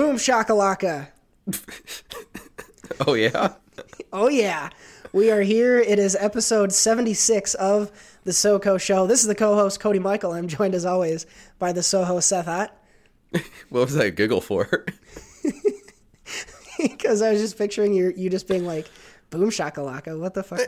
Boom 0.00 0.16
shakalaka. 0.16 1.08
Oh 3.06 3.12
yeah. 3.12 3.52
Oh 4.14 4.30
yeah. 4.30 4.70
We 5.12 5.30
are 5.30 5.42
here. 5.42 5.78
It 5.78 5.98
is 5.98 6.16
episode 6.18 6.72
76 6.72 7.52
of 7.56 7.92
the 8.24 8.30
SoCo 8.30 8.80
show. 8.80 9.06
This 9.06 9.20
is 9.20 9.26
the 9.26 9.34
co-host 9.34 9.78
Cody 9.78 9.98
Michael. 9.98 10.32
I'm 10.32 10.48
joined 10.48 10.74
as 10.74 10.86
always 10.86 11.26
by 11.58 11.72
the 11.72 11.82
Soho 11.82 12.18
Seth 12.20 12.48
Ott. 12.48 12.74
What 13.68 13.80
was 13.84 13.94
that 13.94 14.16
giggle 14.16 14.40
for? 14.40 14.86
Because 16.78 17.20
I 17.20 17.32
was 17.32 17.42
just 17.42 17.58
picturing 17.58 17.92
you 17.92 18.14
you 18.16 18.30
just 18.30 18.48
being 18.48 18.64
like, 18.64 18.88
boom 19.28 19.50
shakalaka. 19.50 20.18
What 20.18 20.32
the 20.32 20.42
fuck? 20.42 20.60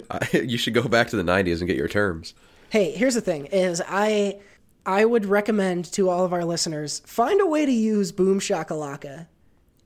I, 0.10 0.28
you 0.36 0.58
should 0.58 0.74
go 0.74 0.86
back 0.86 1.08
to 1.08 1.16
the 1.16 1.22
'90s 1.22 1.60
and 1.60 1.66
get 1.66 1.78
your 1.78 1.88
terms. 1.88 2.34
Hey, 2.68 2.90
here's 2.90 3.14
the 3.14 3.22
thing: 3.22 3.46
is 3.46 3.80
I 3.88 4.40
I 4.86 5.04
would 5.04 5.26
recommend 5.26 5.84
to 5.92 6.08
all 6.08 6.24
of 6.24 6.32
our 6.32 6.44
listeners 6.44 7.02
find 7.06 7.40
a 7.40 7.46
way 7.46 7.66
to 7.66 7.72
use 7.72 8.12
boom 8.12 8.40
shakalaka 8.40 9.26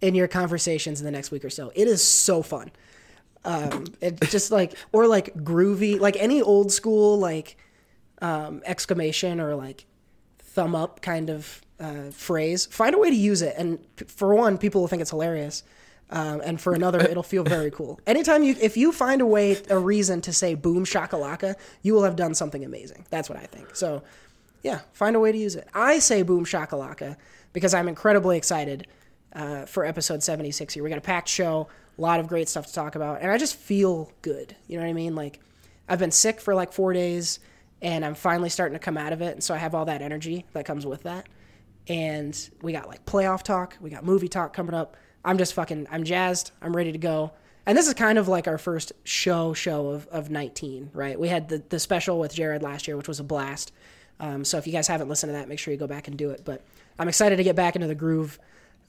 in 0.01 0.15
your 0.15 0.29
conversations 0.29 1.01
in 1.01 1.05
the 1.05 1.11
next 1.11 1.31
week 1.31 1.45
or 1.45 1.51
so. 1.51 1.73
It 1.75 1.89
is 1.89 2.03
so 2.03 2.43
fun. 2.43 2.71
Um, 3.45 3.87
it's 4.01 4.31
just 4.31 4.51
like 4.51 4.75
or 4.93 5.07
like 5.07 5.35
groovy, 5.37 5.99
like 5.99 6.17
any 6.17 6.43
old 6.43 6.73
school 6.73 7.19
like 7.19 7.57
um, 8.23 8.63
exclamation 8.65 9.41
or 9.41 9.55
like 9.55 9.87
thumb 10.39 10.75
up 10.75 11.01
kind 11.03 11.31
of 11.31 11.61
uh, 11.81 12.11
phrase. 12.11 12.67
Find 12.67 12.95
a 12.95 12.99
way 12.99 13.11
to 13.11 13.17
use 13.17 13.43
it, 13.43 13.55
and 13.59 13.79
p- 13.97 14.05
for 14.07 14.35
one, 14.35 14.59
people 14.59 14.81
will 14.81 14.89
think 14.89 15.03
it's 15.03 15.11
hilarious. 15.11 15.63
Um, 16.11 16.43
and 16.45 16.61
for 16.61 16.75
another, 16.75 17.01
it'll 17.11 17.23
feel 17.23 17.45
very 17.45 17.71
cool. 17.71 17.99
Anytime 18.07 18.43
you, 18.43 18.55
if 18.61 18.77
you 18.77 18.93
find 18.93 19.21
a 19.21 19.27
way, 19.27 19.61
a 19.69 19.79
reason 19.79 20.21
to 20.23 20.33
say 20.33 20.55
"boom 20.55 20.85
shakalaka," 20.85 21.57
you 21.83 21.95
will 21.95 22.05
have 22.05 22.17
done 22.17 22.35
something 22.35 22.65
amazing. 22.65 23.07
That's 23.11 23.29
what 23.29 23.39
I 23.39 23.47
think. 23.47 23.75
So, 23.75 24.03
yeah, 24.65 24.81
find 24.93 25.15
a 25.15 25.21
way 25.21 25.31
to 25.31 25.39
use 25.39 25.55
it. 25.55 25.69
I 25.75 26.01
say 26.01 26.23
"boom 26.23 26.45
shakalaka" 26.45 27.17
because 27.53 27.75
I'm 27.75 27.87
incredibly 27.87 28.37
excited 28.37 28.89
uh, 29.33 29.67
for 29.67 29.85
episode 29.85 30.23
76 30.23 30.75
here. 30.75 30.83
We 30.83 30.89
got 30.89 30.99
a 30.99 31.03
packed 31.03 31.29
show, 31.29 31.69
a 31.97 32.01
lot 32.01 32.19
of 32.19 32.27
great 32.27 32.49
stuff 32.49 32.67
to 32.67 32.73
talk 32.73 32.97
about, 32.97 33.21
and 33.21 33.31
I 33.31 33.39
just 33.39 33.57
feel 33.57 34.11
good. 34.23 34.57
You 34.67 34.79
know 34.79 34.83
what 34.83 34.91
I 34.91 34.95
mean? 34.95 35.15
Like, 35.15 35.39
I've 35.89 35.99
been 35.99 36.11
sick 36.11 36.41
for 36.41 36.55
like 36.55 36.73
four 36.73 36.95
days, 36.95 37.39
and 37.83 38.05
I'm 38.05 38.15
finally 38.15 38.49
starting 38.49 38.75
to 38.75 38.83
come 38.83 38.97
out 38.97 39.13
of 39.13 39.21
it, 39.21 39.35
and 39.35 39.45
so 39.45 39.55
I 39.55 39.59
have 39.59 39.75
all 39.75 39.85
that 39.85 40.03
energy 40.03 40.47
that 40.55 40.65
comes 40.65 40.87
with 40.87 41.05
that. 41.05 41.29
And 41.87 42.51
we 42.63 42.73
got 42.73 42.89
like 42.89 43.05
playoff 43.05 43.43
talk, 43.43 43.77
we 43.81 43.91
got 43.91 44.05
movie 44.05 44.29
talk 44.29 44.55
coming 44.55 44.75
up. 44.75 44.97
I'm 45.27 45.39
just 45.39 45.55
fucking, 45.55 45.89
I'm 45.91 46.05
jazzed. 46.05 46.51
I'm 46.61 46.75
ready 46.75 46.93
to 46.93 46.99
go. 46.99 47.33
And 47.67 47.79
this 47.79 47.87
is 47.87 47.95
kind 47.95 48.19
of 48.19 48.29
like 48.29 48.47
our 48.47 48.59
first 48.59 48.93
show 49.05 49.55
show 49.55 49.89
of, 49.89 50.07
of 50.09 50.31
19, 50.31 50.91
right? 50.93 51.19
We 51.19 51.29
had 51.29 51.49
the, 51.49 51.63
the 51.69 51.79
special 51.79 52.19
with 52.19 52.35
Jared 52.35 52.63
last 52.63 52.87
year, 52.87 52.97
which 52.97 53.09
was 53.09 53.21
a 53.21 53.25
blast. 53.25 53.73
Um, 54.21 54.45
so 54.45 54.59
if 54.59 54.67
you 54.67 54.73
guys 54.73 54.87
haven't 54.89 55.09
listened 55.09 55.31
to 55.31 55.39
that, 55.39 55.49
make 55.49 55.59
sure 55.59 55.73
you 55.73 55.79
go 55.79 55.87
back 55.87 56.09
and 56.09 56.17
do 56.17 56.31
it. 56.31 56.43
But 56.45 56.63
I'm 56.99 57.09
excited 57.09 57.37
to 57.37 57.45
get 57.45 57.57
back 57.57 57.75
into 57.75 57.89
the 57.89 57.95
groove 57.95 58.39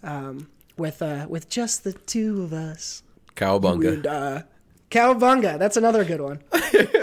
um, 0.04 0.50
with 0.78 1.02
uh, 1.02 1.26
with 1.30 1.50
just 1.50 1.84
the 1.84 1.94
two 1.94 2.44
of 2.44 2.54
us. 2.54 3.04
Cowabunga. 3.36 3.94
And, 3.94 4.08
uh, 4.08 4.42
Cowabunga. 4.92 5.60
That's 5.60 5.78
another 5.78 6.06
good 6.06 6.22
one. 6.22 6.42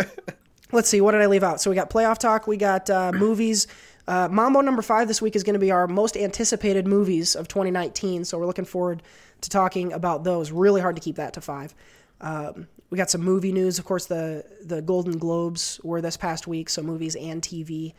Let's 0.73 0.89
see. 0.89 1.01
What 1.01 1.13
did 1.13 1.21
I 1.21 1.27
leave 1.27 1.43
out? 1.43 1.61
So 1.61 1.69
we 1.69 1.77
got 1.77 1.91
playoff 1.91 2.19
talk. 2.19 2.47
We 2.47 2.57
got 2.57 2.89
uh, 2.89 3.13
movies. 3.13 3.67
Uh, 4.09 4.29
Mambo 4.31 4.63
number 4.63 4.83
five 4.83 5.07
this 5.07 5.21
week 5.21 5.37
is 5.37 5.43
going 5.43 5.55
to 5.55 5.61
be 5.61 5.71
our 5.71 5.87
most 5.87 6.17
anticipated 6.17 6.87
movies 6.87 7.37
of 7.37 7.47
2019. 7.47 8.25
So 8.25 8.39
we're 8.39 8.47
looking 8.47 8.65
forward 8.65 9.03
to 9.43 9.51
talking 9.51 9.93
about 9.93 10.25
those. 10.25 10.51
Really 10.51 10.81
hard 10.81 10.97
to 10.97 11.03
keep 11.03 11.17
that 11.17 11.35
to 11.35 11.41
five. 11.41 11.75
Um, 12.21 12.69
we 12.89 12.97
got 12.97 13.11
some 13.11 13.23
movie 13.23 13.53
news. 13.53 13.79
Of 13.79 13.85
course, 13.85 14.07
the 14.07 14.45
the 14.65 14.81
Golden 14.81 15.19
Globes 15.19 15.81
were 15.83 16.01
this 16.01 16.17
past 16.17 16.47
week, 16.47 16.69
so 16.69 16.83
movies 16.83 17.17
and 17.17 17.43
TV 17.43 17.95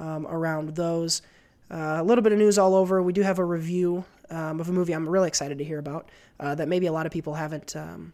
um, 0.00 0.26
around 0.26 0.74
those. 0.74 1.22
Uh, 1.70 1.98
a 1.98 2.02
little 2.02 2.22
bit 2.22 2.32
of 2.32 2.38
news 2.38 2.58
all 2.58 2.74
over. 2.74 3.00
We 3.00 3.12
do 3.12 3.22
have 3.22 3.38
a 3.38 3.44
review 3.44 4.04
um, 4.30 4.60
of 4.60 4.68
a 4.68 4.72
movie 4.72 4.92
I'm 4.92 5.08
really 5.08 5.28
excited 5.28 5.58
to 5.58 5.64
hear 5.64 5.78
about 5.78 6.08
uh, 6.40 6.54
that 6.56 6.66
maybe 6.66 6.86
a 6.86 6.92
lot 6.92 7.06
of 7.06 7.12
people 7.12 7.34
haven't 7.34 7.76
um, 7.76 8.12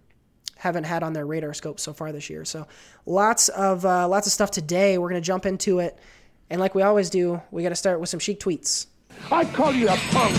haven't 0.57 0.85
had 0.85 1.03
on 1.03 1.13
their 1.13 1.27
radar 1.27 1.55
scope 1.55 1.79
so 1.81 1.93
far 1.93 2.13
this 2.13 2.29
year. 2.29 2.45
So 2.45 2.67
lots 3.07 3.49
of 3.49 3.87
uh, 3.87 4.09
lots 4.09 4.27
of 4.27 4.33
stuff 4.33 4.51
today. 4.51 4.99
We're 4.99 5.09
gonna 5.09 5.21
jump 5.21 5.47
into 5.47 5.79
it, 5.79 5.99
and 6.51 6.61
like 6.61 6.75
we 6.75 6.83
always 6.83 7.09
do, 7.09 7.41
we 7.51 7.63
got 7.63 7.71
to 7.71 7.77
start 7.77 8.01
with 8.01 8.09
some 8.09 8.21
Sheik 8.21 8.41
tweets. 8.41 8.87
I 9.31 9.45
call 9.45 9.73
you 9.73 9.89
a 9.89 9.97
punk. 10.11 10.37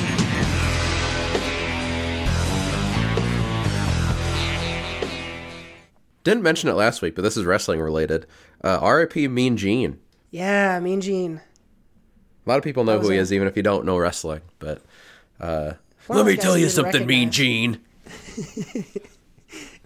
Didn't 6.24 6.44
mention 6.44 6.70
it 6.70 6.74
last 6.74 7.02
week, 7.02 7.16
but 7.16 7.22
this 7.22 7.38
is 7.38 7.46
wrestling 7.46 7.80
related. 7.80 8.26
Uh, 8.62 8.80
R.I.P. 8.82 9.30
Mean 9.30 9.56
Gene. 9.56 10.00
Yeah, 10.32 10.80
Mean 10.80 11.02
Gene. 11.02 11.42
A 12.46 12.50
lot 12.50 12.58
of 12.58 12.64
people 12.64 12.84
know 12.84 13.00
who 13.00 13.10
he 13.10 13.18
a- 13.18 13.22
is, 13.22 13.32
even 13.34 13.48
if 13.48 13.56
you 13.58 13.64
don't 13.64 13.86
know 13.86 13.98
wrestling. 13.98 14.42
But 14.60 14.82
uh, 15.40 15.74
let 16.10 16.26
me 16.26 16.36
tell 16.38 16.58
you 16.58 16.66
you 16.66 16.70
something, 16.70 17.06
Mean. 17.06 17.32
Gene. 17.32 17.80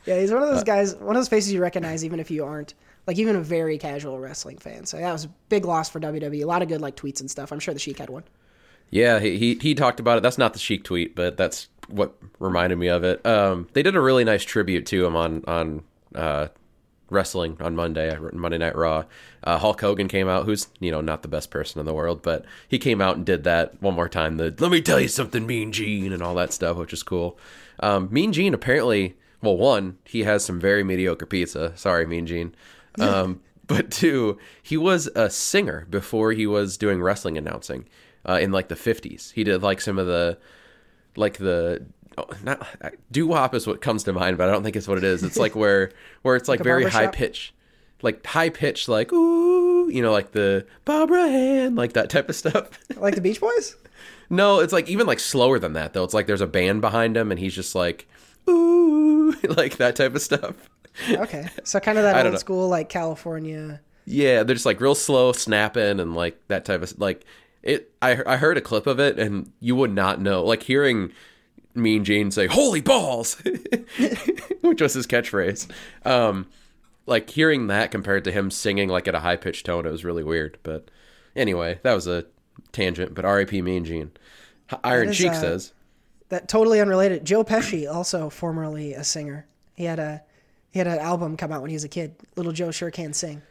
Yeah, 0.05 0.19
he's 0.19 0.31
one 0.31 0.41
of 0.41 0.49
Uh, 0.49 0.53
those 0.55 0.63
guys, 0.63 0.95
one 0.95 1.15
of 1.15 1.19
those 1.19 1.27
faces 1.27 1.53
you 1.53 1.61
recognize 1.61 2.03
even 2.03 2.19
if 2.19 2.31
you 2.31 2.43
aren't 2.43 2.73
like 3.05 3.19
even 3.19 3.35
a 3.35 3.39
very 3.41 3.77
casual 3.77 4.19
wrestling 4.19 4.57
fan. 4.57 4.85
So 4.87 4.97
that 4.97 5.11
was 5.13 5.25
a 5.25 5.29
big 5.49 5.63
loss 5.63 5.89
for 5.91 5.99
WWE. 5.99 6.41
A 6.41 6.45
lot 6.45 6.63
of 6.63 6.67
good 6.69 6.81
like 6.81 6.95
tweets 6.95 7.19
and 7.19 7.29
stuff. 7.29 7.51
I'm 7.51 7.59
sure 7.59 7.71
the 7.73 7.79
Sheik 7.79 7.99
had 7.99 8.09
one. 8.09 8.23
Yeah, 8.89 9.19
he, 9.19 9.37
he 9.37 9.55
he 9.61 9.75
talked 9.75 9.99
about 9.99 10.17
it. 10.17 10.21
That's 10.23 10.39
not 10.39 10.53
the 10.53 10.59
Sheik 10.59 10.83
tweet, 10.83 11.15
but 11.15 11.37
that's 11.37 11.69
what 11.87 12.15
reminded 12.39 12.77
me 12.79 12.87
of 12.87 13.03
it. 13.03 13.23
Um, 13.27 13.67
they 13.73 13.83
did 13.83 13.95
a 13.95 14.01
really 14.01 14.23
nice 14.23 14.43
tribute 14.43 14.87
to 14.87 15.05
him 15.05 15.15
on 15.15 15.43
on 15.45 15.83
uh, 16.15 16.47
wrestling 17.11 17.57
on 17.59 17.75
Monday, 17.75 18.17
Monday 18.33 18.57
Night 18.57 18.75
Raw. 18.75 19.03
Uh, 19.43 19.59
Hulk 19.59 19.81
Hogan 19.81 20.07
came 20.07 20.27
out, 20.27 20.45
who's 20.45 20.67
you 20.79 20.89
know 20.89 21.01
not 21.01 21.21
the 21.21 21.27
best 21.27 21.51
person 21.51 21.79
in 21.79 21.85
the 21.85 21.93
world, 21.93 22.23
but 22.23 22.45
he 22.67 22.79
came 22.79 23.01
out 23.01 23.17
and 23.17 23.25
did 23.25 23.43
that 23.43 23.79
one 23.81 23.93
more 23.93 24.09
time. 24.09 24.37
The 24.37 24.55
"Let 24.57 24.71
me 24.71 24.81
tell 24.81 24.99
you 24.99 25.07
something, 25.07 25.45
Mean 25.45 25.71
Gene" 25.71 26.13
and 26.13 26.23
all 26.23 26.33
that 26.35 26.53
stuff, 26.53 26.77
which 26.77 26.93
is 26.93 27.03
cool. 27.03 27.37
Um, 27.79 28.07
mean 28.11 28.33
Gene 28.33 28.53
apparently, 28.53 29.15
well, 29.41 29.57
one, 29.57 29.97
he 30.05 30.23
has 30.23 30.43
some 30.43 30.59
very 30.59 30.83
mediocre 30.83 31.25
pizza. 31.25 31.73
Sorry, 31.75 32.05
Mean 32.05 32.25
Gene. 32.25 32.55
Um, 32.99 33.41
but 33.67 33.91
two, 33.91 34.37
he 34.63 34.77
was 34.77 35.07
a 35.15 35.29
singer 35.29 35.85
before 35.89 36.31
he 36.31 36.47
was 36.47 36.77
doing 36.77 37.01
wrestling 37.01 37.37
announcing 37.37 37.87
uh, 38.27 38.39
in 38.41 38.51
like 38.51 38.69
the 38.69 38.75
50s. 38.75 39.33
He 39.33 39.43
did 39.43 39.61
like 39.61 39.81
some 39.81 39.99
of 39.99 40.07
the 40.07 40.37
like 41.15 41.37
the 41.37 41.85
oh, 42.17 42.27
not 42.43 42.67
doo 43.11 43.27
wop 43.27 43.55
is 43.55 43.67
what 43.67 43.81
comes 43.81 44.03
to 44.03 44.13
mind, 44.13 44.37
but 44.37 44.49
I 44.49 44.51
don't 44.51 44.63
think 44.63 44.75
it's 44.75 44.87
what 44.87 44.97
it 44.97 45.03
is. 45.03 45.23
It's 45.23 45.37
like 45.37 45.55
where 45.55 45.91
where 46.21 46.35
it's 46.35 46.49
like, 46.49 46.59
a 46.59 46.63
very 46.63 46.89
high 46.89 47.07
pitch, 47.07 47.53
like 48.01 48.25
high 48.25 48.49
pitch, 48.49 48.87
like 48.87 49.11
ooh, 49.13 49.89
you 49.89 50.01
know, 50.01 50.11
like 50.11 50.31
the 50.31 50.65
Barbara 50.85 51.27
Hand, 51.27 51.75
like 51.75 51.93
that 51.93 52.09
type 52.09 52.29
of 52.29 52.35
stuff. 52.35 52.69
Like 52.97 53.15
the 53.15 53.21
Beach 53.21 53.41
Boys? 53.41 53.75
no, 54.29 54.59
it's 54.59 54.71
like 54.71 54.87
even 54.89 55.07
like 55.07 55.19
slower 55.19 55.59
than 55.59 55.73
that 55.73 55.93
though. 55.93 56.03
It's 56.03 56.13
like 56.13 56.27
there's 56.27 56.41
a 56.41 56.47
band 56.47 56.81
behind 56.81 57.17
him 57.17 57.31
and 57.31 57.39
he's 57.39 57.55
just 57.55 57.73
like 57.75 58.07
ooh, 58.47 59.31
like 59.49 59.77
that 59.77 59.95
type 59.95 60.15
of 60.15 60.21
stuff. 60.21 60.55
Okay, 61.09 61.47
so 61.63 61.79
kind 61.79 61.97
of 61.97 62.03
that 62.03 62.25
old 62.25 62.33
know. 62.33 62.39
school 62.39 62.67
like 62.67 62.89
California. 62.89 63.81
Yeah, 64.05 64.43
they're 64.43 64.55
just 64.55 64.65
like 64.65 64.81
real 64.81 64.95
slow 64.95 65.31
snapping 65.31 65.99
and 65.99 66.15
like 66.15 66.39
that 66.47 66.65
type 66.65 66.81
of 66.81 66.99
like 66.99 67.25
it. 67.63 67.91
I 68.01 68.21
I 68.25 68.37
heard 68.37 68.57
a 68.57 68.61
clip 68.61 68.87
of 68.87 68.99
it 68.99 69.19
and 69.19 69.51
you 69.59 69.75
would 69.75 69.93
not 69.93 70.19
know. 70.19 70.43
Like 70.43 70.63
hearing 70.63 71.11
Mean 71.75 72.03
Gene 72.03 72.31
say 72.31 72.47
"Holy 72.47 72.81
balls," 72.81 73.35
which 74.61 74.81
was 74.81 74.93
his 74.93 75.07
catchphrase. 75.07 75.69
Um, 76.05 76.47
like 77.05 77.29
hearing 77.29 77.67
that 77.67 77.91
compared 77.91 78.23
to 78.25 78.31
him 78.31 78.51
singing 78.51 78.89
like 78.89 79.07
at 79.07 79.15
a 79.15 79.19
high 79.19 79.35
pitched 79.35 79.65
tone, 79.65 79.85
it 79.85 79.91
was 79.91 80.05
really 80.05 80.23
weird. 80.23 80.57
But 80.63 80.89
anyway, 81.35 81.79
that 81.83 81.93
was 81.93 82.07
a 82.07 82.25
tangent. 82.71 83.13
But 83.13 83.25
R.I.P. 83.25 83.61
Mean 83.61 83.85
Gene. 83.85 84.11
Iron 84.83 85.09
is, 85.09 85.17
Sheik 85.17 85.31
uh, 85.31 85.41
says, 85.41 85.73
That 86.29 86.47
totally 86.47 86.79
unrelated. 86.79 87.25
Joe 87.25 87.43
Pesci, 87.43 87.91
also 87.91 88.29
formerly 88.29 88.93
a 88.93 89.03
singer. 89.03 89.45
He 89.73 89.85
had 89.85 89.99
a 89.99 90.21
he 90.69 90.79
had 90.79 90.87
an 90.87 90.99
album 90.99 91.35
come 91.35 91.51
out 91.51 91.61
when 91.61 91.69
he 91.69 91.75
was 91.75 91.83
a 91.83 91.89
kid. 91.89 92.15
Little 92.35 92.53
Joe 92.53 92.71
sure 92.71 92.91
can 92.91 93.13
sing. 93.13 93.41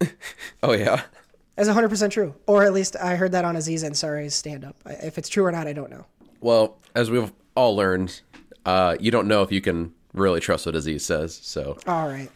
"Oh 0.62 0.72
yeah." 0.72 1.02
That's 1.56 1.68
100% 1.68 2.10
true. 2.10 2.34
Or 2.46 2.64
at 2.64 2.72
least 2.72 2.96
I 2.96 3.16
heard 3.16 3.32
that 3.32 3.44
on 3.44 3.54
Aziz 3.54 3.84
Ansari's 3.84 4.34
stand 4.34 4.64
up. 4.64 4.76
If 4.86 5.18
it's 5.18 5.28
true 5.28 5.44
or 5.44 5.52
not, 5.52 5.66
I 5.66 5.74
don't 5.74 5.90
know. 5.90 6.06
Well, 6.40 6.78
as 6.94 7.10
we've 7.10 7.30
all 7.54 7.76
learned, 7.76 8.20
uh, 8.64 8.96
you 9.00 9.10
don't 9.10 9.28
know 9.28 9.42
if 9.42 9.52
you 9.52 9.60
can 9.60 9.92
really 10.12 10.40
trust 10.40 10.66
what 10.66 10.74
Aziz 10.74 11.04
says. 11.04 11.38
So 11.42 11.76
All 11.86 12.08
right. 12.08 12.30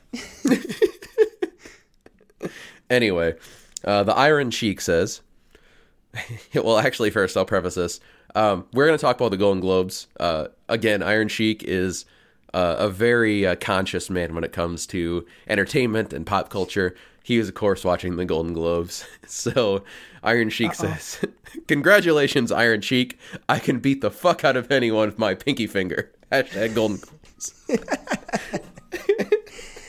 Anyway, 2.90 3.34
uh, 3.84 4.02
the 4.02 4.14
Iron 4.14 4.50
Sheik 4.50 4.80
says, 4.80 5.22
well, 6.54 6.78
actually, 6.78 7.10
first, 7.10 7.36
I'll 7.36 7.44
preface 7.44 7.74
this. 7.74 8.00
Um, 8.34 8.66
we're 8.72 8.86
going 8.86 8.98
to 8.98 9.02
talk 9.02 9.16
about 9.16 9.30
the 9.30 9.36
Golden 9.36 9.60
Globes. 9.60 10.06
Uh, 10.18 10.48
again, 10.68 11.02
Iron 11.02 11.28
Sheik 11.28 11.62
is 11.64 12.04
uh, 12.52 12.76
a 12.78 12.88
very 12.88 13.46
uh, 13.46 13.56
conscious 13.56 14.10
man 14.10 14.34
when 14.34 14.44
it 14.44 14.52
comes 14.52 14.86
to 14.88 15.26
entertainment 15.48 16.12
and 16.12 16.26
pop 16.26 16.50
culture. 16.50 16.94
He 17.24 17.38
was, 17.38 17.48
of 17.48 17.54
course, 17.54 17.84
watching 17.84 18.16
the 18.16 18.24
Golden 18.26 18.52
Globes. 18.52 19.04
So, 19.26 19.82
Iron 20.22 20.50
Sheik 20.50 20.74
says, 20.74 21.18
Congratulations, 21.68 22.52
Iron 22.52 22.82
Sheik. 22.82 23.18
I 23.48 23.58
can 23.58 23.78
beat 23.80 24.02
the 24.02 24.10
fuck 24.10 24.44
out 24.44 24.56
of 24.56 24.70
anyone 24.70 25.08
with 25.08 25.18
my 25.18 25.34
pinky 25.34 25.66
finger. 25.66 26.12
Hashtag 26.32 26.74
Golden 26.74 26.98
Globes. 26.98 27.64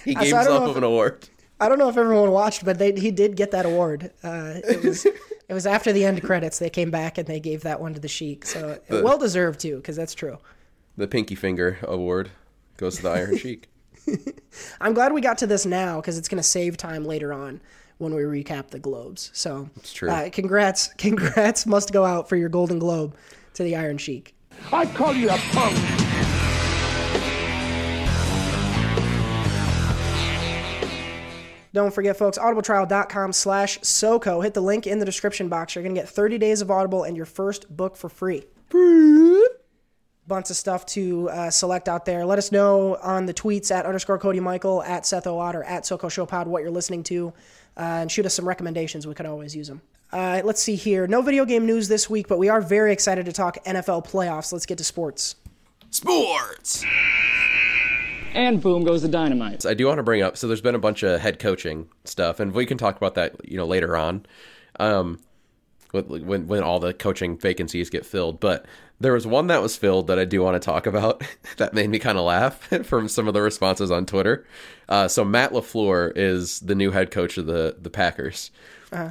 he 0.05 0.15
gave 0.15 0.29
so 0.29 0.35
himself 0.37 0.71
if- 0.71 0.77
an 0.77 0.83
award. 0.83 1.27
I 1.59 1.69
don't 1.69 1.77
know 1.79 1.87
if 1.89 1.97
everyone 1.97 2.31
watched, 2.31 2.65
but 2.65 2.79
they, 2.79 2.91
he 2.93 3.11
did 3.11 3.35
get 3.37 3.51
that 3.51 3.65
award. 3.65 4.11
Uh, 4.23 4.55
it 4.67 4.83
was 4.83 5.05
It 5.05 5.53
was 5.53 5.65
after 5.65 5.93
the 5.93 6.03
end 6.03 6.21
credits 6.23 6.59
they 6.59 6.69
came 6.69 6.91
back 6.91 7.17
and 7.17 7.27
they 7.27 7.39
gave 7.39 7.61
that 7.61 7.79
one 7.79 7.93
to 7.93 7.99
the 7.99 8.07
Sheik. 8.07 8.45
So 8.45 8.79
well 8.89 9.17
deserved 9.17 9.59
too, 9.59 9.77
because 9.77 9.95
that's 9.95 10.13
true. 10.13 10.37
The 10.97 11.07
Pinky 11.07 11.35
Finger 11.35 11.77
Award 11.83 12.31
goes 12.77 12.97
to 12.97 13.03
the 13.03 13.09
Iron 13.11 13.37
Sheik. 13.37 13.67
I'm 14.81 14.93
glad 14.93 15.13
we 15.13 15.21
got 15.21 15.37
to 15.39 15.47
this 15.47 15.65
now 15.65 15.97
because 15.97 16.17
it's 16.17 16.27
going 16.27 16.37
to 16.37 16.43
save 16.43 16.77
time 16.77 17.05
later 17.05 17.33
on 17.33 17.61
when 17.97 18.13
we 18.13 18.23
recap 18.23 18.69
the 18.69 18.79
globes. 18.79 19.31
So 19.33 19.69
It's 19.77 19.93
true. 19.93 20.09
Uh, 20.09 20.29
congrats, 20.29 20.87
congrats 20.97 21.65
must 21.65 21.91
go 21.93 22.05
out 22.05 22.29
for 22.29 22.35
your 22.35 22.49
Golden 22.49 22.79
Globe 22.79 23.15
to 23.53 23.63
the 23.63 23.75
Iron 23.75 23.97
Sheik. 23.97 24.35
I 24.71 24.85
call 24.85 25.13
you 25.13 25.29
a 25.29 25.37
punk. 25.51 25.77
Don't 31.73 31.93
forget, 31.93 32.15
folks, 32.15 32.37
audibletrial.com 32.37 33.33
slash 33.33 33.79
SOCO. 33.81 34.39
Hit 34.39 34.53
the 34.53 34.61
link 34.61 34.87
in 34.87 34.99
the 34.99 35.05
description 35.05 35.49
box. 35.49 35.75
You're 35.75 35.83
going 35.83 35.93
to 35.93 35.99
get 35.99 36.09
30 36.09 36.37
days 36.37 36.61
of 36.61 36.71
Audible 36.71 37.03
and 37.03 37.17
your 37.17 37.25
first 37.25 37.75
book 37.75 37.97
for 37.97 38.07
free. 38.07 38.45
Bunch 40.27 40.49
of 40.49 40.55
stuff 40.55 40.85
to 40.87 41.29
uh, 41.29 41.49
select 41.51 41.87
out 41.87 42.05
there. 42.05 42.25
Let 42.25 42.39
us 42.39 42.51
know 42.51 42.95
on 42.95 43.27
the 43.27 43.33
tweets 43.33 43.69
at 43.69 43.85
underscore 43.85 44.17
Cody 44.17 44.39
Michael, 44.39 44.81
at 44.81 45.05
Seth 45.05 45.25
Owad, 45.25 45.53
or 45.53 45.63
at 45.63 45.83
SoCo 45.83 46.09
Show 46.09 46.25
Pod 46.25 46.47
what 46.47 46.63
you're 46.63 46.71
listening 46.71 47.03
to, 47.03 47.31
uh, 47.77 47.81
and 47.81 48.11
shoot 48.11 48.25
us 48.25 48.33
some 48.33 48.47
recommendations. 48.47 49.05
We 49.05 49.13
could 49.13 49.27
always 49.27 49.55
use 49.55 49.67
them. 49.67 49.81
Uh, 50.11 50.41
let's 50.43 50.61
see 50.63 50.75
here. 50.75 51.05
No 51.05 51.21
video 51.21 51.45
game 51.45 51.67
news 51.67 51.87
this 51.87 52.09
week, 52.09 52.27
but 52.27 52.39
we 52.39 52.49
are 52.49 52.59
very 52.59 52.91
excited 52.91 53.25
to 53.25 53.33
talk 53.33 53.63
NFL 53.65 54.09
playoffs. 54.09 54.51
Let's 54.51 54.65
get 54.65 54.79
to 54.79 54.83
sports. 54.83 55.35
Sports. 55.91 56.83
And 58.33 58.61
boom 58.61 58.83
goes 58.83 59.01
the 59.03 59.07
dynamite. 59.07 59.65
I 59.65 59.73
do 59.75 59.85
want 59.87 59.99
to 59.99 60.03
bring 60.03 60.21
up. 60.23 60.37
So 60.37 60.47
there's 60.47 60.59
been 60.61 60.75
a 60.75 60.79
bunch 60.79 61.03
of 61.03 61.21
head 61.21 61.37
coaching 61.39 61.87
stuff, 62.03 62.39
and 62.39 62.51
we 62.51 62.65
can 62.65 62.77
talk 62.77 62.97
about 62.97 63.13
that, 63.15 63.35
you 63.47 63.57
know, 63.57 63.65
later 63.65 63.95
on, 63.95 64.25
um, 64.79 65.11
with- 65.13 65.21
when 66.03 66.47
when 66.47 66.63
all 66.63 66.79
the 66.79 66.93
coaching 66.93 67.37
vacancies 67.37 67.89
get 67.89 68.05
filled. 68.05 68.39
But 68.39 68.65
there 68.99 69.13
was 69.13 69.27
one 69.27 69.47
that 69.47 69.61
was 69.61 69.75
filled 69.75 70.07
that 70.07 70.19
I 70.19 70.25
do 70.25 70.41
want 70.41 70.61
to 70.61 70.65
talk 70.65 70.85
about 70.85 71.23
that 71.57 71.73
made 71.73 71.89
me 71.89 71.99
kind 71.99 72.17
of 72.17 72.25
laugh 72.25 72.61
from 72.83 73.07
some 73.07 73.27
of 73.27 73.33
the 73.33 73.41
responses 73.41 73.91
on 73.91 74.05
Twitter. 74.05 74.45
Uh, 74.87 75.07
so 75.07 75.23
Matt 75.25 75.51
Lafleur 75.51 76.11
is 76.15 76.59
the 76.61 76.75
new 76.75 76.91
head 76.91 77.11
coach 77.11 77.37
of 77.37 77.45
the 77.45 77.75
the 77.79 77.89
Packers, 77.89 78.51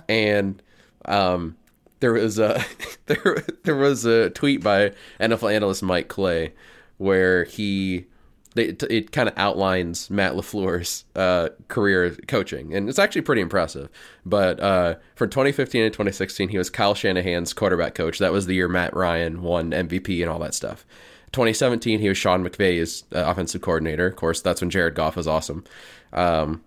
and 0.09 0.63
um, 1.05 1.57
there 2.01 2.13
was 2.13 2.39
a 2.39 2.65
there 3.07 3.45
there 3.65 3.77
was 3.77 4.05
a 4.05 4.31
tweet 4.31 4.63
by 4.63 4.93
NFL 5.21 5.53
analyst 5.53 5.83
Mike 5.83 6.09
Clay 6.09 6.53
where 6.99 7.45
he 7.45 8.07
it, 8.56 8.83
it 8.85 9.12
kind 9.12 9.29
of 9.29 9.35
outlines 9.37 10.11
Matt 10.11 10.35
LaFleur's 10.35 11.05
uh, 11.17 11.49
career 11.69 12.17
coaching, 12.29 12.75
and 12.75 12.89
it's 12.89 12.99
actually 12.99 13.23
pretty 13.23 13.43
impressive. 13.43 13.89
But 14.25 14.61
uh, 14.61 14.97
from 15.17 15.31
2015 15.31 15.83
to 15.83 15.91
2016, 15.91 16.49
he 16.49 16.59
was 16.59 16.71
Kyle 16.71 16.95
Shanahan's 16.95 17.53
quarterback 17.53 17.95
coach. 17.95 18.19
That 18.19 18.33
was 18.33 18.47
the 18.47 18.55
year 18.55 18.69
Matt 18.69 18.95
Ryan 18.95 19.43
won 19.43 19.71
MVP 19.71 20.21
and 20.21 20.31
all 20.31 20.39
that 20.39 20.55
stuff. 20.55 20.87
2017, 21.33 21.99
he 21.99 22.09
was 22.09 22.17
Sean 22.17 22.49
McVay's 22.49 23.05
uh, 23.12 23.25
offensive 23.27 23.61
coordinator. 23.61 24.06
Of 24.06 24.15
course, 24.15 24.41
that's 24.41 24.61
when 24.61 24.71
Jared 24.71 24.95
Goff 24.95 25.17
was 25.17 25.27
awesome. 25.27 25.65
Um, 26.12 26.62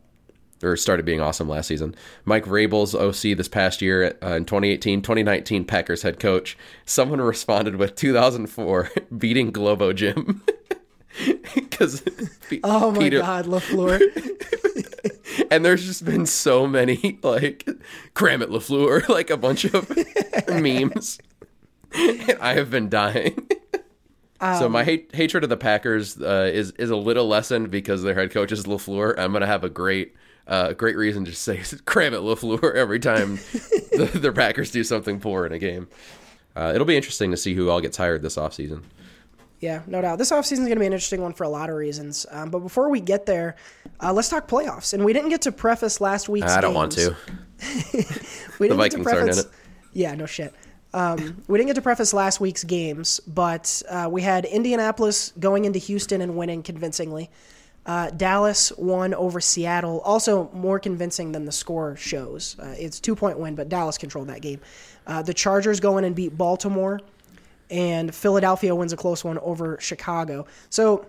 or 0.63 0.75
started 0.75 1.06
being 1.06 1.22
awesome 1.22 1.48
last 1.48 1.68
season. 1.68 1.95
Mike 2.25 2.45
Vrabel's 2.45 2.95
OC 2.95 3.38
this 3.38 3.48
past 3.48 3.81
year 3.81 4.18
uh, 4.24 4.33
in 4.33 4.45
2018, 4.45 5.01
2019 5.01 5.66
Packers 5.66 6.01
head 6.01 6.19
coach. 6.19 6.57
Someone 6.86 7.22
responded 7.22 7.75
with 7.75 7.95
2004 7.95 8.92
beating 9.18 9.51
Globo 9.51 9.94
Gym. 9.94 10.44
Because 11.56 12.04
Oh 12.64 12.92
my 12.92 13.10
God, 13.10 13.46
LaFleur. 13.46 14.02
and 15.52 15.64
there's 15.64 15.86
just 15.86 16.06
been 16.06 16.25
so 16.25 16.68
many 16.68 17.19
like 17.24 17.68
cram 18.14 18.42
it 18.42 18.50
Lafleur, 18.50 19.08
like 19.10 19.30
a 19.30 19.38
bunch 19.38 19.66
of 19.66 19.90
memes. 20.48 21.19
And 21.94 22.38
I 22.42 22.54
have 22.56 22.69
been 22.69 22.90
dying. 22.90 23.50
so 24.42 24.69
my 24.69 24.84
hate, 24.84 25.10
hatred 25.14 25.44
of 25.44 25.50
the 25.50 25.58
Packers 25.58 26.22
uh, 26.22 26.50
is 26.54 26.72
is 26.72 26.90
a 26.90 26.96
little 26.96 27.28
lessened 27.28 27.72
because 27.72 28.04
their 28.04 28.16
head 28.16 28.31
coach 28.31 28.52
is 28.52 28.66
Lafleur. 28.66 29.18
I'm 29.18 29.34
gonna 29.34 29.48
have 29.48 29.64
a 29.64 29.69
great 29.69 30.16
uh, 30.48 30.74
great 30.74 30.96
reason 30.96 31.25
to 31.25 31.34
say 31.34 31.62
cram 31.86 32.14
it 32.14 32.22
Lafleur 32.22 32.75
every 32.75 33.00
time 33.00 33.36
the, 33.36 34.10
the 34.14 34.31
Packers 34.31 34.72
do 34.72 34.84
something 34.84 35.19
poor 35.19 35.46
in 35.46 35.54
a 35.54 35.60
game. 35.60 35.88
Uh, 36.56 36.72
it'll 36.74 36.88
be 36.88 36.96
interesting 36.96 37.31
to 37.31 37.38
see 37.38 37.54
who 37.54 37.69
all 37.69 37.81
gets 37.81 37.98
hired 37.98 38.22
this 38.22 38.36
offseason. 38.36 38.81
Yeah, 39.59 39.81
no 39.88 40.01
doubt. 40.01 40.19
This 40.19 40.31
offseason 40.31 40.51
is 40.51 40.59
going 40.59 40.75
to 40.75 40.80
be 40.80 40.86
an 40.86 40.94
interesting 40.94 41.21
one 41.21 41.33
for 41.33 41.44
a 41.44 41.50
lot 41.50 41.69
of 41.69 41.75
reasons. 41.75 42.25
Um, 42.30 42.51
but 42.51 42.59
before 42.59 42.89
we 42.89 43.00
get 43.00 43.25
there, 43.25 43.56
uh, 44.00 44.13
let's 44.13 44.30
talk 44.30 44.48
playoffs. 44.48 44.94
And 44.94 45.04
we 45.04 45.13
didn't 45.13 45.30
get 45.30 45.42
to 45.44 45.51
preface 45.51 46.00
last 46.00 46.30
week's 46.30 46.51
I 46.51 46.62
don't 46.62 46.74
want 46.75 46.92
to. 46.94 47.15
We 48.59 48.68
The 48.69 48.75
didn't 48.75 48.92
get 48.92 48.92
to 48.92 48.98
Vikings 49.04 49.07
aren't 49.07 49.19
in 49.19 49.25
preface- 49.25 49.45
it. 49.45 49.51
Yeah, 49.94 50.15
no 50.15 50.25
shit. 50.25 50.54
Um, 50.94 51.44
we 51.48 51.57
didn't 51.57 51.68
get 51.68 51.75
to 51.75 51.81
preface 51.81 52.13
last 52.13 52.39
week's 52.39 52.63
games, 52.63 53.19
but 53.27 53.81
uh, 53.89 54.07
we 54.12 54.21
had 54.21 54.45
Indianapolis 54.45 55.33
going 55.39 55.65
into 55.65 55.80
Houston 55.80 56.21
and 56.21 56.36
winning 56.38 56.63
convincingly. 56.63 57.30
Uh, 57.86 58.09
Dallas 58.12 58.71
won 58.77 59.13
over 59.13 59.39
Seattle, 59.39 60.01
also 60.01 60.50
more 60.54 60.80
convincing 60.80 61.31
than 61.31 61.45
the 61.45 61.51
score 61.51 61.95
shows. 61.95 62.56
Uh, 62.59 62.74
it's 62.77 63.00
two 63.00 63.15
point 63.15 63.38
win, 63.39 63.56
but 63.56 63.69
Dallas 63.69 63.98
controlled 63.98 64.27
that 64.30 64.42
game. 64.42 64.59
Uh, 65.06 65.21
the 65.21 65.33
Chargers 65.33 65.80
go 65.80 65.98
in 65.98 66.04
and 66.04 66.15
beat 66.15 66.38
Baltimore, 66.38 67.00
and 67.69 68.14
Philadelphia 68.14 68.74
wins 68.74 68.94
a 68.94 68.98
close 68.98 69.24
one 69.24 69.38
over 69.40 69.78
Chicago. 69.80 70.46
So 70.69 71.06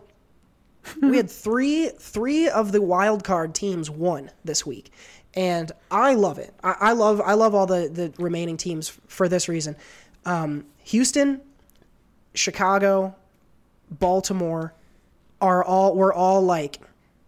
we 1.01 1.17
had 1.17 1.31
three 1.31 1.89
three 1.89 2.49
of 2.49 2.73
the 2.73 2.83
wild 2.83 3.25
card 3.25 3.55
teams 3.55 3.91
won 3.91 4.31
this 4.45 4.67
week, 4.67 4.93
and 5.35 5.71
I 5.91 6.15
love 6.15 6.39
it. 6.39 6.55
I, 6.63 6.77
I 6.81 6.93
love 6.93 7.21
I 7.21 7.35
love 7.35 7.55
all 7.55 7.67
the 7.67 7.89
the 7.89 8.13
remaining 8.23 8.57
teams 8.57 8.89
for 9.07 9.29
this 9.29 9.49
reason. 9.49 9.77
Um, 10.25 10.67
Houston, 10.85 11.41
Chicago, 12.35 13.15
Baltimore 13.91 14.75
are 15.41 15.65
all 15.65 15.95
we're 15.95 16.13
all 16.13 16.43
like 16.43 16.81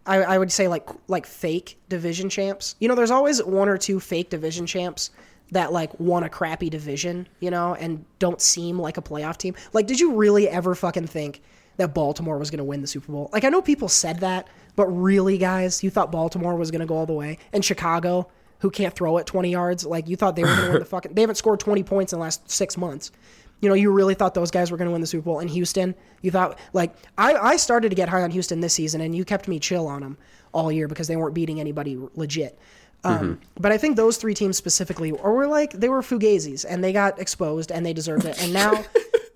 I, 0.05 0.17
I 0.23 0.37
would 0.37 0.51
say 0.51 0.67
like 0.67 0.89
like 1.07 1.25
fake 1.25 1.77
division 1.89 2.29
champs. 2.29 2.75
You 2.79 2.87
know, 2.87 2.95
there's 2.95 3.11
always 3.11 3.43
one 3.43 3.69
or 3.69 3.77
two 3.77 3.99
fake 3.99 4.29
division 4.29 4.65
champs 4.65 5.11
that 5.51 5.73
like 5.73 5.97
won 5.99 6.23
a 6.23 6.29
crappy 6.29 6.69
division, 6.69 7.27
you 7.39 7.51
know, 7.51 7.75
and 7.75 8.05
don't 8.19 8.41
seem 8.41 8.79
like 8.79 8.97
a 8.97 9.01
playoff 9.01 9.37
team. 9.37 9.55
Like, 9.73 9.87
did 9.87 9.99
you 9.99 10.15
really 10.15 10.47
ever 10.47 10.75
fucking 10.75 11.07
think 11.07 11.41
that 11.77 11.93
Baltimore 11.93 12.37
was 12.37 12.49
going 12.49 12.59
to 12.59 12.63
win 12.63 12.81
the 12.81 12.87
Super 12.87 13.11
Bowl? 13.11 13.29
Like, 13.33 13.43
I 13.43 13.49
know 13.49 13.61
people 13.61 13.89
said 13.89 14.19
that, 14.19 14.47
but 14.75 14.87
really, 14.87 15.37
guys, 15.37 15.83
you 15.83 15.89
thought 15.89 16.11
Baltimore 16.11 16.55
was 16.55 16.71
going 16.71 16.79
to 16.79 16.85
go 16.85 16.95
all 16.95 17.05
the 17.05 17.13
way, 17.13 17.37
and 17.51 17.63
Chicago, 17.63 18.29
who 18.59 18.69
can't 18.69 18.95
throw 18.95 19.17
it 19.17 19.27
20 19.27 19.51
yards, 19.51 19.85
like 19.85 20.07
you 20.07 20.15
thought 20.15 20.35
they 20.35 20.43
were 20.43 20.55
going 20.55 20.65
to 20.65 20.71
win 20.71 20.79
the 20.79 20.85
fucking. 20.85 21.13
They 21.13 21.21
haven't 21.21 21.35
scored 21.35 21.59
20 21.59 21.83
points 21.83 22.13
in 22.13 22.19
the 22.19 22.23
last 22.23 22.49
six 22.49 22.77
months. 22.77 23.11
You 23.59 23.69
know, 23.69 23.75
you 23.75 23.91
really 23.91 24.15
thought 24.15 24.33
those 24.33 24.49
guys 24.49 24.71
were 24.71 24.77
going 24.77 24.87
to 24.87 24.91
win 24.91 25.01
the 25.01 25.07
Super 25.07 25.25
Bowl. 25.25 25.39
And 25.39 25.47
Houston, 25.49 25.93
you 26.21 26.31
thought 26.31 26.57
like 26.73 26.95
I, 27.17 27.33
I 27.33 27.57
started 27.57 27.89
to 27.89 27.95
get 27.95 28.09
high 28.09 28.23
on 28.23 28.31
Houston 28.31 28.59
this 28.59 28.73
season, 28.73 29.01
and 29.01 29.13
you 29.13 29.25
kept 29.25 29.47
me 29.47 29.59
chill 29.59 29.87
on 29.87 30.01
them 30.01 30.17
all 30.53 30.71
year 30.71 30.87
because 30.87 31.07
they 31.07 31.15
weren't 31.15 31.35
beating 31.35 31.59
anybody 31.59 31.99
legit. 32.15 32.57
Um, 33.03 33.39
But 33.59 33.71
I 33.71 33.77
think 33.77 33.95
those 33.95 34.17
three 34.17 34.33
teams 34.33 34.57
specifically, 34.57 35.11
or 35.11 35.33
were 35.33 35.47
like 35.47 35.73
they 35.73 35.89
were 35.89 36.01
fugazis, 36.01 36.65
and 36.67 36.83
they 36.83 36.93
got 36.93 37.19
exposed, 37.19 37.71
and 37.71 37.85
they 37.85 37.93
deserved 37.93 38.25
it. 38.25 38.41
And 38.41 38.53
now, 38.53 38.83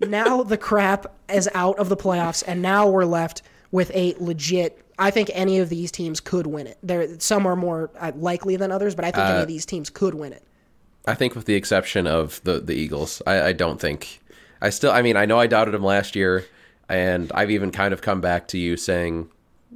now 0.00 0.42
the 0.42 0.56
crap 0.56 1.06
is 1.32 1.48
out 1.54 1.78
of 1.78 1.88
the 1.88 1.96
playoffs, 1.96 2.44
and 2.46 2.62
now 2.62 2.88
we're 2.88 3.04
left 3.04 3.42
with 3.72 3.90
a 3.94 4.14
legit. 4.18 4.82
I 4.98 5.10
think 5.10 5.30
any 5.34 5.58
of 5.58 5.68
these 5.68 5.90
teams 5.90 6.20
could 6.20 6.46
win 6.46 6.66
it. 6.66 6.78
There, 6.82 7.18
some 7.18 7.46
are 7.46 7.56
more 7.56 7.90
uh, 7.98 8.12
likely 8.16 8.56
than 8.56 8.72
others, 8.72 8.94
but 8.94 9.04
I 9.04 9.10
think 9.10 9.26
any 9.26 9.42
of 9.42 9.48
these 9.48 9.66
teams 9.66 9.90
could 9.90 10.14
win 10.14 10.32
it. 10.32 10.42
I 11.06 11.14
think 11.14 11.34
with 11.34 11.44
the 11.44 11.54
exception 11.54 12.06
of 12.06 12.40
the 12.44 12.60
the 12.60 12.74
Eagles, 12.74 13.22
I, 13.26 13.48
I 13.48 13.52
don't 13.52 13.80
think 13.80 14.20
I 14.60 14.70
still. 14.70 14.92
I 14.92 15.02
mean, 15.02 15.16
I 15.16 15.26
know 15.26 15.38
I 15.38 15.46
doubted 15.46 15.74
them 15.74 15.84
last 15.84 16.16
year, 16.16 16.44
and 16.88 17.30
I've 17.32 17.50
even 17.50 17.70
kind 17.70 17.92
of 17.92 18.00
come 18.00 18.20
back 18.20 18.48
to 18.48 18.58
you 18.58 18.76
saying, 18.76 19.28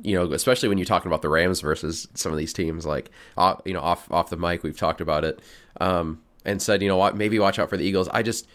you 0.03 0.15
know, 0.15 0.33
especially 0.33 0.69
when 0.69 0.79
you're 0.79 0.85
talking 0.85 1.09
about 1.09 1.23
the 1.23 1.29
Rams 1.29 1.61
versus 1.61 2.09
some 2.15 2.33
of 2.33 2.39
these 2.39 2.53
teams, 2.53 2.87
like 2.87 3.11
off, 3.37 3.61
you 3.65 3.73
know, 3.73 3.81
off 3.81 4.11
off 4.11 4.31
the 4.31 4.37
mic, 4.37 4.63
we've 4.63 4.79
talked 4.79 5.01
about 5.01 5.25
it, 5.25 5.41
um, 5.81 6.21
and 6.45 6.61
said, 6.61 6.83
you 6.83 6.89
know 6.89 6.97
what, 6.97 7.17
maybe 7.17 7.39
watch 7.39 7.59
out 7.59 7.69
for 7.71 7.77
the 7.77 7.85
Eagles. 7.85 8.09
I 8.09 8.23
just 8.23 8.47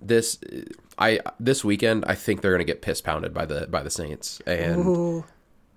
this 0.00 0.38
I 0.98 1.20
this 1.38 1.64
weekend, 1.64 2.04
I 2.06 2.14
think 2.14 2.40
they're 2.40 2.52
going 2.52 2.66
to 2.66 2.70
get 2.70 2.82
piss 2.82 3.00
pounded 3.00 3.34
by 3.34 3.46
the 3.46 3.66
by 3.68 3.82
the 3.82 3.90
Saints, 3.90 4.40
and 4.46 5.24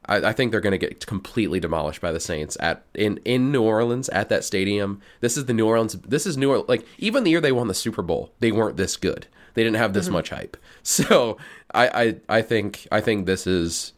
I, 0.05 0.17
I 0.29 0.33
think 0.33 0.51
they're 0.51 0.62
going 0.62 0.72
to 0.72 0.77
get 0.77 1.05
completely 1.05 1.60
demolished 1.60 2.01
by 2.01 2.12
the 2.12 2.19
Saints 2.19 2.57
at 2.60 2.83
in 2.93 3.19
in 3.25 3.51
New 3.51 3.63
Orleans 3.63 4.10
at 4.10 4.29
that 4.29 4.43
stadium. 4.43 5.01
This 5.22 5.38
is 5.38 5.45
the 5.45 5.53
New 5.53 5.67
Orleans. 5.67 5.93
This 5.93 6.25
is 6.25 6.38
New 6.38 6.50
Orleans. 6.50 6.69
Like 6.69 6.86
even 6.98 7.24
the 7.24 7.31
year 7.31 7.41
they 7.41 7.51
won 7.51 7.67
the 7.67 7.74
Super 7.74 8.01
Bowl, 8.01 8.33
they 8.39 8.51
weren't 8.51 8.77
this 8.77 8.98
good. 8.98 9.27
They 9.53 9.63
didn't 9.63 9.77
have 9.77 9.93
this 9.93 10.10
much 10.10 10.29
hype. 10.29 10.57
So 10.86 11.38
I, 11.74 11.88
I 11.88 12.38
I 12.38 12.41
think 12.41 12.88
I 12.91 13.00
think 13.00 13.25
this 13.25 13.48
is 13.48 13.93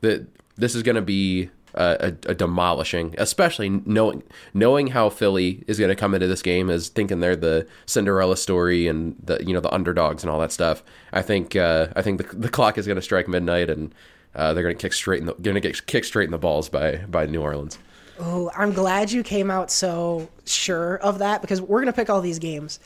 that 0.00 0.26
this 0.56 0.74
is 0.74 0.82
going 0.82 0.96
to 0.96 1.02
be 1.02 1.50
a, 1.74 2.14
a, 2.26 2.30
a 2.30 2.34
demolishing, 2.34 3.14
especially 3.18 3.68
knowing 3.68 4.22
knowing 4.52 4.88
how 4.88 5.08
Philly 5.08 5.64
is 5.66 5.78
going 5.78 5.88
to 5.88 5.96
come 5.96 6.14
into 6.14 6.26
this 6.26 6.42
game 6.42 6.70
as 6.70 6.88
thinking 6.88 7.20
they're 7.20 7.36
the 7.36 7.66
Cinderella 7.86 8.36
story 8.36 8.86
and 8.86 9.16
the 9.22 9.42
you 9.44 9.52
know 9.52 9.60
the 9.60 9.72
underdogs 9.72 10.22
and 10.22 10.30
all 10.30 10.40
that 10.40 10.52
stuff. 10.52 10.82
I 11.12 11.22
think 11.22 11.56
uh, 11.56 11.88
I 11.96 12.02
think 12.02 12.18
the, 12.18 12.36
the 12.36 12.48
clock 12.48 12.78
is 12.78 12.86
going 12.86 12.96
to 12.96 13.02
strike 13.02 13.28
midnight 13.28 13.70
and 13.70 13.94
uh, 14.34 14.54
they're 14.54 14.62
going 14.62 14.76
to 14.76 14.80
kick 14.80 14.92
straight 14.92 15.20
in 15.20 15.26
the 15.26 15.34
going 15.34 15.54
to 15.54 15.60
get 15.60 15.86
kicked 15.86 16.06
straight 16.06 16.26
in 16.26 16.32
the 16.32 16.38
balls 16.38 16.68
by 16.68 16.96
by 17.08 17.26
New 17.26 17.42
Orleans. 17.42 17.78
Oh, 18.18 18.50
I'm 18.56 18.72
glad 18.72 19.10
you 19.10 19.24
came 19.24 19.50
out 19.50 19.72
so 19.72 20.30
sure 20.44 20.98
of 20.98 21.18
that 21.18 21.40
because 21.40 21.60
we're 21.60 21.80
going 21.80 21.92
to 21.92 21.96
pick 21.96 22.08
all 22.08 22.20
these 22.20 22.38
games. 22.38 22.78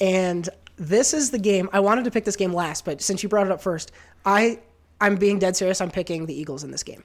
And 0.00 0.48
this 0.76 1.12
is 1.12 1.32
the 1.32 1.38
game. 1.38 1.68
I 1.72 1.80
wanted 1.80 2.04
to 2.04 2.12
pick 2.12 2.24
this 2.24 2.36
game 2.36 2.52
last, 2.52 2.84
but 2.84 3.02
since 3.02 3.24
you 3.24 3.28
brought 3.28 3.46
it 3.46 3.52
up 3.52 3.60
first, 3.60 3.90
I 4.24 4.60
I'm 5.00 5.16
being 5.16 5.38
dead 5.38 5.56
serious. 5.56 5.80
I'm 5.80 5.90
picking 5.90 6.26
the 6.26 6.38
Eagles 6.38 6.64
in 6.64 6.70
this 6.70 6.82
game. 6.82 7.04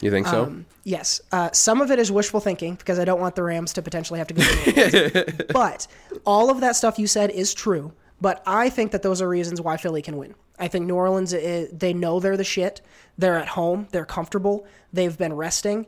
You 0.00 0.10
think 0.10 0.26
so? 0.28 0.44
Um, 0.44 0.66
yes. 0.84 1.20
Uh, 1.32 1.50
some 1.52 1.80
of 1.80 1.90
it 1.90 1.98
is 1.98 2.12
wishful 2.12 2.40
thinking 2.40 2.76
because 2.76 2.98
I 2.98 3.04
don't 3.04 3.20
want 3.20 3.34
the 3.34 3.42
Rams 3.42 3.72
to 3.74 3.82
potentially 3.82 4.18
have 4.18 4.28
to 4.28 4.34
go 4.34 4.42
to 4.42 5.46
but 5.52 5.88
all 6.24 6.50
of 6.50 6.60
that 6.60 6.76
stuff 6.76 6.98
you 6.98 7.06
said 7.06 7.30
is 7.30 7.52
true. 7.52 7.92
But 8.20 8.42
I 8.46 8.68
think 8.68 8.92
that 8.92 9.02
those 9.02 9.22
are 9.22 9.28
reasons 9.28 9.60
why 9.60 9.76
Philly 9.76 10.02
can 10.02 10.16
win. 10.16 10.34
I 10.58 10.68
think 10.68 10.86
New 10.86 10.94
Orleans, 10.94 11.32
is, 11.32 11.70
they 11.72 11.92
know 11.92 12.18
they're 12.20 12.36
the 12.36 12.44
shit. 12.44 12.80
They're 13.16 13.38
at 13.38 13.48
home. 13.48 13.86
They're 13.92 14.04
comfortable. 14.04 14.66
They've 14.92 15.16
been 15.16 15.32
resting. 15.32 15.86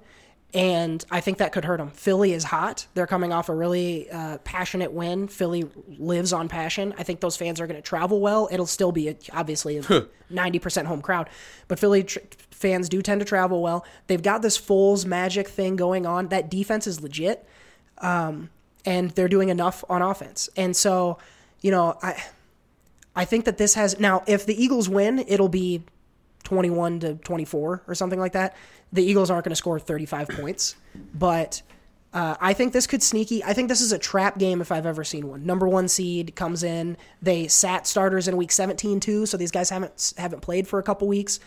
And 0.52 1.04
I 1.10 1.20
think 1.20 1.38
that 1.38 1.52
could 1.52 1.64
hurt 1.64 1.78
them. 1.78 1.90
Philly 1.90 2.32
is 2.32 2.42
hot. 2.42 2.86
They're 2.94 3.06
coming 3.06 3.32
off 3.32 3.48
a 3.48 3.54
really 3.54 4.10
uh, 4.10 4.38
passionate 4.38 4.92
win. 4.92 5.28
Philly 5.28 5.68
lives 5.98 6.32
on 6.32 6.48
passion. 6.48 6.92
I 6.98 7.04
think 7.04 7.20
those 7.20 7.36
fans 7.36 7.60
are 7.60 7.68
going 7.68 7.76
to 7.76 7.82
travel 7.82 8.20
well. 8.20 8.48
It'll 8.50 8.66
still 8.66 8.90
be, 8.90 9.08
a, 9.08 9.16
obviously, 9.32 9.76
a 9.78 9.82
90% 10.32 10.86
home 10.86 11.02
crowd. 11.02 11.28
But 11.68 11.78
Philly 11.78 12.02
tr- 12.02 12.18
fans 12.50 12.88
do 12.88 13.00
tend 13.00 13.20
to 13.20 13.24
travel 13.24 13.62
well. 13.62 13.84
They've 14.08 14.22
got 14.22 14.42
this 14.42 14.58
Foles 14.58 15.06
magic 15.06 15.46
thing 15.46 15.76
going 15.76 16.04
on. 16.04 16.28
That 16.28 16.50
defense 16.50 16.88
is 16.88 17.00
legit. 17.00 17.46
Um, 17.98 18.50
and 18.84 19.10
they're 19.12 19.28
doing 19.28 19.50
enough 19.50 19.84
on 19.88 20.02
offense. 20.02 20.48
And 20.56 20.76
so, 20.76 21.18
you 21.60 21.70
know, 21.70 21.98
I 22.02 22.22
I 23.14 23.24
think 23.24 23.44
that 23.44 23.58
this 23.58 23.74
has 23.74 23.98
now 23.98 24.22
if 24.26 24.46
the 24.46 24.62
Eagles 24.62 24.88
win, 24.88 25.24
it'll 25.26 25.48
be 25.48 25.82
21 26.50 26.98
to 26.98 27.14
24 27.14 27.84
or 27.86 27.94
something 27.94 28.18
like 28.18 28.32
that. 28.32 28.56
The 28.92 29.04
Eagles 29.04 29.30
aren't 29.30 29.44
going 29.44 29.52
to 29.52 29.56
score 29.56 29.78
35 29.78 30.28
points, 30.30 30.74
but 31.14 31.62
uh, 32.12 32.34
I 32.40 32.54
think 32.54 32.72
this 32.72 32.88
could 32.88 33.04
sneaky. 33.04 33.44
I 33.44 33.52
think 33.52 33.68
this 33.68 33.80
is 33.80 33.92
a 33.92 33.98
trap 33.98 34.36
game 34.36 34.60
if 34.60 34.72
I've 34.72 34.84
ever 34.84 35.04
seen 35.04 35.28
one. 35.28 35.46
Number 35.46 35.68
one 35.68 35.86
seed 35.86 36.34
comes 36.34 36.64
in. 36.64 36.96
They 37.22 37.46
sat 37.46 37.86
starters 37.86 38.26
in 38.26 38.36
week 38.36 38.50
17 38.50 38.98
too, 38.98 39.26
so 39.26 39.36
these 39.36 39.52
guys 39.52 39.70
haven't 39.70 40.12
haven't 40.18 40.40
played 40.40 40.66
for 40.66 40.80
a 40.80 40.82
couple 40.82 41.06
weeks. 41.06 41.38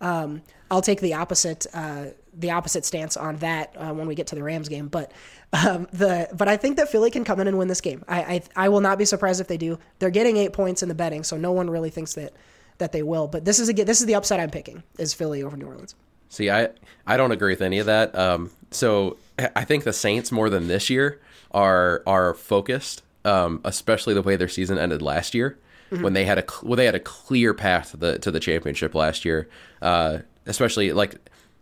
Um, 0.00 0.42
I'll 0.70 0.80
take 0.80 1.00
the 1.00 1.14
opposite 1.14 1.66
uh, 1.74 2.06
the 2.32 2.52
opposite 2.52 2.84
stance 2.84 3.16
on 3.16 3.38
that 3.38 3.74
uh, 3.76 3.92
when 3.92 4.06
we 4.06 4.14
get 4.14 4.28
to 4.28 4.36
the 4.36 4.44
Rams 4.44 4.68
game. 4.68 4.86
But 4.86 5.10
um, 5.52 5.88
the 5.92 6.28
but 6.32 6.46
I 6.46 6.56
think 6.56 6.76
that 6.76 6.88
Philly 6.88 7.10
can 7.10 7.24
come 7.24 7.40
in 7.40 7.48
and 7.48 7.58
win 7.58 7.66
this 7.66 7.80
game. 7.80 8.04
I, 8.06 8.20
I 8.20 8.42
I 8.54 8.68
will 8.68 8.80
not 8.80 8.98
be 8.98 9.04
surprised 9.04 9.40
if 9.40 9.48
they 9.48 9.58
do. 9.58 9.80
They're 9.98 10.10
getting 10.10 10.36
eight 10.36 10.52
points 10.52 10.84
in 10.84 10.88
the 10.88 10.94
betting, 10.94 11.24
so 11.24 11.36
no 11.36 11.50
one 11.50 11.68
really 11.68 11.90
thinks 11.90 12.14
that 12.14 12.32
that 12.78 12.92
they 12.92 13.02
will. 13.02 13.28
But 13.28 13.44
this 13.44 13.58
is 13.58 13.68
again, 13.68 13.86
this 13.86 14.00
is 14.00 14.06
the 14.06 14.14
upside 14.14 14.40
I'm 14.40 14.50
picking 14.50 14.82
is 14.98 15.14
Philly 15.14 15.42
over 15.42 15.56
New 15.56 15.66
Orleans. 15.66 15.94
See, 16.28 16.50
I 16.50 16.70
I 17.06 17.16
don't 17.16 17.32
agree 17.32 17.52
with 17.52 17.62
any 17.62 17.78
of 17.78 17.86
that. 17.86 18.16
Um, 18.16 18.50
so 18.70 19.16
I 19.38 19.64
think 19.64 19.84
the 19.84 19.92
Saints 19.92 20.32
more 20.32 20.48
than 20.50 20.68
this 20.68 20.88
year 20.90 21.20
are 21.50 22.02
are 22.06 22.34
focused, 22.34 23.02
um, 23.24 23.60
especially 23.64 24.14
the 24.14 24.22
way 24.22 24.36
their 24.36 24.48
season 24.48 24.78
ended 24.78 25.02
last 25.02 25.34
year 25.34 25.58
mm-hmm. 25.92 26.02
when 26.02 26.12
they 26.12 26.24
had 26.24 26.38
a 26.38 26.44
well 26.62 26.76
they 26.76 26.86
had 26.86 26.94
a 26.94 27.00
clear 27.00 27.54
path 27.54 27.92
to 27.92 27.96
the 27.96 28.18
to 28.18 28.30
the 28.30 28.40
championship 28.40 28.94
last 28.94 29.24
year. 29.24 29.48
Uh, 29.80 30.18
especially 30.46 30.92
like 30.92 31.16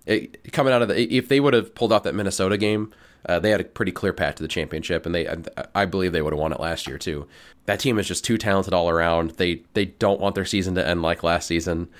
it, 0.06 0.52
coming 0.52 0.72
out 0.72 0.82
of 0.82 0.88
the 0.88 1.14
if 1.14 1.28
they 1.28 1.40
would 1.40 1.54
have 1.54 1.74
pulled 1.74 1.92
out 1.92 2.04
that 2.04 2.14
Minnesota 2.14 2.56
game. 2.56 2.92
Uh, 3.26 3.38
they 3.38 3.50
had 3.50 3.60
a 3.60 3.64
pretty 3.64 3.92
clear 3.92 4.12
path 4.12 4.36
to 4.36 4.42
the 4.42 4.48
championship, 4.48 5.06
and 5.06 5.14
they 5.14 5.28
I 5.74 5.84
believe 5.84 6.12
they 6.12 6.22
would 6.22 6.32
have 6.32 6.40
won 6.40 6.52
it 6.52 6.60
last 6.60 6.86
year 6.86 6.98
too. 6.98 7.26
That 7.66 7.80
team 7.80 7.98
is 7.98 8.08
just 8.08 8.24
too 8.24 8.38
talented 8.38 8.72
all 8.72 8.88
around. 8.88 9.32
They 9.32 9.62
they 9.74 9.86
don't 9.86 10.20
want 10.20 10.34
their 10.34 10.44
season 10.44 10.74
to 10.76 10.86
end 10.86 11.02
like 11.02 11.22
last 11.22 11.46
season. 11.46 11.88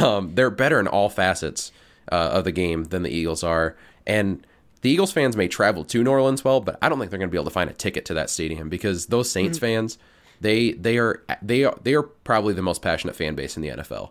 Um, 0.00 0.34
they're 0.34 0.50
better 0.50 0.80
in 0.80 0.88
all 0.88 1.10
facets 1.10 1.70
uh, 2.10 2.30
of 2.32 2.44
the 2.44 2.50
game 2.50 2.84
than 2.84 3.02
the 3.02 3.10
Eagles 3.10 3.44
are. 3.44 3.76
And 4.06 4.44
the 4.80 4.90
Eagles 4.90 5.12
fans 5.12 5.36
may 5.36 5.48
travel 5.48 5.84
to 5.84 6.02
New 6.02 6.10
Orleans 6.10 6.44
well, 6.44 6.60
but 6.60 6.78
I 6.80 6.88
don't 6.88 6.98
think 6.98 7.10
they're 7.10 7.18
going 7.18 7.28
to 7.28 7.32
be 7.32 7.38
able 7.38 7.44
to 7.44 7.50
find 7.50 7.68
a 7.68 7.74
ticket 7.74 8.04
to 8.06 8.14
that 8.14 8.30
stadium 8.30 8.68
because 8.68 9.06
those 9.06 9.30
Saints 9.30 9.58
mm-hmm. 9.58 9.66
fans, 9.66 9.98
they 10.40 10.72
they 10.72 10.98
are 10.98 11.22
they 11.42 11.64
are 11.64 11.76
they 11.82 11.94
are 11.94 12.02
probably 12.02 12.54
the 12.54 12.62
most 12.62 12.82
passionate 12.82 13.16
fan 13.16 13.34
base 13.34 13.56
in 13.56 13.62
the 13.62 13.68
NFL. 13.68 14.10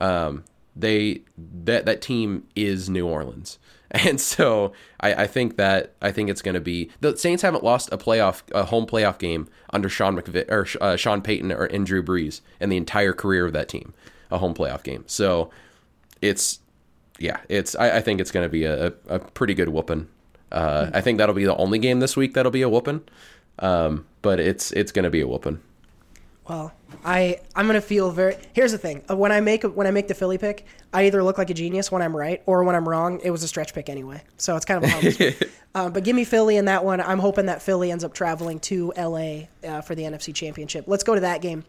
Um, 0.00 0.44
they 0.76 1.22
that 1.64 1.86
that 1.86 2.00
team 2.00 2.46
is 2.56 2.88
New 2.88 3.06
Orleans, 3.06 3.58
and 4.04 4.20
so 4.20 4.72
I, 5.00 5.14
I 5.14 5.26
think 5.28 5.56
that 5.56 5.94
I 6.02 6.10
think 6.10 6.28
it's 6.28 6.42
going 6.42 6.56
to 6.56 6.60
be 6.60 6.90
the 7.00 7.16
Saints 7.16 7.42
haven't 7.42 7.62
lost 7.62 7.92
a 7.92 7.96
playoff 7.96 8.42
a 8.52 8.64
home 8.64 8.86
playoff 8.86 9.18
game 9.18 9.48
under 9.70 9.88
Sean 9.88 10.16
McVay 10.16 10.50
or 10.50 10.66
uh, 10.80 10.96
Sean 10.96 11.22
Payton 11.22 11.52
or 11.52 11.66
in 11.66 11.84
Drew 11.84 12.02
Brees 12.02 12.40
in 12.60 12.70
the 12.70 12.76
entire 12.76 13.12
career 13.12 13.46
of 13.46 13.52
that 13.52 13.68
team, 13.68 13.94
a 14.32 14.38
home 14.38 14.52
playoff 14.52 14.82
game. 14.82 15.04
So 15.06 15.50
it's 16.20 16.58
yeah, 17.20 17.38
it's. 17.48 17.76
I, 17.76 17.98
I 17.98 18.00
think 18.00 18.20
it's 18.20 18.32
going 18.32 18.44
to 18.44 18.50
be 18.50 18.64
a, 18.64 18.92
a, 19.08 19.20
pretty 19.20 19.54
good 19.54 19.68
whooping. 19.68 20.08
Uh, 20.50 20.90
I 20.92 21.00
think 21.00 21.18
that'll 21.18 21.34
be 21.34 21.44
the 21.44 21.56
only 21.56 21.78
game 21.78 22.00
this 22.00 22.16
week 22.16 22.34
that'll 22.34 22.50
be 22.50 22.62
a 22.62 22.68
whooping. 22.68 23.02
Um, 23.60 24.06
but 24.22 24.40
it's 24.40 24.72
it's 24.72 24.90
going 24.90 25.04
to 25.04 25.10
be 25.10 25.20
a 25.20 25.28
whooping. 25.28 25.60
Well, 26.48 26.72
I 27.04 27.38
I'm 27.56 27.66
gonna 27.66 27.80
feel 27.80 28.10
very. 28.10 28.36
Here's 28.52 28.72
the 28.72 28.78
thing: 28.78 29.02
when 29.08 29.32
I 29.32 29.40
make 29.40 29.62
when 29.62 29.86
I 29.86 29.90
make 29.90 30.08
the 30.08 30.14
Philly 30.14 30.36
pick, 30.36 30.66
I 30.92 31.06
either 31.06 31.22
look 31.22 31.38
like 31.38 31.48
a 31.48 31.54
genius 31.54 31.90
when 31.90 32.02
I'm 32.02 32.14
right, 32.14 32.42
or 32.44 32.64
when 32.64 32.76
I'm 32.76 32.88
wrong, 32.88 33.20
it 33.24 33.30
was 33.30 33.42
a 33.42 33.48
stretch 33.48 33.72
pick 33.72 33.88
anyway. 33.88 34.22
So 34.36 34.54
it's 34.54 34.66
kind 34.66 34.84
of 34.84 34.90
a 34.90 35.34
um, 35.74 35.92
but 35.92 36.04
give 36.04 36.14
me 36.14 36.24
Philly 36.24 36.56
in 36.56 36.66
that 36.66 36.84
one. 36.84 37.00
I'm 37.00 37.18
hoping 37.18 37.46
that 37.46 37.62
Philly 37.62 37.90
ends 37.90 38.04
up 38.04 38.12
traveling 38.12 38.60
to 38.60 38.92
LA 38.96 39.44
uh, 39.66 39.80
for 39.80 39.94
the 39.94 40.02
NFC 40.02 40.34
Championship. 40.34 40.84
Let's 40.86 41.04
go 41.04 41.14
to 41.14 41.22
that 41.22 41.40
game. 41.40 41.64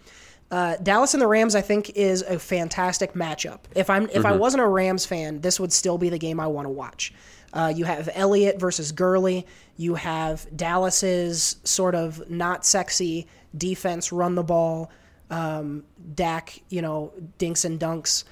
Uh, 0.51 0.75
Dallas 0.83 1.13
and 1.13 1.21
the 1.21 1.27
Rams, 1.27 1.55
I 1.55 1.61
think, 1.61 1.91
is 1.91 2.21
a 2.21 2.37
fantastic 2.37 3.13
matchup. 3.13 3.61
If 3.75 3.89
I'm 3.89 4.03
if 4.03 4.11
mm-hmm. 4.11 4.25
I 4.25 4.31
wasn't 4.33 4.61
a 4.61 4.67
Rams 4.67 5.05
fan, 5.05 5.39
this 5.39 5.59
would 5.59 5.71
still 5.71 5.97
be 5.97 6.09
the 6.09 6.19
game 6.19 6.39
I 6.39 6.47
want 6.47 6.65
to 6.65 6.69
watch. 6.69 7.13
Uh, 7.53 7.71
you 7.73 7.85
have 7.85 8.09
Elliott 8.13 8.59
versus 8.59 8.91
Gurley. 8.91 9.47
You 9.77 9.95
have 9.95 10.45
Dallas's 10.55 11.55
sort 11.63 11.95
of 11.95 12.29
not 12.29 12.65
sexy 12.65 13.27
defense, 13.57 14.11
run 14.11 14.35
the 14.35 14.43
ball. 14.43 14.91
Um, 15.29 15.83
Dak, 16.13 16.61
you 16.69 16.81
know, 16.81 17.11
dinks 17.37 17.65
and 17.65 17.79
dunks 17.79 18.25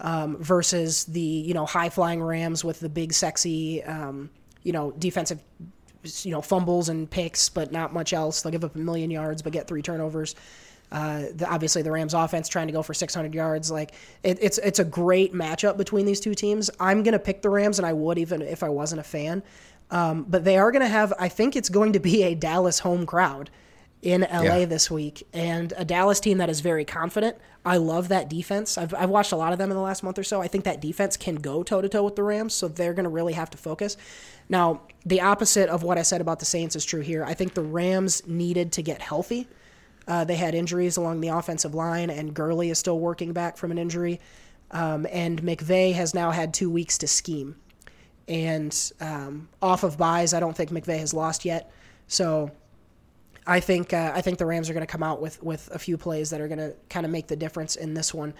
um, 0.00 0.36
versus 0.38 1.04
the 1.04 1.20
you 1.20 1.54
know 1.54 1.66
high 1.66 1.90
flying 1.90 2.22
Rams 2.22 2.64
with 2.64 2.80
the 2.80 2.88
big 2.88 3.12
sexy 3.12 3.82
um, 3.84 4.30
you 4.62 4.72
know 4.72 4.90
defensive 4.92 5.42
you 6.22 6.30
know 6.30 6.40
fumbles 6.40 6.88
and 6.88 7.10
picks, 7.10 7.48
but 7.48 7.72
not 7.72 7.92
much 7.92 8.12
else. 8.12 8.42
They'll 8.42 8.52
give 8.52 8.64
up 8.64 8.74
a 8.74 8.78
million 8.78 9.10
yards 9.10 9.42
but 9.42 9.52
get 9.52 9.66
three 9.66 9.82
turnovers. 9.82 10.34
Uh, 10.92 11.26
the, 11.36 11.48
obviously, 11.48 11.82
the 11.82 11.92
Rams' 11.92 12.14
offense 12.14 12.48
trying 12.48 12.66
to 12.66 12.72
go 12.72 12.82
for 12.82 12.94
600 12.94 13.32
yards. 13.32 13.70
Like 13.70 13.92
it, 14.22 14.38
it's 14.40 14.58
it's 14.58 14.78
a 14.78 14.84
great 14.84 15.34
matchup 15.34 15.76
between 15.76 16.06
these 16.06 16.20
two 16.20 16.34
teams. 16.34 16.70
I'm 16.80 17.02
gonna 17.02 17.18
pick 17.18 17.42
the 17.42 17.50
Rams, 17.50 17.78
and 17.78 17.86
I 17.86 17.92
would 17.92 18.18
even 18.18 18.42
if 18.42 18.62
I 18.62 18.68
wasn't 18.68 19.00
a 19.00 19.04
fan. 19.04 19.42
Um, 19.90 20.24
but 20.28 20.44
they 20.44 20.56
are 20.56 20.72
gonna 20.72 20.88
have. 20.88 21.12
I 21.18 21.28
think 21.28 21.54
it's 21.56 21.68
going 21.68 21.92
to 21.92 22.00
be 22.00 22.22
a 22.24 22.34
Dallas 22.34 22.78
home 22.78 23.06
crowd 23.06 23.50
in 24.02 24.22
LA 24.22 24.42
yeah. 24.42 24.64
this 24.64 24.90
week, 24.90 25.26
and 25.32 25.74
a 25.76 25.84
Dallas 25.84 26.20
team 26.20 26.38
that 26.38 26.48
is 26.48 26.60
very 26.60 26.84
confident. 26.86 27.36
I 27.64 27.76
love 27.76 28.08
that 28.08 28.30
defense. 28.30 28.78
I've, 28.78 28.94
I've 28.94 29.10
watched 29.10 29.32
a 29.32 29.36
lot 29.36 29.52
of 29.52 29.58
them 29.58 29.70
in 29.70 29.76
the 29.76 29.82
last 29.82 30.02
month 30.02 30.18
or 30.18 30.22
so. 30.22 30.40
I 30.40 30.48
think 30.48 30.64
that 30.64 30.80
defense 30.80 31.18
can 31.18 31.34
go 31.34 31.62
toe 31.62 31.82
to 31.82 31.88
toe 31.88 32.02
with 32.02 32.16
the 32.16 32.22
Rams, 32.22 32.54
so 32.54 32.68
they're 32.68 32.94
going 32.94 33.04
to 33.04 33.10
really 33.10 33.34
have 33.34 33.50
to 33.50 33.58
focus. 33.58 33.98
Now, 34.48 34.82
the 35.04 35.20
opposite 35.20 35.68
of 35.68 35.82
what 35.82 35.98
I 35.98 36.02
said 36.02 36.22
about 36.22 36.38
the 36.38 36.46
Saints 36.46 36.74
is 36.76 36.84
true 36.84 37.02
here. 37.02 37.24
I 37.24 37.34
think 37.34 37.52
the 37.52 37.62
Rams 37.62 38.26
needed 38.26 38.72
to 38.72 38.82
get 38.82 39.02
healthy. 39.02 39.46
Uh, 40.08 40.24
they 40.24 40.36
had 40.36 40.54
injuries 40.54 40.96
along 40.96 41.20
the 41.20 41.28
offensive 41.28 41.74
line, 41.74 42.08
and 42.08 42.32
Gurley 42.32 42.70
is 42.70 42.78
still 42.78 42.98
working 42.98 43.34
back 43.34 43.58
from 43.58 43.70
an 43.70 43.76
injury. 43.76 44.20
Um, 44.70 45.06
and 45.10 45.42
McVay 45.42 45.92
has 45.94 46.14
now 46.14 46.30
had 46.30 46.54
two 46.54 46.70
weeks 46.70 46.96
to 46.98 47.06
scheme. 47.06 47.56
And 48.26 48.92
um, 49.00 49.48
off 49.60 49.82
of 49.82 49.98
byes, 49.98 50.32
I 50.32 50.40
don't 50.40 50.56
think 50.56 50.70
McVay 50.70 50.98
has 50.98 51.12
lost 51.12 51.44
yet. 51.44 51.70
So 52.06 52.50
I 53.46 53.60
think 53.60 53.92
uh, 53.92 54.12
I 54.14 54.20
think 54.20 54.38
the 54.38 54.46
Rams 54.46 54.70
are 54.70 54.72
going 54.72 54.86
to 54.86 54.90
come 54.90 55.02
out 55.02 55.20
with 55.20 55.42
with 55.42 55.68
a 55.72 55.78
few 55.78 55.96
plays 55.96 56.30
that 56.30 56.40
are 56.40 56.48
going 56.48 56.58
to 56.58 56.74
kind 56.88 57.06
of 57.06 57.12
make 57.12 57.26
the 57.28 57.36
difference 57.36 57.76
in 57.76 57.94
this 57.94 58.12
one. 58.12 58.34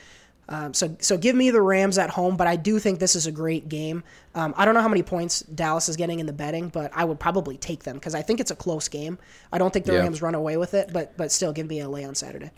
Um, 0.49 0.75
so 0.75 0.97
so 0.99 1.17
give 1.17 1.37
me 1.37 1.51
the 1.51 1.63
Rams 1.63 1.97
at 1.97 2.11
home, 2.11 2.37
but 2.37 2.47
I 2.47 2.57
do 2.57 2.79
think 2.81 2.99
this 2.99 3.15
is 3.15 3.27
a 3.27 3.33
great 3.33 3.69
game. 3.69 4.03
Um, 4.35 4.53
I 4.57 4.65
don't 4.65 4.75
know 4.75 4.83
how 4.83 4.89
many 4.89 5.05
points 5.05 5.41
Dallas 5.41 5.89
is 5.89 5.97
getting 5.97 6.19
in 6.19 6.27
the 6.27 6.33
betting, 6.33 6.69
but 6.69 6.91
I 6.95 7.05
would 7.05 7.21
probably 7.21 7.57
take 7.57 7.85
them 7.85 7.97
because 7.97 8.17
I 8.17 8.23
think 8.23 8.41
it's 8.41 8.51
a 8.51 8.57
close 8.57 8.89
game. 8.89 9.19
I 9.53 9.59
don't 9.59 9.73
think 9.73 9.87
the 9.87 9.93
yeah. 9.93 10.01
Rams 10.01 10.21
run 10.21 10.35
away 10.35 10.57
with 10.57 10.75
it, 10.75 10.93
but 10.93 11.17
but 11.17 11.31
still 11.31 11.53
give 11.53 11.69
me 11.69 11.81
a 11.81 11.89
lay 11.89 12.05
on 12.05 12.17
Saturday. 12.17 12.51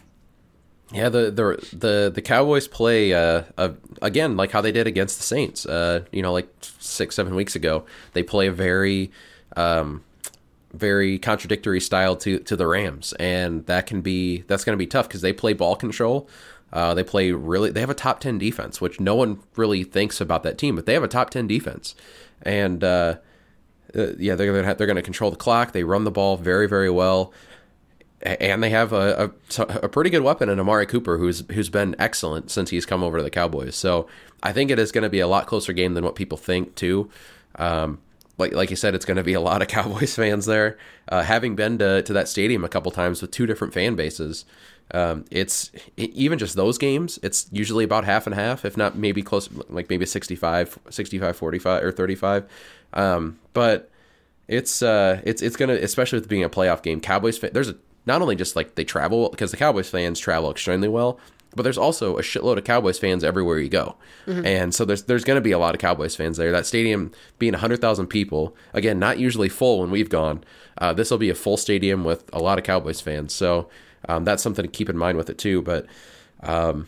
Yeah, 0.90 1.10
the 1.10 1.30
the 1.30 1.76
the 1.76 2.12
the 2.14 2.22
Cowboys 2.22 2.66
play 2.66 3.12
uh, 3.12 3.42
uh, 3.58 3.70
again 4.00 4.36
like 4.36 4.50
how 4.50 4.62
they 4.62 4.72
did 4.72 4.86
against 4.86 5.18
the 5.18 5.24
Saints. 5.24 5.66
Uh, 5.66 6.04
you 6.12 6.22
know, 6.22 6.32
like 6.32 6.48
six 6.78 7.14
seven 7.14 7.34
weeks 7.34 7.54
ago, 7.56 7.84
they 8.14 8.22
play 8.22 8.46
a 8.46 8.52
very 8.52 9.10
um, 9.56 10.02
very 10.72 11.18
contradictory 11.18 11.80
style 11.80 12.16
to 12.16 12.38
to 12.40 12.56
the 12.56 12.66
Rams, 12.66 13.12
and 13.14 13.66
that 13.66 13.86
can 13.86 14.00
be 14.00 14.42
that's 14.42 14.64
going 14.64 14.74
to 14.74 14.78
be 14.78 14.86
tough 14.86 15.08
because 15.08 15.20
they 15.20 15.32
play 15.32 15.52
ball 15.52 15.76
control. 15.76 16.28
Uh, 16.72 16.94
they 16.94 17.04
play 17.04 17.32
really. 17.32 17.70
They 17.70 17.80
have 17.80 17.90
a 17.90 17.94
top 17.94 18.20
ten 18.20 18.38
defense, 18.38 18.80
which 18.80 18.98
no 18.98 19.14
one 19.14 19.40
really 19.56 19.84
thinks 19.84 20.20
about 20.20 20.42
that 20.44 20.56
team, 20.56 20.74
but 20.76 20.86
they 20.86 20.94
have 20.94 21.02
a 21.02 21.08
top 21.08 21.30
ten 21.30 21.46
defense, 21.46 21.94
and 22.42 22.82
uh, 22.82 23.16
uh, 23.94 24.14
yeah, 24.18 24.34
they're 24.34 24.46
gonna 24.46 24.64
have, 24.64 24.78
they're 24.78 24.86
going 24.86 24.96
to 24.96 25.02
control 25.02 25.30
the 25.30 25.36
clock. 25.36 25.72
They 25.72 25.84
run 25.84 26.04
the 26.04 26.10
ball 26.10 26.38
very 26.38 26.66
very 26.66 26.90
well, 26.90 27.32
and 28.22 28.62
they 28.62 28.70
have 28.70 28.94
a, 28.94 29.30
a, 29.58 29.62
a 29.82 29.88
pretty 29.88 30.08
good 30.08 30.22
weapon 30.22 30.48
in 30.48 30.58
Amari 30.58 30.86
Cooper, 30.86 31.18
who's 31.18 31.44
who's 31.52 31.68
been 31.68 31.94
excellent 31.98 32.50
since 32.50 32.70
he's 32.70 32.86
come 32.86 33.02
over 33.02 33.18
to 33.18 33.22
the 33.22 33.30
Cowboys. 33.30 33.76
So 33.76 34.08
I 34.42 34.52
think 34.52 34.70
it 34.70 34.78
is 34.78 34.92
going 34.92 35.04
to 35.04 35.10
be 35.10 35.20
a 35.20 35.28
lot 35.28 35.46
closer 35.46 35.74
game 35.74 35.92
than 35.92 36.04
what 36.04 36.14
people 36.14 36.38
think 36.38 36.74
too. 36.74 37.10
Um, 37.56 37.98
like 38.42 38.52
like 38.52 38.70
you 38.70 38.76
said, 38.76 38.94
it's 38.94 39.04
going 39.04 39.16
to 39.16 39.22
be 39.22 39.34
a 39.34 39.40
lot 39.40 39.62
of 39.62 39.68
Cowboys 39.76 40.14
fans 40.14 40.46
there. 40.46 40.78
Uh, 41.08 41.22
having 41.22 41.56
been 41.56 41.78
to 41.78 42.02
to 42.02 42.12
that 42.12 42.28
stadium 42.28 42.64
a 42.64 42.68
couple 42.68 42.90
times 42.90 43.22
with 43.22 43.30
two 43.30 43.46
different 43.46 43.72
fan 43.72 43.94
bases, 43.94 44.44
um, 44.92 45.24
it's 45.30 45.70
it, 45.96 46.10
even 46.10 46.38
just 46.38 46.56
those 46.56 46.78
games. 46.78 47.18
It's 47.22 47.46
usually 47.50 47.84
about 47.84 48.04
half 48.04 48.26
and 48.26 48.34
half, 48.34 48.64
if 48.64 48.76
not 48.76 48.96
maybe 48.96 49.22
close, 49.22 49.48
like 49.68 49.88
maybe 49.88 50.04
65, 50.04 50.78
65 50.90 51.36
45 51.36 51.84
or 51.84 51.92
35. 51.92 52.44
Um, 52.92 53.38
but 53.52 53.90
it's 54.48 54.82
uh, 54.82 55.20
it's 55.24 55.40
it's 55.40 55.56
gonna, 55.56 55.74
especially 55.74 56.18
with 56.18 56.28
being 56.28 56.44
a 56.44 56.50
playoff 56.50 56.82
game. 56.82 57.00
Cowboys, 57.00 57.38
there's 57.38 57.70
a, 57.70 57.76
not 58.04 58.20
only 58.20 58.36
just 58.36 58.56
like 58.56 58.74
they 58.74 58.84
travel 58.84 59.30
because 59.30 59.50
the 59.50 59.56
Cowboys 59.56 59.88
fans 59.88 60.18
travel 60.18 60.50
extremely 60.50 60.88
well, 60.88 61.18
but 61.54 61.62
there's 61.62 61.78
also 61.78 62.16
a 62.16 62.22
shitload 62.22 62.58
of 62.58 62.64
Cowboys 62.64 62.98
fans 62.98 63.22
everywhere 63.24 63.58
you 63.58 63.68
go, 63.68 63.96
and 64.26 64.74
so 64.74 64.84
there's 64.84 65.04
there's 65.04 65.24
going 65.24 65.36
to 65.36 65.42
be 65.42 65.52
a 65.52 65.58
lot 65.58 65.74
of 65.74 65.80
Cowboys 65.80 66.16
fans 66.16 66.36
there. 66.36 66.52
That 66.52 66.66
stadium 66.66 67.12
being 67.38 67.54
hundred 67.54 67.80
thousand 67.80 68.06
people, 68.08 68.56
again, 68.72 68.98
not 68.98 69.18
usually 69.18 69.48
full 69.48 69.80
when 69.80 69.90
we've 69.90 70.10
gone. 70.10 70.44
Uh, 70.78 70.92
this 70.92 71.10
will 71.10 71.18
be 71.18 71.30
a 71.30 71.34
full 71.34 71.56
stadium 71.56 72.04
with 72.04 72.28
a 72.32 72.38
lot 72.38 72.58
of 72.58 72.64
Cowboys 72.64 73.00
fans, 73.00 73.34
so 73.34 73.68
um, 74.08 74.24
that's 74.24 74.42
something 74.42 74.64
to 74.64 74.70
keep 74.70 74.88
in 74.88 74.96
mind 74.96 75.18
with 75.18 75.30
it 75.30 75.38
too. 75.38 75.62
But 75.62 75.86
um, 76.42 76.86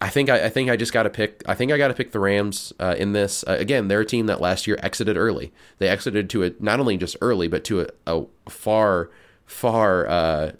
I 0.00 0.10
think 0.10 0.28
I, 0.28 0.46
I 0.46 0.48
think 0.48 0.70
I 0.70 0.76
just 0.76 0.92
got 0.92 1.04
to 1.04 1.10
pick. 1.10 1.42
I 1.46 1.54
think 1.54 1.72
I 1.72 1.78
got 1.78 1.88
to 1.88 1.94
pick 1.94 2.12
the 2.12 2.20
Rams 2.20 2.72
uh, 2.78 2.94
in 2.98 3.12
this. 3.12 3.44
Uh, 3.46 3.56
again, 3.58 3.88
they're 3.88 4.00
a 4.00 4.06
team 4.06 4.26
that 4.26 4.40
last 4.40 4.66
year 4.66 4.78
exited 4.82 5.16
early. 5.16 5.52
They 5.78 5.88
exited 5.88 6.28
to 6.30 6.44
a 6.44 6.52
not 6.60 6.80
only 6.80 6.96
just 6.96 7.16
early, 7.20 7.48
but 7.48 7.64
to 7.64 7.82
a, 7.82 7.88
a 8.06 8.24
far, 8.48 9.10
far, 9.46 10.06
uh, 10.06 10.52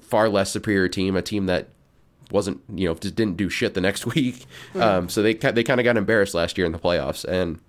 far 0.00 0.28
less 0.28 0.50
superior 0.50 0.88
team. 0.88 1.16
A 1.16 1.22
team 1.22 1.46
that 1.46 1.68
wasn't 2.34 2.60
you 2.74 2.88
know 2.88 2.94
just 2.94 3.14
didn't 3.14 3.36
do 3.38 3.48
shit 3.48 3.72
the 3.72 3.80
next 3.80 4.04
week. 4.14 4.44
Um, 4.74 5.08
so 5.08 5.22
they 5.22 5.34
they 5.34 5.62
kind 5.62 5.80
of 5.80 5.84
got 5.84 5.96
embarrassed 5.96 6.34
last 6.34 6.58
year 6.58 6.66
in 6.66 6.72
the 6.72 6.78
playoffs, 6.78 7.24
and 7.24 7.60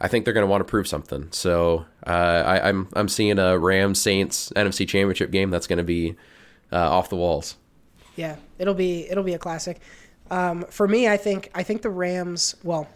I 0.00 0.08
think 0.08 0.24
they're 0.24 0.34
going 0.34 0.46
to 0.46 0.50
want 0.50 0.60
to 0.60 0.70
prove 0.70 0.86
something. 0.86 1.28
So 1.32 1.84
uh, 2.06 2.10
I, 2.10 2.68
I'm 2.68 2.88
I'm 2.94 3.08
seeing 3.08 3.38
a 3.38 3.58
Rams 3.58 4.00
Saints 4.00 4.52
NFC 4.56 4.88
Championship 4.88 5.30
game 5.30 5.50
that's 5.50 5.66
going 5.66 5.78
to 5.78 5.84
be 5.84 6.14
uh, 6.72 6.76
off 6.76 7.10
the 7.10 7.16
walls. 7.16 7.56
Yeah, 8.14 8.36
it'll 8.58 8.74
be 8.74 9.10
it'll 9.10 9.24
be 9.24 9.34
a 9.34 9.38
classic. 9.38 9.80
Um, 10.30 10.64
for 10.70 10.88
me, 10.88 11.08
I 11.08 11.16
think 11.16 11.50
I 11.54 11.62
think 11.62 11.82
the 11.82 11.90
Rams. 11.90 12.54
Well, 12.62 12.88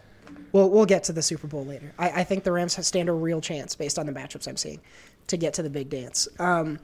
we'll 0.53 0.69
we'll 0.69 0.85
get 0.85 1.03
to 1.05 1.13
the 1.13 1.21
Super 1.21 1.47
Bowl 1.47 1.65
later. 1.65 1.93
I, 1.99 2.21
I 2.21 2.23
think 2.23 2.43
the 2.43 2.51
Rams 2.51 2.85
stand 2.85 3.09
a 3.09 3.13
real 3.13 3.41
chance 3.41 3.75
based 3.75 3.99
on 3.99 4.05
the 4.05 4.13
matchups 4.13 4.47
I'm 4.47 4.57
seeing 4.57 4.79
to 5.27 5.37
get 5.37 5.53
to 5.55 5.63
the 5.63 5.69
big 5.69 5.89
dance. 5.89 6.27
Um, 6.39 6.79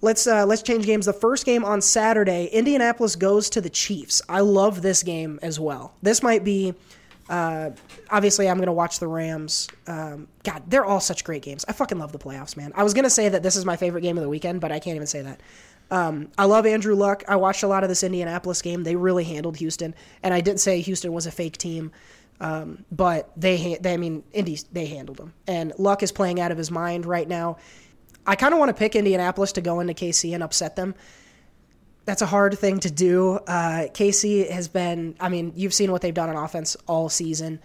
let's 0.00 0.26
uh, 0.26 0.46
let's 0.46 0.62
change 0.62 0.86
games. 0.86 1.06
The 1.06 1.12
first 1.12 1.44
game 1.44 1.64
on 1.64 1.80
Saturday, 1.80 2.46
Indianapolis 2.46 3.16
goes 3.16 3.50
to 3.50 3.60
the 3.60 3.70
Chiefs. 3.70 4.22
I 4.28 4.40
love 4.40 4.82
this 4.82 5.02
game 5.02 5.38
as 5.42 5.58
well. 5.58 5.94
This 6.02 6.22
might 6.22 6.44
be. 6.44 6.74
Uh, 7.28 7.70
obviously, 8.08 8.48
I'm 8.48 8.56
going 8.56 8.68
to 8.68 8.72
watch 8.72 9.00
the 9.00 9.06
Rams. 9.06 9.68
Um, 9.86 10.28
God, 10.44 10.62
they're 10.66 10.86
all 10.86 11.00
such 11.00 11.24
great 11.24 11.42
games. 11.42 11.62
I 11.68 11.72
fucking 11.72 11.98
love 11.98 12.10
the 12.10 12.18
playoffs, 12.18 12.56
man. 12.56 12.72
I 12.74 12.82
was 12.82 12.94
going 12.94 13.04
to 13.04 13.10
say 13.10 13.28
that 13.28 13.42
this 13.42 13.54
is 13.54 13.66
my 13.66 13.76
favorite 13.76 14.00
game 14.00 14.16
of 14.16 14.22
the 14.22 14.30
weekend, 14.30 14.62
but 14.62 14.72
I 14.72 14.78
can't 14.78 14.96
even 14.96 15.06
say 15.06 15.20
that. 15.20 15.40
Um, 15.90 16.30
I 16.38 16.46
love 16.46 16.64
Andrew 16.64 16.94
Luck. 16.94 17.24
I 17.28 17.36
watched 17.36 17.62
a 17.62 17.68
lot 17.68 17.82
of 17.82 17.90
this 17.90 18.02
Indianapolis 18.02 18.62
game. 18.62 18.82
They 18.82 18.96
really 18.96 19.24
handled 19.24 19.58
Houston, 19.58 19.94
and 20.22 20.32
I 20.32 20.40
didn't 20.40 20.60
say 20.60 20.80
Houston 20.80 21.12
was 21.12 21.26
a 21.26 21.30
fake 21.30 21.58
team, 21.58 21.92
um, 22.40 22.84
but 22.90 23.30
they, 23.36 23.76
they, 23.80 23.94
I 23.94 23.96
mean, 23.96 24.22
Indy, 24.32 24.58
they 24.72 24.86
handled 24.86 25.18
them. 25.18 25.34
And 25.46 25.72
Luck 25.78 26.02
is 26.02 26.12
playing 26.12 26.40
out 26.40 26.50
of 26.52 26.58
his 26.58 26.70
mind 26.70 27.04
right 27.04 27.28
now. 27.28 27.58
I 28.28 28.36
kind 28.36 28.52
of 28.52 28.60
want 28.60 28.68
to 28.68 28.74
pick 28.74 28.94
Indianapolis 28.94 29.52
to 29.52 29.62
go 29.62 29.80
into 29.80 29.94
KC 29.94 30.34
and 30.34 30.42
upset 30.42 30.76
them. 30.76 30.94
That's 32.04 32.20
a 32.20 32.26
hard 32.26 32.58
thing 32.58 32.78
to 32.80 32.90
do. 32.90 33.36
Uh, 33.46 33.88
KC 33.92 34.50
has 34.50 34.68
been, 34.68 35.16
I 35.18 35.30
mean, 35.30 35.52
you've 35.56 35.72
seen 35.72 35.90
what 35.90 36.02
they've 36.02 36.12
done 36.12 36.28
on 36.28 36.36
offense 36.36 36.76
all 36.86 37.08
season. 37.08 37.58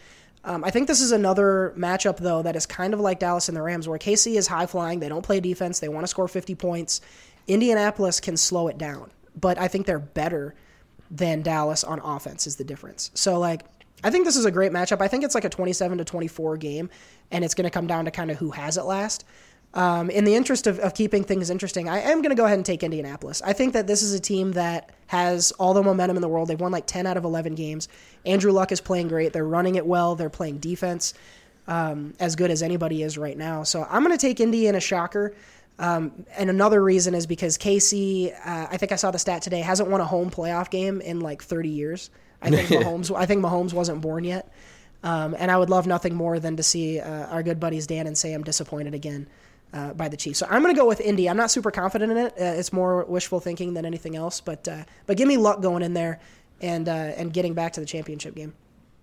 Um, 0.46 0.64
I 0.64 0.72
think 0.72 0.88
this 0.88 1.02
is 1.02 1.12
another 1.12 1.74
matchup, 1.78 2.18
though, 2.18 2.42
that 2.44 2.56
is 2.56 2.66
kind 2.66 2.94
of 2.94 3.02
like 3.02 3.20
Dallas 3.20 3.50
and 3.50 3.58
the 3.58 3.62
Rams, 3.62 3.90
where 3.90 4.00
KC 4.00 4.36
is 4.36 4.48
high 4.48 4.66
flying. 4.66 5.00
They 5.00 5.10
don't 5.10 5.22
play 5.22 5.42
defense. 5.42 5.80
They 5.82 5.90
want 5.90 6.06
to 6.06 6.08
score 6.08 6.30
50 6.30 6.56
points. 6.56 7.02
Indianapolis 7.48 8.22
can 8.22 8.38
slow 8.38 8.70
it 8.70 8.78
down, 8.78 9.12
but 9.40 9.58
I 9.58 9.68
think 9.68 9.86
they're 9.86 10.00
better 10.00 10.56
than 11.12 11.42
Dallas 11.42 11.84
on 11.84 12.00
offense, 12.00 12.48
is 12.48 12.56
the 12.56 12.64
difference. 12.64 13.12
So, 13.14 13.38
like, 13.38 13.64
I 14.04 14.12
think 14.12 14.26
this 14.26 14.36
is 14.36 14.46
a 14.46 14.52
great 14.52 14.72
matchup. 14.72 15.02
I 15.02 15.08
think 15.10 15.24
it's 15.26 15.36
like 15.36 15.46
a 15.46 15.50
27 15.50 15.98
to 15.98 16.06
24 16.06 16.58
game, 16.58 16.90
and 17.32 17.44
it's 17.44 17.54
going 17.54 17.66
to 17.66 17.70
come 17.70 17.88
down 17.88 18.06
to 18.06 18.12
kind 18.12 18.32
of 18.32 18.38
who 18.38 18.52
has 18.52 18.78
it 18.78 18.84
last. 18.84 19.26
Um, 19.76 20.12
in 20.12 20.24
the 20.24 20.36
interest 20.36 20.68
of, 20.68 20.78
of 20.80 20.94
keeping 20.94 21.24
things 21.24 21.50
interesting, 21.50 21.90
I 21.90 22.00
am 22.00 22.22
going 22.22 22.30
to 22.30 22.36
go 22.36 22.46
ahead 22.46 22.60
and 22.60 22.66
take 22.66 22.84
Indianapolis. 22.84 23.42
I 23.44 23.54
think 23.54 23.74
that 23.74 23.88
this 23.88 24.04
is 24.04 24.14
a 24.14 24.20
team 24.20 24.52
that 24.52 24.92
has 25.08 25.52
all 25.54 25.74
the 25.74 25.82
momentum 25.82 26.16
in 26.16 26.22
the 26.22 26.28
world. 26.28 26.48
They've 26.48 26.60
won 26.60 26.72
like 26.72 26.86
10 26.86 27.08
out 27.08 27.18
of 27.18 27.24
11 27.24 27.56
games. 27.56 27.88
Andrew 28.24 28.52
Luck 28.52 28.72
is 28.72 28.82
playing 28.82 29.08
great. 29.08 29.34
They're 29.34 29.46
running 29.46 29.76
it 29.76 29.86
well. 29.86 30.16
They're 30.16 30.30
playing 30.30 30.60
defense 30.60 31.16
um, 31.68 32.14
as 32.20 32.36
good 32.36 32.52
as 32.52 32.62
anybody 32.62 33.02
is 33.02 33.18
right 33.18 33.38
now. 33.38 33.64
So 33.64 33.86
I'm 33.90 34.04
going 34.04 34.16
to 34.16 34.22
take 34.22 34.40
Indy 34.40 34.68
in 34.68 34.76
a 34.76 34.80
shocker. 34.80 35.34
Um, 35.80 36.26
and 36.38 36.52
another 36.52 36.84
reason 36.84 37.16
is 37.16 37.26
because 37.26 37.58
KC, 37.58 38.32
uh, 38.32 38.68
I 38.70 38.78
think 38.78 38.92
I 38.92 38.96
saw 38.96 39.10
the 39.10 39.18
stat 39.18 39.42
today, 39.42 39.62
hasn't 39.62 39.90
won 39.90 40.02
a 40.02 40.06
home 40.06 40.30
playoff 40.30 40.70
game 40.70 41.02
in 41.02 41.20
like 41.20 41.42
30 41.42 41.70
years. 41.70 42.12
I 42.44 42.52
think 42.52 42.70
Mahomes. 42.86 43.16
I 43.16 43.26
think 43.26 43.44
Mahomes 43.44 43.74
wasn't 43.74 44.02
born 44.02 44.24
yet. 44.24 44.52
Um, 45.02 45.36
and 45.38 45.50
I 45.50 45.58
would 45.58 45.72
love 45.72 45.88
nothing 45.88 46.14
more 46.14 46.40
than 46.40 46.58
to 46.58 46.64
see 46.64 47.00
uh, 47.00 47.26
our 47.28 47.42
good 47.42 47.60
buddies 47.60 47.88
Dan 47.88 48.06
and 48.06 48.16
Sam 48.16 48.44
disappointed 48.44 48.94
again 48.94 49.28
uh, 49.74 49.94
by 49.94 50.08
the 50.08 50.18
Chiefs. 50.18 50.40
So 50.40 50.48
I'm 50.50 50.62
going 50.62 50.74
to 50.74 50.80
go 50.80 50.88
with 50.88 51.02
Indy. 51.02 51.30
I'm 51.30 51.38
not 51.38 51.52
super 51.52 51.72
confident 51.72 52.12
in 52.12 52.18
it. 52.18 52.34
Uh, 52.34 52.60
it's 52.60 52.72
more 52.72 53.04
wishful 53.06 53.40
thinking 53.40 53.74
than 53.74 53.86
anything 53.86 54.16
else. 54.16 54.40
But 54.40 54.68
uh, 54.68 54.84
but 55.06 55.18
give 55.18 55.28
me 55.28 55.38
luck 55.38 55.62
going 55.62 55.84
in 55.84 55.94
there 55.94 56.20
and 56.62 56.88
uh, 56.88 56.92
and 56.92 57.34
getting 57.34 57.54
back 57.54 57.74
to 57.74 57.80
the 57.80 57.86
championship 57.86 58.36
game. 58.36 58.54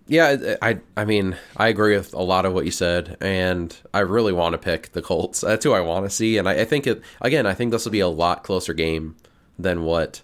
Yeah, 0.07 0.57
I 0.61 0.81
I 0.97 1.05
mean 1.05 1.37
I 1.57 1.69
agree 1.69 1.97
with 1.97 2.15
a 2.15 2.23
lot 2.23 2.45
of 2.45 2.53
what 2.53 2.65
you 2.65 2.71
said, 2.71 3.17
and 3.21 3.77
I 3.95 4.01
really 4.01 4.33
want 4.33 4.55
to 4.55 4.59
pick 4.59 4.93
the 4.93 5.03
Colts. 5.03 5.43
That's 5.43 5.65
who 5.65 5.73
I 5.73 5.81
want 5.81 6.05
to 6.07 6.11
see, 6.11 6.39
and 6.39 6.49
I, 6.49 6.61
I 6.61 6.65
think 6.65 6.87
it 6.87 7.03
again. 7.21 7.47
I 7.47 7.55
think 7.55 7.71
this 7.71 7.85
will 7.85 7.93
be 7.93 8.01
a 8.01 8.09
lot 8.09 8.43
closer 8.43 8.75
game 8.75 9.17
than 9.59 9.85
what 9.85 10.23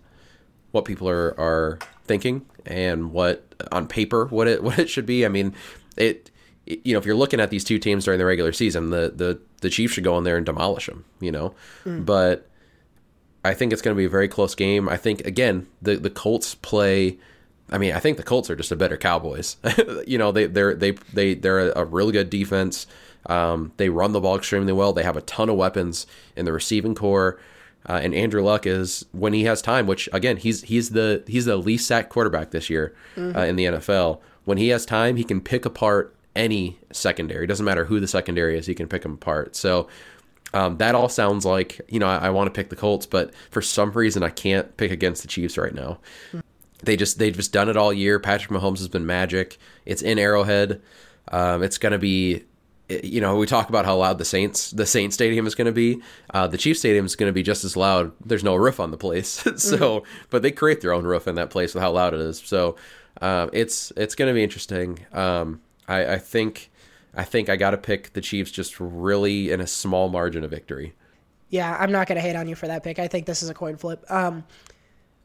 what 0.72 0.84
people 0.84 1.08
are 1.08 1.38
are 1.38 1.78
thinking 2.04 2.46
and 2.64 3.12
what 3.12 3.54
on 3.70 3.86
paper 3.86 4.26
what 4.26 4.48
it 4.48 4.62
what 4.64 4.78
it 4.78 4.90
should 4.90 5.06
be. 5.06 5.24
I 5.24 5.28
mean, 5.28 5.54
it 5.96 6.30
you 6.66 6.92
know 6.92 6.98
if 6.98 7.06
you're 7.06 7.16
looking 7.16 7.40
at 7.40 7.50
these 7.50 7.64
two 7.64 7.78
teams 7.78 8.04
during 8.04 8.18
the 8.18 8.26
regular 8.26 8.52
season, 8.52 8.90
the 8.90 9.12
the 9.14 9.40
the 9.60 9.70
Chiefs 9.70 9.94
should 9.94 10.04
go 10.04 10.18
in 10.18 10.24
there 10.24 10.36
and 10.36 10.44
demolish 10.44 10.86
them. 10.86 11.04
You 11.20 11.32
know, 11.32 11.54
but 11.84 12.48
I 13.44 13.54
think 13.54 13.72
it's 13.72 13.82
going 13.82 13.94
to 13.94 13.98
be 13.98 14.04
a 14.04 14.10
very 14.10 14.28
close 14.28 14.54
game. 14.54 14.88
I 14.88 14.96
think 14.96 15.26
again 15.26 15.68
the 15.80 15.96
the 15.96 16.10
Colts 16.10 16.54
play. 16.54 17.18
I 17.70 17.78
mean, 17.78 17.92
I 17.92 18.00
think 18.00 18.16
the 18.16 18.22
Colts 18.22 18.48
are 18.50 18.56
just 18.56 18.70
a 18.70 18.76
better 18.76 18.96
Cowboys. 18.96 19.56
you 20.06 20.18
know, 20.18 20.32
they 20.32 20.46
they're 20.46 20.74
they 20.74 20.92
they 21.12 21.34
they're 21.34 21.70
a, 21.70 21.84
really 21.84 22.12
good 22.12 22.30
defense. 22.30 22.86
Um, 23.26 23.72
they 23.76 23.88
run 23.88 24.12
the 24.12 24.20
ball 24.20 24.36
extremely 24.36 24.72
well. 24.72 24.92
They 24.92 25.02
have 25.02 25.16
a 25.16 25.22
ton 25.22 25.48
of 25.48 25.56
weapons 25.56 26.06
in 26.36 26.44
the 26.44 26.52
receiving 26.52 26.94
corps. 26.94 27.40
Uh, 27.88 28.00
and 28.02 28.14
Andrew 28.14 28.42
Luck 28.42 28.66
is 28.66 29.04
when 29.12 29.32
he 29.32 29.44
has 29.44 29.62
time, 29.62 29.86
which 29.86 30.08
again 30.12 30.36
he's 30.36 30.62
he's 30.62 30.90
the 30.90 31.22
he's 31.26 31.44
the 31.44 31.56
least 31.56 31.86
sacked 31.86 32.10
quarterback 32.10 32.50
this 32.50 32.68
year 32.68 32.94
uh, 33.16 33.40
in 33.40 33.54
the 33.54 33.66
NFL. 33.66 34.20
When 34.44 34.58
he 34.58 34.68
has 34.68 34.84
time, 34.84 35.16
he 35.16 35.24
can 35.24 35.40
pick 35.40 35.64
apart 35.64 36.15
any 36.36 36.78
secondary. 36.92 37.44
It 37.44 37.48
doesn't 37.48 37.66
matter 37.66 37.84
who 37.84 37.98
the 37.98 38.06
secondary 38.06 38.56
is, 38.58 38.66
he 38.66 38.74
can 38.74 38.86
pick 38.86 39.02
them 39.02 39.14
apart. 39.14 39.56
So 39.56 39.88
um, 40.54 40.76
that 40.78 40.94
all 40.94 41.08
sounds 41.08 41.44
like 41.44 41.80
you 41.88 41.98
know 41.98 42.06
I, 42.06 42.16
I 42.16 42.30
want 42.30 42.46
to 42.46 42.50
pick 42.50 42.70
the 42.70 42.76
Colts, 42.76 43.06
but 43.06 43.34
for 43.50 43.62
some 43.62 43.92
reason 43.92 44.22
I 44.22 44.30
can't 44.30 44.76
pick 44.76 44.90
against 44.90 45.22
the 45.22 45.28
Chiefs 45.28 45.58
right 45.58 45.74
now. 45.74 45.98
They 46.82 46.96
just 46.96 47.18
they've 47.18 47.34
just 47.34 47.52
done 47.52 47.68
it 47.68 47.76
all 47.76 47.92
year. 47.92 48.18
Patrick 48.20 48.50
Mahomes 48.50 48.78
has 48.78 48.88
been 48.88 49.06
magic. 49.06 49.58
It's 49.84 50.02
in 50.02 50.18
Arrowhead. 50.18 50.80
Um, 51.32 51.62
it's 51.62 51.78
going 51.78 51.92
to 51.92 51.98
be 51.98 52.44
you 52.88 53.20
know 53.20 53.36
we 53.36 53.46
talk 53.46 53.68
about 53.68 53.84
how 53.84 53.96
loud 53.96 54.18
the 54.18 54.24
Saints 54.24 54.70
the 54.70 54.86
Saints 54.86 55.14
stadium 55.14 55.46
is 55.46 55.54
going 55.54 55.66
to 55.66 55.72
be. 55.72 56.00
Uh, 56.32 56.46
the 56.46 56.58
Chiefs 56.58 56.78
stadium 56.78 57.04
is 57.04 57.16
going 57.16 57.28
to 57.28 57.34
be 57.34 57.42
just 57.42 57.64
as 57.64 57.76
loud. 57.76 58.12
There's 58.24 58.44
no 58.44 58.54
roof 58.54 58.78
on 58.78 58.90
the 58.90 58.96
place, 58.96 59.44
so 59.56 60.04
but 60.30 60.42
they 60.42 60.52
create 60.52 60.80
their 60.80 60.92
own 60.92 61.04
roof 61.04 61.26
in 61.26 61.34
that 61.36 61.50
place 61.50 61.74
with 61.74 61.82
how 61.82 61.90
loud 61.90 62.14
it 62.14 62.20
is. 62.20 62.38
So 62.38 62.76
um, 63.20 63.50
it's 63.52 63.92
it's 63.96 64.14
going 64.14 64.28
to 64.28 64.34
be 64.34 64.44
interesting. 64.44 65.04
Um, 65.12 65.60
I, 65.88 66.14
I 66.14 66.18
think 66.18 66.70
I 67.14 67.24
think 67.24 67.48
I 67.48 67.56
got 67.56 67.70
to 67.70 67.78
pick 67.78 68.12
the 68.12 68.20
Chiefs 68.20 68.50
just 68.50 68.78
really 68.78 69.50
in 69.50 69.60
a 69.60 69.66
small 69.66 70.08
margin 70.08 70.44
of 70.44 70.50
victory. 70.50 70.94
Yeah, 71.48 71.76
I'm 71.78 71.92
not 71.92 72.08
going 72.08 72.16
to 72.16 72.22
hate 72.22 72.36
on 72.36 72.48
you 72.48 72.54
for 72.54 72.66
that 72.66 72.82
pick. 72.82 72.98
I 72.98 73.08
think 73.08 73.26
this 73.26 73.42
is 73.42 73.48
a 73.48 73.54
coin 73.54 73.76
flip. 73.76 74.04
Um, 74.10 74.44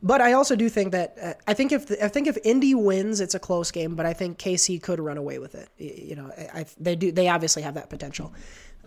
but 0.04 0.21
I 0.21 0.34
also 0.34 0.56
do 0.56 0.69
think 0.69 0.93
that 0.93 1.15
uh, 1.21 1.34
I 1.47 1.54
think 1.54 1.71
if 1.71 1.91
I 2.02 2.08
think 2.08 2.28
if 2.28 2.38
Indy 2.43 2.74
wins, 2.74 3.19
it's 3.19 3.36
a 3.36 3.39
close 3.39 3.71
game. 3.71 3.95
But 3.95 4.06
I 4.06 4.13
think 4.13 4.39
KC 4.39 4.82
could 4.82 5.00
run 5.00 5.17
away 5.17 5.38
with 5.38 5.56
it. 5.56 5.69
You 5.78 6.15
know, 6.15 6.32
I, 6.54 6.65
they 6.80 6.95
do. 6.95 7.12
They 7.12 7.28
obviously 7.28 7.62
have 7.63 7.76
that 7.76 7.89
potential. 7.89 8.34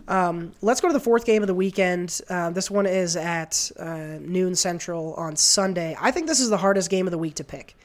Um, 0.07 0.51
let's 0.61 0.81
go 0.81 0.87
to 0.87 0.93
the 0.93 0.99
fourth 0.99 1.25
game 1.25 1.41
of 1.41 1.47
the 1.47 1.55
weekend. 1.55 2.21
Uh, 2.29 2.51
this 2.51 2.69
one 2.69 2.85
is 2.85 3.15
at 3.15 3.71
uh, 3.79 4.17
noon 4.19 4.55
central 4.55 5.13
on 5.15 5.35
Sunday. 5.35 5.95
I 5.99 6.11
think 6.11 6.27
this 6.27 6.39
is 6.39 6.49
the 6.49 6.57
hardest 6.57 6.89
game 6.89 7.07
of 7.07 7.11
the 7.11 7.17
week 7.17 7.35
to 7.35 7.43
pick. 7.43 7.75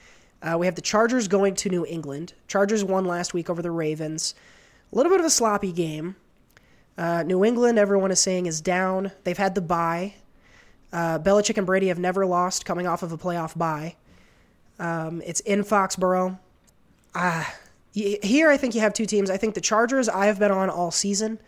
Uh, 0.43 0.57
we 0.59 0.67
have 0.67 0.75
the 0.75 0.81
Chargers 0.81 1.29
going 1.29 1.55
to 1.57 1.69
New 1.69 1.85
England. 1.87 2.33
Chargers 2.49 2.83
won 2.83 3.05
last 3.05 3.35
week 3.35 3.51
over 3.51 3.63
the 3.63 3.71
Ravens. 3.71 4.35
A 4.93 4.97
little 4.97 5.11
bit 5.11 5.21
of 5.21 5.27
a 5.27 5.31
sloppy 5.31 5.73
game. 5.73 6.17
Uh, 6.97 7.23
New 7.23 7.45
England, 7.45 7.79
everyone 7.79 8.11
is 8.11 8.21
saying, 8.21 8.47
is 8.47 8.61
down. 8.61 9.13
They've 9.25 9.37
had 9.39 9.55
the 9.55 9.61
bye. 9.61 10.15
Uh, 10.93 11.19
Belichick 11.19 11.57
and 11.57 11.67
Brady 11.67 11.89
have 11.89 11.99
never 11.99 12.27
lost 12.27 12.65
coming 12.65 12.87
off 12.87 13.03
of 13.03 13.13
a 13.13 13.19
playoff 13.19 13.57
bye. 13.57 13.97
Um, 14.79 15.23
it's 15.25 15.41
in 15.41 15.63
Foxborough. 15.63 16.39
Y- 17.15 18.19
here, 18.23 18.51
I 18.51 18.57
think 18.57 18.75
you 18.75 18.81
have 18.81 18.93
two 18.93 19.07
teams. 19.07 19.31
I 19.31 19.37
think 19.37 19.55
the 19.55 19.61
Chargers 19.61 20.09
I 20.09 20.27
have 20.27 20.39
been 20.39 20.51
on 20.51 20.71
all 20.71 20.91
season. 20.91 21.39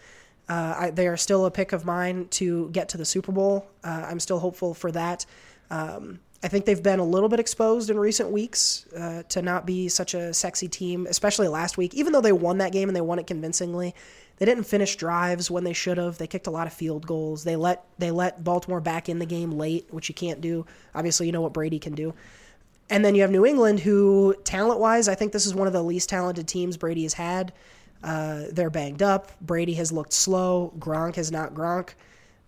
Uh, 0.49 0.75
I, 0.79 0.91
they 0.91 1.07
are 1.07 1.17
still 1.17 1.47
a 1.47 1.51
pick 1.51 1.73
of 1.73 1.85
mine 1.85 2.27
to 2.31 2.69
get 2.71 2.89
to 2.91 2.99
the 2.99 3.05
Super 3.05 3.33
Bowl. 3.33 3.67
Uh, 3.83 4.07
I'm 4.09 4.21
still 4.21 4.39
hopeful 4.39 4.75
for 4.75 4.93
that. 4.93 5.25
Um, 5.71 6.21
I 6.45 6.49
think 6.49 6.65
they've 6.65 6.83
been 6.83 6.99
a 6.99 7.05
little 7.05 7.29
bit 7.29 7.39
exposed 7.39 7.89
in 7.89 7.99
recent 7.99 8.31
weeks 8.31 8.87
uh, 8.99 9.23
to 9.29 9.43
not 9.43 9.65
be 9.65 9.89
such 9.89 10.15
a 10.15 10.35
sexy 10.35 10.67
team, 10.67 11.07
especially 11.09 11.47
last 11.47 11.77
week. 11.77 11.95
Even 11.95 12.13
though 12.13 12.21
they 12.21 12.33
won 12.33 12.59
that 12.59 12.73
game 12.73 12.89
and 12.89 12.97
they 12.97 13.01
won 13.01 13.21
it 13.21 13.29
convincingly, 13.29 13.95
they 14.39 14.47
didn't 14.47 14.65
finish 14.65 14.97
drives 14.97 15.53
when 15.53 15.63
they 15.63 15.73
should 15.73 15.99
have. 15.99 16.19
They 16.19 16.27
kicked 16.27 16.49
a 16.49 16.51
lot 16.51 16.67
of 16.67 16.73
field 16.73 17.07
goals. 17.07 17.45
They 17.45 17.55
let 17.55 17.85
they 17.99 18.11
let 18.11 18.43
Baltimore 18.43 18.81
back 18.81 19.09
in 19.09 19.21
the 19.21 19.27
game 19.27 19.53
late, 19.53 19.87
which 19.91 20.09
you 20.09 20.15
can't 20.17 20.41
do. 20.41 20.67
Obviously, 20.95 21.27
you 21.27 21.33
know 21.33 21.43
what 21.43 21.53
Brady 21.53 21.79
can 21.79 21.95
do. 21.95 22.13
And 22.91 23.05
then 23.05 23.15
you 23.15 23.23
have 23.23 23.31
New 23.31 23.47
England, 23.47 23.81
who 23.81 24.35
talent 24.45 24.81
wise, 24.81 25.09
I 25.09 25.15
think 25.15 25.33
this 25.33 25.47
is 25.47 25.55
one 25.55 25.67
of 25.67 25.73
the 25.73 25.83
least 25.83 26.09
talented 26.09 26.49
teams 26.49 26.77
Brady 26.77 27.05
has 27.05 27.15
had. 27.15 27.53
Uh, 28.03 28.45
they're 28.51 28.69
banged 28.69 29.03
up. 29.03 29.33
Brady 29.41 29.75
has 29.75 29.93
looked 29.93 30.13
slow. 30.13 30.73
Gronk 30.79 31.15
has 31.15 31.31
not 31.31 31.55
Gronk. 31.55 31.91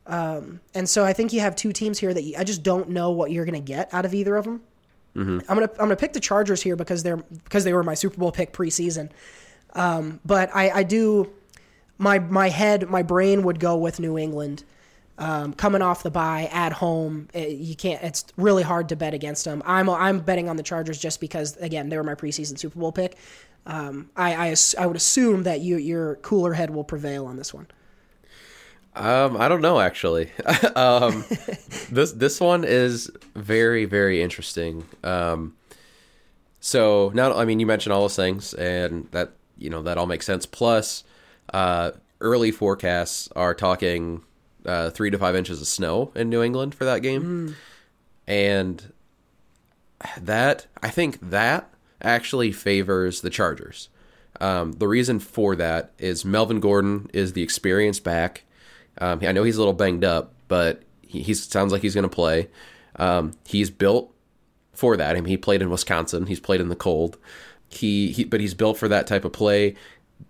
Um, 0.06 0.60
and 0.74 0.88
so 0.88 1.04
I 1.04 1.12
think 1.12 1.32
you 1.32 1.40
have 1.40 1.56
two 1.56 1.72
teams 1.72 1.98
here 1.98 2.12
that 2.12 2.22
you, 2.22 2.36
I 2.36 2.44
just 2.44 2.62
don't 2.62 2.90
know 2.90 3.10
what 3.10 3.30
you're 3.30 3.44
going 3.46 3.54
to 3.54 3.60
get 3.60 3.92
out 3.92 4.04
of 4.04 4.14
either 4.14 4.36
of 4.36 4.44
them. 4.44 4.60
I'm 5.48 5.56
gonna 5.56 5.70
I'm 5.72 5.78
gonna 5.78 5.96
pick 5.96 6.12
the 6.12 6.20
Chargers 6.20 6.60
here 6.60 6.74
because 6.74 7.04
they're 7.04 7.18
because 7.18 7.62
they 7.62 7.72
were 7.72 7.84
my 7.84 7.94
Super 7.94 8.16
Bowl 8.18 8.32
pick 8.32 8.52
preseason. 8.52 9.10
Um, 9.74 10.18
but 10.24 10.50
I, 10.54 10.70
I 10.70 10.82
do 10.82 11.30
my 11.98 12.18
my 12.18 12.48
head 12.48 12.88
my 12.88 13.02
brain 13.02 13.44
would 13.44 13.60
go 13.60 13.76
with 13.76 14.00
New 14.00 14.18
England. 14.18 14.64
Um, 15.16 15.52
coming 15.52 15.82
off 15.82 16.02
the 16.02 16.10
bye 16.10 16.48
at 16.50 16.72
home, 16.72 17.28
eh, 17.32 17.46
you 17.46 17.76
can't. 17.76 18.02
It's 18.02 18.24
really 18.36 18.64
hard 18.64 18.88
to 18.88 18.96
bet 18.96 19.14
against 19.14 19.44
them. 19.44 19.62
I'm 19.64 19.88
I'm 19.88 20.18
betting 20.18 20.48
on 20.48 20.56
the 20.56 20.64
Chargers 20.64 20.98
just 20.98 21.20
because 21.20 21.56
again 21.58 21.88
they 21.90 21.96
were 21.96 22.02
my 22.02 22.16
preseason 22.16 22.58
Super 22.58 22.80
Bowl 22.80 22.90
pick. 22.90 23.16
Um, 23.66 24.10
I, 24.16 24.48
I 24.48 24.54
I 24.78 24.86
would 24.86 24.96
assume 24.96 25.44
that 25.44 25.60
you 25.60 25.76
your 25.76 26.16
cooler 26.16 26.54
head 26.54 26.70
will 26.70 26.82
prevail 26.82 27.26
on 27.26 27.36
this 27.36 27.54
one. 27.54 27.68
Um, 28.96 29.37
I 29.37 29.48
don't 29.48 29.61
know 29.61 29.80
actually. 29.80 30.30
um, 30.76 31.24
this 31.90 32.12
this 32.12 32.40
one 32.40 32.64
is 32.64 33.11
very 33.35 33.85
very 33.85 34.22
interesting. 34.22 34.85
Um, 35.02 35.57
so 36.61 37.11
now 37.14 37.35
I 37.35 37.44
mean 37.44 37.61
you 37.61 37.66
mentioned 37.66 37.92
all 37.92 38.02
those 38.02 38.16
things, 38.16 38.54
and 38.54 39.09
that 39.11 39.33
you 39.59 39.70
know 39.70 39.83
that 39.83 39.98
all 39.98 40.07
makes 40.07 40.26
sense. 40.26 40.46
Plus, 40.46 41.04
uh, 41.52 41.92
early 42.20 42.50
forecasts 42.50 43.28
are 43.35 43.54
talking 43.54 44.22
uh, 44.64 44.90
three 44.90 45.11
to 45.11 45.18
five 45.18 45.35
inches 45.35 45.61
of 45.61 45.66
snow 45.66 46.12
in 46.14 46.30
New 46.30 46.42
England 46.42 46.74
for 46.74 46.85
that 46.85 47.02
game, 47.02 47.57
and 48.26 48.92
that 50.20 50.66
I 50.83 50.90
think 50.90 51.18
that 51.30 51.68
actually 52.00 52.52
favors 52.52 53.20
the 53.20 53.30
Chargers. 53.30 53.88
Um, 54.40 54.72
the 54.72 54.88
reason 54.88 55.20
for 55.20 55.57
that 55.57 55.92
is 55.98 56.24
Melvin 56.24 56.61
Gordon 56.61 57.09
is 57.12 57.33
the 57.33 57.42
experienced 57.42 58.04
back. 58.04 58.44
Um, 58.98 59.20
I 59.22 59.33
know 59.33 59.42
he's 59.42 59.57
a 59.57 59.61
little 59.61 59.72
banged 59.72 60.04
up, 60.04 60.33
but 60.48 60.83
he 61.02 61.22
he's, 61.22 61.42
sounds 61.42 61.72
like 61.72 61.83
he's 61.83 61.94
going 61.94 62.09
to 62.09 62.14
play. 62.14 62.48
Um, 62.96 63.33
he's 63.46 63.70
built 63.70 64.14
for 64.72 64.96
that. 64.96 65.16
I 65.16 65.20
mean, 65.20 65.30
he 65.30 65.37
played 65.37 65.62
in 65.62 65.70
Wisconsin. 65.70 66.26
He's 66.26 66.40
played 66.40 66.61
in 66.61 66.68
the 66.68 66.76
cold. 66.76 67.18
He, 67.68 68.12
he 68.12 68.24
but 68.24 68.40
he's 68.40 68.54
built 68.54 68.78
for 68.78 68.88
that 68.88 69.07
type 69.07 69.24
of 69.24 69.33
play. 69.33 69.74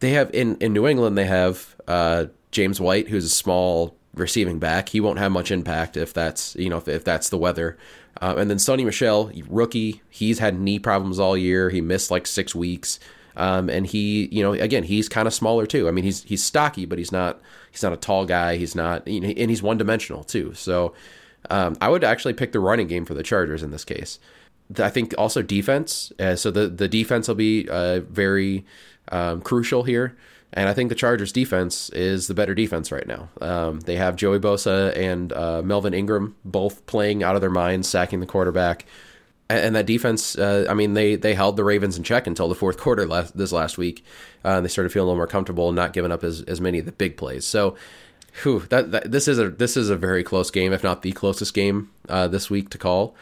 They 0.01 0.11
have 0.13 0.31
in 0.33 0.57
in 0.59 0.73
New 0.73 0.87
England. 0.87 1.19
They 1.19 1.27
have 1.27 1.77
uh, 1.87 2.27
James 2.51 2.81
White, 2.81 3.09
who's 3.09 3.25
a 3.25 3.31
small 3.31 3.97
receiving 4.15 4.59
back. 4.59 4.89
He 4.89 5.01
won't 5.01 5.19
have 5.19 5.33
much 5.33 5.51
impact 5.51 5.97
if 5.97 6.15
that's 6.15 6.57
you 6.57 6.71
know 6.71 6.79
if, 6.79 6.89
if 6.89 7.05
that's 7.05 7.29
the 7.29 7.39
weather. 7.39 7.77
Uh, 8.21 8.35
and 8.39 8.49
then 8.49 8.59
Sony 8.59 8.85
Michel, 8.85 9.31
rookie. 9.49 10.01
He's 10.09 10.39
had 10.39 10.59
knee 10.59 10.79
problems 10.79 11.19
all 11.19 11.37
year. 11.37 11.71
He 11.71 11.81
missed 11.81 12.11
like 12.11 12.27
six 12.27 12.55
weeks. 12.55 13.01
Um, 13.37 13.69
and 13.69 13.87
he, 13.87 14.29
you 14.31 14.43
know, 14.43 14.53
again, 14.53 14.85
he's 14.85 15.09
kind 15.09 15.27
of 15.27 15.35
smaller 15.35 15.67
too. 15.67 15.89
I 15.89 15.91
mean, 15.91 16.05
he's 16.05 16.23
he's 16.25 16.43
stocky, 16.43 16.87
but 16.87 16.99
he's 16.99 17.13
not 17.13 17.41
he's 17.71 17.83
not 17.83 17.93
a 17.93 17.97
tall 17.97 18.27
guy. 18.27 18.57
He's 18.57 18.75
not, 18.75 19.07
you 19.09 19.21
know, 19.21 19.29
and 19.29 19.51
he's 19.51 19.63
one 19.63 19.79
dimensional 19.79 20.25
too. 20.25 20.55
So 20.55 20.95
um, 21.51 21.77
I 21.81 21.89
would 21.89 22.05
actually 22.05 22.35
pick 22.35 22.53
the 22.53 22.61
running 22.61 22.87
game 22.87 23.05
for 23.05 23.15
the 23.15 23.23
Chargers 23.23 23.63
in 23.63 23.71
this 23.71 23.85
case. 23.85 24.19
I 24.79 24.89
think 24.89 25.15
also 25.19 25.43
defense. 25.43 26.13
Uh, 26.19 26.37
so 26.37 26.51
the 26.51 26.69
the 26.69 26.89
defense 26.89 27.29
will 27.29 27.35
be 27.35 27.69
uh, 27.69 28.01
very 28.01 28.65
um, 29.09 29.41
crucial 29.41 29.83
here. 29.83 30.17
And 30.57 30.69
I 30.69 30.73
think 30.73 30.89
the 30.89 30.95
Chargers 30.95 31.33
defense 31.33 31.91
is 31.91 32.29
the 32.29 32.35
better 32.35 32.55
defense 32.55 32.93
right 32.93 33.07
now. 33.07 33.29
Um, 33.41 33.81
they 33.81 33.97
have 33.97 34.15
Joey 34.15 34.39
Bosa 34.39 34.97
and 34.97 35.33
uh, 35.33 35.63
Melvin 35.63 35.95
Ingram 35.95 36.37
both 36.45 36.87
playing 36.87 37.25
out 37.25 37.35
of 37.35 37.41
their 37.41 37.51
minds, 37.51 37.89
sacking 37.89 38.21
the 38.21 38.27
quarterback. 38.27 38.87
And, 39.49 39.67
and 39.67 39.77
that 39.77 39.87
defense, 39.87 40.37
uh, 40.37 40.67
I 40.69 40.75
mean, 40.75 40.95
they 40.95 41.17
they 41.17 41.35
held 41.35 41.57
the 41.57 41.65
Ravens 41.65 41.97
in 41.97 42.03
check 42.03 42.27
until 42.27 42.49
the 42.49 42.55
fourth 42.55 42.79
quarter 42.79 43.07
last, 43.07 43.37
this 43.37 43.53
last 43.53 43.79
week. 43.79 44.05
Uh, 44.45 44.61
they 44.61 44.69
started 44.69 44.91
feeling 44.91 45.05
a 45.05 45.11
little 45.11 45.19
more 45.19 45.27
comfortable 45.27 45.69
and 45.69 45.77
not 45.77 45.93
giving 45.93 46.13
up 46.13 46.25
as, 46.25 46.43
as 46.43 46.61
many 46.61 46.79
of 46.79 46.87
the 46.87 46.93
big 46.93 47.17
plays. 47.17 47.47
So, 47.47 47.77
whew, 48.43 48.61
that, 48.71 48.91
that 48.93 49.11
this 49.11 49.29
is 49.29 49.39
a 49.39 49.51
this 49.51 49.77
is 49.77 49.91
a 49.91 49.97
very 49.97 50.25
close 50.25 50.51
game, 50.51 50.73
if 50.73 50.83
not 50.83 51.03
the 51.03 51.13
closest 51.13 51.55
game 51.55 51.91
uh, 52.09 52.29
this 52.29 52.51
week 52.51 52.71
to 52.71 52.79
call. 52.79 53.15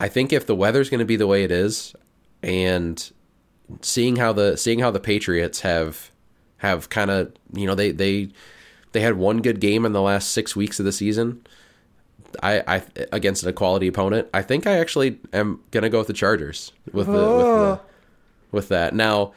I 0.00 0.08
think 0.08 0.32
if 0.32 0.46
the 0.46 0.54
weather's 0.54 0.90
going 0.90 1.00
to 1.00 1.04
be 1.04 1.16
the 1.16 1.26
way 1.26 1.44
it 1.44 1.50
is, 1.50 1.94
and 2.42 3.10
seeing 3.82 4.16
how 4.16 4.32
the 4.32 4.56
seeing 4.56 4.78
how 4.78 4.90
the 4.90 5.00
Patriots 5.00 5.60
have 5.60 6.10
have 6.58 6.88
kind 6.88 7.10
of 7.10 7.32
you 7.52 7.66
know 7.66 7.74
they 7.74 7.90
they 7.92 8.30
they 8.92 9.00
had 9.00 9.16
one 9.16 9.42
good 9.42 9.60
game 9.60 9.84
in 9.84 9.92
the 9.92 10.02
last 10.02 10.30
six 10.30 10.56
weeks 10.56 10.78
of 10.78 10.84
the 10.84 10.92
season. 10.92 11.46
I, 12.42 12.62
I 12.66 12.82
against 13.12 13.44
a 13.44 13.52
quality 13.52 13.86
opponent. 13.86 14.28
I 14.34 14.42
think 14.42 14.66
I 14.66 14.78
actually 14.78 15.18
am 15.32 15.60
gonna 15.70 15.90
go 15.90 15.98
with 15.98 16.06
the 16.06 16.12
Chargers 16.12 16.72
with 16.92 17.06
the 17.06 17.12
with, 17.12 17.20
the, 17.20 17.80
with 18.52 18.68
that. 18.68 18.94
Now 18.94 19.32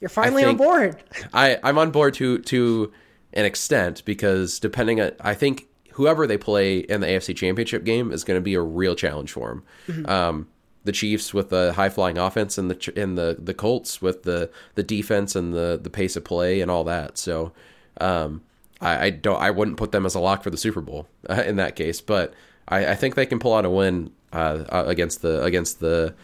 You're 0.00 0.08
finally 0.08 0.44
on 0.44 0.56
board. 0.56 1.02
I 1.32 1.58
I'm 1.62 1.78
on 1.78 1.90
board 1.90 2.14
to 2.14 2.38
to 2.38 2.92
an 3.32 3.44
extent 3.44 4.04
because 4.04 4.58
depending 4.58 5.00
on 5.00 5.12
I 5.20 5.34
think 5.34 5.68
whoever 5.92 6.26
they 6.26 6.38
play 6.38 6.78
in 6.78 7.00
the 7.00 7.06
AFC 7.06 7.34
Championship 7.34 7.84
game 7.84 8.12
is 8.12 8.22
going 8.22 8.36
to 8.36 8.42
be 8.42 8.54
a 8.54 8.60
real 8.60 8.94
challenge 8.94 9.32
for 9.32 9.62
them. 9.86 10.06
Um, 10.06 10.48
the 10.84 10.92
Chiefs 10.92 11.34
with 11.34 11.50
the 11.50 11.72
high 11.72 11.88
flying 11.88 12.16
offense 12.16 12.58
and 12.58 12.70
the 12.70 12.92
and 12.96 13.18
the 13.18 13.36
the 13.38 13.54
Colts 13.54 14.00
with 14.00 14.22
the 14.22 14.50
the 14.76 14.82
defense 14.82 15.34
and 15.34 15.52
the 15.52 15.78
the 15.82 15.90
pace 15.90 16.16
of 16.16 16.24
play 16.24 16.60
and 16.60 16.70
all 16.70 16.84
that. 16.84 17.18
So 17.18 17.52
um, 18.00 18.42
I, 18.80 19.06
I 19.06 19.10
don't 19.10 19.40
I 19.40 19.50
wouldn't 19.50 19.76
put 19.76 19.92
them 19.92 20.06
as 20.06 20.14
a 20.14 20.20
lock 20.20 20.42
for 20.42 20.50
the 20.50 20.56
Super 20.56 20.80
Bowl 20.80 21.08
uh, 21.28 21.42
in 21.46 21.56
that 21.56 21.76
case, 21.76 22.00
but 22.00 22.34
I, 22.68 22.88
I 22.88 22.94
think 22.94 23.14
they 23.14 23.26
can 23.26 23.38
pull 23.38 23.54
out 23.54 23.64
a 23.64 23.70
win 23.70 24.12
uh, 24.32 24.64
uh, 24.70 24.84
against 24.86 25.22
the 25.22 25.42
against 25.42 25.80
the 25.80 26.14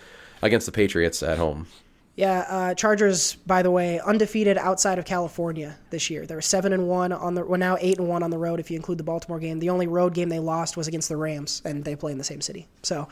against 0.43 0.67
the 0.67 0.73
Patriots 0.73 1.23
at 1.23 1.39
home. 1.39 1.67
Yeah, 2.15 2.45
uh, 2.47 2.75
Chargers, 2.75 3.37
by 3.47 3.63
the 3.63 3.71
way, 3.71 3.99
undefeated 4.01 4.59
outside 4.59 4.99
of 4.99 5.07
California 5.07 5.79
this 5.89 6.11
year. 6.11 6.27
They 6.27 6.35
were 6.35 6.43
seven 6.43 6.75
and 6.75 6.87
one 6.87 7.11
on 7.11 7.35
the. 7.35 7.43
Well, 7.43 7.59
now 7.59 7.79
eight 7.81 7.99
and 7.99 8.07
one 8.07 8.23
on 8.23 8.29
the 8.29 8.37
road 8.37 8.61
if 8.61 8.71
you 8.71 8.77
include 8.77 8.99
the 8.99 9.05
Baltimore 9.05 9.39
game. 9.39 9.61
The 9.61 9.71
only 9.71 9.87
road 9.87 10.13
game 10.13 10.29
they 10.29 10.39
lost 10.39 10.77
was 10.77 10.89
against 10.89 11.09
the 11.09 11.17
Rams, 11.17 11.63
and 11.65 11.85
they 11.85 11.97
play 11.97 12.13
in 12.13 12.19
the 12.19 12.25
same 12.25 12.43
city. 12.43 12.69
So, 12.83 13.09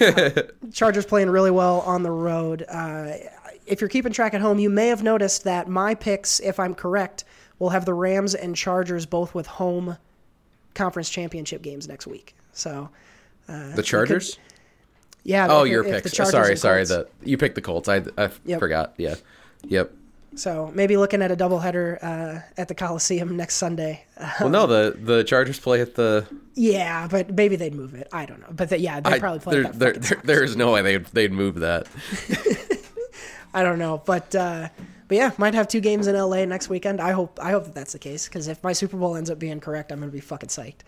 uh, 0.00 0.42
Chargers 0.72 1.04
playing 1.04 1.30
really 1.30 1.50
well 1.50 1.80
on 1.80 2.04
the 2.04 2.12
road. 2.12 2.64
Uh, 2.68 3.14
if 3.66 3.80
you're 3.80 3.90
keeping 3.90 4.12
track 4.12 4.32
at 4.32 4.40
home, 4.40 4.60
you 4.60 4.70
may 4.70 4.86
have 4.88 5.02
noticed 5.02 5.42
that 5.42 5.68
my 5.68 5.96
picks, 5.96 6.38
if 6.38 6.60
I'm 6.60 6.76
correct, 6.76 7.24
will 7.58 7.70
have 7.70 7.84
the 7.84 7.94
Rams 7.94 8.34
and 8.34 8.54
Chargers 8.56 9.06
both 9.06 9.34
with 9.34 9.46
home 9.46 9.96
conference 10.74 11.08
championship 11.08 11.62
games 11.62 11.88
next 11.88 12.06
week. 12.06 12.34
So, 12.52 12.88
The 13.46 13.82
Chargers. 13.82 14.38
yeah. 15.24 15.46
Oh, 15.50 15.64
if- 15.64 15.70
your 15.70 15.84
if 15.84 16.02
picks. 16.04 16.16
Sorry, 16.16 16.56
sorry. 16.56 16.84
The 16.84 17.08
you 17.22 17.36
picked 17.38 17.54
the 17.54 17.62
Colts. 17.62 17.88
I 17.88 18.02
I 18.18 18.30
Yep. 18.44 18.58
forgot. 18.60 18.94
Yeah. 18.96 19.14
Yep. 19.64 19.92
So 20.34 20.70
maybe 20.74 20.98
looking 20.98 21.22
at 21.22 21.30
a 21.30 21.36
doubleheader 21.36 21.98
uh, 22.02 22.40
at 22.58 22.68
the 22.68 22.74
Coliseum 22.74 23.36
next 23.38 23.54
Sunday. 23.56 24.04
Uh, 24.18 24.30
Well, 24.40 24.48
no, 24.50 24.66
the 24.66 24.94
the 25.02 25.24
Chargers 25.24 25.58
play 25.58 25.80
at 25.80 25.94
the. 25.94 26.26
yeah, 26.54 27.08
but 27.10 27.32
maybe 27.34 27.56
they'd 27.56 27.74
move 27.74 27.94
it. 27.94 28.06
I 28.12 28.26
don't 28.26 28.40
know. 28.40 28.48
But 28.50 28.68
the, 28.68 28.78
yeah, 28.78 29.00
they 29.00 29.12
I, 29.12 29.18
probably 29.18 29.38
play 29.40 29.62
there, 29.62 29.72
there, 29.72 29.92
there, 29.94 30.20
there 30.24 30.44
is 30.44 30.54
no 30.54 30.72
way 30.72 30.82
they'd 30.82 31.06
they'd 31.06 31.32
move 31.32 31.60
that. 31.60 31.86
I 33.54 33.62
don't 33.62 33.78
know, 33.78 34.02
but 34.04 34.34
uh, 34.34 34.68
but 35.08 35.16
yeah, 35.16 35.30
might 35.38 35.54
have 35.54 35.68
two 35.68 35.80
games 35.80 36.06
in 36.06 36.14
LA 36.16 36.44
next 36.44 36.68
weekend. 36.68 37.00
I 37.00 37.12
hope 37.12 37.38
I 37.42 37.50
hope 37.50 37.64
that 37.64 37.74
that's 37.74 37.92
the 37.92 37.98
case 37.98 38.26
because 38.26 38.48
if 38.48 38.62
my 38.62 38.72
Super 38.72 38.96
Bowl 38.96 39.16
ends 39.16 39.30
up 39.30 39.38
being 39.38 39.60
correct, 39.60 39.92
I'm 39.92 40.00
gonna 40.00 40.12
be 40.12 40.20
fucking 40.20 40.48
psyched. 40.48 40.80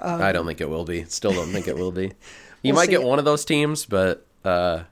I 0.00 0.30
don't 0.32 0.46
think 0.46 0.60
it 0.60 0.68
will 0.68 0.84
be. 0.84 1.04
Still 1.04 1.32
don't 1.32 1.48
think 1.48 1.68
it 1.68 1.76
will 1.76 1.92
be. 1.92 2.12
You 2.62 2.72
We'll 2.72 2.80
might 2.82 2.86
see. 2.86 2.92
get 2.92 3.02
one 3.02 3.18
of 3.20 3.24
those 3.24 3.44
teams, 3.44 3.84
but 3.86 4.26
uh, 4.44 4.82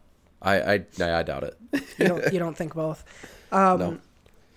I 0.41 0.75
I 0.75 0.85
I 1.01 1.23
doubt 1.25 1.43
it. 1.45 1.59
You 1.99 2.09
don't 2.09 2.33
you 2.33 2.39
don't 2.39 2.57
think 2.57 2.75
both? 2.75 3.03
no. 3.53 3.99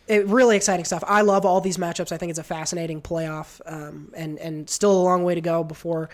it, 0.07 0.27
really 0.27 0.55
exciting 0.55 0.85
stuff. 0.85 1.03
I 1.07 1.21
love 1.21 1.45
all 1.45 1.59
these 1.61 1.77
matchups. 1.77 2.11
I 2.11 2.17
think 2.17 2.29
it's 2.29 2.37
a 2.37 2.43
fascinating 2.43 3.01
playoff, 3.01 3.59
um, 3.65 4.11
and 4.15 4.37
and 4.39 4.69
still 4.69 4.91
a 4.91 5.01
long 5.01 5.23
way 5.23 5.33
to 5.35 5.41
go 5.41 5.63
before 5.63 6.09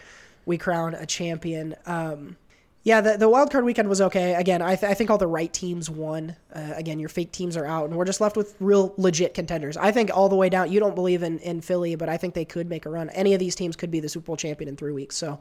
we 0.46 0.58
crown 0.58 0.94
a 0.94 1.06
champion. 1.06 1.76
Um, 1.86 2.38
yeah, 2.84 3.00
the 3.00 3.17
the 3.17 3.30
wild 3.30 3.50
card 3.50 3.63
weekend 3.63 3.88
was 3.88 4.02
okay. 4.02 4.36
Again, 4.36 4.62
I, 4.62 4.76
th- 4.76 4.91
I 4.91 4.93
think 4.93 5.10
all 5.10 5.17
the 5.17 5.26
right 5.26 5.52
teams 5.52 5.89
won. 5.89 6.36
Uh, 6.54 6.74
again, 6.76 7.00
your 7.00 7.08
fake 7.08 7.32
teams 7.32 7.56
are 7.56 7.65
out, 7.65 7.86
and 7.86 7.96
we're 7.96 8.04
just 8.04 8.19
left 8.19 8.36
with 8.36 8.56
real 8.60 8.93
legit 8.98 9.34
contenders. 9.34 9.78
I 9.78 9.91
think 9.91 10.12
all 10.13 10.28
the 10.28 10.36
way 10.36 10.50
down. 10.50 10.69
You 10.69 10.82
don't 10.82 10.93
believe 10.93 11.24
in 11.24 11.39
in 11.39 11.62
Philly, 11.62 11.96
but 11.96 12.10
I 12.10 12.17
think 12.17 12.34
they 12.34 12.43
could 12.43 12.67
make 12.67 12.86
a 12.86 12.89
run. 12.89 13.10
Any 13.12 13.34
of 13.34 13.39
these 13.39 13.56
teams 13.56 13.78
could 13.78 13.89
be 13.89 14.02
the 14.02 14.10
Super 14.10 14.26
Bowl 14.26 14.36
champion 14.36 14.67
in 14.67 14.76
three 14.76 14.91
weeks. 14.91 15.15
So 15.15 15.39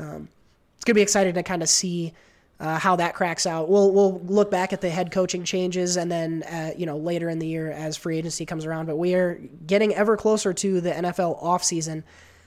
um, 0.00 0.28
it's 0.74 0.84
gonna 0.84 0.96
be 0.96 1.02
exciting 1.02 1.34
to 1.34 1.44
kind 1.44 1.62
of 1.62 1.68
see 1.68 2.14
uh, 2.58 2.80
how 2.80 2.96
that 2.96 3.14
cracks 3.14 3.46
out. 3.46 3.68
We'll 3.68 3.92
we'll 3.92 4.18
look 4.20 4.50
back 4.50 4.72
at 4.72 4.80
the 4.80 4.90
head 4.90 5.12
coaching 5.12 5.44
changes 5.44 5.96
and 5.96 6.10
then 6.10 6.42
uh, 6.42 6.72
you 6.76 6.86
know 6.86 6.96
later 6.96 7.28
in 7.28 7.38
the 7.38 7.46
year 7.46 7.70
as 7.70 7.96
free 7.96 8.18
agency 8.18 8.44
comes 8.44 8.66
around. 8.66 8.86
But 8.86 8.96
we 8.96 9.14
are 9.14 9.40
getting 9.68 9.94
ever 9.94 10.16
closer 10.16 10.52
to 10.52 10.80
the 10.80 10.90
NFL 10.90 11.40
offseason. 11.40 12.02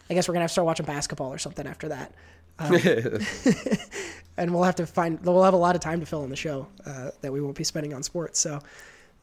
I 0.09 0.13
guess 0.13 0.27
we're 0.27 0.33
gonna 0.33 0.43
have 0.43 0.51
to 0.51 0.53
start 0.53 0.65
watching 0.65 0.85
basketball 0.85 1.31
or 1.31 1.37
something 1.37 1.65
after 1.65 1.87
that. 1.87 2.13
Um, 2.59 2.73
and 4.37 4.53
we'll 4.53 4.63
have 4.63 4.75
to 4.75 4.85
find 4.85 5.19
we'll 5.23 5.43
have 5.43 5.53
a 5.53 5.57
lot 5.57 5.75
of 5.75 5.81
time 5.81 5.99
to 5.99 6.05
fill 6.05 6.23
in 6.23 6.29
the 6.29 6.35
show 6.35 6.67
uh, 6.85 7.11
that 7.21 7.31
we 7.31 7.41
won't 7.41 7.57
be 7.57 7.63
spending 7.63 7.93
on 7.93 8.03
sports. 8.03 8.39
So. 8.39 8.59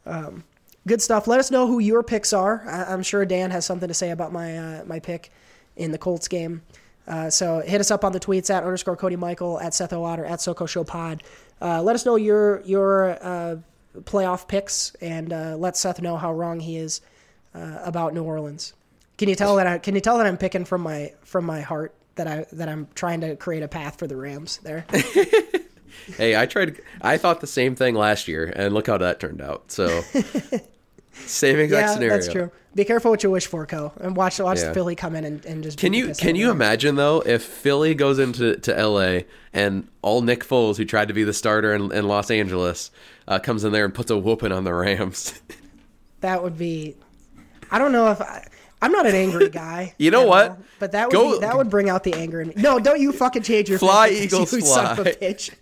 Um, 0.04 0.44
good 0.86 1.00
stuff. 1.02 1.26
Let 1.26 1.40
us 1.40 1.50
know 1.50 1.66
who 1.66 1.78
your 1.78 2.02
picks 2.02 2.32
are. 2.32 2.64
I, 2.66 2.92
am 2.92 3.02
sure 3.02 3.24
Dan 3.24 3.50
has 3.50 3.64
something 3.64 3.88
to 3.88 3.94
say 3.94 4.10
about 4.10 4.32
my 4.32 4.58
uh, 4.58 4.84
my 4.84 4.98
pick 4.98 5.30
in 5.76 5.92
the 5.92 5.98
Colts 5.98 6.28
game. 6.28 6.62
Uh, 7.06 7.28
so 7.30 7.60
hit 7.60 7.80
us 7.80 7.90
up 7.90 8.04
on 8.04 8.12
the 8.12 8.20
tweets 8.20 8.50
at 8.50 8.62
underscore 8.62 8.96
Cody 8.96 9.16
Michael 9.16 9.60
at 9.60 9.74
Seth 9.74 9.90
Owatter 9.90 10.28
at 10.28 10.38
SoCo 10.38 10.68
Show 10.68 10.84
Pod. 10.84 11.22
Uh, 11.60 11.82
let 11.82 11.94
us 11.94 12.06
know 12.06 12.16
your 12.16 12.60
your 12.62 13.10
uh, 13.22 13.56
playoff 14.00 14.46
picks 14.46 14.94
and 15.00 15.32
uh, 15.32 15.56
let 15.56 15.76
Seth 15.76 16.00
know 16.00 16.16
how 16.16 16.32
wrong 16.32 16.60
he 16.60 16.76
is 16.76 17.00
about 17.54 18.14
New 18.14 18.22
Orleans. 18.22 18.72
Can 19.18 19.28
you 19.28 19.34
tell 19.34 19.56
that 19.56 19.66
I 19.66 19.78
can 19.78 19.94
you 19.94 20.00
tell 20.00 20.18
that 20.18 20.26
I'm 20.26 20.38
picking 20.38 20.64
from 20.64 20.80
my 20.80 21.12
from 21.22 21.44
my 21.44 21.60
heart 21.60 21.94
that 22.16 22.26
I 22.26 22.46
that 22.52 22.68
I'm 22.68 22.88
trying 22.94 23.20
to 23.22 23.36
create 23.36 23.62
a 23.62 23.68
path 23.68 23.98
for 23.98 24.06
the 24.06 24.16
Rams 24.16 24.58
there. 24.58 24.84
hey, 26.16 26.36
I 26.36 26.46
tried. 26.46 26.80
I 27.00 27.18
thought 27.18 27.40
the 27.40 27.46
same 27.46 27.74
thing 27.74 27.94
last 27.94 28.28
year, 28.28 28.52
and 28.54 28.74
look 28.74 28.86
how 28.86 28.98
that 28.98 29.20
turned 29.20 29.40
out. 29.40 29.70
So, 29.70 29.86
same 31.12 31.58
exact 31.58 31.88
yeah, 31.88 31.94
scenario. 31.94 32.14
that's 32.14 32.28
true. 32.28 32.50
Be 32.74 32.86
careful 32.86 33.10
what 33.10 33.22
you 33.22 33.30
wish 33.30 33.46
for, 33.46 33.66
Co. 33.66 33.92
And 34.00 34.16
watch 34.16 34.38
watch 34.38 34.60
yeah. 34.60 34.72
Philly 34.72 34.96
come 34.96 35.14
in 35.14 35.24
and, 35.24 35.44
and 35.44 35.62
just. 35.62 35.78
Can 35.78 35.92
you 35.92 36.14
can 36.14 36.36
you 36.36 36.50
imagine 36.50 36.94
though 36.94 37.20
if 37.20 37.42
Philly 37.42 37.94
goes 37.94 38.18
into 38.18 38.56
to 38.56 38.78
L.A. 38.78 39.26
and 39.52 39.88
all 40.00 40.22
Nick 40.22 40.44
Foles, 40.44 40.78
who 40.78 40.84
tried 40.84 41.08
to 41.08 41.14
be 41.14 41.24
the 41.24 41.34
starter 41.34 41.74
in, 41.74 41.92
in 41.92 42.08
Los 42.08 42.30
Angeles, 42.30 42.90
uh, 43.28 43.38
comes 43.38 43.64
in 43.64 43.72
there 43.72 43.84
and 43.84 43.94
puts 43.94 44.10
a 44.10 44.16
whooping 44.16 44.52
on 44.52 44.64
the 44.64 44.72
Rams? 44.72 45.40
that 46.20 46.42
would 46.42 46.56
be. 46.56 46.96
I 47.70 47.78
don't 47.78 47.92
know 47.92 48.10
if 48.10 48.20
I, 48.20 48.46
I'm 48.82 48.92
not 48.92 49.06
an 49.06 49.14
angry 49.14 49.48
guy. 49.62 49.94
you 49.96 50.10
know 50.10 50.26
what? 50.26 50.50
All, 50.50 50.58
but 50.80 50.92
that 50.92 51.06
would 51.06 51.12
Go, 51.12 51.32
be, 51.34 51.38
that 51.46 51.56
would 51.56 51.70
bring 51.70 51.88
out 51.88 52.02
the 52.02 52.12
anger 52.14 52.42
in 52.42 52.48
me. 52.48 52.54
No, 52.56 52.78
don't 52.78 53.00
you 53.00 53.12
fucking 53.12 53.42
change 53.42 53.70
your 53.70 53.78
fly 53.78 54.08
Eagles 54.08 54.52
you 54.52 54.60
fly. 54.60 54.68
Son 54.68 54.98
of 54.98 55.06
a 55.06 55.10
bitch. 55.12 55.52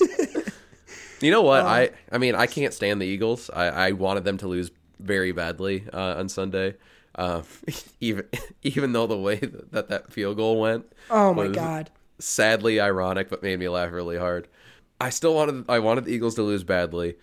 you 1.20 1.30
know 1.30 1.42
what? 1.42 1.60
Um, 1.60 1.66
I 1.66 1.90
I 2.10 2.18
mean 2.18 2.34
I 2.34 2.46
can't 2.46 2.72
stand 2.72 3.00
the 3.02 3.06
Eagles. 3.06 3.50
I, 3.50 3.66
I 3.66 3.92
wanted 3.92 4.24
them 4.24 4.38
to 4.38 4.48
lose 4.48 4.70
very 5.00 5.32
badly 5.32 5.84
uh, 5.92 6.14
on 6.16 6.28
Sunday. 6.28 6.76
Uh, 7.14 7.42
even 8.00 8.24
even 8.62 8.92
though 8.92 9.06
the 9.06 9.18
way 9.18 9.36
that 9.36 9.88
that 9.88 10.12
field 10.12 10.36
goal 10.36 10.60
went. 10.60 10.90
Oh 11.10 11.34
my 11.34 11.48
god. 11.48 11.90
Sadly 12.20 12.80
ironic, 12.80 13.28
but 13.28 13.42
made 13.42 13.58
me 13.58 13.68
laugh 13.68 13.90
really 13.90 14.16
hard. 14.16 14.46
I 15.00 15.10
still 15.10 15.34
wanted 15.34 15.64
I 15.68 15.80
wanted 15.80 16.04
the 16.04 16.12
Eagles 16.12 16.36
to 16.36 16.42
lose 16.42 16.62
badly. 16.62 17.16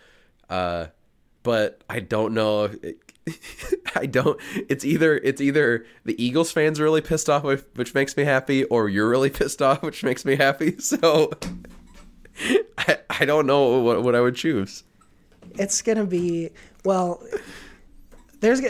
Uh, 0.50 0.88
but 1.44 1.82
I 1.90 2.02
don't 2.02 2.34
know 2.34 2.66
if 2.66 2.84
it, 2.84 3.09
I 3.96 4.06
don't. 4.06 4.40
It's 4.70 4.86
either 4.86 5.18
it's 5.18 5.42
either 5.42 5.86
the 6.06 6.22
Eagles 6.24 6.52
fans 6.52 6.80
are 6.80 6.84
really 6.84 7.02
pissed 7.02 7.30
off, 7.30 7.44
which 7.76 7.94
makes 7.94 8.16
me 8.16 8.24
happy, 8.24 8.64
or 8.66 8.90
you're 8.90 9.10
really 9.10 9.30
pissed 9.40 9.62
off, 9.62 9.82
which 9.82 10.04
makes 10.04 10.26
me 10.26 10.36
happy. 10.36 10.76
So 10.90 11.32
I 12.78 12.98
I 13.10 13.26
don't 13.26 13.46
know 13.46 13.80
what 13.80 14.04
what 14.04 14.16
I 14.16 14.22
would 14.22 14.36
choose. 14.36 14.84
It's 15.56 15.82
gonna 15.82 16.06
be 16.06 16.50
well. 16.86 17.24
There's. 18.40 18.62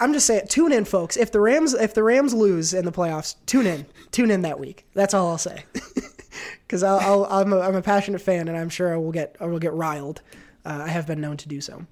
I'm 0.00 0.12
just 0.12 0.26
saying, 0.26 0.48
tune 0.48 0.72
in, 0.72 0.84
folks. 0.84 1.16
If 1.16 1.30
the 1.30 1.40
Rams 1.40 1.74
if 1.74 1.94
the 1.94 2.02
Rams 2.02 2.34
lose 2.34 2.74
in 2.74 2.84
the 2.84 2.90
playoffs, 2.90 3.36
tune 3.46 3.66
in. 3.66 3.86
Tune 4.10 4.30
in 4.30 4.42
that 4.42 4.58
week. 4.58 4.86
That's 4.94 5.14
all 5.14 5.28
I'll 5.28 5.38
say. 5.38 5.64
Because 6.66 6.82
I'll, 6.82 7.26
i 7.26 7.40
am 7.42 7.52
a, 7.52 7.60
I'm 7.60 7.76
a 7.76 7.82
passionate 7.82 8.20
fan, 8.20 8.48
and 8.48 8.56
I'm 8.56 8.68
sure 8.68 8.92
I 8.92 8.96
will 8.96 9.12
get 9.12 9.36
I 9.40 9.46
will 9.46 9.60
get 9.60 9.72
riled. 9.72 10.22
Uh, 10.64 10.82
I 10.86 10.88
have 10.88 11.06
been 11.06 11.20
known 11.20 11.36
to 11.38 11.48
do 11.48 11.60
so. 11.60 11.86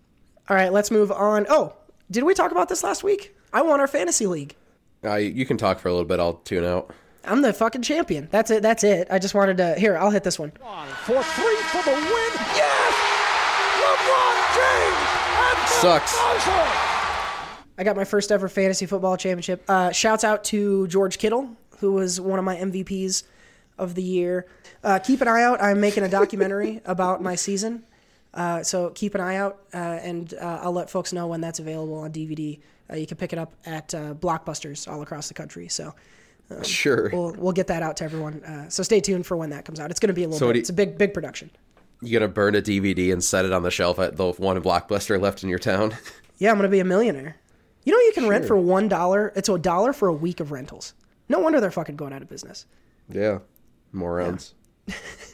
All 0.49 0.57
right, 0.57 0.73
let's 0.73 0.91
move 0.91 1.13
on. 1.13 1.47
Oh, 1.49 1.75
did 2.11 2.25
we 2.25 2.35
talk 2.35 2.51
about 2.51 2.69
this 2.69 2.83
last 2.83 3.05
week? 3.05 3.35
I 3.53 3.63
won 3.63 3.81
our 3.81 3.87
fantasy 3.87 4.27
league. 4.27 4.57
Uh, 5.05 5.15
you 5.17 5.47
can 5.47 5.57
talk 5.57 5.79
for 5.79 5.89
a 5.89 5.93
little 5.93 6.07
bit. 6.07 6.21
I'll 6.21 6.35
tune 6.35 6.65
out. 6.65 6.93
I'm 7.25 7.43
the 7.43 7.53
fucking 7.53 7.83
champion. 7.83 8.29
That's 8.31 8.51
it. 8.51 8.63
That's 8.63 8.85
it. 8.85 9.09
I 9.11 9.19
just 9.19 9.35
wanted 9.35 9.59
to. 9.59 9.75
Here, 9.77 9.97
I'll 9.97 10.11
hit 10.11 10.25
this 10.25 10.39
one. 10.39 10.51
For 10.51 11.23
three 11.23 11.57
for 11.69 11.83
the 11.85 11.93
win. 11.93 12.33
Yes! 12.57 12.95
LeBron 13.81 14.55
James 14.57 15.71
Sucks. 15.71 16.15
I 17.79 17.85
got 17.85 17.97
my 17.97 18.05
first 18.05 18.31
ever 18.31 18.49
fantasy 18.49 18.87
football 18.87 19.17
championship. 19.17 19.65
Uh, 19.69 19.91
shouts 19.91 20.25
out 20.25 20.45
to 20.45 20.87
George 20.89 21.19
Kittle, 21.19 21.57
who 21.79 21.93
was 21.93 22.21
one 22.21 22.39
of 22.39 22.45
my 22.45 22.57
MVPs 22.57 23.25
of 23.79 23.95
the 23.95 24.03
year. 24.03 24.47
Uh, 24.85 24.99
keep 24.99 25.21
an 25.21 25.29
eye 25.29 25.43
out. 25.43 25.63
I'm 25.63 25.81
making 25.81 26.05
a 26.05 26.09
documentary 26.09 26.81
about 26.85 27.23
my 27.23 27.35
season. 27.35 27.85
Uh, 28.33 28.63
so 28.63 28.91
keep 28.91 29.15
an 29.15 29.21
eye 29.21 29.37
out, 29.37 29.61
uh, 29.75 29.77
and 29.77 30.35
uh, 30.35 30.61
I'll 30.63 30.73
let 30.73 30.89
folks 30.89 31.13
know 31.13 31.27
when 31.27 31.41
that's 31.41 31.59
available 31.59 31.99
on 31.99 32.13
DVD. 32.13 32.61
Uh, 32.91 32.97
you 32.97 33.07
can 33.07 33.17
pick 33.17 33.33
it 33.33 33.39
up 33.39 33.53
at 33.67 33.93
uh, 33.95 34.15
Blockbusters 34.15 34.91
all 34.91 35.03
across 35.03 35.29
the 35.29 35.35
country. 35.35 35.69
So 35.69 35.95
um, 36.51 36.63
sure, 36.63 37.11
we'll 37.13 37.35
we'll 37.37 37.53
get 37.53 37.67
that 37.69 37.83
out 37.83 37.97
to 37.99 38.05
everyone. 38.05 38.43
Uh, 38.45 38.69
so 38.69 38.83
stay 38.83 39.01
tuned 39.01 39.27
for 39.27 39.37
when 39.37 39.51
that 39.51 39.65
comes 39.65 39.81
out. 39.81 39.91
It's 39.91 40.01
going 40.01 40.09
to 40.09 40.15
be 40.15 40.25
a 40.25 40.29
little. 40.29 40.39
So 40.39 40.49
bit, 40.49 40.57
you, 40.57 40.61
it's 40.61 40.71
a 40.71 40.75
big 40.75 40.97
big 40.97 41.13
production. 41.13 41.51
You're 42.03 42.21
gonna 42.21 42.33
burn 42.33 42.55
a 42.55 42.63
DVD 42.63 43.13
and 43.13 43.23
set 43.23 43.45
it 43.45 43.53
on 43.53 43.63
the 43.63 43.71
shelf 43.71 43.99
at 43.99 44.17
the 44.17 44.33
one 44.33 44.61
Blockbuster 44.63 45.21
left 45.21 45.43
in 45.43 45.49
your 45.49 45.59
town? 45.59 45.95
yeah, 46.39 46.51
I'm 46.51 46.57
gonna 46.57 46.69
be 46.69 46.81
a 46.81 46.85
millionaire. 46.85 47.37
You 47.85 47.93
know 47.93 47.99
you 47.99 48.13
can 48.13 48.25
sure. 48.25 48.31
rent 48.31 48.47
for 48.47 48.57
one 48.57 48.89
dollar. 48.89 49.33
It's 49.37 49.49
a 49.49 49.59
dollar 49.59 49.93
for 49.93 50.09
a 50.09 50.13
week 50.13 50.41
of 50.41 50.51
rentals. 50.51 50.95
No 51.29 51.41
wonder 51.41 51.61
they're 51.61 51.71
fucking 51.71 51.97
going 51.97 52.13
out 52.13 52.23
of 52.23 52.29
business. 52.29 52.67
Yeah, 53.09 53.41
morons. 53.93 54.55
Yeah. 54.87 54.95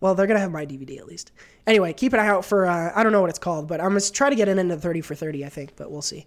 well, 0.00 0.14
they're 0.14 0.26
gonna 0.26 0.40
have 0.40 0.52
my 0.52 0.66
DVD 0.66 0.98
at 0.98 1.06
least. 1.06 1.32
Anyway, 1.66 1.92
keep 1.92 2.12
an 2.12 2.20
eye 2.20 2.28
out 2.28 2.44
for 2.44 2.66
uh, 2.66 2.92
I 2.94 3.02
don't 3.02 3.12
know 3.12 3.20
what 3.20 3.30
it's 3.30 3.38
called, 3.38 3.68
but 3.68 3.80
I'm 3.80 3.88
gonna 3.88 4.00
try 4.00 4.30
to 4.30 4.36
get 4.36 4.48
it 4.48 4.58
into 4.58 4.76
30 4.76 5.00
for 5.02 5.14
30, 5.14 5.44
I 5.44 5.48
think, 5.48 5.76
but 5.76 5.90
we'll 5.90 6.02
see. 6.02 6.26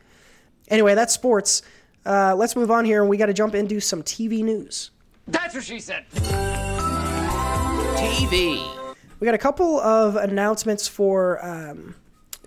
Anyway, 0.69 0.95
that's 0.95 1.13
sports. 1.13 1.61
Uh, 2.05 2.35
let's 2.35 2.55
move 2.55 2.71
on 2.71 2.85
here, 2.85 3.01
and 3.01 3.09
we 3.09 3.17
got 3.17 3.27
to 3.27 3.33
jump 3.33 3.55
into 3.55 3.79
some 3.79 4.03
TV 4.03 4.43
news. 4.43 4.91
That's 5.27 5.55
what 5.55 5.63
she 5.63 5.79
said. 5.79 6.05
TV. 7.95 8.61
We 9.19 9.25
got 9.25 9.35
a 9.35 9.39
couple 9.39 9.79
of 9.79 10.17
announcements 10.17 10.87
for 10.87 11.43
um, 11.45 11.95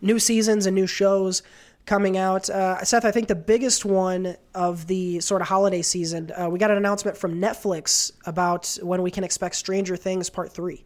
new 0.03 0.19
seasons 0.19 0.67
and 0.67 0.75
new 0.75 0.87
shows 0.87 1.43
coming 1.87 2.19
out. 2.19 2.51
Uh, 2.51 2.85
Seth, 2.85 3.05
I 3.07 3.13
think 3.13 3.29
the 3.29 3.35
biggest 3.35 3.85
one 3.85 4.37
of 4.55 4.87
the 4.89 5.21
sort 5.21 5.41
of 5.41 5.49
holiday 5.49 5.81
season, 5.81 6.33
uh, 6.37 6.51
we 6.51 6.59
got 6.59 6.71
an 6.71 6.77
announcement 6.77 7.17
from 7.17 7.41
Netflix 7.41 8.13
about 8.27 8.77
when 8.83 9.01
we 9.03 9.11
can 9.11 9.25
expect 9.25 9.55
Stranger 9.55 9.97
Things 9.97 10.29
Part 10.29 10.53
3. 10.53 10.85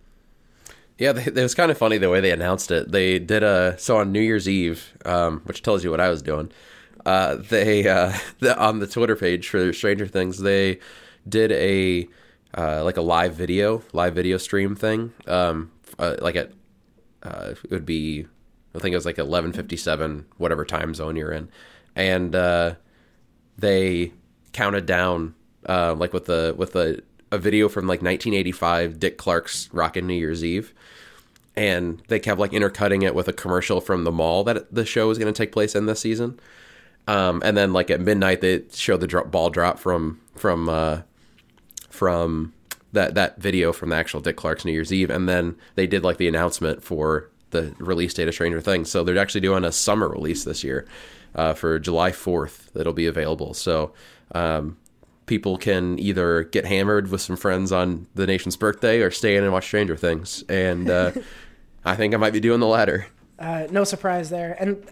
Yeah, 1.01 1.13
they, 1.13 1.25
it 1.25 1.35
was 1.35 1.55
kind 1.55 1.71
of 1.71 1.79
funny 1.79 1.97
the 1.97 2.11
way 2.11 2.21
they 2.21 2.31
announced 2.31 2.71
it. 2.71 2.93
They 2.93 3.19
did 3.19 3.43
a 3.43 3.75
so 3.79 3.97
on 3.97 4.13
New 4.13 4.21
Year's 4.21 4.47
Eve, 4.47 4.93
um, 5.07 5.41
which 5.47 5.63
tells 5.63 5.83
you 5.83 5.91
what 5.91 5.99
I 5.99 6.11
was 6.11 6.21
doing. 6.21 6.53
Uh, 7.07 7.37
they 7.37 7.89
uh, 7.89 8.13
the, 8.41 8.57
on 8.59 8.79
the 8.81 8.87
Twitter 8.87 9.17
page 9.17 9.49
for 9.49 9.73
Stranger 9.73 10.07
Things, 10.07 10.39
they 10.39 10.79
did 11.27 11.53
a 11.53 12.07
uh, 12.57 12.85
like 12.85 12.99
a 12.99 13.03
live 13.03 13.35
video, 13.35 13.83
live 13.95 14.15
video 14.15 14.37
stream 14.37 14.77
thing. 14.77 15.15
Um, 15.27 15.73
uh, 15.99 16.17
like 16.21 16.37
at 16.37 16.53
uh, 17.23 17.55
it 17.65 17.71
would 17.71 17.87
be, 17.87 18.27
I 18.75 18.79
think 18.79 18.93
it 18.93 18.97
was 18.97 19.07
like 19.07 19.19
eleven 19.19 19.55
fifty 19.55 19.79
seven, 19.79 20.27
whatever 20.37 20.67
time 20.67 20.95
zone 20.95 21.17
you're 21.17 21.33
in, 21.33 21.49
and 21.97 22.35
uh, 22.35 22.75
they 23.57 24.13
counted 24.53 24.85
down 24.85 25.35
like 25.67 26.13
with 26.13 26.27
the 26.27 26.55
with 26.59 26.73
the 26.75 27.03
a 27.33 27.39
video 27.39 27.69
from 27.69 27.87
like 27.87 28.03
1985, 28.03 28.99
Dick 28.99 29.19
Clark's 29.19 29.69
Rockin' 29.73 30.07
New 30.07 30.15
Year's 30.15 30.45
Eve, 30.45 30.73
and 31.57 32.03
they 32.09 32.19
kept 32.19 32.41
like 32.41 32.53
intercutting 32.53 33.03
it 33.03 33.15
with 33.15 33.29
a 33.29 33.33
commercial 33.33 33.81
from 33.81 34.05
the 34.05 34.13
mall 34.13 34.45
that 34.45 34.73
the 34.75 34.85
show 34.85 35.09
was 35.09 35.19
going 35.19 35.33
to 35.33 35.37
take 35.37 35.53
place 35.53 35.75
in 35.75 35.87
this 35.87 36.01
season. 36.01 36.39
Um, 37.07 37.43
and 37.45 37.57
then 37.57 37.73
like 37.73 37.91
at 37.91 38.01
midnight, 38.01 38.41
they 38.41 38.63
showed 38.73 39.01
the 39.01 39.07
drop, 39.07 39.31
ball 39.31 39.51
drop 39.51 39.79
from 39.79 40.21
from 40.37 40.69
uh, 40.69 41.03
from 41.89 42.53
that 42.93 43.15
that 43.15 43.39
video 43.39 43.73
from 43.73 43.91
the 43.91 43.97
actual 43.97 44.21
Dick 44.21 44.37
Clark's 44.37 44.65
New 44.65 44.73
Year's 44.73 44.93
Eve, 44.93 45.11
and 45.11 45.29
then 45.29 45.57
they 45.75 45.87
did 45.87 46.05
like 46.05 46.19
the 46.19 46.29
announcement 46.29 46.83
for 46.83 47.31
the 47.51 47.75
release 47.79 48.15
date 48.15 48.29
of 48.29 48.35
Stranger 48.35 48.61
Things. 48.61 48.91
So 48.91 49.03
they're 49.03 49.19
actually 49.19 49.41
doing 49.41 49.65
a 49.65 49.73
summer 49.73 50.09
release 50.09 50.45
this 50.45 50.63
year 50.63 50.87
uh, 51.35 51.55
for 51.55 51.79
July 51.79 52.11
4th 52.11 52.73
that'll 52.73 52.93
be 52.93 53.07
available. 53.07 53.55
So 53.55 53.93
um, 54.33 54.77
people 55.31 55.57
can 55.57 55.97
either 56.01 56.43
get 56.43 56.67
hammered 56.67 57.09
with 57.09 57.21
some 57.21 57.37
friends 57.37 57.71
on 57.71 58.09
the 58.17 58.27
nation's 58.27 58.57
birthday 58.57 59.01
or 59.01 59.13
stay 59.13 59.37
in 59.37 59.45
and 59.45 59.53
watch 59.53 59.65
Stranger 59.65 59.97
Things. 59.97 60.43
And 60.49 60.91
uh, 60.91 61.13
I 61.85 61.95
think 61.95 62.15
I 62.15 62.17
might 62.17 62.33
be 62.33 62.41
doing 62.41 62.59
the 62.59 62.67
latter. 62.67 63.07
Uh, 63.39 63.69
no 63.71 63.85
surprise 63.85 64.29
there. 64.29 64.57
And, 64.59 64.85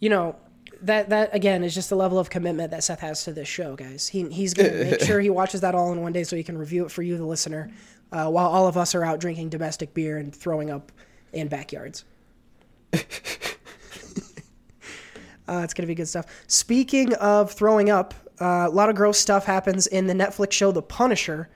you 0.00 0.08
know, 0.08 0.34
that 0.80 1.10
that 1.10 1.32
again 1.34 1.62
is 1.62 1.74
just 1.74 1.90
the 1.90 1.94
level 1.94 2.18
of 2.18 2.30
commitment 2.30 2.70
that 2.70 2.82
Seth 2.82 3.00
has 3.00 3.22
to 3.24 3.32
this 3.32 3.46
show, 3.46 3.76
guys. 3.76 4.08
He 4.08 4.28
he's 4.30 4.54
gonna 4.54 4.72
make 4.72 5.00
sure 5.04 5.20
he 5.20 5.30
watches 5.30 5.60
that 5.60 5.74
all 5.76 5.92
in 5.92 6.00
one 6.00 6.12
day 6.12 6.24
so 6.24 6.34
he 6.34 6.42
can 6.42 6.56
review 6.56 6.86
it 6.86 6.90
for 6.90 7.02
you, 7.02 7.18
the 7.18 7.26
listener, 7.26 7.70
uh, 8.10 8.28
while 8.28 8.48
all 8.48 8.66
of 8.66 8.76
us 8.76 8.94
are 8.94 9.04
out 9.04 9.20
drinking 9.20 9.50
domestic 9.50 9.94
beer 9.94 10.16
and 10.16 10.34
throwing 10.34 10.70
up 10.70 10.90
in 11.32 11.46
backyards. 11.46 12.04
uh, 12.94 12.98
it's 15.62 15.74
gonna 15.74 15.86
be 15.86 15.94
good 15.94 16.08
stuff. 16.08 16.26
Speaking 16.48 17.12
of 17.14 17.52
throwing 17.52 17.90
up, 17.90 18.14
uh, 18.40 18.66
a 18.68 18.70
lot 18.70 18.88
of 18.88 18.96
gross 18.96 19.18
stuff 19.18 19.44
happens 19.44 19.86
in 19.86 20.06
the 20.06 20.14
Netflix 20.14 20.52
show 20.52 20.72
The 20.72 20.82
Punisher. 20.82 21.48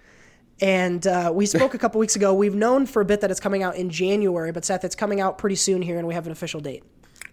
And 0.60 1.06
uh, 1.06 1.32
we 1.34 1.46
spoke 1.46 1.74
a 1.74 1.78
couple 1.78 1.98
weeks 1.98 2.16
ago. 2.16 2.32
We've 2.34 2.54
known 2.54 2.86
for 2.86 3.02
a 3.02 3.04
bit 3.04 3.20
that 3.20 3.30
it's 3.30 3.40
coming 3.40 3.62
out 3.62 3.76
in 3.76 3.90
January, 3.90 4.52
but 4.52 4.64
Seth, 4.64 4.84
it's 4.84 4.94
coming 4.94 5.20
out 5.20 5.38
pretty 5.38 5.56
soon 5.56 5.82
here, 5.82 5.98
and 5.98 6.06
we 6.06 6.14
have 6.14 6.26
an 6.26 6.32
official 6.32 6.60
date. 6.60 6.84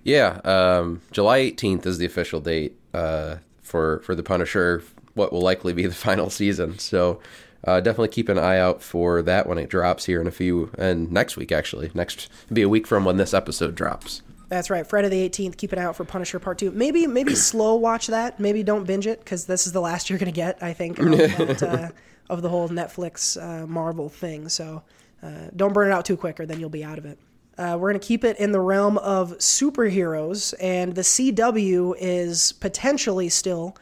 Yeah, 0.03 0.41
um, 0.43 1.01
July 1.11 1.39
18th 1.39 1.85
is 1.85 1.97
the 1.97 2.05
official 2.05 2.41
date 2.41 2.77
uh, 2.93 3.37
for 3.61 3.99
for 3.99 4.15
the 4.15 4.23
Punisher. 4.23 4.83
What 5.13 5.31
will 5.31 5.41
likely 5.41 5.73
be 5.73 5.85
the 5.85 5.93
final 5.93 6.29
season. 6.29 6.79
So 6.79 7.21
uh, 7.65 7.79
definitely 7.79 8.09
keep 8.09 8.29
an 8.29 8.37
eye 8.37 8.57
out 8.57 8.81
for 8.81 9.21
that 9.21 9.47
when 9.47 9.57
it 9.57 9.69
drops 9.69 10.05
here 10.05 10.19
in 10.19 10.27
a 10.27 10.31
few 10.31 10.71
and 10.77 11.11
next 11.11 11.37
week 11.37 11.51
actually. 11.51 11.91
Next 11.93 12.29
be 12.51 12.61
a 12.61 12.69
week 12.69 12.85
from 12.85 13.05
when 13.05 13.17
this 13.17 13.33
episode 13.33 13.75
drops. 13.75 14.21
That's 14.53 14.69
right, 14.69 14.85
Friday 14.85 15.09
the 15.09 15.29
18th. 15.29 15.57
Keep 15.57 15.73
an 15.73 15.79
eye 15.79 15.83
out 15.83 15.95
for 15.95 16.05
Punisher 16.05 16.37
Part 16.37 16.59
Two. 16.59 16.69
Maybe 16.69 17.07
maybe 17.07 17.33
slow 17.49 17.75
watch 17.75 18.07
that. 18.07 18.39
Maybe 18.39 18.61
don't 18.61 18.85
binge 18.85 19.07
it 19.07 19.19
because 19.19 19.45
this 19.45 19.65
is 19.65 19.73
the 19.73 19.81
last 19.81 20.09
you're 20.09 20.19
gonna 20.19 20.31
get. 20.31 20.61
I 20.61 20.73
think 20.73 20.99
of, 20.99 21.09
that, 21.09 21.63
uh, 21.63 21.89
of 22.29 22.43
the 22.43 22.49
whole 22.49 22.69
Netflix 22.69 23.41
uh, 23.41 23.65
Marvel 23.65 24.09
thing. 24.09 24.47
So 24.49 24.83
uh, 25.23 25.49
don't 25.55 25.73
burn 25.73 25.89
it 25.89 25.91
out 25.91 26.05
too 26.05 26.17
quick, 26.17 26.39
or 26.39 26.45
then 26.45 26.59
you'll 26.59 26.69
be 26.69 26.83
out 26.83 26.99
of 26.99 27.05
it. 27.05 27.17
Uh, 27.57 27.77
we're 27.79 27.89
going 27.91 27.99
to 27.99 28.07
keep 28.07 28.23
it 28.23 28.37
in 28.37 28.51
the 28.51 28.59
realm 28.59 28.99
of 28.99 29.31
superheroes, 29.39 30.53
and 30.59 30.93
the 30.93 31.01
CW 31.01 31.95
is 31.99 32.51
potentially 32.53 33.29
still 33.29 33.75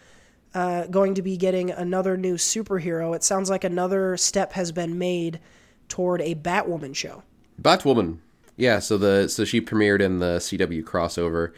uh, 0.54 0.86
going 0.88 1.16
to 1.16 1.22
be 1.22 1.36
getting 1.38 1.72
another 1.72 2.16
new 2.16 2.36
superhero. 2.36 3.16
It 3.16 3.24
sounds 3.24 3.50
like 3.50 3.64
another 3.64 4.18
step 4.18 4.54
has 4.54 4.72
been 4.72 4.98
made 4.98 5.40
toward 5.88 6.22
a 6.22 6.36
Batwoman 6.36 6.96
show. 6.96 7.24
Batwoman. 7.62 8.20
Yeah, 8.58 8.80
so 8.80 8.98
the 8.98 9.28
so 9.28 9.46
she 9.46 9.62
premiered 9.62 10.02
in 10.02 10.20
the 10.20 10.38
CW 10.38 10.84
crossover. 10.84 11.54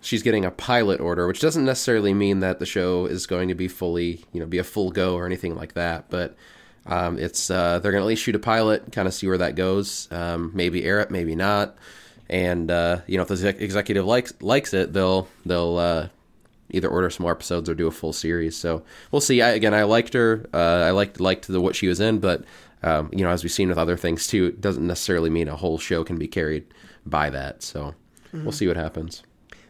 She's 0.00 0.22
getting 0.22 0.44
a 0.44 0.50
pilot 0.50 1.00
order, 1.00 1.26
which 1.26 1.40
doesn't 1.40 1.64
necessarily 1.64 2.12
mean 2.12 2.40
that 2.40 2.58
the 2.58 2.66
show 2.66 3.06
is 3.06 3.26
going 3.26 3.48
to 3.48 3.54
be 3.54 3.68
fully, 3.68 4.24
you 4.32 4.40
know, 4.40 4.46
be 4.46 4.58
a 4.58 4.64
full 4.64 4.90
go 4.90 5.14
or 5.14 5.24
anything 5.24 5.56
like 5.56 5.72
that. 5.74 6.10
But 6.10 6.36
um, 6.86 7.18
it's 7.18 7.50
uh, 7.50 7.78
they're 7.78 7.92
going 7.92 8.02
to 8.02 8.04
at 8.04 8.08
least 8.08 8.22
shoot 8.22 8.34
a 8.34 8.40
pilot, 8.40 8.92
kind 8.92 9.08
of 9.08 9.14
see 9.14 9.26
where 9.26 9.38
that 9.38 9.54
goes. 9.54 10.08
Um, 10.10 10.50
maybe 10.54 10.84
air 10.84 11.00
it, 11.00 11.10
maybe 11.10 11.34
not. 11.34 11.76
And 12.28 12.70
uh, 12.70 13.00
you 13.06 13.16
know, 13.16 13.22
if 13.22 13.28
the 13.28 13.48
executive 13.48 14.04
likes 14.04 14.34
likes 14.40 14.74
it, 14.74 14.92
they'll 14.92 15.28
they'll 15.46 15.78
uh, 15.78 16.08
either 16.70 16.88
order 16.88 17.08
some 17.10 17.24
more 17.24 17.32
episodes 17.32 17.68
or 17.68 17.74
do 17.74 17.86
a 17.86 17.90
full 17.90 18.12
series. 18.12 18.56
So 18.56 18.82
we'll 19.10 19.20
see. 19.20 19.40
I, 19.40 19.50
again, 19.50 19.74
I 19.74 19.84
liked 19.84 20.14
her. 20.14 20.46
Uh, 20.52 20.58
I 20.58 20.90
liked 20.90 21.20
liked 21.20 21.48
the 21.48 21.60
what 21.60 21.76
she 21.76 21.86
was 21.86 22.00
in, 22.00 22.18
but 22.18 22.44
um, 22.84 23.08
you 23.12 23.24
know, 23.24 23.30
as 23.30 23.42
we've 23.42 23.50
seen 23.50 23.68
with 23.68 23.78
other 23.78 23.96
things 23.96 24.26
too, 24.26 24.46
it 24.46 24.60
doesn't 24.60 24.86
necessarily 24.86 25.30
mean 25.30 25.48
a 25.48 25.56
whole 25.56 25.78
show 25.78 26.04
can 26.04 26.18
be 26.18 26.28
carried 26.28 26.66
by 27.06 27.30
that. 27.30 27.62
So 27.62 27.94
mm-hmm. 28.28 28.44
we'll 28.44 28.52
see 28.52 28.68
what 28.68 28.76
happens. 28.76 29.22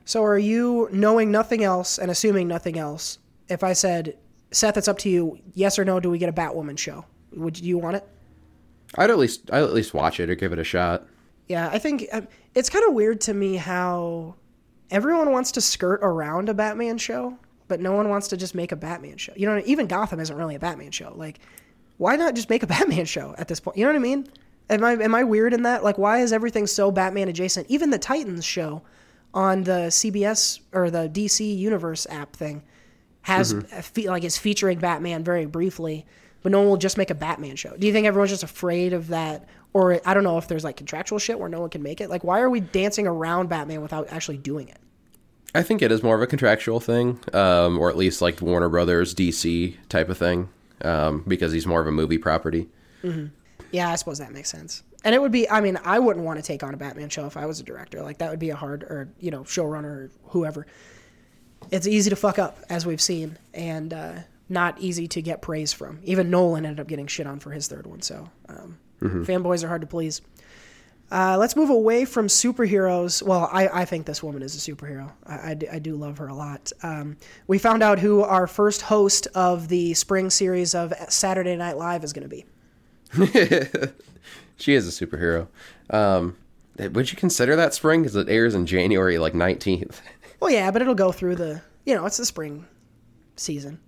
So 0.05 0.23
are 0.25 0.39
you 0.39 0.89
knowing 0.93 1.31
nothing 1.31 1.63
else 1.65 1.99
and 1.99 2.11
assuming 2.11 2.49
nothing 2.49 2.79
else? 2.79 3.19
If 3.49 3.63
I 3.63 3.73
said 3.73 4.19
Seth, 4.51 4.77
it's 4.77 4.89
up 4.89 4.99
to 4.99 5.09
you. 5.09 5.39
Yes 5.55 5.79
or 5.79 5.85
no? 5.85 6.01
Do 6.01 6.11
we 6.11 6.19
get 6.19 6.29
a 6.29 6.33
Batwoman 6.33 6.77
show? 6.77 7.05
Would 7.33 7.59
you 7.61 7.79
want 7.79 7.97
it? 7.97 8.09
I'd 8.97 9.11
at 9.11 9.19
least 9.19 9.51
I'd 9.53 9.63
at 9.63 9.73
least 9.73 9.95
watch 9.95 10.21
it 10.21 10.29
or 10.29 10.35
give 10.35 10.53
it 10.53 10.59
a 10.59 10.65
shot. 10.65 11.07
Yeah, 11.49 11.69
I 11.73 11.79
think 11.79 12.07
um, 12.13 12.27
it's 12.55 12.71
kind 12.71 12.85
of 12.87 12.95
weird 12.95 13.21
to 13.23 13.35
me 13.35 13.57
how 13.57 14.35
everyone 14.91 15.31
wants 15.31 15.53
to 15.53 15.61
skirt 15.61 16.01
around 16.03 16.49
a 16.49 16.55
Batman 16.55 16.99
show, 16.99 17.39
but 17.69 17.81
no 17.81 17.93
one 17.93 18.09
wants 18.09 18.29
to 18.29 18.37
just 18.37 18.55
make 18.55 18.73
a 18.73 18.77
Batman 18.77 19.19
show. 19.19 19.33
You 19.37 19.47
know, 19.47 19.63
even 19.67 19.87
Gotham 19.87 20.21
isn't 20.21 20.37
really 20.37 20.55
a 20.55 20.59
Batman 20.59 20.91
show. 20.91 21.13
Like, 21.15 21.41
why 21.99 22.17
not 22.17 22.35
just 22.35 22.51
make 22.51 22.63
a 22.63 22.67
Batman 22.69 23.05
show 23.05 23.35
at 23.39 23.49
this 23.49 23.61
point? 23.61 23.77
You 23.77 23.85
know 23.85 23.91
what 23.91 23.97
I 23.97 24.01
mean? 24.01 24.27
Am 24.71 24.85
I 24.85 24.93
am 24.93 25.15
I 25.15 25.25
weird 25.25 25.53
in 25.53 25.63
that? 25.63 25.85
Like, 25.85 25.99
why 25.99 26.21
is 26.21 26.33
everything 26.33 26.67
so 26.67 26.91
Batman 26.91 27.29
adjacent? 27.29 27.67
Even 27.69 27.91
the 27.91 27.99
Titans 27.99 28.45
show 28.45 28.83
on 29.35 29.65
the 29.65 29.89
CBS 29.89 30.61
or 30.73 30.91
the 30.91 31.09
DC 31.09 31.57
Universe 31.57 32.07
app 32.09 32.35
thing 32.35 32.63
has 33.23 33.53
mm-hmm. 33.53 34.09
like 34.09 34.25
is 34.25 34.39
featuring 34.39 34.79
Batman 34.79 35.25
very 35.25 35.47
briefly, 35.47 36.07
but 36.43 36.53
no 36.53 36.61
one 36.61 36.69
will 36.69 36.77
just 36.77 36.97
make 36.97 37.11
a 37.11 37.15
Batman 37.15 37.57
show. 37.57 37.77
Do 37.77 37.87
you 37.87 37.93
think 37.93 38.07
everyone's 38.07 38.31
just 38.31 38.43
afraid 38.43 38.93
of 38.93 39.09
that, 39.09 39.49
or 39.73 40.01
I 40.07 40.15
don't 40.15 40.25
know 40.25 40.39
if 40.39 40.49
there's 40.49 40.65
like 40.65 40.77
contractual 40.77 41.19
shit 41.19 41.39
where 41.39 41.49
no 41.49 41.61
one 41.61 41.71
can 41.71 41.83
make 41.83 42.01
it? 42.01 42.09
Like, 42.09 42.23
why 42.23 42.41
are 42.41 42.51
we 42.51 42.61
dancing 42.61 43.07
around 43.07 43.49
Batman 43.49 43.83
without 43.83 44.11
actually 44.11 44.39
doing 44.39 44.69
it? 44.69 44.79
I 45.55 45.63
think 45.63 45.83
it 45.83 45.93
is 45.93 46.03
more 46.03 46.17
of 46.17 46.23
a 46.23 46.27
contractual 46.27 46.81
thing, 46.81 47.21
um, 47.33 47.79
or 47.79 47.89
at 47.89 47.97
least 47.97 48.21
like 48.21 48.41
Warner 48.43 48.69
Brothers, 48.69 49.15
DC 49.15 49.77
type 49.89 50.09
of 50.09 50.19
thing, 50.19 50.49
um, 50.83 51.25
because 51.27 51.53
he's 51.53 51.67
more 51.67 51.81
of 51.81 51.87
a 51.87 51.93
movie 51.93 52.19
property. 52.19 52.69
Mm-hmm. 53.03 53.27
Yeah, 53.73 53.91
I 53.91 53.97
suppose 53.97 54.19
that 54.19 54.33
makes 54.33 54.51
sense. 54.51 54.83
And 55.05 55.15
it 55.15 55.21
would 55.21 55.33
be, 55.33 55.49
I 55.51 55.61
mean, 55.61 55.79
I 55.85 55.99
wouldn't 55.99 56.25
want 56.25 56.39
to 56.39 56.43
take 56.43 56.63
on 56.63 56.73
a 56.73 56.77
Batman 56.77 57.11
show 57.11 57.27
if 57.27 57.37
I 57.37 57.45
was 57.47 57.61
a 57.61 57.63
director. 57.63 58.03
Like 58.03 58.19
that 58.19 58.31
would 58.31 58.39
be 58.39 58.51
a 58.51 58.57
hard, 58.57 58.85
or 58.85 59.09
you 59.19 59.31
know, 59.31 59.41
showrunner 59.41 59.85
or 59.85 60.11
whoever 60.29 60.67
it's 61.71 61.87
easy 61.87 62.11
to 62.11 62.17
fuck 62.17 62.39
up, 62.39 62.59
as 62.69 62.87
we've 62.87 63.01
seen, 63.01 63.39
and 63.53 63.93
uh, 63.93 64.13
not 64.49 64.79
easy 64.81 65.09
to 65.09 65.23
get 65.23 65.43
praise 65.43 65.73
from. 65.73 66.01
Even 66.05 66.31
Nolan 66.31 66.67
ended 66.67 66.81
up 66.81 66.87
getting 66.87 67.07
shit 67.07 67.27
on 67.27 67.41
for 67.41 67.51
his 67.51 67.69
third 67.69 67.87
one. 67.87 68.03
So 68.03 68.29
um, 68.49 68.79
mm-hmm. 69.01 69.23
fanboys 69.25 69.65
are 69.65 69.69
hard 69.69 69.81
to 69.83 69.87
please. 69.87 70.21
Uh, 71.15 71.37
let's 71.39 71.55
move 71.55 71.71
away 71.71 72.05
from 72.05 72.27
superheroes. 72.27 73.23
Well, 73.23 73.49
I, 73.53 73.69
I 73.69 73.85
think 73.85 74.05
this 74.05 74.21
woman 74.21 74.43
is 74.43 74.57
a 74.57 74.59
superhero. 74.59 75.13
I, 75.25 75.51
I, 75.51 75.55
do, 75.55 75.69
I 75.71 75.79
do 75.79 75.95
love 75.95 76.19
her 76.19 76.27
a 76.27 76.35
lot. 76.35 76.73
Um, 76.83 77.17
we 77.47 77.57
found 77.57 77.85
out 77.85 78.01
who 78.01 78.23
our 78.23 78.49
first 78.49 78.83
host 78.83 79.29
of 79.33 79.69
the 79.69 79.95
spring 79.95 80.29
series 80.29 80.75
of 80.75 80.93
Saturday 81.09 81.55
Night 81.55 81.77
Live 81.77 82.03
is 82.03 82.13
going 82.13 82.29
to 82.29 82.29
be. 82.29 82.45
she 84.57 84.75
is 84.75 84.89
a 84.89 85.07
superhero. 85.07 85.47
Um, 85.89 86.37
would 86.81 87.13
you 87.13 87.17
consider 87.17 87.55
that 87.55 87.75
spring? 87.75 88.03
Because 88.03 88.17
it 88.17 88.29
airs 88.29 88.57
in 88.57 88.67
January, 88.67 89.19
like 89.19 89.35
19th. 89.35 90.01
Well, 90.41 90.53
yeah, 90.53 90.71
but 90.71 90.83
it'll 90.83 90.95
go 90.95 91.11
through 91.11 91.37
the, 91.37 91.63
you 91.87 91.95
know, 91.95 92.05
it's 92.05 92.19
the 92.19 92.27
spring 92.27 92.67
season. 93.37 93.81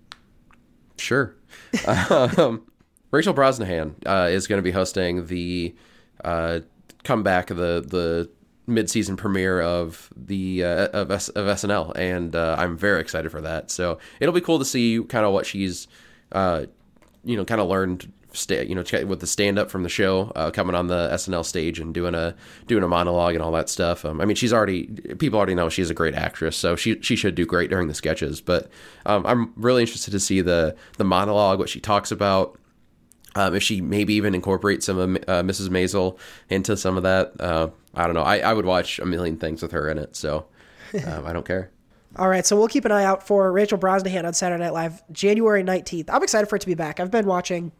Sure. 0.97 1.37
um, 2.09 2.67
Rachel 3.11 3.35
Brosnahan 3.35 3.95
uh, 4.07 4.29
is 4.31 4.47
going 4.47 4.59
to 4.59 4.63
be 4.63 4.71
hosting 4.71 5.27
the 5.27 5.75
uh, 6.25 6.61
comeback 7.05 7.51
of 7.51 7.57
the 7.57 7.85
the 7.87 8.31
mid-season 8.69 9.17
premiere 9.17 9.61
of 9.61 10.11
the 10.17 10.65
uh, 10.65 10.89
of, 10.89 11.11
S- 11.11 11.29
of 11.31 11.47
SNL, 11.47 11.97
and 11.97 12.35
uh, 12.35 12.57
I'm 12.59 12.77
very 12.77 13.01
excited 13.01 13.31
for 13.31 13.41
that. 13.41 13.71
So 13.71 13.99
it'll 14.21 14.35
be 14.35 14.41
cool 14.41 14.59
to 14.59 14.65
see 14.65 15.03
kind 15.09 15.25
of 15.25 15.33
what 15.33 15.47
she's, 15.47 15.87
uh, 16.33 16.67
you 17.25 17.37
know, 17.37 17.45
kind 17.45 17.61
of 17.61 17.69
learned 17.69 18.13
sta- 18.33 18.67
you 18.67 18.75
know, 18.75 18.85
with 19.07 19.21
the 19.21 19.27
stand 19.27 19.59
up 19.59 19.71
from 19.71 19.83
the 19.83 19.89
show, 19.89 20.33
uh, 20.37 20.51
coming 20.51 20.75
on 20.75 20.87
the 20.89 21.09
SNL 21.13 21.45
stage 21.45 21.79
and 21.79 21.95
doing 21.95 22.15
a 22.15 22.35
doing 22.67 22.83
a 22.83 22.89
monologue 22.89 23.35
and 23.35 23.43
all 23.43 23.53
that 23.53 23.69
stuff. 23.69 24.05
Um, 24.05 24.21
I 24.21 24.25
mean, 24.25 24.37
she's 24.37 24.53
already 24.53 24.87
people 25.19 25.39
already 25.39 25.55
know 25.55 25.69
she's 25.69 25.91
a 25.91 25.95
great 25.95 26.15
actress, 26.15 26.57
so 26.57 26.77
she 26.77 27.01
she 27.01 27.17
should 27.17 27.35
do 27.35 27.47
great 27.47 27.71
during 27.71 27.89
the 27.89 27.95
sketches. 27.95 28.41
But 28.41 28.69
um, 29.07 29.25
I'm 29.27 29.53
really 29.57 29.83
interested 29.83 30.11
to 30.11 30.21
see 30.21 30.41
the 30.41 30.77
the 30.99 31.05
monologue, 31.05 31.59
what 31.59 31.69
she 31.69 31.81
talks 31.81 32.11
about. 32.11 32.59
Um, 33.37 33.55
if 33.55 33.63
she 33.63 33.81
maybe 33.81 34.15
even 34.15 34.35
incorporates 34.35 34.87
some 34.87 34.99
of 34.99 35.17
uh, 35.29 35.43
Mrs. 35.43 35.69
Maisel 35.69 36.19
into 36.49 36.77
some 36.77 36.97
of 36.97 37.03
that, 37.03 37.39
uh, 37.39 37.69
I 37.95 38.07
don't 38.07 38.15
know. 38.15 38.23
I, 38.23 38.39
I 38.39 38.53
would 38.53 38.65
watch 38.65 38.99
a 38.99 39.05
million 39.05 39.37
things 39.37 39.63
with 39.63 39.73
her 39.73 39.89
in 39.89 39.99
it, 39.99 40.17
so 40.17 40.47
um, 41.07 41.27
I 41.27 41.33
don't 41.33 41.47
care. 41.47 41.71
All 42.17 42.29
right, 42.29 42.47
so 42.47 42.57
we'll 42.57 42.69
keep 42.69 42.87
an 42.87 42.93
eye 42.93 43.05
out 43.05 43.27
for 43.27 43.53
Rachel 43.53 43.79
Brosnahan 43.79 44.25
on 44.25 44.33
Saturday 44.33 44.63
Night 44.65 44.73
Live, 44.73 45.03
January 45.13 45.63
19th. 45.63 46.07
I'm 46.09 46.23
excited 46.23 46.47
for 46.47 46.57
it 46.57 46.61
to 46.61 46.67
be 46.67 46.75
back. 46.75 46.99
I've 46.99 47.11
been 47.11 47.27
watching 47.27 47.73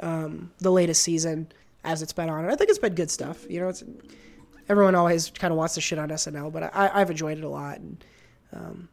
um, 0.00 0.50
the 0.58 0.72
latest 0.72 1.02
season 1.02 1.52
as 1.84 2.02
it's 2.02 2.12
been 2.12 2.28
on. 2.28 2.44
And 2.44 2.52
I 2.52 2.56
think 2.56 2.70
it's 2.70 2.78
been 2.78 2.94
good 2.94 3.10
stuff. 3.10 3.46
You 3.48 3.60
know, 3.60 3.68
it's 3.68 3.84
everyone 4.68 4.94
always 4.94 5.30
kind 5.30 5.52
of 5.52 5.58
wants 5.58 5.74
to 5.74 5.80
shit 5.80 5.98
on 5.98 6.08
SNL, 6.08 6.52
but 6.52 6.74
I, 6.74 6.98
have 6.98 7.10
enjoyed 7.10 7.38
it 7.38 7.44
a 7.44 7.48
lot. 7.48 7.78
And 7.78 8.04
um, 8.52 8.88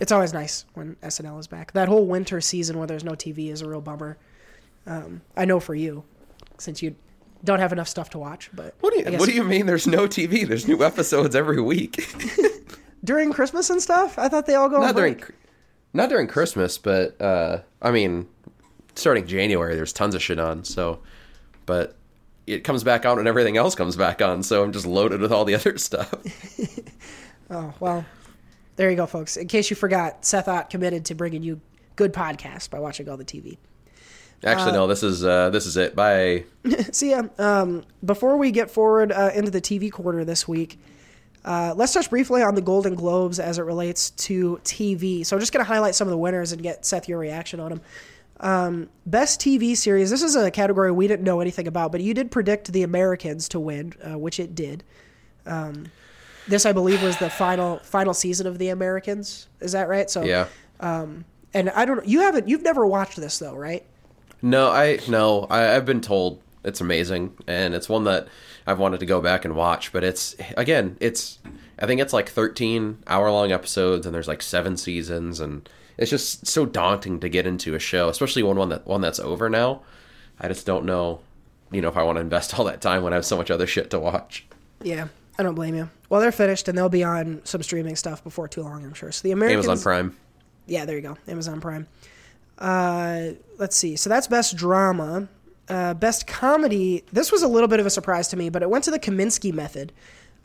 it's 0.00 0.12
always 0.12 0.32
nice 0.32 0.64
when 0.74 0.96
SNL 0.96 1.38
is 1.38 1.46
back. 1.46 1.72
That 1.72 1.88
whole 1.88 2.06
winter 2.06 2.40
season 2.40 2.78
where 2.78 2.86
there's 2.86 3.04
no 3.04 3.12
TV 3.12 3.50
is 3.50 3.62
a 3.62 3.68
real 3.68 3.80
bummer. 3.80 4.18
Um, 4.88 5.20
I 5.36 5.44
know 5.44 5.60
for 5.60 5.74
you, 5.74 6.02
since 6.58 6.82
you 6.82 6.96
don't 7.44 7.60
have 7.60 7.72
enough 7.72 7.88
stuff 7.88 8.10
to 8.10 8.18
watch. 8.18 8.50
But 8.52 8.74
what 8.80 8.92
do 8.92 8.98
you 9.00 9.18
What 9.18 9.28
do 9.28 9.34
you 9.34 9.44
mean? 9.44 9.66
There's 9.66 9.86
no 9.86 10.08
TV. 10.08 10.46
There's 10.46 10.66
new 10.66 10.82
episodes 10.82 11.36
every 11.36 11.60
week. 11.60 12.04
during 13.04 13.32
Christmas 13.32 13.70
and 13.70 13.80
stuff. 13.80 14.18
I 14.18 14.28
thought 14.28 14.46
they 14.46 14.54
all 14.54 14.68
go 14.68 14.80
not 14.80 14.96
during 14.96 15.22
not 15.92 16.08
during 16.08 16.26
Christmas, 16.26 16.78
but 16.78 17.20
uh, 17.20 17.60
I 17.80 17.90
mean 17.90 18.26
starting 18.94 19.26
January, 19.26 19.76
there's 19.76 19.92
tons 19.92 20.14
of 20.14 20.22
shit 20.22 20.38
on. 20.38 20.64
So, 20.64 21.00
but 21.66 21.96
it 22.46 22.64
comes 22.64 22.82
back 22.82 23.06
on 23.06 23.18
and 23.18 23.28
everything 23.28 23.56
else 23.56 23.74
comes 23.74 23.96
back 23.96 24.20
on. 24.20 24.42
So 24.42 24.64
I'm 24.64 24.72
just 24.72 24.86
loaded 24.86 25.20
with 25.20 25.32
all 25.32 25.44
the 25.44 25.54
other 25.54 25.78
stuff. 25.78 26.12
oh 27.50 27.72
well, 27.80 28.04
there 28.76 28.90
you 28.90 28.96
go, 28.96 29.06
folks. 29.06 29.36
In 29.36 29.48
case 29.48 29.70
you 29.70 29.76
forgot, 29.76 30.24
Seth 30.24 30.48
Ott 30.48 30.70
committed 30.70 31.04
to 31.06 31.14
bringing 31.14 31.42
you 31.42 31.60
good 31.96 32.12
podcasts 32.12 32.68
by 32.68 32.78
watching 32.78 33.08
all 33.08 33.16
the 33.16 33.24
TV. 33.24 33.58
Actually, 34.44 34.70
uh, 34.70 34.76
no. 34.76 34.86
This 34.86 35.02
is 35.02 35.24
uh, 35.24 35.50
this 35.50 35.66
is 35.66 35.76
it. 35.76 35.96
Bye. 35.96 36.44
See 36.92 37.10
ya. 37.10 37.24
Um, 37.38 37.84
before 38.04 38.36
we 38.36 38.50
get 38.50 38.70
forward 38.70 39.10
uh, 39.10 39.30
into 39.34 39.50
the 39.50 39.60
TV 39.60 39.90
quarter 39.90 40.24
this 40.24 40.46
week, 40.46 40.78
uh, 41.44 41.74
let's 41.76 41.92
touch 41.92 42.08
briefly 42.10 42.42
on 42.42 42.54
the 42.54 42.60
Golden 42.60 42.94
Globes 42.94 43.40
as 43.40 43.58
it 43.58 43.62
relates 43.62 44.10
to 44.10 44.60
TV. 44.64 45.24
So 45.26 45.36
I'm 45.36 45.40
just 45.40 45.52
going 45.52 45.64
to 45.64 45.68
highlight 45.68 45.94
some 45.94 46.06
of 46.06 46.10
the 46.10 46.18
winners 46.18 46.52
and 46.52 46.62
get 46.62 46.84
Seth 46.84 47.08
your 47.08 47.18
reaction 47.18 47.58
on 47.58 47.70
them. 47.70 47.80
Um, 48.40 48.88
best 49.06 49.40
TV 49.40 49.76
series. 49.76 50.10
This 50.10 50.22
is 50.22 50.36
a 50.36 50.50
category 50.50 50.92
we 50.92 51.08
didn't 51.08 51.24
know 51.24 51.40
anything 51.40 51.66
about, 51.66 51.90
but 51.90 52.00
you 52.00 52.14
did 52.14 52.30
predict 52.30 52.72
The 52.72 52.82
Americans 52.84 53.48
to 53.48 53.60
win, 53.60 53.94
uh, 54.08 54.18
which 54.18 54.38
it 54.38 54.54
did. 54.54 54.84
Um, 55.44 55.90
this, 56.46 56.64
I 56.64 56.72
believe, 56.72 57.02
was 57.02 57.16
the 57.16 57.30
final 57.30 57.78
final 57.80 58.14
season 58.14 58.46
of 58.46 58.58
The 58.58 58.68
Americans. 58.68 59.48
Is 59.60 59.72
that 59.72 59.88
right? 59.88 60.08
So 60.08 60.22
yeah. 60.22 60.46
Um, 60.80 61.24
and 61.52 61.70
I 61.70 61.84
don't. 61.84 61.96
Know 61.96 62.02
you 62.04 62.20
haven't. 62.20 62.48
You've 62.48 62.62
never 62.62 62.86
watched 62.86 63.16
this 63.16 63.38
though, 63.38 63.54
right? 63.54 63.84
No, 64.42 64.70
I 64.70 64.98
no, 65.08 65.46
I, 65.50 65.74
I've 65.74 65.84
been 65.84 66.00
told 66.00 66.40
it's 66.64 66.80
amazing, 66.80 67.36
and 67.46 67.74
it's 67.74 67.88
one 67.88 68.04
that 68.04 68.28
I've 68.66 68.78
wanted 68.78 69.00
to 69.00 69.06
go 69.06 69.20
back 69.20 69.44
and 69.44 69.54
watch. 69.54 69.92
But 69.92 70.04
it's 70.04 70.36
again, 70.56 70.96
it's 71.00 71.38
I 71.78 71.86
think 71.86 72.00
it's 72.00 72.12
like 72.12 72.28
thirteen 72.28 72.98
hour 73.06 73.30
long 73.30 73.52
episodes, 73.52 74.06
and 74.06 74.14
there's 74.14 74.28
like 74.28 74.42
seven 74.42 74.76
seasons, 74.76 75.40
and 75.40 75.68
it's 75.96 76.10
just 76.10 76.46
so 76.46 76.66
daunting 76.66 77.20
to 77.20 77.28
get 77.28 77.46
into 77.46 77.74
a 77.74 77.78
show, 77.78 78.08
especially 78.08 78.42
one 78.42 78.56
one 78.56 78.68
that 78.68 78.86
one 78.86 79.00
that's 79.00 79.20
over 79.20 79.50
now. 79.50 79.82
I 80.40 80.46
just 80.48 80.66
don't 80.66 80.84
know, 80.84 81.20
you 81.72 81.80
know, 81.80 81.88
if 81.88 81.96
I 81.96 82.04
want 82.04 82.16
to 82.16 82.20
invest 82.20 82.56
all 82.58 82.64
that 82.66 82.80
time 82.80 83.02
when 83.02 83.12
I 83.12 83.16
have 83.16 83.26
so 83.26 83.36
much 83.36 83.50
other 83.50 83.66
shit 83.66 83.90
to 83.90 83.98
watch. 83.98 84.46
Yeah, 84.82 85.08
I 85.38 85.42
don't 85.42 85.56
blame 85.56 85.74
you. 85.74 85.90
Well, 86.08 86.20
they're 86.20 86.32
finished 86.32 86.68
and 86.68 86.78
they'll 86.78 86.88
be 86.88 87.02
on 87.04 87.40
some 87.44 87.62
streaming 87.62 87.96
stuff 87.96 88.22
before 88.22 88.46
too 88.46 88.62
long, 88.62 88.84
I'm 88.84 88.94
sure. 88.94 89.10
So 89.10 89.22
the 89.24 89.32
Americans, 89.32 89.66
Amazon 89.66 89.82
Prime. 89.82 90.16
Yeah, 90.66 90.84
there 90.84 90.96
you 90.96 91.02
go, 91.02 91.16
Amazon 91.26 91.60
Prime. 91.60 91.88
Uh, 92.58 93.30
let's 93.58 93.76
see. 93.76 93.96
So 93.96 94.10
that's 94.10 94.26
best 94.26 94.56
drama. 94.56 95.28
Uh, 95.68 95.94
best 95.94 96.26
comedy. 96.26 97.04
This 97.12 97.30
was 97.30 97.42
a 97.42 97.48
little 97.48 97.68
bit 97.68 97.78
of 97.80 97.86
a 97.86 97.90
surprise 97.90 98.28
to 98.28 98.36
me, 98.36 98.48
but 98.48 98.62
it 98.62 98.70
went 98.70 98.84
to 98.84 98.90
the 98.90 98.98
Kominsky 98.98 99.52
Method. 99.52 99.92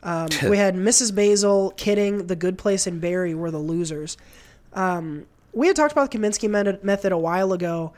Um, 0.02 0.28
we 0.48 0.56
had 0.58 0.74
Mrs. 0.74 1.12
Maisel, 1.12 1.76
Kidding, 1.76 2.26
The 2.26 2.36
Good 2.36 2.58
Place, 2.58 2.86
and 2.86 3.00
Barry 3.00 3.34
were 3.34 3.50
the 3.50 3.58
losers. 3.58 4.16
Um, 4.74 5.26
we 5.52 5.66
had 5.66 5.76
talked 5.76 5.92
about 5.92 6.10
the 6.10 6.18
Kominsky 6.18 6.48
method, 6.82 7.12
a 7.12 7.18
while 7.18 7.52
ago, 7.52 7.92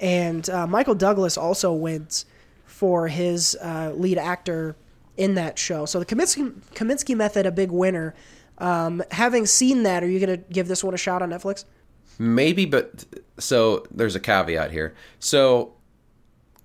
and 0.00 0.48
uh, 0.50 0.66
Michael 0.66 0.94
Douglas 0.94 1.36
also 1.36 1.72
wins 1.72 2.26
for 2.64 3.08
his 3.08 3.56
uh, 3.62 3.92
lead 3.94 4.18
actor 4.18 4.74
in 5.16 5.34
that 5.34 5.58
show. 5.58 5.84
So 5.84 5.98
the 5.98 6.06
Kominsky, 6.06 6.52
Kominsky 6.74 7.14
method, 7.14 7.46
a 7.46 7.52
big 7.52 7.70
winner. 7.70 8.14
Um, 8.58 9.02
having 9.10 9.46
seen 9.46 9.82
that, 9.84 10.02
are 10.02 10.08
you 10.08 10.24
going 10.24 10.38
to 10.38 10.44
give 10.52 10.68
this 10.68 10.82
one 10.82 10.94
a 10.94 10.98
shot 10.98 11.22
on 11.22 11.30
Netflix? 11.30 11.64
Maybe, 12.22 12.66
but 12.66 13.04
so 13.36 13.84
there's 13.90 14.14
a 14.14 14.20
caveat 14.20 14.70
here. 14.70 14.94
So 15.18 15.72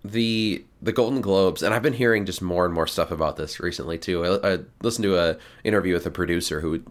the 0.06 0.64
the 0.84 0.92
Golden 0.92 1.20
Globes, 1.20 1.64
and 1.64 1.74
I've 1.74 1.82
been 1.82 1.94
hearing 1.94 2.28
just 2.28 2.44
more 2.44 2.64
and 2.64 2.74
more 2.76 2.86
stuff 2.86 3.10
about 3.10 3.38
this 3.38 3.60
recently 3.60 3.98
too. 3.98 4.24
I, 4.24 4.54
I 4.54 4.60
listened 4.84 5.04
to 5.06 5.18
a 5.18 5.38
interview 5.64 5.96
with 5.96 6.06
a 6.06 6.12
producer 6.12 6.62
who 6.62 6.84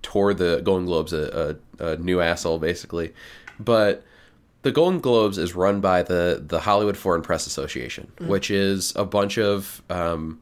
tore 0.00 0.32
the 0.32 0.62
Golden 0.64 0.86
Globes 0.86 1.12
a, 1.12 1.58
a, 1.78 1.84
a 1.84 1.96
new 1.98 2.22
asshole 2.22 2.58
basically, 2.58 3.12
but 3.60 4.02
the 4.62 4.72
Golden 4.72 5.00
Globes 5.00 5.36
is 5.36 5.54
run 5.54 5.82
by 5.82 6.02
the 6.02 6.42
the 6.42 6.60
Hollywood 6.60 6.96
Foreign 6.96 7.20
Press 7.20 7.46
Association, 7.46 8.10
which 8.20 8.50
is 8.50 8.94
a 8.96 9.04
bunch 9.04 9.36
of 9.36 9.82
um, 9.90 10.40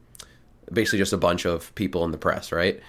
basically 0.73 1.01
just 1.01 1.13
a 1.13 1.19
bunch 1.19 1.47
of 1.47 1.75
people 1.75 2.05
in 2.05 2.13
the 2.13 2.19
press, 2.19 2.53
right? 2.53 2.81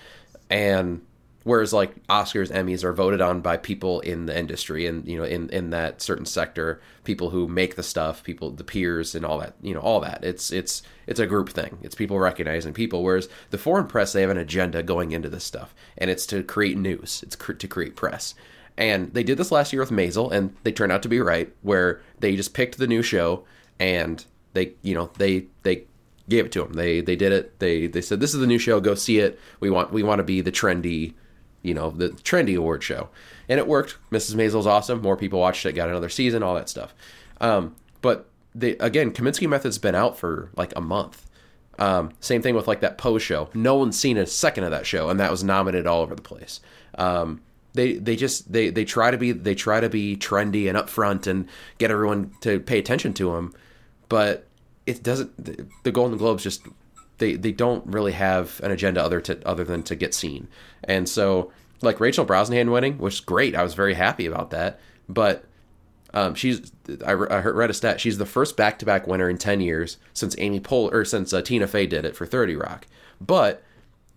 And 0.51 1.01
whereas 1.44 1.74
like 1.74 2.06
Oscars, 2.08 2.52
Emmys 2.52 2.84
are 2.84 2.94
voted 2.94 3.22
on 3.22 3.42
by 3.42 3.58
people 3.58 4.00
in 4.02 4.26
the 4.26 4.38
industry 4.38 4.86
and 4.86 5.08
you 5.08 5.18
know 5.18 5.24
in 5.24 5.50
in 5.50 5.70
that 5.72 6.02
certain 6.02 6.26
sector, 6.26 6.82
people 7.04 7.30
who 7.30 7.48
make 7.48 7.76
the 7.76 7.84
stuff, 7.84 8.24
people 8.24 8.52
the 8.52 8.64
peers 8.64 9.16
and 9.16 9.26
all 9.26 9.39
that, 9.39 9.56
you 9.62 9.74
know, 9.74 9.80
all 9.80 10.00
that. 10.00 10.24
It's 10.24 10.52
it's 10.52 10.84
it's 11.08 11.20
a 11.20 11.28
group 11.28 11.50
thing. 11.50 11.78
It's 11.82 11.96
people 11.96 12.20
recognizing 12.20 12.74
people 12.74 13.04
whereas 13.04 13.30
the 13.50 13.58
foreign 13.58 13.88
press 13.88 14.14
they 14.14 14.22
have 14.22 14.30
an 14.30 14.38
agenda 14.38 14.84
going 14.84 15.12
into 15.12 15.30
this 15.30 15.44
stuff 15.44 15.74
and 15.98 16.10
it's 16.10 16.26
to 16.28 16.44
create 16.44 16.78
news. 16.78 17.24
It's 17.24 17.36
cr- 17.36 17.54
to 17.54 17.68
create 17.68 17.96
press. 17.96 18.34
And 18.78 19.14
they 19.14 19.24
did 19.24 19.38
this 19.38 19.52
last 19.52 19.74
year 19.74 19.82
with 19.82 19.92
Maisel, 19.92 20.32
and 20.32 20.56
they 20.64 20.72
turned 20.72 20.92
out 20.92 21.04
to 21.04 21.10
be 21.10 21.20
right, 21.20 21.54
where 21.62 22.02
they 22.20 22.36
just 22.36 22.54
picked 22.54 22.78
the 22.78 22.88
new 22.88 23.04
show 23.04 23.44
and 23.80 24.26
they, 24.54 24.74
you 24.82 24.94
know, 24.96 25.12
they 25.18 25.48
they 25.64 25.86
gave 26.30 26.46
it 26.46 26.52
to 26.54 26.64
them. 26.64 26.74
They 26.74 27.02
they 27.02 27.16
did 27.16 27.32
it. 27.32 27.60
They 27.60 27.88
they 27.88 28.02
said 28.02 28.20
this 28.20 28.34
is 28.34 28.39
the 28.39 28.48
new 28.48 28.58
show. 28.58 28.80
Go 28.80 28.96
see 28.96 29.20
it. 29.20 29.39
We 29.60 29.70
want 29.70 29.92
we 29.92 30.04
want 30.04 30.20
to 30.20 30.24
be 30.24 30.42
the 30.42 30.52
trendy, 30.52 31.14
you 31.62 31.74
know, 31.74 31.89
the 31.91 32.09
trendy 32.09 32.57
award 32.57 32.84
show, 32.84 33.09
and 33.47 33.59
it 33.59 33.68
worked. 33.68 33.97
Mrs. 34.12 34.36
Maisel's 34.36 34.68
awesome. 34.68 35.01
More 35.01 35.18
people 35.18 35.39
watched 35.39 35.66
it. 35.66 35.74
Got 35.74 35.89
another 35.89 36.09
season. 36.09 36.43
All 36.43 36.55
that 36.55 36.70
stuff. 36.70 36.93
Um, 37.39 37.76
but 38.01 38.28
they 38.53 38.72
again, 38.78 39.12
Kominsky 39.12 39.47
Method's 39.47 39.78
been 39.78 39.95
out 39.95 40.18
for 40.18 40.51
like 40.55 40.74
a 40.76 40.82
month. 40.82 41.26
Um, 41.80 42.12
same 42.20 42.41
thing 42.41 42.55
with 42.55 42.68
like 42.68 42.82
that 42.82 42.97
Poe 42.97 43.18
show. 43.18 43.49
No 43.53 43.76
one's 43.76 43.97
seen 43.97 44.18
a 44.18 44.26
second 44.26 44.66
of 44.66 44.72
that 44.72 44.86
show, 44.86 45.09
and 45.09 45.20
that 45.20 45.32
was 45.32 45.43
nominated 45.43 45.88
all 45.88 46.01
over 46.01 46.16
the 46.16 46.22
place. 46.22 46.59
Um, 46.95 47.41
they 47.74 47.93
they 47.93 48.16
just 48.16 48.51
they 48.51 48.70
they 48.70 48.86
try 48.86 49.12
to 49.12 49.18
be 49.18 49.32
they 49.32 49.55
try 49.55 49.80
to 49.80 49.89
be 49.89 50.16
trendy 50.18 50.68
and 50.68 50.78
upfront 50.78 51.28
and 51.28 51.47
get 51.78 51.91
everyone 51.91 52.34
to 52.41 52.59
pay 52.59 52.80
attention 52.80 53.14
to 53.16 53.32
them, 53.34 53.53
but 54.09 54.45
it 54.86 55.01
doesn't. 55.03 55.43
The, 55.43 55.66
the 55.84 55.91
Golden 55.91 56.18
Globes 56.18 56.43
just 56.43 56.68
they 57.22 57.36
they 57.36 57.53
don't 57.53 57.86
really 57.88 58.11
have 58.11 58.59
an 58.61 58.72
agenda 58.72 59.01
other 59.01 59.22
to 59.22 59.47
other 59.47 59.63
than 59.63 59.84
to 59.84 59.95
get 59.95 60.13
seen, 60.13 60.49
and 60.84 61.07
so 61.07 61.51
like 61.82 61.99
Rachel 61.99 62.26
Brosnahan 62.26 62.72
winning, 62.72 62.97
which 62.97 63.15
is 63.15 63.19
great. 63.22 63.55
I 63.55 63.63
was 63.63 63.74
very 63.76 63.93
happy 63.93 64.26
about 64.26 64.49
that, 64.49 64.80
but 65.07 65.45
um, 66.13 66.36
she's 66.36 66.72
I, 67.05 67.11
re- 67.11 67.30
I 67.30 67.41
read 67.41 67.69
a 67.69 67.74
stat. 67.74 68.01
She's 68.01 68.17
the 68.17 68.26
first 68.26 68.57
back 68.57 68.80
to 68.80 68.86
back 68.86 69.07
winner 69.07 69.30
in 69.30 69.38
ten 69.38 69.61
years 69.61 69.97
since 70.13 70.36
Amy 70.39 70.59
Poehler 70.59 70.91
or 70.91 71.05
since 71.05 71.32
uh, 71.32 71.41
Tina 71.41 71.67
Fey 71.67 71.88
did 71.88 72.03
it 72.03 72.15
for 72.15 72.26
Thirty 72.26 72.55
Rock. 72.55 72.88
But 73.22 73.63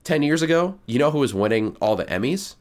ten 0.02 0.22
years 0.22 0.42
ago, 0.42 0.78
you 0.86 0.98
know 0.98 1.10
who 1.10 1.18
was 1.18 1.34
winning 1.34 1.76
all 1.80 1.94
the 1.94 2.06
Emmys? 2.06 2.56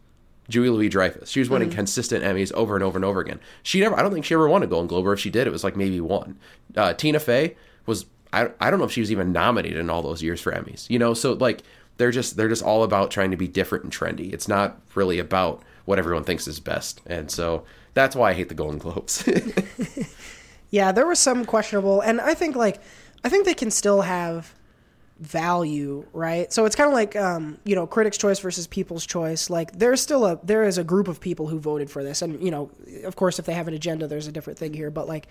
Julie 0.50 0.70
Louis 0.70 0.90
Dreyfus. 0.90 1.30
She 1.30 1.40
was 1.40 1.50
winning 1.50 1.70
consistent 1.70 2.22
Emmys 2.24 2.52
over 2.52 2.76
and 2.76 2.84
over 2.84 2.98
and 2.98 3.06
over 3.06 3.22
again. 3.22 3.40
She 3.64 3.80
never. 3.80 3.98
I 3.98 4.02
don't 4.02 4.12
think 4.12 4.26
she 4.26 4.34
ever 4.34 4.50
won 4.50 4.62
a 4.62 4.68
Golden 4.68 4.88
Globe, 4.88 5.08
or 5.08 5.14
if 5.14 5.20
she 5.22 5.30
did, 5.30 5.48
it 5.48 5.52
was 5.52 5.64
like 5.64 5.78
maybe 5.78 6.02
one. 6.02 6.38
Uh, 6.76 6.94
Tina 6.94 7.20
Fey 7.20 7.56
was. 7.86 8.06
I, 8.34 8.52
I 8.60 8.70
don't 8.70 8.80
know 8.80 8.86
if 8.86 8.92
she 8.92 9.02
was 9.02 9.12
even 9.12 9.32
nominated 9.32 9.80
in 9.80 9.90
all 9.90 10.02
those 10.02 10.22
years 10.24 10.42
for 10.42 10.52
Emmys. 10.52 10.90
You 10.90 11.00
know, 11.00 11.14
so 11.14 11.34
like 11.34 11.64
they're 11.98 12.12
just 12.12 12.36
they're 12.36 12.50
just 12.50 12.64
all 12.64 12.84
about 12.84 13.12
trying 13.12 13.32
to 13.32 13.38
be 13.38 13.48
different 13.48 13.84
and 13.84 13.94
trendy. 13.94 14.34
It's 14.34 14.48
not 14.48 14.82
really 14.96 15.20
about 15.20 15.64
what 15.86 16.00
everyone 16.00 16.24
thinks 16.24 16.48
is 16.48 16.60
best, 16.60 17.02
and 17.06 17.30
so 17.30 17.64
that's 17.94 18.16
why 18.16 18.32
I 18.32 18.34
hate 18.34 18.50
the 18.50 18.56
Golden 18.56 18.80
Globes. 18.80 19.28
Yeah, 20.74 20.92
there 20.92 21.06
was 21.06 21.20
some 21.20 21.46
questionable, 21.46 22.02
and 22.02 22.20
I 22.20 22.34
think 22.34 22.56
like 22.56 22.82
I 23.24 23.30
think 23.30 23.46
they 23.46 23.54
can 23.54 23.70
still 23.70 24.02
have 24.02 24.56
value, 25.20 26.04
right? 26.14 26.52
So 26.52 26.66
it's 26.66 26.76
kind 26.76 26.88
of 26.88 26.96
like 26.96 27.16
um, 27.16 27.60
you 27.64 27.76
know, 27.76 27.86
critics' 27.86 28.18
choice 28.18 28.40
versus 28.40 28.66
people's 28.66 29.06
choice. 29.06 29.52
Like 29.52 29.78
there's 29.78 30.02
still 30.02 30.26
a 30.26 30.40
there 30.44 30.64
is 30.64 30.80
a 30.80 30.84
group 30.84 31.08
of 31.08 31.20
people 31.20 31.46
who 31.46 31.60
voted 31.60 31.92
for 31.92 32.04
this, 32.04 32.24
and 32.24 32.42
you 32.42 32.50
know, 32.50 32.72
of 33.04 33.16
course, 33.16 33.38
if 33.38 33.46
they 33.46 33.54
have 33.54 33.68
an 33.68 33.76
agenda, 33.76 34.08
there's 34.08 34.26
a 34.26 34.32
different 34.32 34.58
thing 34.58 34.74
here. 34.74 34.90
But 34.90 35.08
like, 35.08 35.28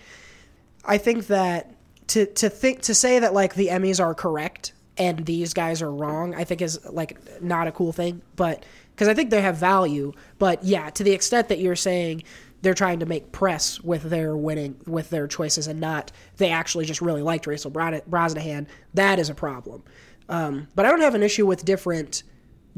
I 0.85 0.97
think 0.97 1.27
that 1.27 1.75
to 2.07 2.25
to 2.25 2.49
think 2.49 2.81
to 2.83 2.95
say 2.95 3.19
that 3.19 3.33
like 3.33 3.55
the 3.55 3.67
Emmys 3.67 4.03
are 4.03 4.13
correct 4.13 4.73
and 4.97 5.25
these 5.25 5.53
guys 5.53 5.81
are 5.81 5.91
wrong, 5.91 6.35
I 6.35 6.43
think 6.43 6.61
is 6.61 6.83
like 6.85 7.41
not 7.41 7.67
a 7.67 7.71
cool 7.71 7.91
thing. 7.91 8.21
But 8.35 8.65
because 8.93 9.07
I 9.07 9.13
think 9.13 9.29
they 9.29 9.41
have 9.41 9.57
value, 9.57 10.13
but 10.37 10.63
yeah, 10.63 10.89
to 10.91 11.03
the 11.03 11.11
extent 11.11 11.49
that 11.49 11.59
you're 11.59 11.75
saying 11.75 12.23
they're 12.61 12.73
trying 12.73 12.99
to 12.99 13.05
make 13.05 13.31
press 13.31 13.81
with 13.81 14.03
their 14.03 14.37
winning 14.37 14.79
with 14.85 15.09
their 15.09 15.27
choices 15.27 15.67
and 15.67 15.79
not 15.79 16.11
they 16.37 16.49
actually 16.49 16.85
just 16.85 17.01
really 17.01 17.21
liked 17.21 17.47
Rachel 17.47 17.71
Bro- 17.71 18.01
Brosnahan, 18.09 18.67
that 18.93 19.19
is 19.19 19.29
a 19.29 19.35
problem. 19.35 19.83
Um, 20.29 20.67
but 20.75 20.85
I 20.85 20.89
don't 20.89 21.01
have 21.01 21.15
an 21.15 21.23
issue 21.23 21.45
with 21.45 21.65
different 21.65 22.23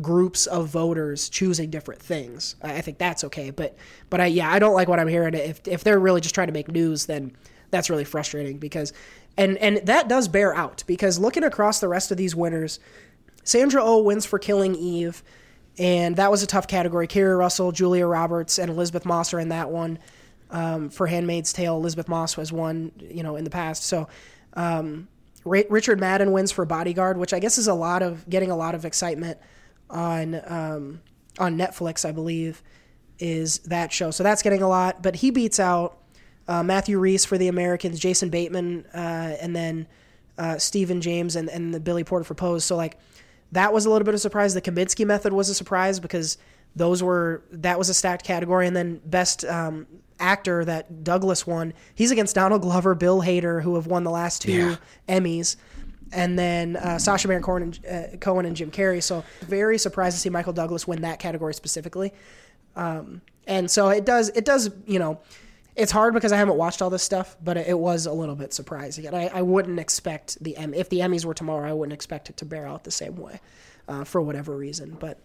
groups 0.02 0.46
of 0.48 0.68
voters 0.68 1.30
choosing 1.30 1.70
different 1.70 2.02
things. 2.02 2.56
I 2.62 2.76
I 2.76 2.82
think 2.82 2.98
that's 2.98 3.24
okay. 3.26 3.50
But 3.50 3.78
but 4.10 4.22
I 4.22 4.28
yeah, 4.28 4.52
I 4.52 4.60
don't 4.60 4.74
like 4.74 4.88
what 4.88 5.00
I'm 5.00 5.08
hearing. 5.08 5.34
If 5.34 5.68
if 5.68 5.84
they're 5.84 6.00
really 6.00 6.22
just 6.22 6.36
trying 6.36 6.48
to 6.48 6.54
make 6.54 6.70
news, 6.70 7.06
then 7.06 7.36
that's 7.76 7.90
really 7.90 8.06
frustrating 8.06 8.58
because 8.58 8.94
and 9.38 9.58
and 9.58 9.78
that 9.86 10.08
does 10.08 10.28
bear 10.28 10.56
out 10.56 10.84
because 10.88 11.20
looking 11.20 11.44
across 11.44 11.80
the 11.80 11.88
rest 11.88 12.10
of 12.10 12.18
these 12.18 12.36
winners, 12.36 12.80
Sandra 13.44 13.84
O 13.84 13.98
oh 13.98 14.02
wins 14.02 14.26
for 14.26 14.40
Killing 14.40 14.76
Eve, 14.76 15.22
and 15.78 16.16
that 16.16 16.32
was 16.32 16.42
a 16.42 16.48
tough 16.48 16.68
category. 16.68 17.06
Keri 17.08 17.36
Russell, 17.36 17.72
Julia 17.72 18.08
Roberts, 18.08 18.58
and 18.58 18.72
Elisabeth 18.72 19.06
Moss 19.06 19.34
are 19.34 19.40
in 19.40 19.50
that 19.50 19.70
one. 19.70 20.00
Um, 20.52 20.90
for 20.90 21.08
Handmaid's 21.08 21.52
Tale, 21.52 21.76
Elisabeth 21.76 22.08
Moss 22.08 22.36
has 22.36 22.54
won, 22.54 22.92
you 23.00 23.24
know, 23.24 23.36
in 23.36 23.44
the 23.44 23.50
past. 23.50 23.84
So 23.84 24.08
um, 24.54 25.08
Richard 25.44 26.00
Madden 26.00 26.32
wins 26.32 26.52
for 26.52 26.66
Bodyguard, 26.66 27.18
which 27.18 27.34
I 27.34 27.40
guess 27.40 27.58
is 27.58 27.68
a 27.68 27.74
lot 27.74 28.04
of 28.04 28.30
getting 28.30 28.52
a 28.52 28.56
lot 28.56 28.74
of 28.74 28.86
excitement 28.86 29.38
on 29.90 30.42
um, 30.46 31.02
on 31.40 31.58
Netflix, 31.58 32.08
I 32.08 32.14
believe, 32.14 32.64
is 33.20 33.60
that 33.60 33.92
show. 33.92 34.12
So 34.12 34.24
that's 34.24 34.42
getting 34.42 34.62
a 34.62 34.70
lot. 34.70 35.04
But 35.04 35.18
he 35.18 35.32
beats 35.32 35.60
out 35.60 35.98
uh, 36.48 36.64
Matthew 36.64 37.00
Rhys 37.00 37.26
for 37.26 37.38
the 37.38 37.48
Americans, 37.48 38.00
Jason 38.00 38.30
Bateman, 38.30 38.86
uh, 38.94 39.36
and 39.42 39.56
then 39.56 39.88
uh, 40.38 40.58
Stephan 40.58 41.02
James 41.02 41.36
and, 41.36 41.50
and 41.50 41.74
the 41.74 41.80
Billy 41.80 42.04
Porter 42.04 42.24
for 42.24 42.36
Pose. 42.36 42.64
So 42.64 42.76
like 42.76 42.98
that 43.52 43.74
was 43.74 43.86
a 43.86 43.90
little 43.90 44.06
bit 44.06 44.14
of 44.14 44.16
a 44.16 44.20
surprise. 44.20 44.54
The 44.54 44.62
Kominsky 44.62 45.06
method 45.06 45.34
was 45.34 45.50
a 45.50 45.56
surprise 45.56 46.00
because 46.00 46.38
those 46.76 47.02
were 47.02 47.44
that 47.52 47.78
was 47.78 47.90
a 47.90 47.94
stacked 47.94 48.26
category. 48.26 48.68
And 48.68 48.76
then 48.76 49.02
best 49.06 49.46
um, 49.46 49.88
actor 50.20 50.66
that 50.66 51.04
Douglas 51.04 51.48
won, 51.48 51.74
he's 51.94 52.12
against 52.12 52.36
Donald 52.36 52.62
Glover, 52.62 52.96
Bill 52.96 53.22
Hader, 53.22 53.62
who 53.62 53.76
have 53.76 53.88
won 53.88 54.04
the 54.04 54.12
last 54.12 54.42
two 54.42 54.52
Yeah. 54.52 54.76
Emmys. 55.08 55.56
And 56.12 56.38
then 56.38 56.76
uh, 56.76 57.00
Sacha 57.00 57.28
Baron 57.28 57.42
Cohen 57.42 57.64
and, 57.64 57.86
uh, 57.86 58.18
Cohen 58.18 58.46
and 58.46 58.56
Jim 58.56 58.72
Carrey. 58.72 59.02
So 59.02 59.24
very 59.42 59.78
surprised 59.78 60.16
to 60.16 60.22
see 60.22 60.30
Michael 60.30 60.54
Douglas 60.54 60.88
win 60.88 61.02
that 61.02 61.20
category 61.20 61.54
specifically. 61.54 62.14
Um, 62.76 63.22
and 63.48 63.70
so 63.70 63.90
it 63.90 64.06
does, 64.06 64.30
it 64.30 64.46
does, 64.46 64.70
you 64.86 65.00
know, 65.00 65.20
it's 65.76 65.92
hard 65.92 66.14
because 66.14 66.32
I 66.32 66.38
haven't 66.38 66.58
watched 66.58 66.82
all 66.82 66.90
this 66.90 67.04
stuff, 67.04 67.36
but 67.44 67.58
it 67.58 67.78
was 67.78 68.06
a 68.06 68.14
little 68.14 68.36
bit 68.36 68.54
surprising. 68.54 69.08
And 69.08 69.16
I, 69.16 69.30
I 69.34 69.42
wouldn't 69.42 69.80
expect 69.80 70.42
the 70.42 70.56
M 70.56 70.74
if 70.74 70.90
the 70.90 71.00
Emmys 71.00 71.26
were 71.26 71.34
tomorrow, 71.34 71.70
I 71.70 71.74
wouldn't 71.74 71.94
expect 71.94 72.30
it 72.30 72.38
to 72.38 72.46
bear 72.46 72.66
out 72.66 72.84
the 72.84 72.92
same 72.92 73.18
way, 73.18 73.42
uh, 73.88 74.04
for 74.04 74.22
whatever 74.22 74.56
reason. 74.56 74.96
But 75.00 75.20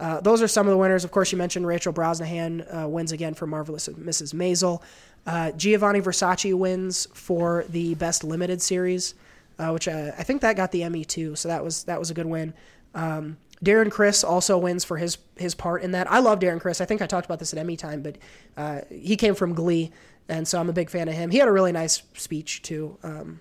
uh, 0.00 0.20
those 0.20 0.42
are 0.42 0.48
some 0.48 0.66
of 0.66 0.72
the 0.72 0.76
winners. 0.76 1.04
Of 1.04 1.10
course, 1.10 1.32
you 1.32 1.38
mentioned 1.38 1.66
Rachel 1.66 1.92
Brosnahan 1.92 2.84
uh, 2.84 2.88
wins 2.88 3.12
again 3.12 3.34
for 3.34 3.46
Marvelous 3.46 3.88
Mrs. 3.88 4.34
Maisel. 4.34 4.82
Uh, 5.26 5.52
Giovanni 5.52 6.00
Versace 6.00 6.52
wins 6.52 7.06
for 7.14 7.64
the 7.70 7.94
Best 7.94 8.24
Limited 8.24 8.60
Series, 8.60 9.14
uh, 9.58 9.70
which 9.70 9.88
uh, 9.88 10.12
I 10.18 10.22
think 10.22 10.42
that 10.42 10.56
got 10.56 10.72
the 10.72 10.82
Emmy 10.82 11.04
too. 11.04 11.34
So 11.36 11.48
that 11.48 11.64
was 11.64 11.84
that 11.84 11.98
was 11.98 12.10
a 12.10 12.14
good 12.14 12.26
win. 12.26 12.52
Um, 12.94 13.38
Darren 13.64 13.90
Criss 13.90 14.22
also 14.22 14.58
wins 14.58 14.84
for 14.84 14.96
his 14.98 15.18
his 15.36 15.54
part 15.54 15.82
in 15.82 15.92
that. 15.92 16.10
I 16.10 16.18
love 16.20 16.38
Darren 16.38 16.60
Criss. 16.60 16.80
I 16.80 16.84
think 16.84 17.00
I 17.02 17.06
talked 17.06 17.24
about 17.26 17.38
this 17.38 17.52
at 17.52 17.58
Emmy 17.58 17.76
time, 17.76 18.02
but 18.02 18.18
uh, 18.56 18.80
he 18.90 19.16
came 19.16 19.34
from 19.34 19.54
Glee, 19.54 19.90
and 20.28 20.46
so 20.46 20.60
I'm 20.60 20.68
a 20.68 20.72
big 20.72 20.90
fan 20.90 21.08
of 21.08 21.14
him. 21.14 21.30
He 21.30 21.38
had 21.38 21.48
a 21.48 21.52
really 21.52 21.72
nice 21.72 22.02
speech 22.14 22.62
too. 22.62 22.98
Um, 23.02 23.40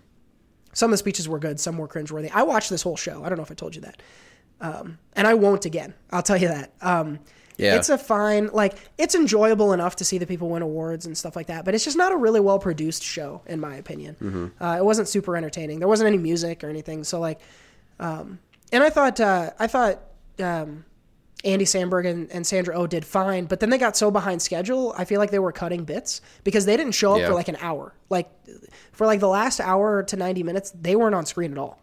some 0.74 0.90
of 0.90 0.94
the 0.94 0.98
speeches 0.98 1.28
were 1.30 1.40
good, 1.40 1.60
some 1.60 1.78
were 1.78 1.88
cringeworthy. 1.88 2.32
I 2.34 2.44
watched 2.44 2.70
this 2.70 2.82
whole 2.82 2.96
show. 2.98 3.24
I 3.24 3.30
don't 3.30 3.38
know 3.38 3.44
if 3.44 3.52
I 3.52 3.56
told 3.56 3.76
you 3.76 3.82
that, 3.82 4.02
um, 4.62 4.98
and 5.16 5.28
I 5.28 5.34
won't 5.34 5.66
again. 5.66 5.94
I'll 6.12 6.24
tell 6.24 6.38
you 6.38 6.48
that. 6.48 6.72
Um, 6.82 7.20
Yeah. 7.58 7.76
it's 7.76 7.90
a 7.90 7.98
fine, 8.00 8.50
like 8.54 8.74
it's 8.98 9.14
enjoyable 9.14 9.74
enough 9.74 9.96
to 9.98 10.06
see 10.06 10.18
the 10.18 10.26
people 10.26 10.50
win 10.50 10.64
awards 10.64 11.06
and 11.06 11.16
stuff 11.18 11.36
like 11.36 11.48
that, 11.48 11.66
but 11.66 11.76
it's 11.76 11.84
just 11.86 11.98
not 11.98 12.12
a 12.12 12.16
really 12.18 12.40
well 12.40 12.58
produced 12.60 13.04
show, 13.04 13.42
in 13.46 13.60
my 13.60 13.76
opinion. 13.76 14.52
Uh, 14.60 14.78
it 14.80 14.84
wasn't 14.86 15.08
super 15.08 15.38
entertaining. 15.38 15.78
There 15.80 15.88
wasn't 15.88 16.08
any 16.08 16.18
music 16.18 16.64
or 16.64 16.70
anything, 16.70 17.04
so 17.04 17.20
like, 17.20 17.40
um, 18.00 18.40
and 18.72 18.84
I 18.84 18.90
thought, 18.90 19.20
uh, 19.20 19.52
I 19.60 19.68
thought. 19.68 20.00
Um, 20.40 20.86
Andy 21.46 21.66
Samberg 21.66 22.08
and, 22.10 22.32
and 22.32 22.48
Sandra 22.48 22.74
Oh 22.74 22.88
did 22.88 23.04
fine, 23.04 23.46
but 23.46 23.60
then 23.60 23.70
they 23.70 23.78
got 23.78 23.98
so 23.98 24.10
behind 24.10 24.42
schedule. 24.42 24.94
I 24.98 25.04
feel 25.04 25.20
like 25.20 25.30
they 25.30 25.40
were 25.40 25.52
cutting 25.52 25.84
bits 25.84 26.22
because 26.46 26.66
they 26.66 26.78
didn't 26.78 26.94
show 26.94 27.14
up 27.14 27.20
Yeah. 27.20 27.28
for 27.28 27.34
like 27.34 27.50
an 27.50 27.58
hour. 27.60 27.94
Like 28.10 28.30
for 28.94 29.06
like 29.06 29.20
the 29.20 29.28
last 29.28 29.60
hour 29.60 30.04
to 30.04 30.16
90 30.16 30.42
minutes, 30.44 30.72
they 30.72 30.96
weren't 30.96 31.16
on 31.16 31.26
screen 31.26 31.52
at 31.52 31.58
all. 31.58 31.82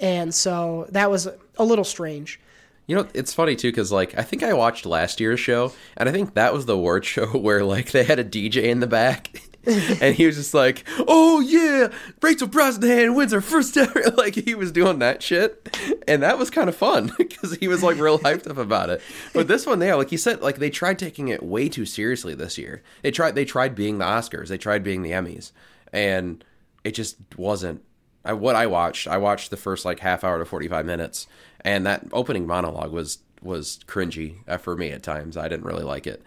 And 0.00 0.34
so 0.34 0.86
that 0.90 1.10
was 1.10 1.28
a 1.58 1.64
little 1.64 1.84
strange. 1.84 2.40
You 2.86 2.96
know, 2.96 3.06
it's 3.14 3.34
funny 3.34 3.54
too 3.56 3.68
because 3.70 3.92
like 3.92 4.16
I 4.18 4.22
think 4.22 4.42
I 4.42 4.52
watched 4.54 4.86
last 4.86 5.20
year's 5.20 5.40
show, 5.40 5.72
and 5.96 6.08
I 6.08 6.12
think 6.12 6.32
that 6.34 6.54
was 6.54 6.64
the 6.66 6.74
award 6.74 7.04
show 7.04 7.26
where 7.26 7.64
like 7.64 7.90
they 7.90 8.04
had 8.04 8.18
a 8.18 8.24
DJ 8.24 8.62
in 8.64 8.80
the 8.80 8.86
back, 8.86 9.42
and 10.00 10.14
he 10.14 10.26
was 10.26 10.36
just 10.36 10.54
like, 10.54 10.84
"Oh 11.08 11.40
yeah, 11.40 11.88
Rachel 12.22 12.48
Brosnahan 12.48 13.14
wins 13.14 13.32
her 13.32 13.40
first 13.40 13.76
ever." 13.76 14.02
Like 14.16 14.34
he 14.34 14.54
was 14.54 14.72
doing 14.72 14.98
that 15.00 15.22
shit, 15.22 15.76
and 16.08 16.22
that 16.22 16.38
was 16.38 16.48
kind 16.48 16.68
of 16.68 16.76
fun 16.76 17.12
because 17.18 17.56
he 17.56 17.68
was 17.68 17.82
like 17.82 17.98
real 17.98 18.18
hyped 18.18 18.48
up 18.48 18.56
about 18.56 18.88
it. 18.88 19.02
But 19.34 19.48
this 19.48 19.66
one, 19.66 19.78
there, 19.78 19.96
like 19.96 20.10
he 20.10 20.16
said, 20.16 20.40
like 20.40 20.56
they 20.56 20.70
tried 20.70 20.98
taking 20.98 21.28
it 21.28 21.42
way 21.42 21.68
too 21.68 21.84
seriously 21.84 22.34
this 22.34 22.56
year. 22.56 22.82
They 23.02 23.10
tried, 23.10 23.34
they 23.34 23.44
tried 23.44 23.74
being 23.74 23.98
the 23.98 24.04
Oscars, 24.04 24.48
they 24.48 24.58
tried 24.58 24.82
being 24.82 25.02
the 25.02 25.10
Emmys, 25.10 25.52
and 25.92 26.42
it 26.82 26.92
just 26.92 27.16
wasn't 27.36 27.82
I, 28.26 28.32
what 28.32 28.56
I 28.56 28.66
watched, 28.66 29.06
I 29.06 29.18
watched 29.18 29.50
the 29.50 29.56
first 29.56 29.84
like 29.84 30.00
half 30.00 30.24
hour 30.24 30.38
to 30.38 30.44
forty 30.44 30.68
five 30.68 30.84
minutes, 30.84 31.26
and 31.60 31.86
that 31.86 32.06
opening 32.12 32.46
monologue 32.46 32.92
was 32.92 33.18
was 33.42 33.78
cringy 33.86 34.36
uh, 34.48 34.56
for 34.56 34.76
me 34.76 34.90
at 34.90 35.02
times. 35.02 35.36
I 35.36 35.48
didn't 35.48 35.64
really 35.64 35.84
like 35.84 36.06
it, 36.06 36.22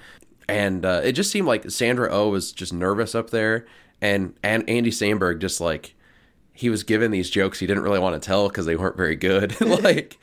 and 0.49 0.85
uh, 0.85 1.01
it 1.03 1.13
just 1.13 1.31
seemed 1.31 1.47
like 1.47 1.69
Sandra 1.69 2.09
O 2.09 2.25
oh 2.25 2.29
was 2.29 2.51
just 2.51 2.73
nervous 2.73 3.15
up 3.15 3.29
there, 3.29 3.65
and 4.01 4.35
and 4.43 4.69
Andy 4.69 4.91
Samberg 4.91 5.39
just 5.39 5.61
like 5.61 5.95
he 6.53 6.69
was 6.69 6.83
given 6.83 7.11
these 7.11 7.29
jokes 7.29 7.59
he 7.59 7.67
didn't 7.67 7.83
really 7.83 7.99
want 7.99 8.21
to 8.21 8.25
tell 8.25 8.49
because 8.49 8.65
they 8.65 8.75
weren't 8.75 8.97
very 8.97 9.15
good. 9.15 9.59
like 9.61 10.17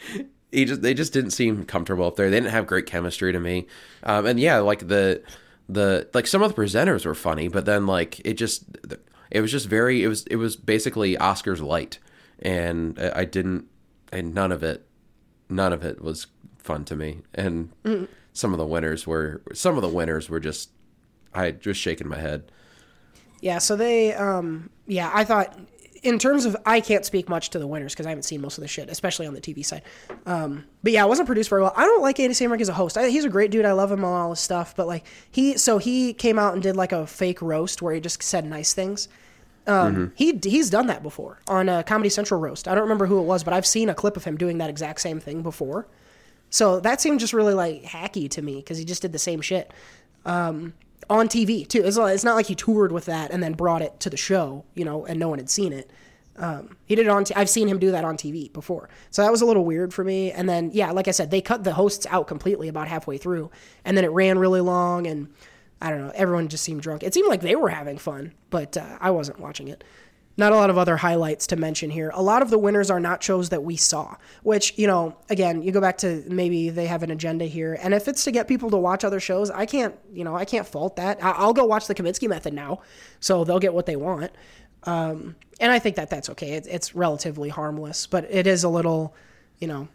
he 0.53 0.65
just 0.65 0.83
they 0.83 0.95
just 0.95 1.13
didn't 1.13 1.31
seem 1.31 1.65
comfortable 1.65 2.07
up 2.07 2.17
there. 2.17 2.31
They 2.31 2.37
didn't 2.37 2.53
have 2.53 2.67
great 2.67 2.87
chemistry 2.87 3.33
to 3.33 3.41
me, 3.41 3.67
um, 4.03 4.27
and 4.27 4.39
yeah, 4.39 4.59
like 4.59 4.89
the 4.89 5.23
the 5.69 6.09
like 6.15 6.27
some 6.27 6.43
of 6.43 6.55
the 6.55 6.63
presenters 6.63 7.05
were 7.05 7.15
funny, 7.15 7.49
but 7.49 7.65
then 7.65 7.87
like 7.87 8.21
it 8.25 8.35
just 8.35 8.65
it 9.31 9.41
was 9.41 9.51
just 9.51 9.67
very 9.67 10.03
it 10.03 10.09
was 10.09 10.25
it 10.27 10.37
was 10.37 10.57
basically 10.57 11.17
Oscars 11.17 11.61
light, 11.61 11.99
and 12.41 12.99
I 12.99 13.25
didn't 13.25 13.67
and 14.13 14.35
none 14.35 14.53
of 14.53 14.63
it 14.63 14.87
none 15.49 15.73
of 15.73 15.85
it 15.85 16.03
was 16.03 16.27
fun 16.59 16.85
to 16.85 16.97
me, 16.97 17.23
and 17.35 17.71
some 18.37 18.53
of 18.53 18.59
the 18.59 18.67
winners 18.67 19.07
were 19.07 19.43
some 19.55 19.77
of 19.77 19.83
the 19.83 19.89
winners 19.89 20.29
were 20.29 20.41
just 20.41 20.71
I 21.35 21.53
just 21.53 21.81
shaking 21.81 22.09
my 22.09 22.19
head. 22.19 22.51
Yeah, 23.41 23.59
so 23.59 23.77
they, 23.77 24.15
um, 24.15 24.71
yeah, 24.87 25.11
I 25.13 25.25
thought 25.25 25.59
in 26.03 26.19
terms 26.19 26.45
of, 26.45 26.57
I 26.65 26.81
can't 26.81 27.05
speak 27.05 27.29
much 27.29 27.51
to 27.51 27.59
the 27.59 27.67
winners 27.67 27.93
because 27.93 28.07
I 28.07 28.11
haven't 28.11 28.23
seen 28.23 28.41
most 28.41 28.59
of 28.59 28.63
the 28.63 28.69
shit, 28.69 28.89
especially 28.89 29.27
on 29.27 29.35
the 29.35 29.41
TV 29.41 29.65
side. 29.65 29.83
Um, 30.25 30.65
but 30.83 30.93
yeah, 30.93 31.05
it 31.05 31.09
wasn't 31.09 31.27
produced 31.27 31.51
very 31.51 31.63
well. 31.63 31.73
I 31.77 31.85
don't 31.85 32.03
like 32.03 32.19
Andy 32.21 32.35
Samberg 32.35 32.61
as 32.61 32.69
a 32.69 32.75
host. 32.75 32.97
I, 32.97 33.09
he's 33.09 33.25
a 33.25 33.29
great 33.29 33.51
dude. 33.51 33.65
I 33.65 33.73
love 33.73 33.91
him 33.91 34.05
on 34.05 34.21
all 34.21 34.31
his 34.31 34.41
stuff. 34.41 34.75
But 34.77 34.87
like 34.87 35.05
he, 35.31 35.59
so 35.59 35.79
he 35.79 36.13
came 36.13 36.39
out 36.39 36.55
and 36.55 36.63
did 36.63 36.77
like 36.77 36.93
a 36.93 37.07
fake 37.07 37.43
roast 37.43 37.83
where 37.83 37.95
he 37.95 38.01
just 38.01 38.23
said 38.23 38.45
nice 38.45 38.73
things. 38.73 39.09
Um, 39.67 40.13
he 40.15 40.39
he's 40.45 40.71
done 40.71 40.87
that 40.87 41.03
before 41.03 41.41
on 41.49 41.69
a 41.69 41.83
Comedy 41.83 42.09
Central 42.09 42.41
roast. 42.41 42.69
I 42.69 42.75
don't 42.75 42.85
remember 42.85 43.07
who 43.07 43.19
it 43.19 43.25
was, 43.25 43.43
but 43.43 43.53
I've 43.53 43.67
seen 43.67 43.89
a 43.89 43.95
clip 43.95 44.17
of 44.17 44.23
him 44.23 44.37
doing 44.37 44.59
that 44.59 44.71
exact 44.71 45.01
same 45.01 45.19
thing 45.19 45.43
before. 45.43 45.89
So 46.51 46.81
that 46.81 47.01
seemed 47.01 47.21
just 47.21 47.33
really 47.33 47.55
like 47.55 47.83
hacky 47.83 48.31
to 48.31 48.43
me 48.43 48.57
because 48.57 48.79
he 48.79 48.85
just 48.85 49.03
did 49.03 49.13
the 49.13 49.19
same 49.19 49.41
shit 49.41 49.73
um, 50.25 50.75
on 51.11 51.29
TV 51.29 51.67
too. 51.67 51.83
It's, 51.85 51.97
it's 51.97 52.25
not 52.25 52.35
like 52.35 52.47
he 52.47 52.55
toured 52.55 52.93
with 52.93 53.07
that 53.07 53.31
and 53.31 53.43
then 53.43 53.53
brought 53.55 53.83
it 53.83 53.99
to 54.01 54.11
the 54.11 54.17
show, 54.17 54.65
you 54.75 54.85
know, 54.85 55.05
and 55.07 55.19
no 55.19 55.29
one 55.29 55.39
had 55.39 55.51
seen 55.51 55.73
it. 55.73 55.91
Um, 56.39 56.77
he 56.85 56.95
did 56.95 57.07
it 57.07 57.09
on. 57.09 57.25
T- 57.25 57.35
I've 57.35 57.49
seen 57.49 57.67
him 57.67 57.79
do 57.79 57.91
that 57.93 58.05
on 58.05 58.17
TV 58.17 58.53
before, 58.53 58.91
so 59.11 59.23
that 59.23 59.33
was 59.33 59.41
a 59.41 59.47
little 59.47 59.65
weird 59.65 59.95
for 59.95 60.05
me. 60.05 60.33
And 60.33 60.47
then, 60.47 60.71
yeah, 60.73 60.91
like 60.91 61.09
I 61.09 61.13
said, 61.13 61.31
they 61.31 61.41
cut 61.41 61.65
the 61.65 61.73
hosts 61.73 62.07
out 62.11 62.27
completely 62.27 62.69
about 62.69 62.89
halfway 62.89 63.17
through, 63.17 63.51
and 63.87 63.97
then 63.97 64.05
it 64.05 64.11
ran 64.11 64.39
really 64.39 64.61
long, 64.61 65.07
and 65.07 65.29
I 65.81 65.89
don't 65.89 66.01
know. 66.01 66.13
Everyone 66.15 66.49
just 66.49 66.63
seemed 66.63 66.83
drunk. 66.83 67.03
It 67.03 67.15
seemed 67.15 67.29
like 67.29 67.41
they 67.41 67.57
were 67.57 67.71
having 67.71 67.97
fun, 67.97 68.35
but 68.51 68.77
uh, 68.77 68.99
I 69.01 69.11
wasn't 69.13 69.41
watching 69.41 69.69
it. 69.69 69.83
Not 70.39 70.53
a 70.53 70.57
lot 70.57 70.69
of 70.69 70.77
other 70.77 70.99
highlights 70.99 71.47
to 71.49 71.57
mention 71.57 71.89
here. 71.89 72.11
A 72.13 72.23
lot 72.23 72.43
of 72.43 72.51
the 72.51 72.59
winners 72.59 72.91
are 72.91 73.01
not 73.01 73.23
shows 73.23 73.49
that 73.49 73.63
we 73.63 73.77
saw, 73.77 74.17
which, 74.43 74.77
you 74.77 74.87
know, 74.87 75.17
again, 75.31 75.63
you 75.63 75.73
go 75.73 75.81
back 75.81 75.97
to 75.99 76.25
maybe 76.29 76.69
they 76.69 76.87
have 76.87 77.03
an 77.03 77.11
agenda 77.11 77.47
here. 77.47 77.79
And 77.81 77.95
if 77.95 78.07
it's 78.07 78.25
to 78.25 78.31
get 78.31 78.47
people 78.47 78.71
to 78.71 78.77
watch 78.77 79.03
other 79.03 79.19
shows, 79.19 79.51
I 79.51 79.65
can't, 79.65 79.95
you 80.13 80.25
know, 80.25 80.37
I 80.37 80.45
can't 80.45 80.67
fault 80.67 80.97
that. 80.97 81.19
I'll 81.23 81.55
go 81.55 81.65
watch 81.65 81.87
the 81.87 81.95
Kominsky 81.95 82.29
Method 82.29 82.53
now, 82.53 82.81
so 83.19 83.45
they'll 83.45 83.59
get 83.59 83.73
what 83.73 83.87
they 83.87 83.97
want. 83.97 84.31
Um, 84.83 85.37
and 85.59 85.73
I 85.73 85.79
think 85.79 85.97
that 85.97 86.11
that's 86.11 86.29
okay. 86.31 86.53
It, 86.53 86.67
it's 86.69 86.95
relatively 86.95 87.49
harmless, 87.49 88.07
but 88.07 88.27
it 88.31 88.47
is 88.47 88.63
a 88.63 88.69
little, 88.69 89.15
you 89.59 89.69
know, 89.69 89.89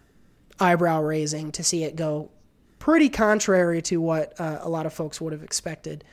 eyebrow 0.59 1.01
raising 1.01 1.51
to 1.53 1.63
see 1.63 1.83
it 1.83 1.95
go 1.95 2.31
pretty 2.79 3.09
contrary 3.09 3.81
to 3.83 4.01
what 4.01 4.39
uh, 4.39 4.57
a 4.61 4.69
lot 4.69 4.87
of 4.87 4.93
folks 4.93 5.21
would 5.21 5.33
have 5.33 5.43
expected 5.43 6.03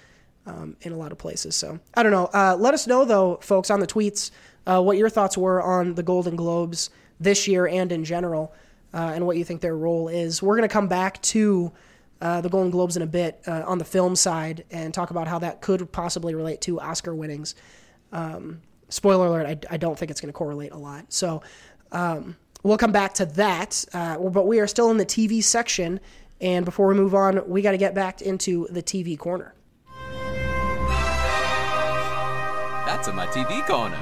um, 0.49 0.77
in 0.81 0.93
a 0.93 0.97
lot 0.97 1.13
of 1.13 1.19
places. 1.19 1.55
So 1.55 1.79
I 1.95 2.03
don't 2.03 2.13
know. 2.13 2.27
Uh, 2.33 2.57
let 2.59 2.75
us 2.75 2.87
know 2.87 3.05
though, 3.05 3.37
folks, 3.43 3.71
on 3.71 3.81
the 3.81 3.87
tweets, 3.87 4.31
uh, 4.67 4.83
what 4.83 4.97
your 4.97 5.11
thoughts 5.11 5.37
were 5.37 5.63
on 5.63 5.95
the 5.95 6.03
Golden 6.03 6.35
Globes 6.35 6.91
this 7.21 7.47
year 7.47 7.67
and 7.67 7.93
in 7.93 8.05
general, 8.05 8.53
uh, 8.95 9.13
and 9.15 9.27
what 9.27 9.37
you 9.37 9.45
think 9.45 9.61
their 9.61 9.77
role 9.77 10.09
is. 10.09 10.43
We're 10.43 10.57
going 10.57 10.69
to 10.69 10.73
come 10.73 10.89
back 10.89 11.21
to 11.23 11.73
uh, 12.21 12.41
the 12.41 12.49
Golden 12.49 12.71
Globes 12.71 12.97
in 12.97 13.03
a 13.03 13.07
bit 13.07 13.41
uh, 13.47 13.63
on 13.67 13.79
the 13.79 13.85
film 13.85 14.17
side 14.17 14.65
and 14.71 14.93
talk 14.93 15.11
about 15.11 15.29
how 15.29 15.39
that 15.41 15.61
could 15.61 15.91
possibly 15.93 16.35
relate 16.35 16.61
to 16.63 16.81
Oscar 16.81 17.15
winnings. 17.15 17.55
Um, 18.13 18.63
spoiler 18.89 19.27
alert: 19.27 19.47
I, 19.47 19.75
I 19.75 19.77
don't 19.77 19.99
think 19.99 20.11
it's 20.11 20.21
going 20.21 20.33
to 20.33 20.37
correlate 20.37 20.73
a 20.73 20.79
lot. 20.79 21.13
So 21.13 21.43
um, 21.93 22.37
we'll 22.63 22.79
come 22.79 22.93
back 22.93 23.15
to 23.15 23.27
that. 23.27 23.85
Uh, 23.93 24.19
but 24.19 24.47
we 24.47 24.61
are 24.61 24.67
still 24.67 24.91
in 24.91 24.97
the 24.97 25.07
TV 25.07 25.43
section, 25.43 26.01
and 26.41 26.65
before 26.65 26.87
we 26.89 26.95
move 26.95 27.15
on, 27.15 27.49
we 27.49 27.63
got 27.63 27.73
to 27.73 27.79
get 27.79 27.95
back 27.95 28.23
into 28.23 28.67
the 28.71 28.83
TV 28.83 29.19
corner. 29.19 29.55
That's 32.89 33.07
in 33.07 33.15
my 33.15 33.27
TV 33.27 33.67
corner. 33.67 33.99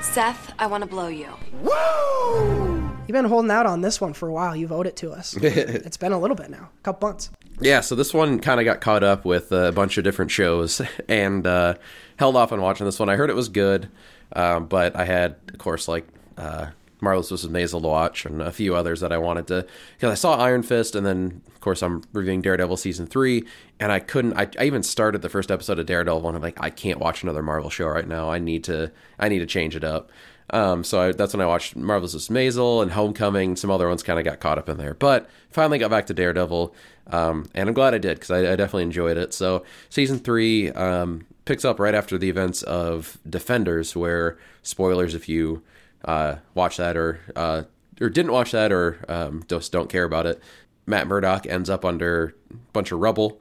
Seth, 0.00 0.54
I 0.58 0.66
want 0.66 0.82
to 0.82 0.88
blow 0.88 1.08
you. 1.08 1.28
Woo! 1.60 2.90
You've 3.06 3.08
been 3.08 3.26
holding 3.26 3.50
out 3.50 3.66
on 3.66 3.82
this 3.82 4.00
one 4.00 4.14
for 4.14 4.26
a 4.26 4.32
while. 4.32 4.56
You've 4.56 4.72
owed 4.72 4.86
it 4.86 4.96
to 4.96 5.12
us. 5.12 5.36
it's 5.42 5.98
been 5.98 6.12
a 6.12 6.18
little 6.18 6.34
bit 6.34 6.48
now, 6.48 6.70
a 6.74 6.82
couple 6.82 7.10
months. 7.10 7.28
Yeah, 7.60 7.82
so 7.82 7.94
this 7.94 8.14
one 8.14 8.40
kind 8.40 8.58
of 8.58 8.64
got 8.64 8.80
caught 8.80 9.04
up 9.04 9.26
with 9.26 9.52
a 9.52 9.70
bunch 9.72 9.98
of 9.98 10.04
different 10.04 10.30
shows 10.30 10.80
and 11.10 11.46
uh, 11.46 11.74
held 12.16 12.34
off 12.36 12.52
on 12.52 12.62
watching 12.62 12.86
this 12.86 12.98
one. 12.98 13.10
I 13.10 13.16
heard 13.16 13.28
it 13.28 13.36
was 13.36 13.50
good, 13.50 13.90
um, 14.34 14.64
but 14.64 14.96
I 14.96 15.04
had, 15.04 15.36
of 15.52 15.58
course, 15.58 15.86
like 15.86 16.06
uh, 16.38 16.68
Marvelous 17.02 17.32
Mrs. 17.32 17.48
Maisel 17.48 17.82
to 17.82 17.88
watch 17.88 18.24
and 18.24 18.40
a 18.40 18.52
few 18.52 18.74
others 18.74 19.00
that 19.00 19.12
I 19.12 19.18
wanted 19.18 19.48
to. 19.48 19.66
Because 19.96 20.12
I 20.12 20.14
saw 20.14 20.36
Iron 20.36 20.62
Fist, 20.62 20.94
and 20.94 21.04
then, 21.04 21.42
of 21.48 21.60
course, 21.60 21.82
I'm 21.82 22.02
reviewing 22.12 22.40
Daredevil 22.40 22.76
season 22.76 23.06
three, 23.06 23.44
and 23.80 23.90
I 23.90 23.98
couldn't. 23.98 24.34
I, 24.34 24.48
I 24.58 24.64
even 24.64 24.82
started 24.82 25.20
the 25.20 25.28
first 25.28 25.50
episode 25.50 25.78
of 25.78 25.86
Daredevil, 25.86 26.26
and 26.26 26.36
I'm 26.36 26.42
like, 26.42 26.58
I 26.60 26.70
can't 26.70 27.00
watch 27.00 27.22
another 27.22 27.42
Marvel 27.42 27.70
show 27.70 27.88
right 27.88 28.06
now. 28.06 28.30
I 28.30 28.38
need 28.38 28.64
to. 28.64 28.92
I 29.18 29.28
need 29.28 29.40
to 29.40 29.46
change 29.46 29.76
it 29.76 29.84
up. 29.84 30.10
Um, 30.50 30.84
so 30.84 31.00
I, 31.00 31.12
that's 31.12 31.32
when 31.32 31.40
I 31.40 31.46
watched 31.46 31.76
Marvelous 31.76 32.14
Mrs. 32.14 32.30
Maisel 32.30 32.82
and 32.82 32.92
Homecoming. 32.92 33.56
Some 33.56 33.70
other 33.70 33.88
ones 33.88 34.02
kind 34.02 34.18
of 34.18 34.24
got 34.24 34.38
caught 34.38 34.58
up 34.58 34.68
in 34.68 34.76
there, 34.76 34.94
but 34.94 35.28
finally 35.50 35.78
got 35.78 35.90
back 35.90 36.06
to 36.06 36.14
Daredevil, 36.14 36.74
um, 37.08 37.46
and 37.54 37.68
I'm 37.68 37.74
glad 37.74 37.94
I 37.94 37.98
did 37.98 38.16
because 38.16 38.30
I, 38.30 38.52
I 38.52 38.56
definitely 38.56 38.84
enjoyed 38.84 39.16
it. 39.16 39.34
So 39.34 39.64
season 39.88 40.18
three 40.18 40.70
um, 40.70 41.26
picks 41.46 41.64
up 41.64 41.80
right 41.80 41.94
after 41.94 42.16
the 42.18 42.28
events 42.28 42.62
of 42.62 43.18
Defenders, 43.28 43.96
where 43.96 44.38
spoilers 44.62 45.14
if 45.14 45.28
you 45.28 45.62
uh, 46.04 46.36
watch 46.54 46.76
that 46.76 46.96
or 46.96 47.20
uh, 47.36 47.62
or 48.00 48.08
didn't 48.08 48.32
watch 48.32 48.52
that 48.52 48.72
or 48.72 49.04
um, 49.08 49.44
just 49.48 49.72
don't 49.72 49.88
care 49.88 50.04
about 50.04 50.26
it. 50.26 50.42
Matt 50.86 51.06
Murdock 51.06 51.46
ends 51.46 51.70
up 51.70 51.84
under 51.84 52.34
a 52.50 52.54
bunch 52.72 52.92
of 52.92 53.00
rubble, 53.00 53.40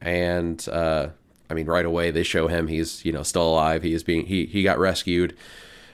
and 0.00 0.66
uh, 0.68 1.08
I 1.48 1.54
mean 1.54 1.66
right 1.66 1.84
away 1.84 2.10
they 2.10 2.22
show 2.22 2.48
him 2.48 2.68
he's 2.68 3.04
you 3.04 3.12
know 3.12 3.22
still 3.22 3.48
alive. 3.48 3.82
He 3.82 3.94
is 3.94 4.02
being 4.02 4.26
he 4.26 4.46
he 4.46 4.62
got 4.62 4.78
rescued. 4.78 5.36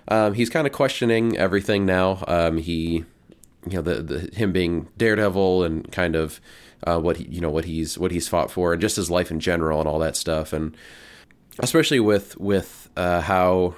Um, 0.09 0.35
he's 0.35 0.49
kind 0.49 0.67
of 0.67 0.73
questioning 0.73 1.37
everything 1.37 1.85
now. 1.85 2.25
Um, 2.27 2.57
he 2.59 3.05
you 3.69 3.75
know 3.75 3.83
the, 3.83 4.03
the 4.03 4.19
him 4.35 4.53
being 4.53 4.89
Daredevil 4.97 5.65
and 5.65 5.91
kind 5.93 6.17
of 6.17 6.41
uh, 6.87 6.99
what 6.99 7.17
he, 7.19 7.25
you 7.25 7.41
know 7.41 7.51
what 7.51 7.65
he's 7.65 7.99
what 7.99 8.11
he's 8.11 8.29
fought 8.29 8.51
for 8.51 8.73
and 8.73 8.81
just 8.81 8.97
his 8.97 9.11
life 9.11 9.31
in 9.31 9.41
general 9.41 9.81
and 9.81 9.89
all 9.89 9.99
that 9.99 10.17
stuff 10.17 10.53
and 10.53 10.77
especially 11.59 12.01
with 12.01 12.39
with 12.39 12.89
uh, 12.97 13.21
how 13.21 13.75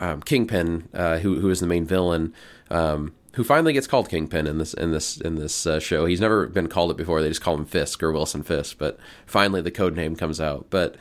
um, 0.00 0.22
Kingpin, 0.22 0.88
uh, 0.92 1.18
who 1.18 1.40
who 1.40 1.50
is 1.50 1.60
the 1.60 1.66
main 1.66 1.84
villain, 1.84 2.34
um, 2.70 3.12
who 3.34 3.44
finally 3.44 3.72
gets 3.72 3.86
called 3.86 4.08
Kingpin 4.08 4.46
in 4.46 4.58
this 4.58 4.74
in 4.74 4.90
this 4.90 5.20
in 5.20 5.36
this 5.36 5.66
uh, 5.66 5.78
show. 5.78 6.06
He's 6.06 6.20
never 6.20 6.46
been 6.46 6.68
called 6.68 6.90
it 6.90 6.96
before. 6.96 7.22
They 7.22 7.28
just 7.28 7.42
call 7.42 7.54
him 7.54 7.66
Fisk 7.66 8.02
or 8.02 8.10
Wilson 8.10 8.42
Fisk, 8.42 8.78
but 8.78 8.98
finally 9.26 9.60
the 9.60 9.70
code 9.70 9.94
name 9.94 10.16
comes 10.16 10.40
out. 10.40 10.66
But 10.70 10.96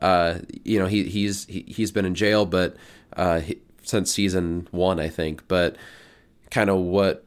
uh, 0.00 0.38
you 0.64 0.78
know 0.78 0.86
he 0.86 1.04
he's 1.04 1.44
he, 1.46 1.64
he's 1.66 1.90
been 1.90 2.06
in 2.06 2.14
jail, 2.14 2.46
but 2.46 2.76
uh, 3.16 3.40
he, 3.40 3.58
since 3.82 4.12
season 4.12 4.68
one, 4.70 5.00
I 5.00 5.08
think. 5.08 5.46
But 5.48 5.76
kind 6.50 6.70
of 6.70 6.78
what 6.78 7.26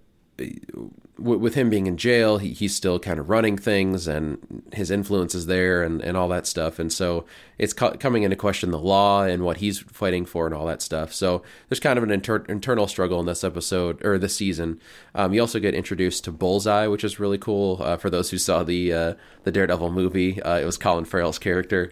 with 1.19 1.55
him 1.55 1.69
being 1.69 1.87
in 1.87 1.97
jail, 1.97 2.37
he, 2.37 2.53
he's 2.53 2.75
still 2.75 2.99
kind 2.99 3.19
of 3.19 3.29
running 3.29 3.57
things 3.57 4.07
and 4.07 4.63
his 4.73 4.91
influence 4.91 5.33
is 5.33 5.45
there 5.47 5.81
and, 5.81 6.01
and 6.01 6.15
all 6.15 6.27
that 6.29 6.45
stuff. 6.45 6.79
And 6.79 6.91
so 6.91 7.25
it's 7.57 7.73
co- 7.73 7.95
coming 7.97 8.23
into 8.23 8.35
question 8.35 8.71
the 8.71 8.79
law 8.79 9.23
and 9.23 9.43
what 9.43 9.57
he's 9.57 9.79
fighting 9.79 10.25
for 10.25 10.45
and 10.45 10.53
all 10.53 10.65
that 10.67 10.81
stuff. 10.81 11.13
So 11.13 11.43
there's 11.69 11.79
kind 11.79 11.97
of 11.97 12.03
an 12.03 12.11
inter- 12.11 12.45
internal 12.47 12.87
struggle 12.87 13.19
in 13.19 13.25
this 13.25 13.43
episode 13.43 14.03
or 14.05 14.17
this 14.17 14.35
season. 14.35 14.79
Um, 15.15 15.33
you 15.33 15.41
also 15.41 15.59
get 15.59 15.73
introduced 15.73 16.23
to 16.25 16.31
Bullseye, 16.31 16.87
which 16.87 17.03
is 17.03 17.19
really 17.19 17.37
cool. 17.37 17.81
Uh, 17.81 17.97
for 17.97 18.09
those 18.09 18.29
who 18.29 18.37
saw 18.37 18.63
the 18.63 18.93
uh, 18.93 19.13
the 19.43 19.51
Daredevil 19.51 19.91
movie, 19.91 20.41
uh, 20.41 20.59
it 20.59 20.65
was 20.65 20.77
Colin 20.77 21.05
Farrell's 21.05 21.39
character. 21.39 21.91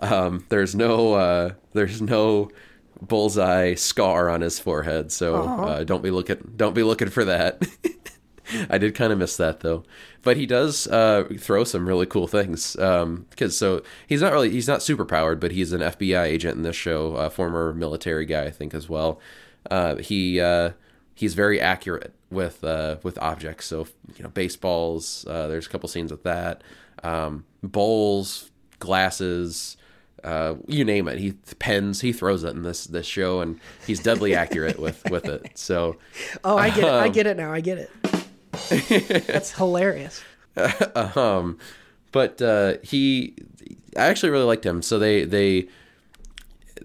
Um, 0.00 0.44
there's 0.50 0.74
no 0.74 1.14
uh, 1.14 1.52
there's 1.72 2.02
no 2.02 2.50
bullseye 3.00 3.74
scar 3.74 4.28
on 4.30 4.40
his 4.40 4.58
forehead, 4.58 5.12
so 5.12 5.36
uh, 5.42 5.84
don't 5.84 6.02
be 6.02 6.10
looking 6.10 6.52
don't 6.56 6.74
be 6.74 6.82
looking 6.82 7.08
for 7.08 7.24
that. 7.24 7.62
I 8.70 8.78
did 8.78 8.94
kind 8.94 9.12
of 9.12 9.18
miss 9.18 9.36
that 9.36 9.60
though, 9.60 9.84
but 10.22 10.36
he 10.36 10.46
does 10.46 10.86
uh, 10.88 11.24
throw 11.38 11.64
some 11.64 11.86
really 11.86 12.06
cool 12.06 12.26
things. 12.26 12.72
Because 12.72 13.02
um, 13.02 13.26
so 13.50 13.82
he's 14.06 14.20
not 14.22 14.32
really 14.32 14.50
he's 14.50 14.68
not 14.68 14.82
super 14.82 15.04
powered, 15.04 15.40
but 15.40 15.52
he's 15.52 15.72
an 15.72 15.80
FBI 15.80 16.24
agent 16.24 16.56
in 16.56 16.62
this 16.62 16.76
show, 16.76 17.16
a 17.16 17.30
former 17.30 17.72
military 17.72 18.26
guy, 18.26 18.44
I 18.44 18.50
think 18.50 18.74
as 18.74 18.88
well. 18.88 19.20
Uh, 19.70 19.96
he 19.96 20.40
uh, 20.40 20.70
he's 21.14 21.34
very 21.34 21.60
accurate 21.60 22.14
with 22.30 22.62
uh, 22.64 22.96
with 23.02 23.18
objects. 23.18 23.66
So 23.66 23.86
you 24.16 24.22
know 24.22 24.30
baseballs. 24.30 25.26
Uh, 25.28 25.48
there's 25.48 25.66
a 25.66 25.70
couple 25.70 25.88
scenes 25.88 26.10
with 26.10 26.22
that. 26.22 26.62
Um, 27.02 27.44
bowls, 27.62 28.50
glasses. 28.78 29.76
Uh, 30.24 30.56
you 30.66 30.84
name 30.84 31.06
it. 31.06 31.18
He 31.18 31.32
pens. 31.58 32.00
He 32.00 32.12
throws 32.12 32.42
it 32.42 32.54
in 32.54 32.62
this 32.62 32.86
this 32.86 33.06
show, 33.06 33.40
and 33.40 33.60
he's 33.86 34.00
deadly 34.00 34.34
accurate 34.34 34.78
with 34.78 35.02
with 35.10 35.26
it. 35.26 35.56
So 35.56 35.96
Oh, 36.44 36.56
I 36.56 36.70
get 36.70 36.84
it. 36.84 36.90
I 36.90 37.08
get 37.08 37.26
it 37.26 37.36
now. 37.36 37.52
I 37.52 37.60
get 37.60 37.78
it. 37.78 37.90
That's 39.26 39.52
hilarious. 39.52 40.22
um, 40.94 41.58
but 42.12 42.40
uh, 42.40 42.74
he, 42.82 43.34
I 43.96 44.06
actually 44.06 44.30
really 44.30 44.44
liked 44.44 44.64
him. 44.64 44.82
So 44.82 44.98
they 44.98 45.24
they 45.24 45.68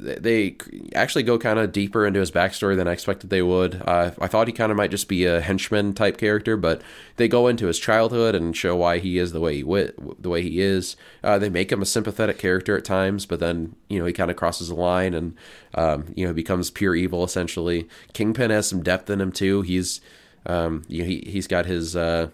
they 0.02 0.56
actually 0.96 1.24
go 1.24 1.38
kind 1.38 1.60
of 1.60 1.72
deeper 1.72 2.06
into 2.06 2.20
his 2.20 2.32
backstory 2.32 2.76
than 2.76 2.88
I 2.88 2.94
expected 2.94 3.30
they 3.30 3.42
would. 3.42 3.82
Uh, 3.86 4.12
I 4.20 4.28
thought 4.28 4.48
he 4.48 4.54
kind 4.54 4.72
of 4.72 4.78
might 4.78 4.92
just 4.92 5.08
be 5.08 5.26
a 5.26 5.42
henchman 5.42 5.94
type 5.94 6.18
character, 6.18 6.58
but 6.58 6.82
they 7.18 7.28
go 7.28 7.48
into 7.48 7.68
his 7.68 7.78
childhood 7.78 8.34
and 8.34 8.56
show 8.56 8.76
why 8.76 8.98
he 9.00 9.18
is 9.18 9.32
the 9.32 9.40
way 9.40 9.56
he 9.56 9.64
wit, 9.64 9.96
the 10.22 10.30
way 10.30 10.42
he 10.42 10.60
is. 10.62 10.96
Uh, 11.24 11.38
they 11.38 11.50
make 11.50 11.72
him 11.72 11.82
a 11.82 11.86
sympathetic 11.86 12.38
character 12.38 12.78
at 12.78 12.86
times, 12.86 13.26
but 13.26 13.40
then 13.40 13.76
you 13.90 14.00
know 14.00 14.06
he 14.06 14.14
kind 14.14 14.32
of 14.32 14.38
crosses 14.38 14.70
the 14.70 14.76
line 14.76 15.14
and 15.14 15.36
um, 15.76 16.14
you 16.16 16.26
know 16.26 16.34
becomes 16.34 16.72
pure 16.72 16.96
evil 16.96 17.24
essentially. 17.24 17.88
Kingpin 18.14 18.50
has 18.50 18.68
some 18.68 18.84
depth 18.84 19.10
in 19.10 19.22
him 19.22 19.32
too. 19.32 19.62
He's 19.62 20.02
um, 20.46 20.84
he 20.88 21.24
he's 21.26 21.48
got 21.48 21.66
his 21.66 21.96
uh, 21.96 22.30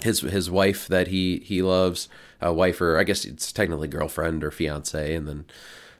his 0.00 0.20
his 0.20 0.50
wife 0.50 0.88
that 0.88 1.08
he 1.08 1.38
he 1.44 1.62
loves, 1.62 2.08
a 2.40 2.52
wife 2.52 2.80
or 2.80 2.98
I 2.98 3.04
guess 3.04 3.24
it's 3.24 3.52
technically 3.52 3.88
girlfriend 3.88 4.44
or 4.44 4.50
fiance, 4.50 5.14
and 5.14 5.26
then 5.26 5.44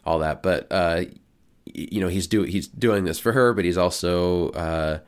all 0.05 0.19
that. 0.21 0.43
But 0.43 0.67
uh, 0.71 1.05
you 1.75 2.01
know, 2.01 2.09
he's 2.09 2.27
do 2.27 2.43
he's 2.43 2.69
doing 2.69 3.05
this 3.05 3.19
for 3.19 3.33
her, 3.33 3.53
but 3.53 3.65
he's 3.65 3.79
also 3.79 4.51
uh, 4.51 4.99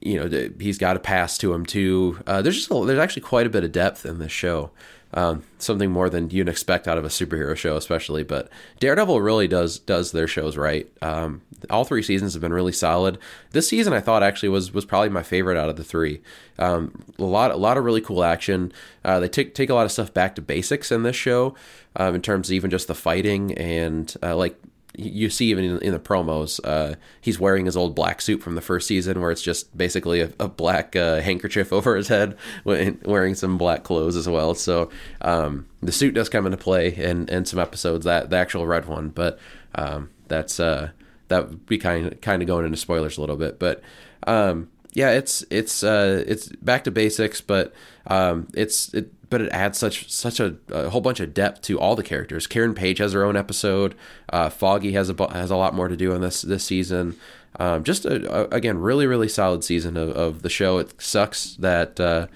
you 0.00 0.18
know 0.18 0.50
he's 0.58 0.78
got 0.78 0.96
a 0.96 1.00
past 1.00 1.40
to 1.42 1.52
him 1.52 1.66
too. 1.66 2.18
Uh, 2.26 2.42
there's 2.42 2.56
just 2.56 2.70
a, 2.70 2.84
there's 2.86 2.98
actually 2.98 3.22
quite 3.22 3.46
a 3.46 3.50
bit 3.50 3.64
of 3.64 3.72
depth 3.72 4.06
in 4.06 4.18
this 4.18 4.32
show. 4.32 4.70
Um, 5.14 5.42
something 5.58 5.90
more 5.90 6.08
than 6.08 6.30
you'd 6.30 6.48
expect 6.48 6.88
out 6.88 6.96
of 6.96 7.04
a 7.04 7.08
superhero 7.08 7.54
show, 7.56 7.76
especially. 7.76 8.22
But 8.22 8.48
Daredevil 8.80 9.20
really 9.20 9.46
does 9.46 9.78
does 9.78 10.12
their 10.12 10.26
shows 10.26 10.56
right. 10.56 10.90
Um, 11.02 11.42
all 11.70 11.84
three 11.84 12.02
seasons 12.02 12.32
have 12.32 12.40
been 12.40 12.52
really 12.52 12.72
solid. 12.72 13.18
This 13.50 13.68
season, 13.68 13.92
I 13.92 14.00
thought 14.00 14.22
actually 14.22 14.48
was 14.48 14.72
was 14.72 14.84
probably 14.84 15.10
my 15.10 15.22
favorite 15.22 15.58
out 15.58 15.68
of 15.68 15.76
the 15.76 15.84
three. 15.84 16.22
Um, 16.58 17.04
a 17.18 17.24
lot 17.24 17.50
a 17.50 17.56
lot 17.56 17.76
of 17.76 17.84
really 17.84 18.00
cool 18.00 18.24
action. 18.24 18.72
Uh, 19.04 19.20
they 19.20 19.28
take 19.28 19.54
take 19.54 19.70
a 19.70 19.74
lot 19.74 19.84
of 19.84 19.92
stuff 19.92 20.14
back 20.14 20.34
to 20.36 20.42
basics 20.42 20.90
in 20.90 21.02
this 21.02 21.16
show, 21.16 21.54
um, 21.96 22.14
in 22.14 22.22
terms 22.22 22.48
of 22.48 22.54
even 22.54 22.70
just 22.70 22.88
the 22.88 22.94
fighting 22.94 23.52
and 23.54 24.14
uh, 24.22 24.34
like 24.34 24.58
you 24.94 25.30
see 25.30 25.46
even 25.46 25.64
in, 25.64 25.78
in 25.78 25.92
the 25.92 25.98
promos, 25.98 26.60
uh, 26.64 26.96
he's 27.20 27.40
wearing 27.40 27.66
his 27.66 27.76
old 27.76 27.94
black 27.94 28.20
suit 28.20 28.42
from 28.42 28.54
the 28.54 28.60
first 28.60 28.86
season, 28.86 29.20
where 29.20 29.30
it's 29.30 29.42
just 29.42 29.76
basically 29.76 30.20
a, 30.20 30.32
a 30.38 30.48
black 30.48 30.94
uh, 30.94 31.20
handkerchief 31.20 31.72
over 31.72 31.96
his 31.96 32.08
head, 32.08 32.36
wearing 32.64 33.34
some 33.34 33.58
black 33.58 33.84
clothes 33.84 34.16
as 34.16 34.28
well. 34.28 34.54
So 34.54 34.90
um, 35.20 35.66
the 35.82 35.92
suit 35.92 36.14
does 36.14 36.28
come 36.28 36.46
into 36.46 36.58
play 36.58 36.94
in, 36.94 37.28
in 37.28 37.44
some 37.44 37.58
episodes, 37.58 38.04
that 38.04 38.30
the 38.30 38.36
actual 38.36 38.66
red 38.66 38.86
one, 38.86 39.08
but 39.08 39.38
um, 39.74 40.10
that's 40.28 40.60
uh, 40.60 40.90
that 41.28 41.48
would 41.48 41.66
be 41.66 41.78
kind 41.78 42.06
of 42.06 42.20
kind 42.20 42.42
of 42.42 42.48
going 42.48 42.64
into 42.66 42.76
spoilers 42.76 43.16
a 43.16 43.20
little 43.20 43.36
bit, 43.36 43.58
but 43.58 43.82
um, 44.26 44.68
yeah, 44.92 45.10
it's 45.10 45.44
it's 45.50 45.82
uh, 45.82 46.22
it's 46.26 46.48
back 46.48 46.84
to 46.84 46.90
basics, 46.90 47.40
but 47.40 47.72
um, 48.06 48.48
it's 48.54 48.92
it 48.92 49.12
but 49.30 49.40
it 49.40 49.50
adds 49.50 49.78
such 49.78 50.10
such 50.12 50.38
a, 50.40 50.56
a, 50.68 50.90
whole 50.90 51.00
bunch 51.00 51.18
of 51.18 51.32
depth 51.32 51.62
to 51.62 51.80
all 51.80 51.96
the 51.96 52.02
characters. 52.02 52.46
Karen 52.46 52.74
Page 52.74 52.98
has 52.98 53.14
her 53.14 53.24
own 53.24 53.34
episode. 53.34 53.94
Uh, 54.28 54.50
Foggy 54.50 54.92
has 54.92 55.08
a 55.08 55.32
has 55.32 55.50
a 55.50 55.56
lot 55.56 55.74
more 55.74 55.88
to 55.88 55.96
do 55.96 56.12
in 56.12 56.20
this 56.20 56.42
this 56.42 56.64
season. 56.64 57.16
Um, 57.58 57.84
just 57.84 58.04
a, 58.04 58.30
a, 58.30 58.48
again, 58.54 58.78
really 58.78 59.06
really 59.06 59.28
solid 59.28 59.64
season 59.64 59.96
of, 59.96 60.10
of 60.10 60.42
the 60.42 60.50
show. 60.50 60.76
It 60.76 61.00
sucks 61.00 61.54
that 61.56 61.98
uh, 61.98 62.26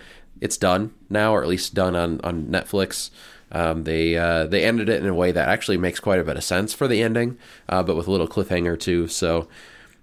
it's 0.40 0.56
done 0.56 0.94
now, 1.10 1.34
or 1.34 1.42
at 1.42 1.48
least 1.48 1.74
done 1.74 1.94
on 1.94 2.20
on 2.22 2.46
Netflix. 2.46 3.10
Um, 3.52 3.84
they 3.84 4.16
uh, 4.16 4.46
they 4.46 4.64
ended 4.64 4.88
it 4.88 5.02
in 5.02 5.08
a 5.08 5.14
way 5.14 5.30
that 5.30 5.48
actually 5.50 5.76
makes 5.76 6.00
quite 6.00 6.20
a 6.20 6.24
bit 6.24 6.38
of 6.38 6.44
sense 6.44 6.72
for 6.72 6.88
the 6.88 7.02
ending, 7.02 7.36
uh, 7.68 7.82
but 7.82 7.96
with 7.96 8.08
a 8.08 8.10
little 8.10 8.26
cliffhanger 8.26 8.80
too. 8.80 9.08
So 9.08 9.46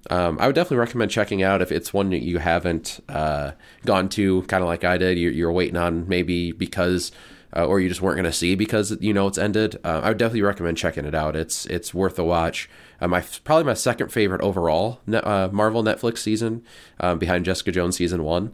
um, 0.10 0.38
I 0.40 0.48
would 0.48 0.56
definitely 0.56 0.78
recommend 0.78 1.12
checking 1.12 1.44
out 1.44 1.62
if 1.62 1.72
it's 1.72 1.94
one 1.94 2.10
that 2.10 2.24
you 2.24 2.40
haven't 2.40 3.00
uh, 3.08 3.52
gone 3.86 4.10
to, 4.10 4.42
kind 4.44 4.62
of 4.62 4.68
like 4.68 4.84
I 4.84 4.98
did. 4.98 5.18
You're, 5.18 5.32
you're, 5.32 5.52
waiting 5.52 5.78
on 5.78 6.08
maybe 6.10 6.52
because, 6.52 7.12
uh, 7.56 7.66
or 7.66 7.80
you 7.80 7.88
just 7.88 8.02
weren't 8.02 8.18
going 8.18 8.26
to 8.26 8.34
see 8.34 8.56
because 8.56 8.92
you 9.00 9.14
know 9.14 9.28
it's 9.28 9.38
ended. 9.38 9.78
Uh, 9.84 10.02
I 10.04 10.10
would 10.10 10.18
definitely 10.18 10.42
recommend 10.42 10.78
checking 10.78 11.06
it 11.06 11.16
out. 11.16 11.36
It's 11.36 11.66
it's 11.68 11.94
worth 11.94 12.20
a 12.20 12.24
watch. 12.24 12.70
Uh, 13.00 13.08
my 13.08 13.24
probably 13.44 13.64
my 13.64 13.74
second 13.74 14.12
favorite 14.12 14.42
overall 14.42 15.00
uh, 15.12 15.50
Marvel 15.52 15.84
Netflix 15.84 16.18
season, 16.18 16.64
um, 17.00 17.18
behind 17.18 17.46
Jessica 17.46 17.72
Jones 17.72 17.96
season 17.96 18.24
one. 18.24 18.54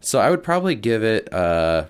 So 0.00 0.18
I 0.18 0.28
would 0.28 0.42
probably 0.42 0.74
give 0.74 1.02
it. 1.02 1.32
Uh, 1.32 1.86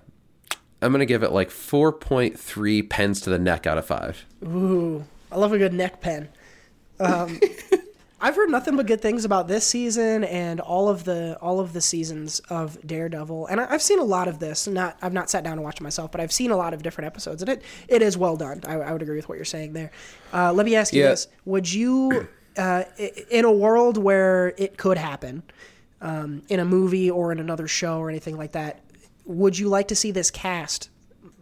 I'm 0.81 0.93
gonna 0.93 1.07
give 1.07 1.25
it 1.25 1.33
like 1.33 1.49
4.3 1.49 2.89
pens 2.89 3.21
to 3.23 3.31
the 3.31 3.39
neck 3.39 3.67
out 3.67 3.79
of 3.79 3.87
five. 3.87 4.27
Ooh, 4.45 5.05
I 5.33 5.39
love 5.39 5.53
a 5.53 5.59
good 5.59 5.73
neck 5.73 6.01
pen. 6.01 6.29
I've 8.25 8.37
heard 8.37 8.51
nothing 8.51 8.77
but 8.77 8.87
good 8.87 9.01
things 9.01 9.25
about 9.25 9.49
this 9.49 9.67
season 9.67 10.23
and 10.23 10.61
all 10.61 10.89
of 10.89 11.03
the 11.03 11.37
all 11.43 11.59
of 11.59 11.73
the 11.73 11.81
seasons 11.81 12.39
of 12.49 12.79
Daredevil, 12.87 13.49
and 13.49 13.61
I, 13.61 13.67
have 13.73 13.83
seen 13.83 13.99
a 13.99 14.05
lot 14.05 14.29
of 14.29 14.39
this. 14.39 14.69
Not 14.69 14.97
I've 15.03 15.13
not 15.13 15.29
sat 15.29 15.43
down 15.43 15.55
and 15.55 15.63
watched 15.65 15.81
it 15.81 15.83
myself, 15.83 16.13
but 16.13 16.21
I've 16.21 16.31
seen 16.31 16.53
a 16.53 16.57
lot 16.57 16.73
of 16.73 16.85
different 16.85 17.07
episodes, 17.07 17.43
and 17.43 17.49
it 17.51 17.63
it 17.89 18.01
is 18.01 18.17
well 18.17 18.37
done. 18.37 18.61
I, 18.65 18.75
I 18.75 18.93
would 18.93 19.03
agree 19.03 19.17
with 19.17 19.29
what 19.29 19.35
you're 19.35 19.45
saying 19.45 19.73
there. 19.73 19.91
Uh, 20.33 20.53
let 20.53 20.65
me 20.65 20.77
ask 20.77 20.93
you 20.95 21.03
Yeah. 21.03 21.11
this: 21.11 21.27
Would 21.47 21.73
you, 21.73 22.29
uh, 22.57 22.85
in 23.29 23.45
a 23.45 23.51
world 23.53 23.99
where 23.99 24.55
it 24.57 24.79
could 24.79 24.99
happen, 24.99 25.43
um, 26.01 26.43
in 26.49 26.61
a 26.61 26.65
movie 26.65 27.11
or 27.11 27.33
in 27.33 27.41
another 27.41 27.67
show 27.67 27.99
or 27.99 28.09
anything 28.09 28.37
like 28.37 28.53
that, 28.53 28.85
would 29.25 29.59
you 29.59 29.69
like 29.69 29.89
to 29.89 29.97
see 29.97 30.13
this 30.13 30.31
cast, 30.31 30.91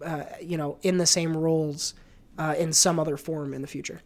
uh, 0.03 0.23
you 0.41 0.57
know, 0.57 0.79
in 0.81 0.97
the 0.97 1.07
same 1.07 1.37
roles 1.37 1.93
uh, 2.39 2.55
in 2.59 2.73
some 2.73 2.99
other 2.99 3.19
form 3.19 3.53
in 3.53 3.61
the 3.61 3.69
future? 3.69 4.01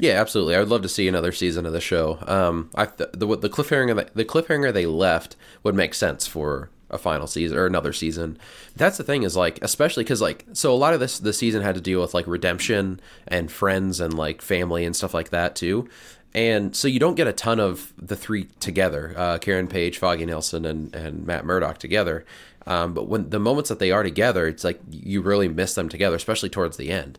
Yeah, 0.00 0.20
absolutely. 0.20 0.54
I 0.54 0.60
would 0.60 0.68
love 0.68 0.82
to 0.82 0.88
see 0.88 1.08
another 1.08 1.32
season 1.32 1.66
of 1.66 1.72
the 1.72 1.80
show. 1.80 2.18
Um, 2.26 2.70
I 2.74 2.86
the 2.86 3.10
the, 3.12 3.36
the 3.36 3.48
cliffhanger 3.50 4.08
the 4.14 4.24
cliffhanger 4.24 4.72
they 4.72 4.86
left 4.86 5.36
would 5.62 5.74
make 5.74 5.94
sense 5.94 6.26
for 6.26 6.70
a 6.90 6.98
final 6.98 7.26
season 7.26 7.58
or 7.58 7.66
another 7.66 7.92
season. 7.92 8.38
That's 8.76 8.96
the 8.96 9.04
thing 9.04 9.24
is 9.24 9.36
like 9.36 9.58
especially 9.60 10.04
because 10.04 10.22
like 10.22 10.46
so 10.52 10.72
a 10.72 10.76
lot 10.76 10.94
of 10.94 11.00
this 11.00 11.18
the 11.18 11.32
season 11.32 11.62
had 11.62 11.74
to 11.74 11.80
deal 11.80 12.00
with 12.00 12.14
like 12.14 12.26
redemption 12.26 13.00
and 13.26 13.50
friends 13.50 14.00
and 14.00 14.14
like 14.14 14.40
family 14.40 14.84
and 14.84 14.94
stuff 14.94 15.14
like 15.14 15.30
that 15.30 15.56
too. 15.56 15.88
And 16.34 16.76
so 16.76 16.86
you 16.88 17.00
don't 17.00 17.14
get 17.14 17.26
a 17.26 17.32
ton 17.32 17.58
of 17.58 17.92
the 17.96 18.14
three 18.14 18.44
together, 18.60 19.14
uh, 19.16 19.38
Karen 19.38 19.66
Page, 19.66 19.96
Foggy 19.98 20.26
Nelson, 20.26 20.66
and, 20.66 20.94
and 20.94 21.26
Matt 21.26 21.46
Murdock 21.46 21.78
together. 21.78 22.24
Um, 22.66 22.92
but 22.92 23.08
when 23.08 23.30
the 23.30 23.38
moments 23.38 23.70
that 23.70 23.78
they 23.78 23.90
are 23.90 24.02
together, 24.02 24.46
it's 24.46 24.62
like 24.62 24.78
you 24.90 25.22
really 25.22 25.48
miss 25.48 25.74
them 25.74 25.88
together, 25.88 26.16
especially 26.16 26.50
towards 26.50 26.76
the 26.76 26.90
end. 26.90 27.18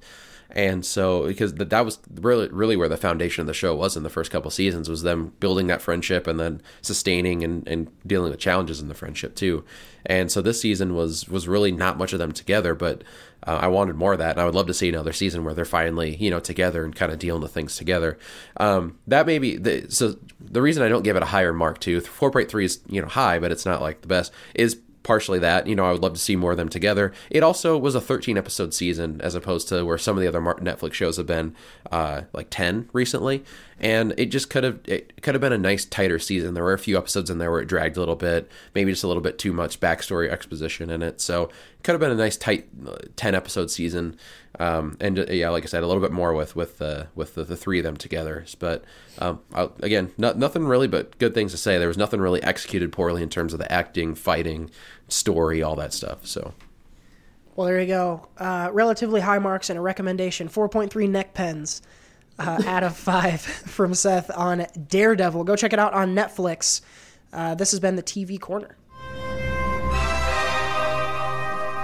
And 0.52 0.84
so, 0.84 1.28
because 1.28 1.54
th- 1.54 1.70
that 1.70 1.86
was 1.86 2.00
really, 2.16 2.48
really 2.50 2.76
where 2.76 2.90
the 2.90 2.98
foundation 2.98 3.42
of 3.42 3.48
the 3.48 3.54
show 3.54 3.76
was 3.76 3.96
in 3.96 4.02
the 4.04 4.10
first 4.10 4.32
couple 4.32 4.50
seasons, 4.50 4.90
was 4.90 5.04
them 5.04 5.34
building 5.40 5.68
that 5.68 5.82
friendship 5.82 6.26
and 6.26 6.40
then 6.40 6.62
sustaining 6.82 7.44
and, 7.44 7.68
and 7.68 7.88
dealing 8.08 8.32
with 8.32 8.40
challenges 8.40 8.80
in 8.80 8.88
the 8.88 8.96
friendship 8.96 9.36
too. 9.36 9.64
And 10.06 10.32
so 10.32 10.42
this 10.42 10.60
season 10.60 10.96
was 10.96 11.28
was 11.30 11.48
really 11.48 11.72
not 11.72 12.00
much 12.00 12.14
of 12.14 12.20
them 12.20 12.32
together, 12.32 12.74
but 12.74 13.04
uh, 13.46 13.60
I 13.62 13.68
wanted 13.68 13.96
more 13.96 14.14
of 14.14 14.20
that, 14.20 14.32
and 14.32 14.42
I 14.42 14.46
would 14.46 14.56
love 14.56 14.68
to 14.68 14.74
see 14.74 14.90
another 14.90 15.14
season 15.14 15.44
where 15.44 15.54
they're 15.54 15.66
finally 15.66 16.16
you 16.16 16.32
know 16.32 16.40
together 16.40 16.84
and 16.84 16.96
kind 16.96 17.12
of 17.12 17.20
dealing 17.20 17.42
with 17.42 17.54
things 17.54 17.76
together. 17.76 18.18
Um, 18.58 18.98
that 19.08 19.28
may 19.28 19.38
be 19.40 19.58
the, 19.58 19.90
so. 19.90 20.16
The 20.42 20.62
reason 20.64 20.82
I 20.82 20.90
don't 20.90 21.04
give 21.04 21.16
it 21.16 21.22
a 21.22 21.28
higher 21.28 21.54
mark 21.54 21.80
too, 21.80 22.02
four 22.02 22.32
point 22.32 22.50
three 22.50 22.66
is 22.66 22.80
you 22.88 23.02
know 23.02 23.08
high, 23.08 23.38
but 23.38 23.52
it's 23.52 23.68
not 23.68 23.82
like 23.82 24.02
the 24.02 24.08
best 24.08 24.32
is 24.56 24.80
partially 25.10 25.40
that. 25.40 25.66
You 25.66 25.76
know, 25.76 25.86
I 25.86 25.92
would 25.92 26.04
love 26.04 26.14
to 26.14 26.20
see 26.20 26.36
more 26.36 26.52
of 26.52 26.58
them 26.58 26.70
together. 26.70 27.12
It 27.32 27.42
also 27.42 27.76
was 27.80 27.96
a 27.96 28.00
13 28.00 28.38
episode 28.38 28.76
season 28.76 29.20
as 29.22 29.34
opposed 29.34 29.68
to 29.70 29.84
where 29.84 29.98
some 29.98 30.16
of 30.16 30.22
the 30.22 30.28
other 30.28 30.40
Netflix 30.40 30.94
shows 30.94 31.18
have 31.18 31.26
been 31.26 31.56
uh, 31.92 32.22
like 32.32 32.52
10 32.52 32.92
recently. 32.94 33.44
And 33.80 34.14
it 34.18 34.28
just 34.28 34.52
could 34.52 34.64
have 34.64 34.82
it 34.86 35.20
could 35.24 35.34
have 35.34 35.42
been 35.42 35.54
a 35.54 35.58
nice 35.58 35.84
tighter 35.84 36.20
season. 36.20 36.54
There 36.54 36.64
were 36.64 36.74
a 36.74 36.78
few 36.78 36.96
episodes 36.96 37.32
in 37.32 37.40
there 37.40 37.50
where 37.50 37.62
it 37.62 37.66
dragged 37.66 37.98
a 37.98 38.00
little 38.02 38.16
bit, 38.16 38.52
maybe 38.76 38.92
just 38.92 39.04
a 39.04 39.08
little 39.08 39.24
bit 39.24 39.40
too 39.40 39.52
much 39.52 39.80
backstory 39.80 40.30
exposition 40.30 40.92
in 40.92 41.02
it. 41.02 41.20
So 41.20 41.46
it 41.46 41.84
could 41.84 41.94
have 41.94 42.02
been 42.02 42.12
a 42.12 42.16
nice 42.16 42.38
tight 42.38 42.68
uh, 42.86 42.98
10 43.16 43.34
episode 43.34 43.72
season. 43.72 44.16
Um, 44.60 44.98
and 45.00 45.20
uh, 45.20 45.26
yeah, 45.30 45.50
like 45.50 45.64
I 45.64 45.68
said, 45.68 45.84
a 45.84 45.88
little 45.88 46.02
bit 46.02 46.12
more 46.12 46.34
with 46.34 46.56
with 46.56 46.78
the 46.78 47.08
with 47.16 47.36
the, 47.36 47.44
the 47.44 47.56
three 47.56 47.80
of 47.80 47.84
them 47.84 47.96
together. 47.96 48.46
But 48.60 48.84
um, 49.18 49.40
I, 49.54 49.70
again, 49.82 50.12
not, 50.18 50.38
nothing 50.38 50.66
really 50.66 50.88
but 50.88 51.18
good 51.18 51.34
things 51.34 51.52
to 51.52 51.58
say. 51.58 51.78
There 51.78 51.88
was 51.88 51.98
nothing 51.98 52.20
really 52.20 52.44
executed 52.44 52.92
poorly 52.92 53.24
in 53.24 53.30
terms 53.30 53.54
of 53.54 53.60
the 53.60 53.72
acting, 53.72 54.16
fighting, 54.16 54.72
story, 55.10 55.62
all 55.62 55.76
that 55.76 55.94
stuff. 55.94 56.26
So. 56.26 56.54
Well, 57.56 57.68
there 57.68 57.82
you 57.82 57.88
go. 57.88 58.28
Uh, 58.38 58.70
relatively 58.72 59.22
high 59.22 59.40
marks 59.40 59.70
and 59.70 59.78
a 59.78 59.82
recommendation 59.82 60.48
4.3 60.48 61.10
neck 61.10 61.34
pens 61.34 61.82
uh, 62.38 62.62
out 62.66 62.84
of 62.84 62.96
5 62.98 63.42
from 63.42 63.94
Seth 63.94 64.32
on 64.36 64.66
Daredevil. 64.88 65.44
Go 65.44 65.56
check 65.56 65.74
it 65.74 65.80
out 65.80 65.94
on 65.94 66.16
Netflix. 66.16 66.82
Uh, 67.34 67.56
this 67.56 67.72
has 67.72 67.80
been 67.80 67.96
the 67.96 68.04
TV 68.04 68.40
Corner. 68.40 68.76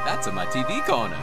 That's 0.06 0.28
in 0.28 0.36
my 0.36 0.46
TV 0.46 0.86
corner. 0.86 1.18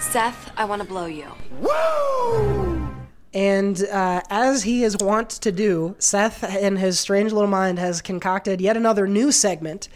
Seth, 0.00 0.52
I 0.56 0.64
want 0.64 0.80
to 0.82 0.86
blow 0.86 1.06
you. 1.06 1.26
Woo! 1.60 2.88
And 3.34 3.82
uh, 3.90 4.20
as 4.30 4.62
he 4.62 4.84
is 4.84 4.96
wont 4.98 5.30
to 5.30 5.50
do, 5.50 5.96
Seth, 5.98 6.44
in 6.56 6.76
his 6.76 7.00
strange 7.00 7.32
little 7.32 7.48
mind, 7.48 7.78
has 7.78 8.00
concocted 8.00 8.60
yet 8.60 8.76
another 8.76 9.06
new 9.06 9.32
segment 9.32 9.88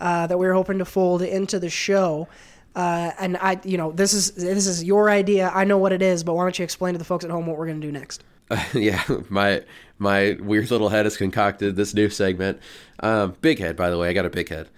uh, 0.00 0.26
that 0.26 0.38
we 0.38 0.46
are 0.46 0.54
hoping 0.54 0.78
to 0.78 0.84
fold 0.84 1.22
into 1.22 1.58
the 1.58 1.70
show. 1.70 2.28
Uh, 2.74 3.10
and 3.18 3.36
I, 3.36 3.60
you 3.64 3.76
know, 3.76 3.92
this 3.92 4.14
is 4.14 4.32
this 4.32 4.66
is 4.66 4.84
your 4.84 5.10
idea. 5.10 5.50
I 5.52 5.64
know 5.64 5.78
what 5.78 5.92
it 5.92 6.02
is, 6.02 6.24
but 6.24 6.34
why 6.34 6.44
don't 6.44 6.58
you 6.58 6.64
explain 6.64 6.94
to 6.94 6.98
the 6.98 7.04
folks 7.04 7.24
at 7.24 7.30
home 7.30 7.46
what 7.46 7.58
we're 7.58 7.66
going 7.66 7.80
to 7.80 7.86
do 7.86 7.92
next? 7.92 8.24
yeah, 8.74 9.02
my 9.28 9.62
my 9.98 10.36
weird 10.40 10.70
little 10.70 10.88
head 10.88 11.06
has 11.06 11.16
concocted 11.16 11.76
this 11.76 11.94
new 11.94 12.08
segment. 12.08 12.60
Um, 13.00 13.36
big 13.40 13.58
head, 13.58 13.76
by 13.76 13.90
the 13.90 13.98
way. 13.98 14.08
I 14.08 14.12
got 14.12 14.24
a 14.24 14.30
big 14.30 14.48
head. 14.48 14.68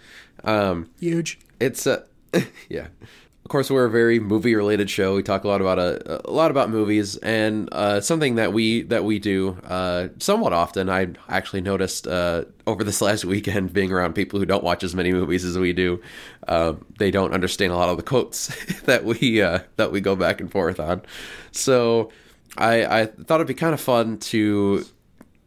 Um, 0.45 0.91
Huge. 1.01 1.39
It's 1.61 1.87
a 1.87 2.05
yeah. 2.69 2.89
Course, 3.53 3.71
we're 3.71 3.85
a 3.85 3.91
very 3.91 4.19
movie 4.19 4.55
related 4.55 4.89
show. 4.89 5.15
We 5.15 5.23
talk 5.23 5.45
a 5.45 5.49
lot 5.49 5.61
about 5.61 5.79
a, 5.79 6.27
a 6.27 6.33
lot 6.33 6.51
about 6.51 6.71
movies, 6.71 7.19
and 7.19 7.69
uh, 7.71 8.01
something 8.01 8.37
that 8.37 8.55
we 8.55 8.81
that 8.85 9.05
we 9.05 9.19
do 9.19 9.59
uh, 9.65 10.09
somewhat 10.21 10.55
often. 10.55 10.89
I 10.89 11.09
actually 11.29 11.61
noticed 11.61 12.07
uh, 12.07 12.47
over 12.67 12.83
this 12.83 13.03
last 13.03 13.27
weekend, 13.27 13.75
being 13.75 13.93
around 13.93 14.15
people 14.15 14.39
who 14.39 14.47
don't 14.47 14.65
watch 14.65 14.83
as 14.83 14.95
many 14.95 15.13
movies 15.13 15.45
as 15.45 15.59
we 15.59 15.75
do, 15.75 16.01
uh, 16.49 16.73
they 16.99 17.11
don't 17.11 17.35
understand 17.35 17.75
a 17.75 17.77
lot 17.77 17.91
of 17.91 17.99
the 17.99 18.03
quotes 18.03 18.47
that 18.85 19.05
we 19.05 19.43
uh, 19.43 19.59
that 19.77 19.93
we 19.93 20.01
go 20.01 20.17
back 20.17 20.41
and 20.41 20.51
forth 20.51 20.81
on. 20.81 21.03
So, 21.51 22.11
I, 22.57 23.03
I 23.03 23.05
thought 23.05 23.43
it'd 23.43 23.49
be 23.49 23.53
kind 23.53 23.75
of 23.75 23.83
fun 23.83 24.17
to 24.31 24.87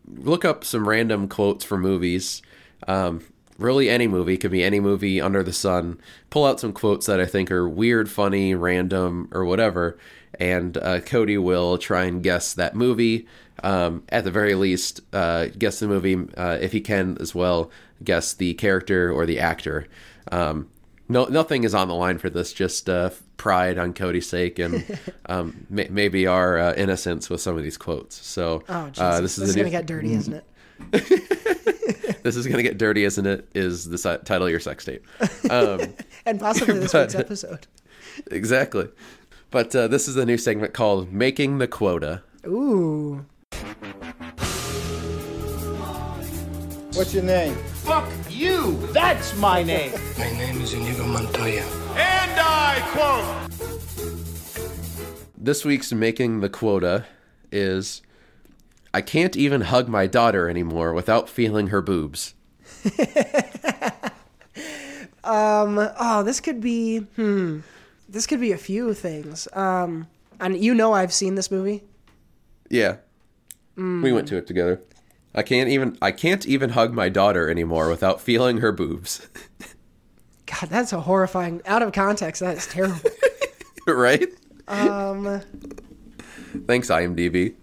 look 0.07 0.45
up 0.45 0.63
some 0.63 0.87
random 0.87 1.27
quotes 1.27 1.65
for 1.65 1.79
movies. 1.79 2.43
Um, 2.87 3.23
really 3.57 3.89
any 3.89 4.07
movie 4.07 4.37
could 4.37 4.51
be 4.51 4.63
any 4.63 4.79
movie 4.79 5.21
under 5.21 5.43
the 5.43 5.53
sun 5.53 5.99
pull 6.29 6.45
out 6.45 6.59
some 6.59 6.73
quotes 6.73 7.05
that 7.05 7.19
i 7.19 7.25
think 7.25 7.49
are 7.51 7.67
weird 7.69 8.09
funny 8.09 8.53
random 8.53 9.27
or 9.31 9.45
whatever 9.45 9.97
and 10.39 10.77
uh, 10.77 10.99
cody 10.99 11.37
will 11.37 11.77
try 11.77 12.03
and 12.03 12.21
guess 12.23 12.53
that 12.53 12.75
movie 12.75 13.25
um, 13.63 14.03
at 14.09 14.25
the 14.25 14.31
very 14.31 14.53
least 14.53 14.99
uh, 15.13 15.47
guess 15.57 15.79
the 15.79 15.87
movie 15.87 16.17
uh, 16.37 16.57
if 16.59 16.73
he 16.73 16.81
can 16.81 17.17
as 17.21 17.33
well 17.33 17.71
guess 18.03 18.33
the 18.33 18.53
character 18.55 19.11
or 19.11 19.25
the 19.25 19.39
actor 19.39 19.87
um, 20.31 20.67
no, 21.07 21.25
nothing 21.25 21.63
is 21.63 21.75
on 21.75 21.87
the 21.87 21.93
line 21.93 22.17
for 22.17 22.29
this. 22.29 22.51
Just 22.51 22.89
uh, 22.89 23.11
pride 23.37 23.77
on 23.77 23.93
Cody's 23.93 24.27
sake, 24.27 24.57
and 24.59 24.83
um, 25.27 25.67
may- 25.69 25.87
maybe 25.89 26.25
our 26.25 26.57
uh, 26.57 26.73
innocence 26.73 27.29
with 27.29 27.41
some 27.41 27.57
of 27.57 27.63
these 27.63 27.77
quotes. 27.77 28.15
So, 28.25 28.63
Oh, 28.67 28.89
uh, 28.97 29.21
this 29.21 29.35
this 29.35 29.37
is, 29.37 29.49
is, 29.49 29.55
going 29.55 29.65
to 29.65 29.71
get 29.71 29.85
dirty, 29.85 30.13
isn't 30.13 30.33
it? 30.33 30.43
this 32.23 32.35
is 32.35 32.47
gonna 32.47 32.63
get 32.63 32.77
dirty, 32.77 33.03
isn't 33.03 33.25
it? 33.25 33.47
Is 33.53 33.85
the 33.89 33.97
si- 33.97 34.17
title 34.25 34.45
of 34.45 34.51
your 34.51 34.59
sex 34.59 34.85
tape? 34.85 35.05
Um, 35.49 35.93
And 36.25 36.39
possibly 36.39 36.79
this 36.79 36.91
But- 36.93 37.07
week's 37.09 37.15
episode. 37.15 37.67
exactly. 38.31 38.89
But 39.51 39.75
uh, 39.75 39.87
this 39.87 40.07
is 40.07 40.15
a 40.17 40.25
new 40.25 40.37
segment 40.37 40.73
called 40.73 41.11
"Making 41.13 41.59
the 41.59 41.67
Quota." 41.67 42.23
Ooh. 42.47 43.25
What's 46.93 47.13
your 47.13 47.23
name? 47.23 47.55
Fuck 47.83 48.07
you! 48.29 48.77
That's 48.93 49.35
my 49.37 49.61
name! 49.63 49.91
My 50.17 50.31
name 50.31 50.61
is 50.61 50.73
Inigo 50.73 51.05
Montoya. 51.05 51.63
And 51.95 52.31
I 52.39 52.81
quote! 52.93 53.51
This 55.37 55.65
week's 55.65 55.91
"Making 55.93 56.39
the 56.39 56.49
Quota" 56.49 57.05
is 57.51 58.01
I 58.95 59.01
can't 59.01 59.35
even 59.35 59.59
hug 59.59 59.89
my 59.89 60.07
daughter 60.07 60.47
anymore 60.49 60.93
without 60.93 61.27
feeling 61.27 61.67
her 61.67 61.81
boobs. 61.81 62.33
um, 65.21 65.89
Oh, 65.99 66.23
this 66.23 66.39
could 66.39 66.61
be 66.61 66.99
hmm. 66.99 67.59
This 68.07 68.25
could 68.25 68.39
be 68.39 68.53
a 68.53 68.57
few 68.57 68.93
things. 68.93 69.49
Um, 69.51 70.07
and 70.39 70.55
you 70.55 70.73
know 70.73 70.93
I've 70.93 71.11
seen 71.11 71.35
this 71.35 71.51
movie. 71.51 71.83
Yeah. 72.69 72.95
We 73.75 74.13
went 74.13 74.29
to 74.29 74.37
it 74.37 74.47
together. 74.47 74.81
I 75.33 75.43
can't 75.43 75.67
even 75.67 75.97
I 76.01 76.11
can't 76.11 76.45
even 76.45 76.69
hug 76.69 76.93
my 76.93 77.09
daughter 77.09 77.49
anymore 77.49 77.89
without 77.89 78.21
feeling 78.21 78.59
her 78.59 78.71
boobs. 78.71 79.27
God, 80.45 80.69
that's 80.69 80.93
a 80.93 81.01
horrifying. 81.01 81.61
Out 81.65 81.81
of 81.81 81.91
context, 81.91 82.39
that's 82.39 82.65
terrible. 82.65 83.09
right? 83.87 84.29
um, 84.69 85.41
Thanks 86.65 86.89
IMDb. 86.89 87.55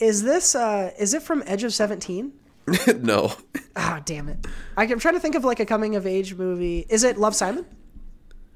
Is 0.00 0.22
this 0.22 0.54
uh, 0.54 0.92
is 0.98 1.14
it 1.14 1.22
from 1.22 1.42
Edge 1.46 1.64
of 1.64 1.74
Seventeen? 1.74 2.32
no. 2.98 3.32
Ah, 3.76 4.02
damn 4.04 4.28
it! 4.28 4.46
I, 4.76 4.84
I'm 4.84 4.98
trying 4.98 5.14
to 5.14 5.20
think 5.20 5.34
of 5.34 5.44
like 5.44 5.60
a 5.60 5.66
coming 5.66 5.96
of 5.96 6.06
age 6.06 6.34
movie. 6.34 6.86
Is 6.88 7.04
it 7.04 7.18
Love 7.18 7.34
Simon? 7.34 7.66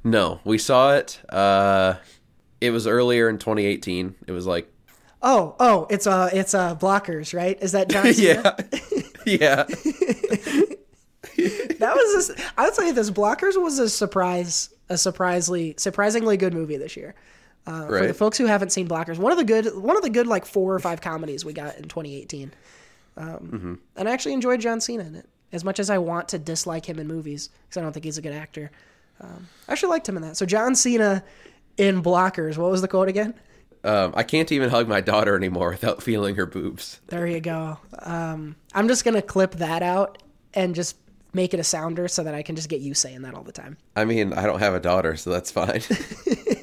No, 0.05 0.41
we 0.45 0.59
saw 0.59 0.95
it 0.95 1.21
uh 1.29 1.95
it 2.61 2.71
was 2.71 2.87
earlier 2.87 3.29
in 3.29 3.39
2018. 3.39 4.15
It 4.27 4.33
was 4.33 4.47
like 4.47 4.73
Oh, 5.23 5.55
oh, 5.61 5.87
it's 5.89 6.07
uh, 6.07 6.31
it's 6.33 6.53
uh, 6.53 6.75
Blockers, 6.75 7.33
right? 7.33 7.57
Is 7.63 7.73
that 7.73 7.89
John 7.89 8.07
yeah. 8.17 8.57
yeah. 9.25 9.65
That 11.79 11.95
was 11.95 12.29
this. 12.29 12.51
I 12.59 12.65
would 12.65 12.75
say 12.75 12.91
this 12.91 13.11
Blockers 13.11 13.61
was 13.61 13.79
a 13.79 13.89
surprise, 13.89 14.75
a 14.89 14.99
surprisingly 14.99 15.75
surprisingly 15.79 16.37
good 16.37 16.55
movie 16.55 16.77
this 16.77 16.97
year. 16.97 17.15
Uh, 17.67 17.87
For 17.87 18.07
the 18.07 18.15
folks 18.15 18.39
who 18.39 18.47
haven't 18.47 18.71
seen 18.71 18.89
Blockers, 18.89 19.19
one 19.19 19.31
of 19.33 19.39
the 19.39 19.45
good, 19.45 19.67
one 19.77 19.97
of 19.97 20.03
the 20.03 20.11
good 20.11 20.27
like 20.27 20.45
four 20.47 20.75
or 20.75 20.79
five 20.81 21.01
comedies 21.01 21.45
we 21.45 21.53
got 21.53 21.77
in 21.77 21.85
2018. 21.85 22.53
Um, 23.17 23.27
Mm-hmm. 23.27 23.75
And 23.97 24.09
I 24.09 24.13
actually 24.13 24.33
enjoyed 24.33 24.61
John 24.61 24.81
Cena 24.81 25.05
in 25.05 25.15
it. 25.15 25.29
As 25.53 25.65
much 25.65 25.79
as 25.79 25.91
I 25.91 25.99
want 25.99 26.29
to 26.31 26.39
dislike 26.39 26.87
him 26.87 26.99
in 26.99 27.07
movies 27.07 27.51
because 27.69 27.77
I 27.77 27.83
don't 27.83 27.93
think 27.93 28.05
he's 28.05 28.17
a 28.19 28.23
good 28.23 28.33
actor, 28.33 28.71
um, 29.21 29.49
I 29.69 29.73
actually 29.73 29.91
liked 29.91 30.09
him 30.09 30.17
in 30.17 30.23
that. 30.23 30.37
So 30.39 30.47
John 30.47 30.75
Cena 30.75 31.23
in 31.77 32.03
Blockers. 32.03 32.57
What 32.57 32.71
was 32.71 32.81
the 32.81 32.89
quote 32.89 33.09
again? 33.09 33.35
Um 33.85 34.13
I 34.17 34.23
can't 34.23 34.51
even 34.53 34.71
hug 34.71 34.89
my 34.89 35.01
daughter 35.01 35.37
anymore 35.37 35.71
without 35.71 36.03
feeling 36.03 36.37
her 36.37 36.47
boobs. 36.47 37.01
There 37.09 37.27
you 37.27 37.41
go. 37.41 37.79
Um, 37.99 38.57
I'm 38.75 38.89
just 38.89 39.05
gonna 39.05 39.23
clip 39.23 39.53
that 39.57 39.83
out 39.83 40.23
and 40.55 40.75
just 40.75 40.97
make 41.35 41.53
it 41.53 41.61
a 41.61 41.65
sounder 41.65 42.09
so 42.09 42.23
that 42.25 42.35
I 42.35 42.43
can 42.43 42.57
just 42.57 42.69
get 42.69 42.81
you 42.81 42.95
saying 42.95 43.23
that 43.23 43.35
all 43.35 43.43
the 43.43 43.53
time. 43.53 43.77
I 43.97 44.05
mean, 44.05 44.33
I 44.35 44.45
don't 44.47 44.59
have 44.61 44.75
a 44.75 44.81
daughter, 44.81 45.17
so 45.17 45.31
that's 45.31 45.51
fine. 45.51 45.81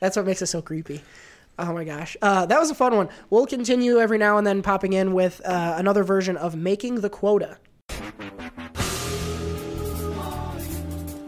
That's 0.00 0.16
what 0.16 0.26
makes 0.26 0.42
it 0.42 0.46
so 0.46 0.62
creepy. 0.62 1.02
Oh 1.58 1.72
my 1.72 1.84
gosh. 1.84 2.16
Uh, 2.20 2.44
that 2.46 2.60
was 2.60 2.70
a 2.70 2.74
fun 2.74 2.96
one. 2.96 3.08
We'll 3.30 3.46
continue 3.46 3.98
every 3.98 4.18
now 4.18 4.36
and 4.36 4.46
then 4.46 4.62
popping 4.62 4.92
in 4.92 5.14
with 5.14 5.40
uh, 5.44 5.74
another 5.78 6.04
version 6.04 6.36
of 6.36 6.54
Making 6.54 6.96
the 7.00 7.08
Quota. 7.10 7.58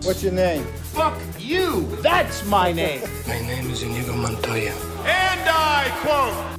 What's 0.02 0.22
your 0.22 0.32
name? 0.32 0.64
Fuck 0.92 1.18
you! 1.38 1.86
That's 2.00 2.44
my 2.46 2.72
name! 2.72 3.02
My 3.28 3.38
name 3.40 3.70
is 3.70 3.82
Inigo 3.82 4.14
Montoya. 4.14 4.72
And 5.04 5.40
I 5.48 5.90
quote! 6.00 6.58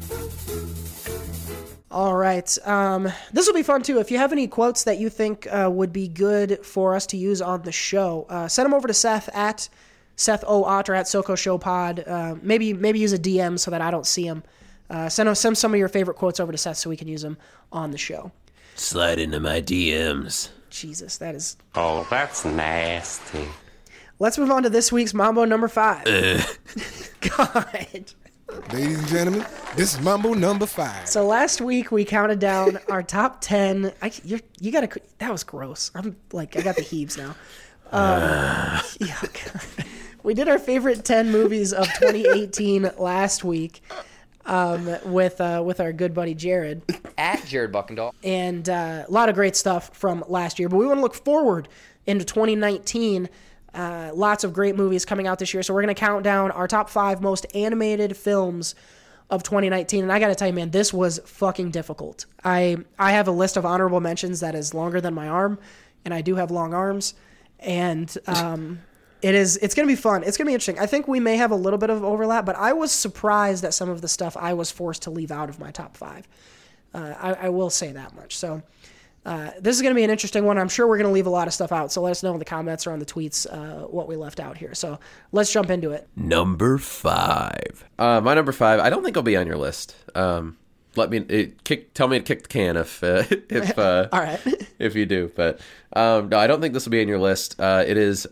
All 1.91 2.15
right. 2.15 2.57
Um, 2.67 3.11
this 3.33 3.47
will 3.47 3.55
be 3.55 3.63
fun 3.63 3.81
too. 3.81 3.99
If 3.99 4.11
you 4.11 4.19
have 4.19 4.31
any 4.31 4.47
quotes 4.47 4.83
that 4.83 4.99
you 4.99 5.09
think 5.09 5.47
uh, 5.51 5.69
would 5.71 5.91
be 5.91 6.07
good 6.07 6.63
for 6.63 6.93
us 6.93 7.07
to 7.07 7.17
use 7.17 7.41
on 7.41 7.63
the 7.63 7.71
show, 7.71 8.27
uh, 8.29 8.47
send 8.47 8.67
them 8.67 8.73
over 8.75 8.87
to 8.87 8.93
Seth 8.93 9.27
at 9.35 9.67
Seth 10.19 10.43
O. 10.45 10.65
Otter 10.65 10.93
at 10.93 11.07
Soko 11.07 11.33
Show 11.33 11.57
Pod. 11.57 12.03
Uh, 12.05 12.35
maybe 12.41 12.73
maybe 12.73 12.99
use 12.99 13.13
a 13.13 13.17
DM 13.17 13.57
so 13.57 13.71
that 13.71 13.81
I 13.81 13.89
don't 13.89 14.05
see 14.05 14.27
them. 14.27 14.43
Uh, 14.89 15.07
send, 15.07 15.37
send 15.37 15.57
some 15.57 15.73
of 15.73 15.79
your 15.79 15.87
favorite 15.87 16.15
quotes 16.17 16.41
over 16.41 16.51
to 16.51 16.57
Seth 16.57 16.75
so 16.75 16.89
we 16.89 16.97
can 16.97 17.07
use 17.07 17.21
them 17.21 17.37
on 17.71 17.91
the 17.91 17.97
show. 17.97 18.31
Slide 18.75 19.17
into 19.17 19.39
my 19.39 19.61
DMs. 19.61 20.49
Jesus, 20.69 21.17
that 21.19 21.35
is. 21.35 21.55
Oh, 21.75 22.05
that's 22.09 22.43
nasty. 22.43 23.47
Let's 24.19 24.37
move 24.37 24.51
on 24.51 24.63
to 24.63 24.69
this 24.69 24.91
week's 24.91 25.13
Mambo 25.13 25.45
number 25.45 25.69
five. 25.69 26.03
God. 27.37 28.13
Ladies 28.73 28.99
and 28.99 29.07
gentlemen, 29.07 29.45
this 29.77 29.93
is 29.93 30.01
Mambo 30.01 30.33
number 30.33 30.65
five. 30.65 31.07
So 31.07 31.25
last 31.25 31.61
week 31.61 31.93
we 31.93 32.03
counted 32.03 32.39
down 32.39 32.77
our 32.89 33.03
top 33.03 33.39
ten. 33.39 33.93
I, 34.01 34.11
you're, 34.25 34.41
you 34.59 34.73
got 34.73 34.89
to. 34.91 35.01
That 35.19 35.31
was 35.31 35.45
gross. 35.45 35.91
I'm 35.95 36.17
like, 36.33 36.57
I 36.57 36.61
got 36.61 36.75
the 36.75 36.81
heaves 36.81 37.15
now. 37.17 37.35
Um, 37.91 38.81
yeah, 38.99 39.21
God. 39.21 39.85
We 40.29 40.35
did 40.35 40.47
our 40.47 40.59
favorite 40.59 41.03
ten 41.03 41.31
movies 41.31 41.73
of 41.73 41.87
2018 41.95 42.91
last 42.99 43.43
week 43.43 43.81
um, 44.45 44.87
with 45.05 45.41
uh, 45.41 45.63
with 45.65 45.79
our 45.79 45.91
good 45.91 46.13
buddy 46.13 46.35
Jared, 46.35 46.83
At 47.17 47.43
Jared 47.47 47.71
Buckendahl. 47.71 48.13
and 48.23 48.69
uh, 48.69 49.05
a 49.07 49.11
lot 49.11 49.29
of 49.29 49.33
great 49.33 49.55
stuff 49.55 49.89
from 49.97 50.23
last 50.27 50.59
year. 50.59 50.69
But 50.69 50.77
we 50.77 50.85
want 50.85 50.99
to 50.99 51.01
look 51.01 51.15
forward 51.15 51.67
into 52.05 52.23
2019. 52.25 53.27
Uh, 53.73 54.11
lots 54.13 54.43
of 54.43 54.53
great 54.53 54.75
movies 54.75 55.03
coming 55.03 55.25
out 55.25 55.39
this 55.39 55.51
year. 55.51 55.63
So 55.63 55.73
we're 55.73 55.81
going 55.81 55.95
to 55.95 55.99
count 55.99 56.23
down 56.23 56.51
our 56.51 56.67
top 56.67 56.91
five 56.91 57.23
most 57.23 57.47
animated 57.55 58.15
films 58.15 58.75
of 59.31 59.41
2019. 59.41 60.03
And 60.03 60.13
I 60.13 60.19
got 60.19 60.27
to 60.27 60.35
tell 60.35 60.47
you, 60.47 60.53
man, 60.53 60.69
this 60.69 60.93
was 60.93 61.19
fucking 61.25 61.71
difficult. 61.71 62.27
I 62.43 62.77
I 62.99 63.13
have 63.13 63.27
a 63.27 63.31
list 63.31 63.57
of 63.57 63.65
honorable 63.65 63.99
mentions 63.99 64.41
that 64.41 64.53
is 64.53 64.75
longer 64.75 65.01
than 65.01 65.15
my 65.15 65.27
arm, 65.27 65.57
and 66.05 66.13
I 66.13 66.21
do 66.21 66.35
have 66.35 66.51
long 66.51 66.75
arms, 66.75 67.15
and 67.59 68.15
um, 68.27 68.81
it 69.21 69.35
is 69.35 69.57
it's 69.57 69.75
going 69.75 69.87
to 69.87 69.91
be 69.91 69.99
fun. 69.99 70.23
It's 70.23 70.37
going 70.37 70.45
to 70.45 70.49
be 70.49 70.53
interesting. 70.53 70.79
I 70.79 70.85
think 70.85 71.07
we 71.07 71.19
may 71.19 71.37
have 71.37 71.51
a 71.51 71.55
little 71.55 71.79
bit 71.79 71.89
of 71.89 72.03
overlap, 72.03 72.45
but 72.45 72.55
I 72.55 72.73
was 72.73 72.91
surprised 72.91 73.63
at 73.63 73.73
some 73.73 73.89
of 73.89 74.01
the 74.01 74.07
stuff 74.07 74.37
I 74.37 74.53
was 74.53 74.71
forced 74.71 75.03
to 75.03 75.11
leave 75.11 75.31
out 75.31 75.49
of 75.49 75.59
my 75.59 75.71
top 75.71 75.97
five. 75.97 76.27
Uh, 76.93 77.13
I, 77.19 77.33
I 77.33 77.49
will 77.49 77.69
say 77.69 77.91
that 77.91 78.15
much. 78.15 78.37
So. 78.37 78.63
Uh, 79.25 79.51
this 79.59 79.75
is 79.75 79.81
going 79.81 79.93
to 79.93 79.95
be 79.95 80.03
an 80.05 80.09
interesting 80.09 80.45
one. 80.45 80.57
I'm 80.57 80.69
sure 80.69 80.87
we're 80.87 80.97
going 80.97 81.09
to 81.09 81.13
leave 81.13 81.27
a 81.27 81.29
lot 81.29 81.45
of 81.45 81.53
stuff 81.53 81.73
out. 81.73 81.91
So 81.91 82.01
let 82.01 82.11
us 82.11 82.23
know 82.23 82.31
in 82.31 82.39
the 82.39 82.45
comments 82.45 82.87
or 82.87 82.93
on 82.93 82.99
the 82.99 83.05
tweets 83.05 83.45
uh, 83.51 83.85
what 83.85 84.07
we 84.07 84.15
left 84.15 84.39
out 84.39 84.57
here. 84.57 84.73
So 84.73 84.97
let's 85.33 85.51
jump 85.51 85.69
into 85.69 85.91
it. 85.91 86.07
Number 86.15 86.77
five. 86.77 87.83
Uh, 87.99 88.21
my 88.21 88.33
number 88.33 88.53
five. 88.53 88.79
I 88.79 88.89
don't 88.89 89.03
think 89.03 89.17
I'll 89.17 89.21
be 89.21 89.35
on 89.35 89.45
your 89.45 89.57
list. 89.57 89.93
Um, 90.15 90.57
let 90.95 91.09
me 91.09 91.17
it, 91.17 91.63
kick. 91.63 91.93
Tell 91.93 92.07
me 92.07 92.17
to 92.19 92.23
kick 92.23 92.43
the 92.43 92.47
can 92.47 92.77
if 92.77 93.03
uh, 93.03 93.23
if 93.49 93.77
uh, 93.77 94.07
All 94.13 94.19
right. 94.19 94.39
if 94.79 94.95
you 94.95 95.05
do. 95.05 95.31
But 95.35 95.59
um, 95.93 96.29
no, 96.29 96.39
I 96.39 96.47
don't 96.47 96.61
think 96.61 96.73
this 96.73 96.85
will 96.85 96.91
be 96.91 97.01
on 97.01 97.07
your 97.07 97.19
list. 97.19 97.59
Uh, 97.59 97.83
it 97.85 97.97
is 97.97 98.25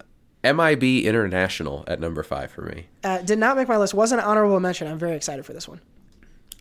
MIB 0.53 1.05
International 1.05 1.83
at 1.87 1.99
number 1.99 2.23
five 2.23 2.51
for 2.51 2.61
me. 2.63 2.87
Uh, 3.03 3.19
did 3.19 3.39
not 3.39 3.55
make 3.57 3.67
my 3.67 3.77
list. 3.77 3.93
Was 3.93 4.11
an 4.11 4.19
honorable 4.19 4.59
mention. 4.59 4.87
I'm 4.87 4.99
very 4.99 5.15
excited 5.15 5.45
for 5.45 5.53
this 5.53 5.67
one. 5.67 5.81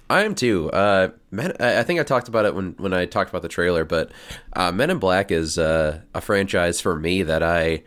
I 0.08 0.22
am 0.22 0.34
too. 0.36 0.70
Uh, 0.70 1.08
Men, 1.32 1.52
I 1.58 1.82
think 1.82 1.98
I 1.98 2.04
talked 2.04 2.28
about 2.28 2.44
it 2.44 2.54
when, 2.54 2.74
when 2.78 2.92
I 2.92 3.06
talked 3.06 3.28
about 3.30 3.42
the 3.42 3.48
trailer, 3.48 3.84
but 3.84 4.12
uh, 4.52 4.70
Men 4.70 4.90
in 4.90 4.98
Black 4.98 5.32
is 5.32 5.58
uh, 5.58 6.00
a 6.14 6.20
franchise 6.20 6.80
for 6.80 6.94
me 6.96 7.22
that 7.24 7.42
I, 7.42 7.82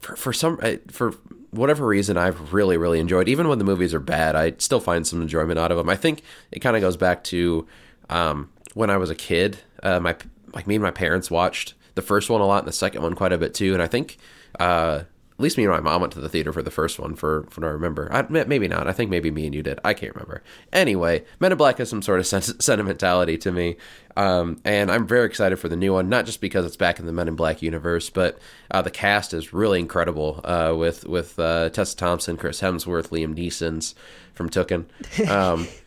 for, 0.00 0.16
for 0.16 0.32
some, 0.32 0.58
I- 0.62 0.80
for 0.90 1.12
whatever 1.50 1.86
reason, 1.86 2.16
I've 2.16 2.52
really 2.52 2.76
really 2.76 2.98
enjoyed. 2.98 3.28
Even 3.28 3.46
when 3.46 3.58
the 3.58 3.64
movies 3.64 3.94
are 3.94 4.00
bad, 4.00 4.34
I 4.34 4.54
still 4.58 4.80
find 4.80 5.06
some 5.06 5.22
enjoyment 5.22 5.58
out 5.58 5.70
of 5.70 5.76
them. 5.76 5.88
I 5.88 5.96
think 5.96 6.22
it 6.50 6.58
kind 6.60 6.74
of 6.76 6.80
goes 6.82 6.96
back 6.96 7.22
to 7.24 7.66
um, 8.10 8.50
when 8.74 8.90
I 8.90 8.96
was 8.96 9.10
a 9.10 9.14
kid. 9.14 9.58
Uh, 9.84 10.00
my 10.00 10.16
like 10.54 10.66
me 10.66 10.74
and 10.74 10.82
my 10.82 10.90
parents 10.90 11.30
watched 11.30 11.74
the 11.94 12.02
first 12.02 12.28
one 12.28 12.40
a 12.40 12.46
lot 12.46 12.58
and 12.60 12.68
the 12.68 12.72
second 12.72 13.02
one 13.02 13.14
quite 13.14 13.32
a 13.32 13.38
bit 13.38 13.54
too, 13.54 13.72
and 13.72 13.82
I 13.82 13.86
think. 13.86 14.16
Uh, 14.58 15.04
least 15.42 15.58
me 15.58 15.64
and 15.64 15.72
my 15.72 15.80
mom 15.80 16.00
went 16.00 16.12
to 16.14 16.20
the 16.20 16.28
theater 16.28 16.52
for 16.52 16.62
the 16.62 16.70
first 16.70 16.98
one, 16.98 17.14
for, 17.14 17.44
for 17.50 17.60
what 17.60 17.68
I 17.68 17.70
remember. 17.70 18.08
I, 18.12 18.22
maybe 18.22 18.68
not. 18.68 18.86
I 18.86 18.92
think 18.92 19.10
maybe 19.10 19.30
me 19.30 19.46
and 19.46 19.54
you 19.54 19.62
did. 19.62 19.78
I 19.84 19.94
can't 19.94 20.14
remember. 20.14 20.42
Anyway, 20.72 21.24
Men 21.40 21.52
in 21.52 21.58
Black 21.58 21.78
has 21.78 21.88
some 21.88 22.02
sort 22.02 22.20
of 22.20 22.26
sen- 22.26 22.42
sentimentality 22.60 23.36
to 23.38 23.52
me, 23.52 23.76
um, 24.16 24.60
and 24.64 24.90
I'm 24.90 25.06
very 25.06 25.26
excited 25.26 25.56
for 25.56 25.68
the 25.68 25.76
new 25.76 25.92
one. 25.92 26.08
Not 26.08 26.26
just 26.26 26.40
because 26.40 26.64
it's 26.64 26.76
back 26.76 26.98
in 26.98 27.06
the 27.06 27.12
Men 27.12 27.28
in 27.28 27.36
Black 27.36 27.62
universe, 27.62 28.10
but 28.10 28.38
uh, 28.70 28.82
the 28.82 28.90
cast 28.90 29.34
is 29.34 29.52
really 29.52 29.80
incredible 29.80 30.40
uh, 30.44 30.74
with 30.76 31.04
with 31.04 31.38
uh, 31.38 31.70
Tessa 31.70 31.96
Thompson, 31.96 32.36
Chris 32.36 32.60
Hemsworth, 32.60 33.08
Liam 33.08 33.34
Neeson's 33.34 33.94
from 34.34 34.48
Tooken. 34.48 34.86
Um, 35.28 35.68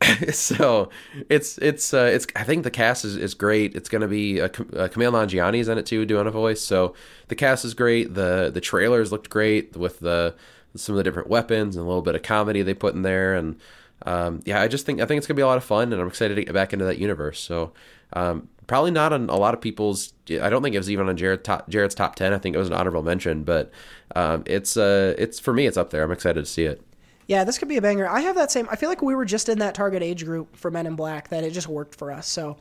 so 0.32 0.88
it's 1.28 1.58
it's 1.58 1.92
uh, 1.92 2.10
it's 2.12 2.26
I 2.34 2.42
think 2.44 2.64
the 2.64 2.70
cast 2.70 3.04
is, 3.04 3.16
is 3.16 3.34
great. 3.34 3.74
It's 3.76 3.88
going 3.88 4.00
to 4.00 4.08
be 4.08 4.40
uh, 4.40 4.48
Cam- 4.48 4.70
uh, 4.72 4.88
Kumail 4.88 5.12
Nanjiani's 5.12 5.68
in 5.68 5.76
it 5.76 5.84
too, 5.86 6.06
doing 6.06 6.26
a 6.26 6.30
voice. 6.30 6.60
So 6.62 6.94
the 7.28 7.34
cast 7.34 7.64
is 7.64 7.74
great. 7.74 8.14
the 8.14 8.50
The 8.52 8.60
trailers 8.62 9.12
looked 9.12 9.28
great 9.28 9.76
with 9.76 10.00
the 10.00 10.34
some 10.74 10.94
of 10.94 10.96
the 10.98 11.04
different 11.04 11.28
weapons 11.28 11.76
and 11.76 11.84
a 11.84 11.86
little 11.88 12.02
bit 12.02 12.14
of 12.14 12.22
comedy 12.22 12.62
they 12.62 12.72
put 12.74 12.94
in 12.94 13.02
there. 13.02 13.34
And 13.34 13.60
um, 14.06 14.40
yeah, 14.46 14.62
I 14.62 14.68
just 14.68 14.86
think 14.86 15.00
I 15.00 15.06
think 15.06 15.18
it's 15.18 15.26
going 15.26 15.34
to 15.36 15.40
be 15.40 15.42
a 15.42 15.46
lot 15.46 15.58
of 15.58 15.64
fun, 15.64 15.92
and 15.92 16.00
I'm 16.00 16.08
excited 16.08 16.34
to 16.36 16.44
get 16.44 16.54
back 16.54 16.72
into 16.72 16.86
that 16.86 16.98
universe. 16.98 17.38
So 17.38 17.72
um, 18.14 18.48
probably 18.66 18.92
not 18.92 19.12
on 19.12 19.28
a 19.28 19.36
lot 19.36 19.52
of 19.52 19.60
people's. 19.60 20.14
I 20.30 20.48
don't 20.48 20.62
think 20.62 20.74
it 20.74 20.78
was 20.78 20.90
even 20.90 21.10
on 21.10 21.16
Jared 21.18 21.44
top, 21.44 21.68
Jared's 21.68 21.94
top 21.94 22.14
ten. 22.14 22.32
I 22.32 22.38
think 22.38 22.56
it 22.56 22.58
was 22.58 22.68
an 22.68 22.74
honorable 22.74 23.02
mention, 23.02 23.44
but 23.44 23.70
um, 24.16 24.44
it's 24.46 24.78
uh 24.78 25.14
it's 25.18 25.38
for 25.38 25.52
me 25.52 25.66
it's 25.66 25.76
up 25.76 25.90
there. 25.90 26.02
I'm 26.02 26.12
excited 26.12 26.40
to 26.42 26.50
see 26.50 26.64
it. 26.64 26.80
Yeah, 27.26 27.44
this 27.44 27.58
could 27.58 27.68
be 27.68 27.76
a 27.76 27.82
banger. 27.82 28.08
I 28.08 28.20
have 28.20 28.36
that 28.36 28.50
same. 28.50 28.66
I 28.70 28.76
feel 28.76 28.88
like 28.88 29.02
we 29.02 29.14
were 29.14 29.24
just 29.24 29.48
in 29.48 29.60
that 29.60 29.74
target 29.74 30.02
age 30.02 30.24
group 30.24 30.56
for 30.56 30.70
Men 30.70 30.86
in 30.86 30.96
Black 30.96 31.28
that 31.28 31.44
it 31.44 31.52
just 31.52 31.68
worked 31.68 31.94
for 31.94 32.10
us. 32.10 32.26
So 32.26 32.56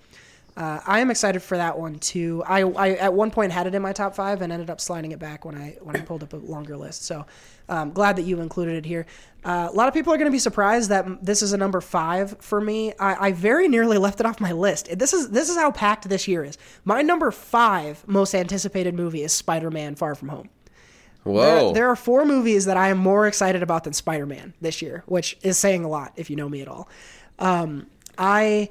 uh, 0.59 0.81
I 0.85 0.99
am 0.99 1.09
excited 1.09 1.41
for 1.41 1.55
that 1.55 1.79
one 1.79 1.99
too. 1.99 2.43
I, 2.45 2.63
I 2.63 2.89
at 2.95 3.13
one 3.13 3.31
point 3.31 3.53
had 3.53 3.65
it 3.65 3.75
in 3.75 3.81
my 3.81 3.93
top 3.93 4.13
five 4.13 4.41
and 4.41 4.51
ended 4.51 4.69
up 4.69 4.81
sliding 4.81 5.13
it 5.13 5.19
back 5.19 5.45
when 5.45 5.55
I 5.55 5.77
when 5.81 5.95
I 5.95 6.01
pulled 6.01 6.21
up 6.21 6.33
a 6.33 6.37
longer 6.37 6.75
list. 6.75 7.05
So 7.05 7.25
um, 7.69 7.91
glad 7.91 8.17
that 8.17 8.23
you 8.23 8.41
included 8.41 8.75
it 8.75 8.85
here. 8.85 9.05
Uh, 9.43 9.69
a 9.71 9.75
lot 9.75 9.87
of 9.87 9.93
people 9.93 10.11
are 10.11 10.17
going 10.17 10.29
to 10.29 10.31
be 10.31 10.39
surprised 10.39 10.89
that 10.89 11.23
this 11.23 11.41
is 11.41 11.53
a 11.53 11.57
number 11.57 11.79
five 11.79 12.35
for 12.41 12.59
me. 12.59 12.93
I, 12.99 13.27
I 13.27 13.31
very 13.31 13.69
nearly 13.69 13.97
left 14.05 14.19
it 14.19 14.25
off 14.25 14.41
my 14.41 14.51
list. 14.51 14.97
This 14.99 15.13
is 15.13 15.29
this 15.29 15.49
is 15.49 15.55
how 15.55 15.71
packed 15.71 16.09
this 16.09 16.27
year 16.27 16.43
is. 16.43 16.57
My 16.83 17.01
number 17.01 17.31
five 17.31 18.05
most 18.05 18.35
anticipated 18.35 18.93
movie 18.93 19.23
is 19.23 19.31
Spider-Man: 19.31 19.95
Far 19.95 20.13
From 20.13 20.27
Home. 20.27 20.49
Whoa! 21.23 21.65
There, 21.65 21.73
there 21.73 21.89
are 21.89 21.95
four 21.95 22.25
movies 22.25 22.65
that 22.65 22.77
I 22.77 22.89
am 22.89 22.97
more 22.97 23.27
excited 23.27 23.61
about 23.61 23.83
than 23.83 23.93
Spider 23.93 24.25
Man 24.25 24.53
this 24.61 24.81
year, 24.81 25.03
which 25.05 25.37
is 25.41 25.57
saying 25.57 25.83
a 25.83 25.89
lot 25.89 26.13
if 26.15 26.29
you 26.29 26.35
know 26.35 26.49
me 26.49 26.61
at 26.61 26.67
all. 26.67 26.89
Um, 27.39 27.87
I, 28.17 28.69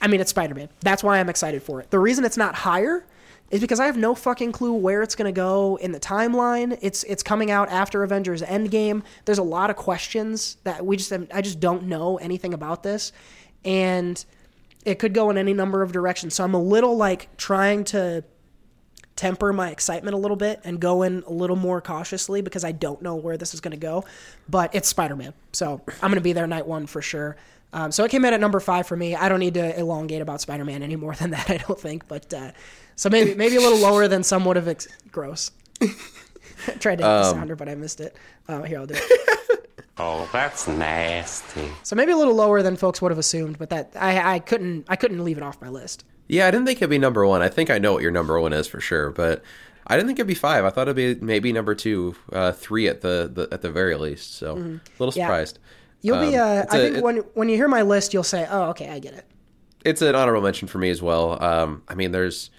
I 0.00 0.08
mean, 0.08 0.20
it's 0.20 0.30
Spider 0.30 0.54
Man. 0.54 0.68
That's 0.80 1.02
why 1.02 1.18
I'm 1.18 1.28
excited 1.28 1.62
for 1.62 1.80
it. 1.80 1.90
The 1.90 1.98
reason 1.98 2.24
it's 2.24 2.36
not 2.36 2.54
higher 2.54 3.04
is 3.50 3.60
because 3.60 3.80
I 3.80 3.86
have 3.86 3.96
no 3.96 4.14
fucking 4.14 4.52
clue 4.52 4.72
where 4.72 5.02
it's 5.02 5.14
gonna 5.14 5.30
go 5.32 5.76
in 5.76 5.92
the 5.92 6.00
timeline. 6.00 6.78
It's 6.80 7.04
it's 7.04 7.22
coming 7.22 7.50
out 7.50 7.68
after 7.68 8.02
Avengers 8.02 8.42
Endgame. 8.42 9.02
There's 9.24 9.38
a 9.38 9.42
lot 9.42 9.68
of 9.68 9.76
questions 9.76 10.56
that 10.64 10.84
we 10.84 10.96
just 10.96 11.12
I 11.12 11.42
just 11.42 11.60
don't 11.60 11.84
know 11.84 12.16
anything 12.16 12.54
about 12.54 12.82
this, 12.82 13.12
and 13.64 14.24
it 14.84 14.98
could 14.98 15.14
go 15.14 15.30
in 15.30 15.38
any 15.38 15.52
number 15.52 15.82
of 15.82 15.92
directions. 15.92 16.34
So 16.34 16.44
I'm 16.44 16.54
a 16.54 16.62
little 16.62 16.96
like 16.96 17.36
trying 17.36 17.84
to 17.84 18.24
temper 19.16 19.52
my 19.52 19.70
excitement 19.70 20.14
a 20.14 20.18
little 20.18 20.36
bit 20.36 20.60
and 20.64 20.80
go 20.80 21.02
in 21.02 21.22
a 21.26 21.32
little 21.32 21.56
more 21.56 21.80
cautiously 21.80 22.40
because 22.42 22.64
I 22.64 22.72
don't 22.72 23.02
know 23.02 23.14
where 23.16 23.36
this 23.36 23.54
is 23.54 23.60
going 23.60 23.72
to 23.72 23.76
go. 23.76 24.04
But 24.48 24.74
it's 24.74 24.88
Spider 24.88 25.16
Man. 25.16 25.34
So 25.52 25.80
I'm 26.02 26.10
going 26.10 26.14
to 26.14 26.20
be 26.20 26.32
there 26.32 26.46
night 26.46 26.66
one 26.66 26.86
for 26.86 27.02
sure. 27.02 27.36
Um, 27.74 27.90
so 27.90 28.04
it 28.04 28.10
came 28.10 28.24
in 28.24 28.34
at 28.34 28.40
number 28.40 28.60
five 28.60 28.86
for 28.86 28.96
me. 28.96 29.14
I 29.14 29.28
don't 29.30 29.40
need 29.40 29.54
to 29.54 29.78
elongate 29.78 30.20
about 30.22 30.40
Spider 30.40 30.64
Man 30.64 30.82
any 30.82 30.96
more 30.96 31.14
than 31.20 31.30
that, 31.30 31.48
I 31.50 31.56
don't 31.58 31.78
think. 31.78 32.06
But 32.08 32.32
uh, 32.34 32.52
so 32.96 33.08
maybe 33.10 33.34
maybe 33.34 33.56
a 33.56 33.60
little 33.60 33.78
lower 33.78 34.08
than 34.08 34.22
some 34.22 34.44
would 34.44 34.56
have. 34.56 34.68
Ex- 34.68 34.88
gross. 35.10 35.50
Tried 36.78 36.96
to 36.98 37.04
hit 37.04 37.08
the 37.08 37.24
Um, 37.26 37.34
sounder, 37.34 37.56
but 37.56 37.68
I 37.68 37.74
missed 37.74 38.00
it. 38.00 38.14
Uh, 38.48 38.62
here, 38.62 38.78
I'll 38.78 38.86
do 38.86 38.94
it. 38.96 39.60
Oh, 39.98 40.28
that's 40.32 40.66
nasty. 40.66 41.68
So 41.82 41.94
maybe 41.96 42.12
a 42.12 42.16
little 42.16 42.34
lower 42.34 42.62
than 42.62 42.76
folks 42.76 43.02
would 43.02 43.10
have 43.10 43.18
assumed, 43.18 43.58
but 43.58 43.70
that 43.70 43.92
I, 43.98 44.34
I 44.34 44.38
couldn't 44.38 44.86
I 44.88 44.96
couldn't 44.96 45.22
leave 45.24 45.36
it 45.36 45.42
off 45.42 45.60
my 45.60 45.68
list. 45.68 46.04
Yeah, 46.28 46.46
I 46.46 46.50
didn't 46.50 46.66
think 46.66 46.78
it'd 46.78 46.88
be 46.90 46.98
number 46.98 47.26
one. 47.26 47.42
I 47.42 47.48
think 47.48 47.68
I 47.68 47.78
know 47.78 47.92
what 47.92 48.02
your 48.02 48.10
number 48.10 48.40
one 48.40 48.52
is 48.52 48.66
for 48.66 48.80
sure, 48.80 49.10
but 49.10 49.42
I 49.86 49.96
didn't 49.96 50.06
think 50.08 50.18
it'd 50.18 50.26
be 50.28 50.34
five. 50.34 50.64
I 50.64 50.70
thought 50.70 50.88
it'd 50.88 50.96
be 50.96 51.14
maybe 51.24 51.52
number 51.52 51.74
two, 51.74 52.14
uh, 52.32 52.52
three 52.52 52.88
at 52.88 53.02
the, 53.02 53.30
the 53.32 53.48
at 53.52 53.60
the 53.62 53.70
very 53.70 53.94
least. 53.96 54.36
So 54.36 54.52
a 54.52 54.54
little 54.54 54.62
Mm-hmm. 54.68 55.18
Yeah. 55.18 55.26
surprised. 55.26 55.58
You'll 56.00 56.20
be. 56.20 56.36
Um, 56.36 56.48
Uh, 56.48 56.64
I 56.70 56.76
a- 56.78 56.80
think 56.80 56.96
it- 56.96 57.02
when 57.02 57.16
when 57.34 57.48
you 57.48 57.56
hear 57.56 57.68
my 57.68 57.82
list, 57.82 58.14
you'll 58.14 58.22
say, 58.24 58.46
"Oh, 58.50 58.70
okay, 58.70 58.88
I 58.90 58.98
get 58.98 59.14
it." 59.14 59.26
it's 59.84 60.00
an 60.00 60.14
honorable 60.14 60.42
mention 60.42 60.68
for 60.68 60.78
me 60.78 60.90
as 60.90 61.02
well. 61.02 61.42
Um, 61.42 61.82
I 61.88 61.96
mean, 61.96 62.12
there's 62.12 62.50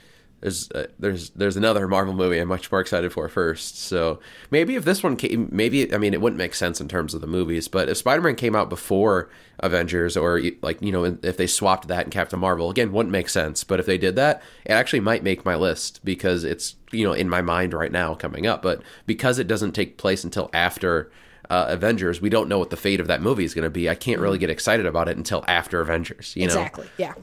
there's 0.43 0.69
uh, 0.71 0.87
there's 0.99 1.29
there's 1.29 1.55
another 1.55 1.87
Marvel 1.87 2.13
movie 2.13 2.37
I'm 2.37 2.49
much 2.49 2.69
more 2.69 2.81
excited 2.81 3.13
for 3.13 3.29
first. 3.29 3.79
So 3.79 4.19
maybe 4.51 4.75
if 4.75 4.83
this 4.83 5.01
one 5.01 5.15
came, 5.15 5.47
maybe 5.53 5.93
I 5.93 5.97
mean 5.97 6.13
it 6.13 6.19
wouldn't 6.19 6.37
make 6.37 6.53
sense 6.53 6.81
in 6.81 6.89
terms 6.89 7.13
of 7.13 7.21
the 7.21 7.27
movies, 7.27 7.69
but 7.69 7.87
if 7.87 7.95
Spider-Man 7.95 8.35
came 8.35 8.53
out 8.53 8.67
before 8.67 9.29
Avengers 9.59 10.17
or 10.17 10.41
like 10.61 10.81
you 10.81 10.91
know 10.91 11.17
if 11.23 11.37
they 11.37 11.47
swapped 11.47 11.87
that 11.87 12.03
and 12.03 12.11
Captain 12.11 12.39
Marvel 12.39 12.69
again 12.69 12.91
wouldn't 12.91 13.11
make 13.11 13.29
sense. 13.29 13.63
But 13.63 13.79
if 13.79 13.85
they 13.85 13.97
did 13.97 14.17
that, 14.17 14.43
it 14.65 14.73
actually 14.73 14.99
might 14.99 15.23
make 15.23 15.45
my 15.45 15.55
list 15.55 16.03
because 16.03 16.43
it's 16.43 16.75
you 16.91 17.05
know 17.05 17.13
in 17.13 17.29
my 17.29 17.41
mind 17.41 17.73
right 17.73 17.91
now 17.91 18.13
coming 18.13 18.45
up. 18.45 18.61
But 18.61 18.81
because 19.05 19.39
it 19.39 19.47
doesn't 19.47 19.71
take 19.71 19.97
place 19.97 20.23
until 20.23 20.49
after. 20.53 21.09
Uh, 21.49 21.65
Avengers, 21.67 22.21
we 22.21 22.29
don't 22.29 22.47
know 22.47 22.57
what 22.57 22.69
the 22.69 22.77
fate 22.77 23.01
of 23.01 23.07
that 23.07 23.21
movie 23.21 23.43
is 23.43 23.53
going 23.53 23.65
to 23.65 23.69
be. 23.69 23.89
I 23.89 23.95
can't 23.95 24.21
really 24.21 24.37
get 24.37 24.49
excited 24.49 24.85
about 24.85 25.09
it 25.09 25.17
until 25.17 25.43
after 25.45 25.81
Avengers. 25.81 26.33
You 26.37 26.47
know, 26.47 26.53
exactly. 26.53 26.87
Yeah. 26.97 27.13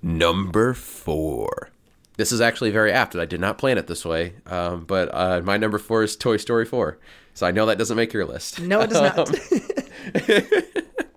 Number 0.00 0.72
four. 0.72 1.70
This 2.16 2.32
is 2.32 2.40
actually 2.40 2.70
very 2.70 2.92
apt. 2.92 3.14
I 3.14 3.26
did 3.26 3.40
not 3.40 3.58
plan 3.58 3.78
it 3.78 3.86
this 3.86 4.04
way, 4.04 4.34
um, 4.46 4.84
but 4.84 5.10
uh, 5.12 5.42
my 5.44 5.56
number 5.56 5.78
four 5.78 6.02
is 6.02 6.16
Toy 6.16 6.38
Story 6.38 6.64
4. 6.64 6.98
So 7.34 7.46
I 7.46 7.50
know 7.50 7.66
that 7.66 7.76
doesn't 7.76 7.96
make 7.96 8.14
your 8.14 8.24
list. 8.24 8.60
No, 8.60 8.80
it 8.80 8.88
does 8.88 9.02
not. 9.02 9.28
Um, 9.28 10.50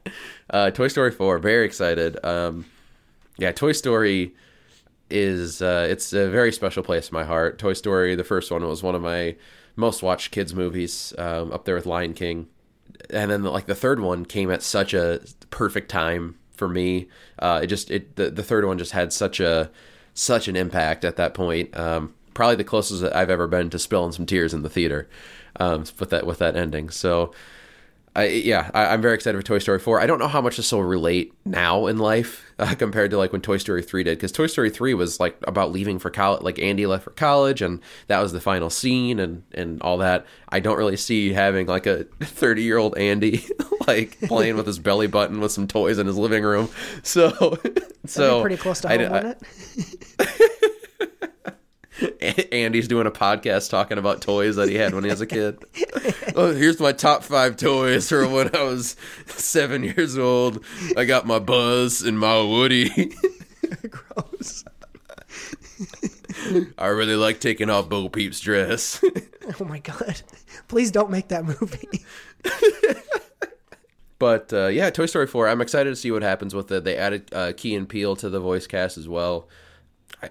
uh, 0.50 0.72
Toy 0.72 0.90
Story 0.90 1.12
4, 1.12 1.40
very 1.40 1.66
excited. 1.66 2.24
Um, 2.26 2.66
yeah, 3.38 3.54
Toy 3.54 3.72
Story 3.72 4.36
is 5.10 5.62
uh, 5.62 5.88
it's 5.90 6.12
a 6.14 6.30
very 6.30 6.52
special 6.52 6.84
place 6.84 7.10
in 7.10 7.14
my 7.14 7.24
heart. 7.24 7.58
Toy 7.58 7.74
Story, 7.74 8.16
the 8.16 8.26
first 8.26 8.52
one, 8.52 8.68
was 8.68 8.84
one 8.84 8.96
of 8.96 9.02
my 9.02 9.38
most 9.78 10.04
watched 10.04 10.32
kids 10.32 10.54
movies, 10.54 11.14
um, 11.18 11.54
up 11.54 11.64
there 11.64 11.76
with 11.76 11.86
Lion 11.86 12.14
King. 12.14 12.48
And 13.10 13.32
then 13.32 13.44
like 13.44 13.66
the 13.66 13.76
third 13.76 14.02
one 14.02 14.26
came 14.26 14.52
at 14.52 14.62
such 14.62 14.94
a 14.94 15.22
perfect 15.50 15.90
time 15.90 16.38
for 16.52 16.68
me. 16.68 17.08
Uh, 17.40 17.62
it 17.64 17.68
just 17.68 17.90
it 17.90 18.18
the, 18.18 18.30
the 18.30 18.44
third 18.44 18.66
one 18.66 18.78
just 18.78 18.92
had 18.92 19.14
such 19.14 19.40
a 19.40 19.72
such 20.20 20.48
an 20.48 20.56
impact 20.56 21.06
at 21.06 21.16
that 21.16 21.34
point. 21.34 21.76
Um, 21.78 22.14
probably 22.34 22.56
the 22.56 22.64
closest 22.64 23.02
that 23.02 23.16
I've 23.16 23.30
ever 23.30 23.48
been 23.48 23.70
to 23.70 23.80
spilling 23.80 24.12
some 24.12 24.26
tears 24.26 24.54
in 24.54 24.62
the 24.62 24.70
theater 24.70 25.10
um, 25.60 25.86
with 26.00 26.10
that 26.10 26.26
with 26.26 26.40
that 26.40 26.56
ending. 26.56 26.90
So 26.90 27.34
I, 28.16 28.26
yeah, 28.28 28.72
I, 28.74 28.94
am 28.94 29.02
very 29.02 29.14
excited 29.14 29.38
for 29.38 29.44
Toy 29.44 29.60
Story 29.60 29.80
4. 29.80 30.02
I 30.02 30.08
don't 30.08 30.20
know 30.20 30.28
how 30.28 30.42
much 30.42 30.58
this 30.58 30.72
will 30.72 30.84
relate 30.84 31.34
now 31.46 31.86
in 31.86 31.98
life 31.98 32.44
uh, 32.60 32.76
compared 32.76 33.12
to 33.12 33.18
like 33.18 33.32
when 33.32 33.42
Toy 33.42 33.58
Story 33.58 33.84
3 33.84 34.04
did, 34.04 34.18
because 34.18 34.32
Toy 34.32 34.48
Story 34.48 34.70
3 34.70 34.94
was 34.94 35.20
like 35.20 35.38
about 35.44 35.72
leaving 35.72 36.00
for 36.00 36.10
college, 36.10 36.42
like 36.42 36.60
Andy 36.60 36.86
left 36.86 37.04
for 37.04 37.12
college, 37.12 37.62
and 37.62 37.80
that 38.08 38.20
was 38.20 38.34
the 38.34 38.42
final 38.42 38.70
scene 38.70 39.20
and 39.20 39.44
and 39.54 39.82
all 39.82 39.98
that. 39.98 40.26
I 40.50 40.60
don't 40.60 40.78
really 40.78 40.98
see 40.98 41.34
having 41.34 41.68
like 41.68 41.86
a 41.86 42.04
30 42.22 42.64
year 42.64 42.78
old 42.78 42.98
Andy 42.98 43.46
like 43.88 44.20
playing 44.22 44.58
with 44.58 44.66
his 44.66 44.80
belly 44.80 45.08
button 45.08 45.40
with 45.40 45.52
some 45.52 45.68
toys 45.68 45.98
in 45.98 46.08
his 46.08 46.18
living 46.18 46.44
room. 46.44 46.70
So, 47.04 47.60
so 48.06 48.42
pretty 48.42 48.58
close 48.58 48.82
to 48.82 48.90
home, 48.90 49.00
I, 49.00 49.12
wouldn't 49.12 49.44
it? 50.20 50.52
Andy's 52.52 52.88
doing 52.88 53.08
a 53.08 53.12
podcast 53.12 53.70
talking 53.70 53.98
about 53.98 54.22
toys 54.22 54.56
that 54.56 54.70
he 54.70 54.76
had 54.76 54.94
when 54.94 55.04
he 55.04 55.10
was 55.10 55.22
a 55.22 55.28
kid. 55.28 55.58
oh, 56.36 56.54
here's 56.54 56.80
my 56.80 56.92
top 56.92 57.24
five 57.24 57.58
toys 57.58 58.10
from 58.10 58.32
when 58.32 58.56
I 58.56 58.64
was 58.64 58.96
seven 59.28 59.84
years 59.84 60.18
old. 60.18 60.64
I 60.96 61.06
got 61.06 61.26
my 61.26 61.40
Buzz 61.40 62.02
and 62.02 62.20
my 62.20 62.42
Woody. 62.42 62.90
Gross. 63.90 64.64
I 66.78 66.88
really 66.88 67.16
like 67.16 67.40
taking 67.40 67.70
off 67.70 67.90
Bo 67.90 68.10
Peep's 68.10 68.40
dress. 68.40 69.04
oh 69.60 69.66
my 69.66 69.80
god! 69.80 70.22
Please 70.68 70.92
don't 70.92 71.12
make 71.12 71.28
that 71.30 71.46
movie. 71.46 72.06
but 74.20 74.52
uh, 74.54 74.68
yeah, 74.68 74.90
Toy 74.90 75.06
Story 75.06 75.28
4. 75.28 75.48
I'm 75.48 75.62
excited 75.62 75.90
to 75.90 75.96
see 75.96 76.12
what 76.12 76.24
happens 76.24 76.56
with 76.56 76.72
it. 76.72 76.84
They 76.84 76.98
added 76.98 77.34
uh, 77.34 77.54
Key 77.56 77.76
and 77.76 77.88
Peele 77.88 78.16
to 78.18 78.30
the 78.30 78.40
voice 78.40 78.68
cast 78.68 78.98
as 78.98 79.08
well. 79.08 79.48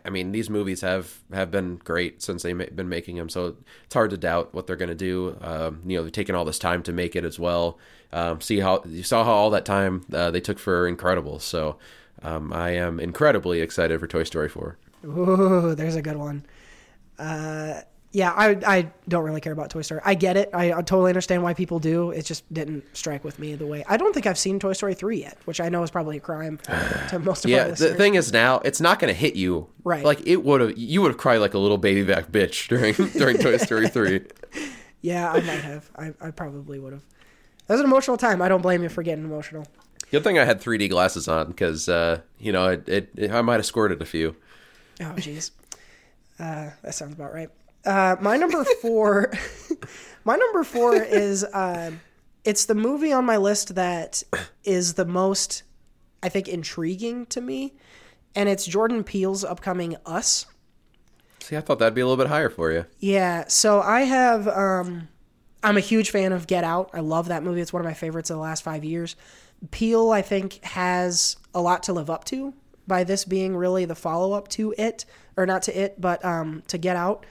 I 0.05 0.11
mean, 0.11 0.33
these 0.33 0.51
movies 0.51 0.83
have 0.83 1.19
have 1.33 1.51
been 1.51 1.77
great 1.77 2.23
since 2.23 2.43
they've 2.43 2.77
been 2.77 2.89
making 2.89 3.17
them, 3.17 3.29
so 3.29 3.57
it's 3.85 3.95
hard 3.95 4.11
to 4.11 4.17
doubt 4.17 4.53
what 4.53 4.67
they're 4.67 4.77
going 4.77 4.91
to 4.91 4.95
do. 4.95 5.37
Um, 5.41 5.81
you 5.87 5.97
know, 5.97 6.03
they've 6.03 6.13
taken 6.13 6.35
all 6.35 6.45
this 6.45 6.59
time 6.59 6.83
to 6.85 6.93
make 6.93 7.17
it 7.17 7.25
as 7.25 7.39
well. 7.39 7.79
Um, 8.13 8.41
see 8.41 8.61
how 8.61 8.83
you 8.87 9.03
saw 9.03 9.25
how 9.25 9.33
all 9.33 9.51
that 9.51 9.65
time 9.65 10.05
uh, 10.13 10.31
they 10.31 10.41
took 10.41 10.59
for 10.59 10.91
Incredibles. 10.91 11.43
So 11.43 11.77
um, 12.23 12.53
I 12.53 12.71
am 12.71 13.01
incredibly 13.01 13.61
excited 13.61 13.99
for 14.01 14.07
Toy 14.07 14.25
Story 14.25 14.49
Four. 14.49 14.77
Ooh, 15.05 15.75
there's 15.75 15.97
a 15.97 16.03
good 16.03 16.17
one. 16.17 16.45
Uh, 17.19 17.83
yeah, 18.11 18.33
I 18.33 18.57
I 18.67 18.91
don't 19.07 19.25
really 19.25 19.41
care 19.41 19.53
about 19.53 19.69
Toy 19.71 19.83
Story. 19.83 20.01
I 20.05 20.15
get 20.15 20.37
it. 20.37 20.51
I, 20.55 20.73
I, 20.73 20.77
totally 20.77 21.11
understand 21.11 21.43
why 21.43 21.53
people 21.53 21.79
do. 21.79 22.11
It 22.11 22.25
just 22.25 22.51
didn't 22.53 22.85
strike 22.97 23.23
with 23.23 23.39
me 23.39 23.55
the 23.55 23.67
way. 23.67 23.85
I 23.87 23.99
don't 23.99 24.15
think 24.15 24.27
I've 24.27 24.39
seen 24.39 24.59
Toy 24.59 24.73
Story 24.73 24.95
three 24.95 25.21
yet, 25.21 25.37
which 25.45 25.61
I 25.61 25.69
know 25.69 25.83
is 25.83 25.91
probably 25.91 26.17
a 26.17 26.21
crime 26.21 26.59
to 27.11 27.19
most 27.19 27.45
of 27.45 27.51
yeah, 27.51 27.65
our 27.65 27.69
listeners. 27.69 27.91
the 27.91 27.97
thing 27.97 28.15
is 28.15 28.33
now 28.33 28.61
it's 28.61 28.81
not 28.81 28.99
going 28.99 29.13
to 29.13 29.19
hit 29.19 29.37
you 29.37 29.69
right. 29.85 30.05
Like 30.05 30.27
it 30.27 30.43
would 30.43 30.61
have. 30.63 30.79
You 30.79 31.03
would 31.03 31.11
have 31.13 31.19
cried 31.19 31.39
like 31.39 31.53
a 31.53 31.59
little 31.59 31.77
baby 31.77 32.03
back 32.03 32.33
bitch 32.33 32.69
during 32.69 32.95
during 33.13 33.37
Toy 33.39 33.57
Story 33.59 33.89
three. 33.89 34.23
Yeah, 35.01 35.31
I 35.31 35.41
might 35.43 35.61
have. 35.61 35.89
I, 35.95 36.13
I 36.21 36.33
probably 36.33 36.81
would 36.81 36.93
have. 36.93 37.05
That 37.69 37.75
was 37.75 37.81
an 37.81 37.87
emotional 37.87 38.17
time. 38.17 38.43
I 38.43 38.49
don't 38.49 38.63
blame 38.63 38.83
you 38.83 38.89
for 38.89 39.05
getting 39.05 39.25
emotional. 39.25 39.65
Good 40.11 40.25
thing 40.25 40.41
I 40.41 40.45
had 40.45 40.61
3D 40.61 40.91
glasses 40.91 41.29
on 41.29 41.47
because 41.47 41.89
uh, 41.89 42.21
you 42.41 42.51
know 42.51 42.67
it, 42.67 42.89
it, 42.89 43.11
it, 43.15 43.31
I 43.31 43.43
might 43.43 43.55
have 43.55 43.67
squirted 43.67 44.03
a 44.03 44.05
few. 44.05 44.35
Oh 45.01 45.15
jeez, 45.17 45.53
uh, 46.41 46.71
that 46.83 46.95
sounds 46.95 47.15
about 47.15 47.33
right. 47.33 47.49
Uh, 47.89 48.17
my 48.21 48.37
number 48.37 48.63
four, 48.83 49.33
my 50.25 50.37
number 50.37 50.63
four 50.63 50.95
is 50.95 51.43
uh, 51.43 51.91
it's 52.45 52.67
the 52.67 52.75
movie 52.75 53.15
on 53.15 53.25
my 53.25 53.39
list 53.39 53.77
that 53.77 54.23
is 54.63 54.93
the 54.93 55.07
most, 55.07 55.63
I 56.23 56.29
think, 56.29 56.49
intriguing 56.49 57.25
to 57.27 57.41
me, 57.41 57.73
and 58.35 58.47
it's 58.47 58.67
Jordan 58.67 59.05
Peele's 59.05 59.43
upcoming 59.43 59.97
Us. 60.05 60.45
See, 61.41 61.57
I 61.57 61.63
thought 61.63 61.79
that'd 61.79 61.95
be 61.95 62.03
a 62.03 62.07
little 62.07 62.23
bit 62.23 62.31
higher 62.31 62.51
for 62.51 62.71
you. 62.71 62.85
Yeah, 62.99 63.49
so 63.49 63.81
I 63.81 64.03
have. 64.03 64.47
Um, 64.49 65.09
I'm 65.63 65.79
a 65.79 65.81
huge 65.81 66.11
fan 66.11 66.33
of 66.33 66.47
Get 66.47 66.65
Out. 66.65 66.91
I 66.93 67.01
love 67.01 67.29
that 67.29 67.43
movie. 67.43 67.63
It's 67.63 67.73
one 67.73 67.81
of 67.81 67.87
my 67.87 67.95
favorites 67.95 68.29
of 68.29 68.37
the 68.37 68.43
last 68.43 68.63
five 68.63 68.85
years. 68.85 69.17
Peele, 69.71 70.11
I 70.11 70.21
think, 70.21 70.63
has 70.63 71.39
a 71.55 71.63
lot 71.63 71.85
to 71.85 71.95
live 71.95 72.11
up 72.11 72.25
to 72.27 72.53
by 72.87 73.05
this 73.05 73.25
being 73.25 73.57
really 73.57 73.87
the 73.87 73.95
follow 73.95 74.35
up 74.35 74.49
to 74.49 74.75
it, 74.77 75.07
or 75.39 75.47
not 75.47 75.63
to 75.63 75.83
it, 75.83 75.99
but 75.99 76.23
um, 76.23 76.63
to 76.69 76.77
Get 76.77 76.95
Out. 76.95 77.25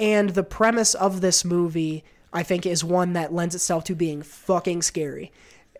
And 0.00 0.30
the 0.30 0.42
premise 0.42 0.94
of 0.94 1.20
this 1.20 1.44
movie, 1.44 2.04
I 2.32 2.42
think, 2.42 2.66
is 2.66 2.84
one 2.84 3.14
that 3.14 3.32
lends 3.32 3.54
itself 3.54 3.84
to 3.84 3.94
being 3.94 4.22
fucking 4.22 4.82
scary 4.82 5.32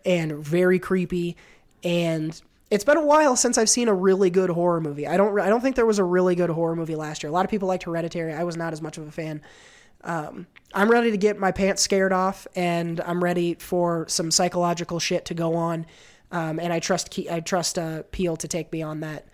and 0.05 0.33
very 0.33 0.79
creepy. 0.79 1.37
And 1.83 2.39
it's 2.69 2.83
been 2.83 2.97
a 2.97 3.05
while 3.05 3.35
since 3.35 3.57
I've 3.57 3.69
seen 3.69 3.87
a 3.87 3.93
really 3.93 4.29
good 4.29 4.49
horror 4.49 4.81
movie. 4.81 5.07
I 5.07 5.17
don't 5.17 5.39
I 5.39 5.49
don't 5.49 5.61
think 5.61 5.75
there 5.75 5.85
was 5.85 5.99
a 5.99 6.03
really 6.03 6.35
good 6.35 6.49
horror 6.49 6.75
movie 6.75 6.95
last 6.95 7.23
year. 7.23 7.29
A 7.29 7.33
lot 7.33 7.45
of 7.45 7.51
people 7.51 7.67
liked 7.67 7.83
Hereditary. 7.83 8.33
I 8.33 8.43
was 8.43 8.57
not 8.57 8.73
as 8.73 8.81
much 8.81 8.97
of 8.97 9.07
a 9.07 9.11
fan. 9.11 9.41
Um, 10.03 10.47
I'm 10.73 10.89
ready 10.89 11.11
to 11.11 11.17
get 11.17 11.37
my 11.37 11.51
pants 11.51 11.81
scared 11.81 12.13
off, 12.13 12.47
and 12.55 13.01
I'm 13.01 13.23
ready 13.23 13.55
for 13.55 14.05
some 14.07 14.31
psychological 14.31 14.99
shit 14.99 15.25
to 15.25 15.33
go 15.33 15.55
on. 15.55 15.85
Um, 16.31 16.59
and 16.59 16.71
I 16.71 16.79
trust 16.79 17.17
I 17.29 17.39
trust 17.39 17.79
uh, 17.79 18.03
Peele 18.11 18.37
to 18.37 18.47
take 18.47 18.71
me 18.71 18.81
on 18.81 18.99
that 18.99 19.25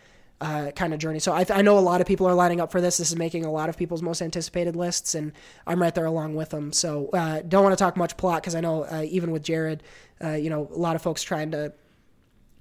uh, 0.45 0.71
kind 0.71 0.93
of 0.93 0.99
journey. 0.99 1.17
So 1.17 1.33
I, 1.33 1.43
I, 1.49 1.63
know 1.63 1.79
a 1.79 1.81
lot 1.81 2.01
of 2.01 2.07
people 2.07 2.27
are 2.27 2.35
lining 2.35 2.61
up 2.61 2.71
for 2.71 2.79
this. 2.79 2.97
This 2.97 3.09
is 3.09 3.15
making 3.15 3.45
a 3.45 3.51
lot 3.51 3.67
of 3.67 3.77
people's 3.77 4.03
most 4.03 4.21
anticipated 4.21 4.75
lists, 4.75 5.15
and 5.15 5.31
I'm 5.65 5.81
right 5.81 5.93
there 5.95 6.05
along 6.05 6.35
with 6.35 6.49
them. 6.51 6.71
So 6.71 7.09
uh, 7.13 7.41
don't 7.41 7.63
want 7.63 7.75
to 7.75 7.83
talk 7.83 7.97
much 7.97 8.15
plot 8.15 8.43
because 8.43 8.53
I 8.53 8.61
know 8.61 8.83
uh, 8.83 9.03
even 9.09 9.31
with 9.31 9.41
Jared, 9.41 9.81
uh, 10.23 10.33
you 10.33 10.51
know, 10.51 10.69
a 10.71 10.77
lot 10.77 10.95
of 10.95 11.01
folks 11.01 11.23
trying 11.23 11.49
to 11.51 11.73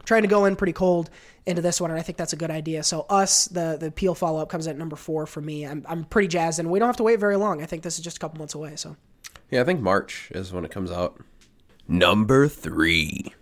trying 0.04 0.22
to 0.22 0.28
go 0.28 0.46
in 0.46 0.56
pretty 0.56 0.72
cold 0.72 1.10
into 1.44 1.60
this 1.60 1.78
one, 1.78 1.90
and 1.90 2.00
I 2.00 2.02
think 2.02 2.16
that's 2.16 2.32
a 2.32 2.36
good 2.36 2.50
idea. 2.50 2.82
So 2.84 3.04
us, 3.10 3.48
the 3.48 3.76
the 3.78 3.90
Peele 3.90 4.14
follow 4.14 4.40
up 4.40 4.48
comes 4.48 4.66
at 4.66 4.78
number 4.78 4.96
four 4.96 5.26
for 5.26 5.42
me. 5.42 5.66
I'm 5.66 5.84
I'm 5.86 6.04
pretty 6.04 6.28
jazzed, 6.28 6.60
and 6.60 6.70
we 6.70 6.78
don't 6.78 6.88
have 6.88 6.96
to 6.96 7.02
wait 7.02 7.20
very 7.20 7.36
long. 7.36 7.62
I 7.62 7.66
think 7.66 7.82
this 7.82 7.98
is 7.98 8.04
just 8.04 8.16
a 8.16 8.20
couple 8.20 8.38
months 8.38 8.54
away. 8.54 8.76
So 8.76 8.96
yeah, 9.50 9.60
I 9.60 9.64
think 9.64 9.82
March 9.82 10.30
is 10.34 10.54
when 10.54 10.64
it 10.64 10.70
comes 10.70 10.90
out. 10.90 11.20
Number 11.86 12.48
three. 12.48 13.34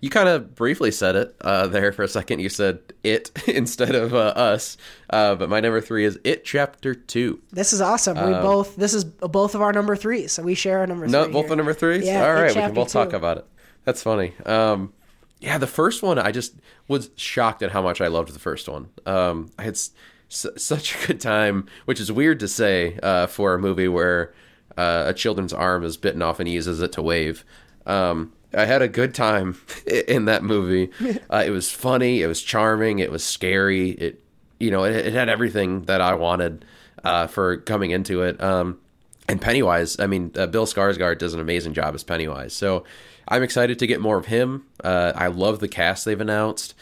You 0.00 0.10
kind 0.10 0.28
of 0.28 0.54
briefly 0.54 0.90
said 0.90 1.16
it 1.16 1.34
uh, 1.40 1.68
there 1.68 1.90
for 1.90 2.02
a 2.02 2.08
second. 2.08 2.40
You 2.40 2.48
said 2.50 2.80
it 3.02 3.30
instead 3.48 3.94
of 3.94 4.14
uh, 4.14 4.18
us, 4.18 4.76
uh, 5.10 5.34
but 5.36 5.48
my 5.48 5.60
number 5.60 5.80
three 5.80 6.04
is 6.04 6.18
it 6.22 6.44
chapter 6.44 6.94
two. 6.94 7.40
This 7.50 7.72
is 7.72 7.80
awesome. 7.80 8.16
We 8.16 8.34
um, 8.34 8.42
both 8.42 8.76
this 8.76 8.92
is 8.92 9.04
both 9.04 9.54
of 9.54 9.62
our 9.62 9.72
number 9.72 9.96
threes, 9.96 10.32
so 10.32 10.42
we 10.42 10.54
share 10.54 10.80
our 10.80 10.86
number. 10.86 11.06
No, 11.06 11.24
three 11.24 11.32
both 11.32 11.42
here. 11.44 11.48
the 11.50 11.56
number 11.56 11.72
threes. 11.72 12.04
Yeah, 12.04 12.26
all 12.26 12.34
right, 12.34 12.54
we 12.54 12.60
can 12.60 12.74
both 12.74 12.88
two. 12.88 12.92
talk 12.92 13.14
about 13.14 13.38
it. 13.38 13.46
That's 13.84 14.02
funny. 14.02 14.34
Um, 14.44 14.92
yeah, 15.40 15.58
the 15.58 15.66
first 15.66 16.02
one, 16.02 16.18
I 16.18 16.30
just 16.30 16.54
was 16.88 17.10
shocked 17.16 17.62
at 17.62 17.70
how 17.70 17.82
much 17.82 18.00
I 18.00 18.08
loved 18.08 18.34
the 18.34 18.38
first 18.38 18.68
one. 18.68 18.88
Um, 19.06 19.50
I 19.58 19.62
had 19.64 19.74
s- 19.74 19.92
such 20.28 20.94
a 20.94 21.06
good 21.06 21.20
time, 21.20 21.66
which 21.84 22.00
is 22.00 22.10
weird 22.10 22.40
to 22.40 22.48
say 22.48 22.98
uh, 23.02 23.26
for 23.26 23.54
a 23.54 23.58
movie 23.58 23.88
where 23.88 24.34
uh, 24.76 25.04
a 25.06 25.14
children's 25.14 25.52
arm 25.52 25.84
is 25.84 25.96
bitten 25.96 26.20
off 26.22 26.38
and 26.40 26.48
he 26.48 26.54
uses 26.54 26.80
it 26.80 26.92
to 26.92 27.02
wave. 27.02 27.44
Um, 27.86 28.32
I 28.54 28.64
had 28.64 28.82
a 28.82 28.88
good 28.88 29.14
time 29.14 29.58
in 29.86 30.26
that 30.26 30.42
movie. 30.42 30.90
Uh, 31.28 31.42
it 31.44 31.50
was 31.50 31.70
funny. 31.70 32.22
It 32.22 32.28
was 32.28 32.40
charming. 32.40 33.00
It 33.00 33.10
was 33.10 33.24
scary. 33.24 33.90
It, 33.90 34.22
you 34.60 34.70
know, 34.70 34.84
it, 34.84 34.94
it 34.94 35.12
had 35.12 35.28
everything 35.28 35.82
that 35.82 36.00
I 36.00 36.14
wanted 36.14 36.64
uh, 37.02 37.26
for 37.26 37.56
coming 37.56 37.90
into 37.90 38.22
it. 38.22 38.40
Um, 38.40 38.78
and 39.28 39.40
Pennywise, 39.40 39.98
I 39.98 40.06
mean, 40.06 40.30
uh, 40.36 40.46
Bill 40.46 40.66
Skarsgård 40.66 41.18
does 41.18 41.34
an 41.34 41.40
amazing 41.40 41.74
job 41.74 41.94
as 41.94 42.04
Pennywise. 42.04 42.52
So 42.52 42.84
I'm 43.28 43.42
excited 43.42 43.78
to 43.80 43.86
get 43.86 44.00
more 44.00 44.18
of 44.18 44.26
him. 44.26 44.66
Uh, 44.82 45.12
I 45.16 45.26
love 45.26 45.58
the 45.58 45.68
cast 45.68 46.04
they've 46.04 46.20
announced. 46.20 46.74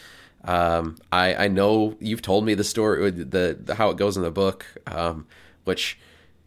Um, 0.44 0.98
I 1.10 1.34
I 1.46 1.48
know 1.48 1.96
you've 2.00 2.20
told 2.22 2.44
me 2.44 2.52
the 2.54 2.64
story, 2.64 3.10
the, 3.10 3.58
the 3.62 3.74
how 3.76 3.88
it 3.90 3.96
goes 3.96 4.16
in 4.16 4.22
the 4.22 4.30
book, 4.30 4.66
um, 4.86 5.26
which 5.64 5.98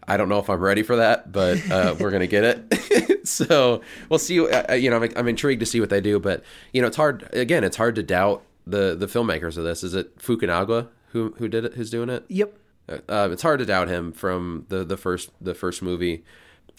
I 0.08 0.18
don't 0.18 0.30
know 0.30 0.40
if 0.40 0.50
I'm 0.50 0.60
ready 0.60 0.84
for 0.84 0.98
that, 0.98 1.32
but 1.32 1.70
uh, 1.70 1.96
we're 2.00 2.12
gonna 2.12 2.28
get 2.28 2.44
it. 2.44 3.28
so 3.28 3.82
we'll 4.10 4.20
see. 4.20 4.40
Uh, 4.40 4.74
you 4.74 4.90
know, 4.90 4.98
I'm, 4.98 5.12
I'm, 5.16 5.28
intrigued 5.28 5.60
to 5.60 5.66
see 5.66 5.80
what 5.80 5.90
they 5.90 6.02
do, 6.02 6.20
but 6.20 6.44
you 6.72 6.82
know, 6.82 6.88
it's 6.88 6.98
hard. 6.98 7.30
Again, 7.34 7.64
it's 7.64 7.78
hard 7.78 7.96
to 7.96 8.04
doubt 8.04 8.44
the 8.66 8.96
the 8.96 9.08
filmmakers 9.08 9.58
of 9.58 9.64
this. 9.64 9.84
Is 9.84 9.94
it 9.94 10.18
Fukunaga 10.18 10.88
who 11.10 11.34
who 11.38 11.48
did 11.48 11.66
it? 11.66 11.74
Who's 11.74 11.90
doing 11.90 12.10
it? 12.10 12.26
Yep. 12.30 12.58
Uh, 12.90 13.30
it's 13.32 13.42
hard 13.42 13.60
to 13.60 13.66
doubt 13.66 13.90
him 13.90 14.12
from 14.14 14.66
the 14.70 14.84
the 14.84 14.98
first 14.98 15.32
the 15.42 15.54
first 15.54 15.82
movie. 15.82 16.24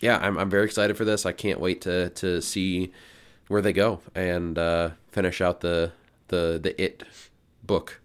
Yeah, 0.01 0.19
I'm 0.19 0.39
I'm 0.39 0.51
very 0.51 0.65
excited 0.65 0.97
for 0.97 1.05
this. 1.05 1.27
I 1.27 1.33
can't 1.33 1.61
wait 1.61 1.81
to 1.83 2.11
to 2.11 2.41
see 2.41 2.93
where 3.49 3.61
they 3.61 3.73
go 3.73 4.01
and 4.15 4.59
uh, 4.59 4.91
finish 5.11 5.41
out 5.41 5.61
the 5.61 5.93
the 6.29 6.59
the 6.63 6.81
it 6.81 7.05
book. 7.63 8.01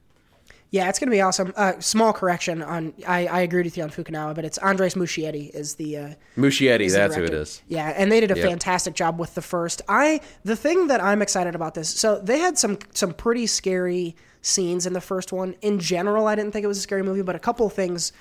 Yeah, 0.74 0.90
it's 0.90 0.98
going 0.98 1.08
to 1.10 1.12
be 1.16 1.22
awesome. 1.22 1.54
Uh, 1.56 1.80
small 1.80 2.14
correction 2.14 2.64
on 2.64 2.94
I, 3.08 3.28
I 3.28 3.42
agreed 3.42 3.66
with 3.66 3.78
you 3.78 3.84
on 3.84 3.92
Fukunaga, 3.92 4.34
but 4.34 4.44
it's 4.44 4.58
Andres 4.58 4.96
Muschietti 4.96 5.52
is 5.52 5.76
the 5.76 5.98
uh, 5.98 6.10
Muschietti, 6.36 6.92
that's 6.92 7.14
who 7.16 7.24
it 7.26 7.30
is. 7.30 7.62
Yeah, 7.68 7.94
and 7.96 8.12
they 8.12 8.20
did 8.20 8.32
a 8.32 8.36
Yep. 8.36 8.50
fantastic 8.50 8.96
job 8.96 9.20
with 9.20 9.36
the 9.36 9.44
first. 9.44 9.84
I 9.88 10.20
the 10.44 10.56
thing 10.56 10.88
that 10.88 11.00
I'm 11.00 11.22
excited 11.22 11.54
about 11.54 11.76
this. 11.76 11.90
So 11.90 12.20
they 12.20 12.40
had 12.40 12.58
some 12.58 12.80
some 12.96 13.14
pretty 13.14 13.46
scary 13.46 14.16
scenes 14.42 14.88
in 14.88 14.94
the 14.94 15.00
first 15.02 15.32
one. 15.32 15.54
In 15.62 15.78
general, 15.80 16.26
I 16.26 16.34
didn't 16.34 16.54
think 16.54 16.64
it 16.64 16.68
was 16.68 16.80
a 16.80 16.82
scary 16.82 17.04
movie, 17.04 17.22
but 17.22 17.36
a 17.36 17.40
couple 17.40 17.68
of 17.68 17.74
things, 17.74 18.12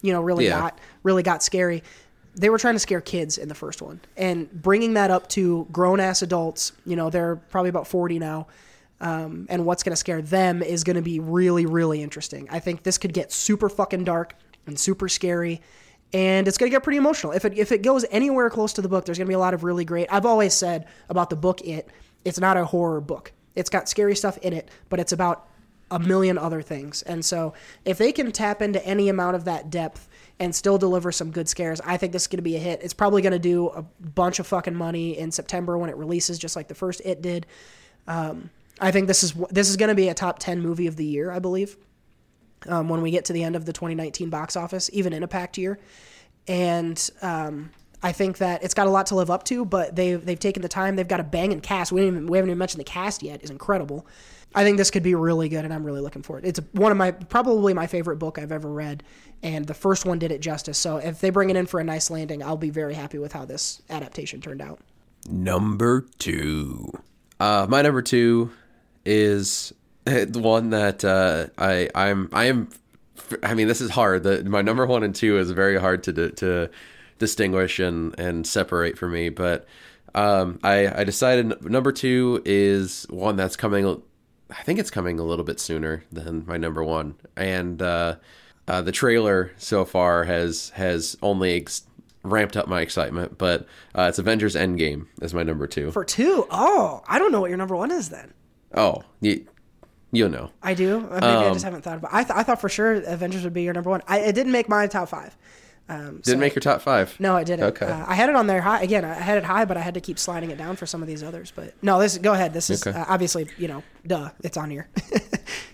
you 0.00 0.10
know, 0.10 0.22
really 0.22 0.46
Yeah. 0.46 0.60
got 0.60 0.78
really 1.02 1.22
got 1.22 1.42
scary. 1.42 1.82
They 2.36 2.48
were 2.48 2.58
trying 2.58 2.74
to 2.76 2.80
scare 2.80 3.02
kids 3.02 3.36
in 3.36 3.48
the 3.48 3.54
first 3.54 3.82
one, 3.82 4.00
and 4.16 4.50
bringing 4.50 4.94
that 4.94 5.10
up 5.10 5.28
to 5.36 5.66
grown 5.70 6.00
ass 6.00 6.22
adults. 6.22 6.72
You 6.86 6.96
know, 6.96 7.10
they're 7.10 7.36
probably 7.36 7.68
about 7.68 7.86
40 7.86 8.18
now. 8.18 8.46
Um, 9.00 9.46
and 9.48 9.64
what's 9.64 9.82
going 9.82 9.92
to 9.92 9.96
scare 9.96 10.20
them 10.20 10.62
is 10.62 10.82
going 10.82 10.96
to 10.96 11.02
be 11.02 11.20
really, 11.20 11.66
really 11.66 12.02
interesting. 12.02 12.48
I 12.50 12.58
think 12.58 12.82
this 12.82 12.98
could 12.98 13.12
get 13.12 13.30
super 13.30 13.68
fucking 13.68 14.04
dark 14.04 14.34
and 14.66 14.78
super 14.78 15.08
scary, 15.08 15.60
and 16.12 16.48
it's 16.48 16.58
going 16.58 16.70
to 16.70 16.74
get 16.74 16.82
pretty 16.82 16.98
emotional. 16.98 17.32
If 17.32 17.44
it 17.44 17.56
if 17.56 17.70
it 17.70 17.82
goes 17.82 18.04
anywhere 18.10 18.50
close 18.50 18.72
to 18.74 18.82
the 18.82 18.88
book, 18.88 19.04
there's 19.04 19.18
going 19.18 19.26
to 19.26 19.30
be 19.30 19.34
a 19.34 19.38
lot 19.38 19.54
of 19.54 19.62
really 19.62 19.84
great. 19.84 20.08
I've 20.10 20.26
always 20.26 20.54
said 20.54 20.86
about 21.08 21.30
the 21.30 21.36
book, 21.36 21.60
it 21.60 21.88
it's 22.24 22.40
not 22.40 22.56
a 22.56 22.64
horror 22.64 23.00
book. 23.00 23.32
It's 23.54 23.70
got 23.70 23.88
scary 23.88 24.16
stuff 24.16 24.38
in 24.38 24.52
it, 24.52 24.68
but 24.88 25.00
it's 25.00 25.12
about 25.12 25.48
a 25.90 25.98
million 25.98 26.36
other 26.36 26.62
things. 26.62 27.02
And 27.02 27.24
so, 27.24 27.54
if 27.84 27.98
they 27.98 28.12
can 28.12 28.32
tap 28.32 28.62
into 28.62 28.84
any 28.84 29.08
amount 29.08 29.36
of 29.36 29.44
that 29.44 29.70
depth 29.70 30.08
and 30.38 30.54
still 30.54 30.78
deliver 30.78 31.10
some 31.10 31.30
good 31.30 31.48
scares, 31.48 31.80
I 31.80 31.96
think 31.96 32.12
this 32.12 32.22
is 32.22 32.28
going 32.28 32.38
to 32.38 32.42
be 32.42 32.56
a 32.56 32.60
hit. 32.60 32.80
It's 32.82 32.94
probably 32.94 33.22
going 33.22 33.32
to 33.32 33.38
do 33.38 33.68
a 33.68 33.82
bunch 33.82 34.38
of 34.38 34.46
fucking 34.46 34.74
money 34.74 35.18
in 35.18 35.30
September 35.30 35.78
when 35.78 35.88
it 35.90 35.96
releases, 35.96 36.38
just 36.38 36.56
like 36.56 36.68
the 36.68 36.74
first 36.74 37.00
It 37.04 37.22
did. 37.22 37.46
Um, 38.06 38.50
I 38.80 38.90
think 38.90 39.06
this 39.06 39.22
is 39.22 39.34
this 39.50 39.68
is 39.68 39.76
going 39.76 39.88
to 39.88 39.94
be 39.94 40.08
a 40.08 40.14
top 40.14 40.38
ten 40.38 40.60
movie 40.60 40.86
of 40.86 40.96
the 40.96 41.04
year, 41.04 41.30
I 41.30 41.38
believe. 41.38 41.76
Um, 42.66 42.88
when 42.88 43.02
we 43.02 43.12
get 43.12 43.24
to 43.26 43.32
the 43.32 43.44
end 43.44 43.54
of 43.54 43.66
the 43.66 43.72
2019 43.72 44.30
box 44.30 44.56
office, 44.56 44.90
even 44.92 45.12
in 45.12 45.22
a 45.22 45.28
packed 45.28 45.58
year, 45.58 45.78
and 46.48 47.08
um, 47.22 47.70
I 48.02 48.10
think 48.10 48.38
that 48.38 48.64
it's 48.64 48.74
got 48.74 48.88
a 48.88 48.90
lot 48.90 49.06
to 49.06 49.14
live 49.14 49.30
up 49.30 49.44
to. 49.44 49.64
But 49.64 49.94
they've 49.94 50.24
they've 50.24 50.38
taken 50.38 50.62
the 50.62 50.68
time. 50.68 50.96
They've 50.96 51.06
got 51.06 51.20
a 51.20 51.24
banging 51.24 51.60
cast. 51.60 51.92
We, 51.92 52.06
even, 52.06 52.26
we 52.26 52.38
haven't 52.38 52.50
even 52.50 52.58
mentioned 52.58 52.80
the 52.80 52.84
cast 52.84 53.22
yet. 53.22 53.42
is 53.42 53.50
incredible. 53.50 54.06
I 54.54 54.64
think 54.64 54.78
this 54.78 54.90
could 54.90 55.02
be 55.02 55.14
really 55.14 55.48
good, 55.48 55.64
and 55.64 55.74
I'm 55.74 55.84
really 55.84 56.00
looking 56.00 56.22
for 56.22 56.38
it. 56.38 56.44
It's 56.44 56.58
one 56.72 56.90
of 56.90 56.98
my 56.98 57.10
probably 57.10 57.74
my 57.74 57.86
favorite 57.86 58.16
book 58.16 58.38
I've 58.38 58.52
ever 58.52 58.70
read, 58.72 59.02
and 59.42 59.66
the 59.66 59.74
first 59.74 60.06
one 60.06 60.18
did 60.18 60.32
it 60.32 60.40
justice. 60.40 60.78
So 60.78 60.96
if 60.96 61.20
they 61.20 61.30
bring 61.30 61.50
it 61.50 61.56
in 61.56 61.66
for 61.66 61.80
a 61.80 61.84
nice 61.84 62.10
landing, 62.10 62.42
I'll 62.42 62.56
be 62.56 62.70
very 62.70 62.94
happy 62.94 63.18
with 63.18 63.32
how 63.32 63.44
this 63.44 63.82
adaptation 63.90 64.40
turned 64.40 64.62
out. 64.62 64.80
Number 65.28 66.06
two. 66.18 66.92
Uh, 67.38 67.66
my 67.68 67.82
number 67.82 68.02
two 68.02 68.50
is 69.08 69.72
the 70.04 70.38
one 70.38 70.70
that 70.70 71.04
uh, 71.04 71.46
I 71.56 71.88
I'm 71.94 72.28
I 72.32 72.44
am. 72.44 72.68
I 73.42 73.54
mean, 73.54 73.68
this 73.68 73.80
is 73.80 73.90
hard. 73.90 74.22
The, 74.22 74.44
my 74.44 74.62
number 74.62 74.86
one 74.86 75.02
and 75.02 75.14
two 75.14 75.38
is 75.38 75.50
very 75.50 75.80
hard 75.80 76.04
to 76.04 76.30
to 76.30 76.70
distinguish 77.18 77.78
and 77.78 78.18
and 78.18 78.46
separate 78.46 78.96
for 78.96 79.08
me. 79.08 79.30
But 79.30 79.66
um, 80.14 80.60
I 80.62 81.00
I 81.00 81.04
decided 81.04 81.62
number 81.64 81.90
two 81.90 82.42
is 82.44 83.06
one 83.10 83.36
that's 83.36 83.56
coming. 83.56 84.02
I 84.50 84.62
think 84.62 84.78
it's 84.78 84.90
coming 84.90 85.18
a 85.18 85.24
little 85.24 85.44
bit 85.44 85.60
sooner 85.60 86.04
than 86.12 86.46
my 86.46 86.56
number 86.56 86.84
one, 86.84 87.16
and 87.36 87.82
uh, 87.82 88.16
uh, 88.66 88.82
the 88.82 88.92
trailer 88.92 89.52
so 89.56 89.84
far 89.84 90.24
has 90.24 90.70
has 90.70 91.16
only 91.22 91.56
ex- 91.56 91.82
ramped 92.22 92.56
up 92.56 92.68
my 92.68 92.80
excitement. 92.80 93.36
But 93.36 93.66
uh, 93.94 94.06
it's 94.08 94.18
Avengers 94.18 94.54
Endgame 94.54 95.06
is 95.20 95.34
my 95.34 95.42
number 95.42 95.66
two. 95.66 95.90
For 95.90 96.04
two, 96.04 96.46
oh, 96.50 97.02
I 97.06 97.18
don't 97.18 97.32
know 97.32 97.40
what 97.40 97.50
your 97.50 97.58
number 97.58 97.76
one 97.76 97.90
is 97.90 98.08
then. 98.10 98.32
Oh, 98.74 99.02
you, 99.20 99.46
you'll 100.12 100.28
know. 100.30 100.50
I 100.62 100.74
do. 100.74 101.00
Maybe 101.00 101.26
I 101.26 101.52
just 101.52 101.64
haven't 101.64 101.82
thought 101.82 101.96
about. 101.98 102.12
I, 102.14 102.22
th- 102.24 102.36
I 102.36 102.42
thought 102.42 102.60
for 102.60 102.68
sure 102.68 102.94
Avengers 102.94 103.44
would 103.44 103.52
be 103.54 103.62
your 103.62 103.74
number 103.74 103.90
one. 103.90 104.02
I, 104.06 104.20
it 104.20 104.34
didn't 104.34 104.52
make 104.52 104.68
my 104.68 104.86
top 104.86 105.08
five. 105.08 105.36
Um, 105.90 106.16
Didn't 106.16 106.24
so- 106.26 106.36
make 106.36 106.54
your 106.54 106.60
top 106.60 106.82
five. 106.82 107.18
No, 107.18 107.34
I 107.34 107.44
didn't. 107.44 107.64
Okay. 107.64 107.86
Uh, 107.86 108.04
I 108.06 108.14
had 108.14 108.28
it 108.28 108.36
on 108.36 108.46
there 108.46 108.60
high 108.60 108.82
again. 108.82 109.06
I 109.06 109.14
had 109.14 109.38
it 109.38 109.44
high, 109.44 109.64
but 109.64 109.78
I 109.78 109.80
had 109.80 109.94
to 109.94 110.02
keep 110.02 110.18
sliding 110.18 110.50
it 110.50 110.58
down 110.58 110.76
for 110.76 110.84
some 110.84 111.00
of 111.00 111.08
these 111.08 111.22
others. 111.22 111.50
But 111.50 111.72
no, 111.82 111.98
this 111.98 112.18
go 112.18 112.34
ahead. 112.34 112.52
This 112.52 112.68
is 112.68 112.86
Okay. 112.86 112.98
uh, 112.98 113.06
obviously 113.08 113.48
you 113.56 113.68
know, 113.68 113.82
duh, 114.06 114.30
it's 114.44 114.56
on 114.58 114.70
here. 114.70 114.88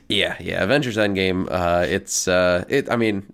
Yeah, 0.07 0.37
yeah. 0.39 0.63
Avengers 0.63 0.99
Endgame. 0.99 1.49
Uh, 1.51 1.87
it's 1.89 2.29
uh, 2.29 2.65
it. 2.69 2.91
I 2.91 2.97
mean, 2.97 3.27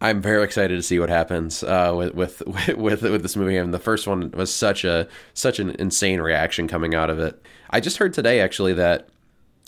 I'm 0.00 0.22
very 0.22 0.42
excited 0.42 0.74
to 0.76 0.82
see 0.82 0.98
what 0.98 1.10
happens 1.10 1.62
uh, 1.62 1.92
with 1.94 2.14
with 2.14 2.42
with 2.76 3.02
with 3.02 3.22
this 3.22 3.36
movie. 3.36 3.58
I 3.58 3.62
And 3.62 3.72
the 3.72 3.78
first 3.78 4.06
one 4.06 4.30
was 4.32 4.52
such 4.52 4.84
a 4.84 5.06
such 5.34 5.58
an 5.58 5.70
insane 5.78 6.20
reaction 6.22 6.68
coming 6.68 6.94
out 6.94 7.10
of 7.10 7.18
it. 7.18 7.40
I 7.70 7.80
just 7.80 7.98
heard 7.98 8.14
today 8.14 8.40
actually 8.40 8.72
that 8.74 9.08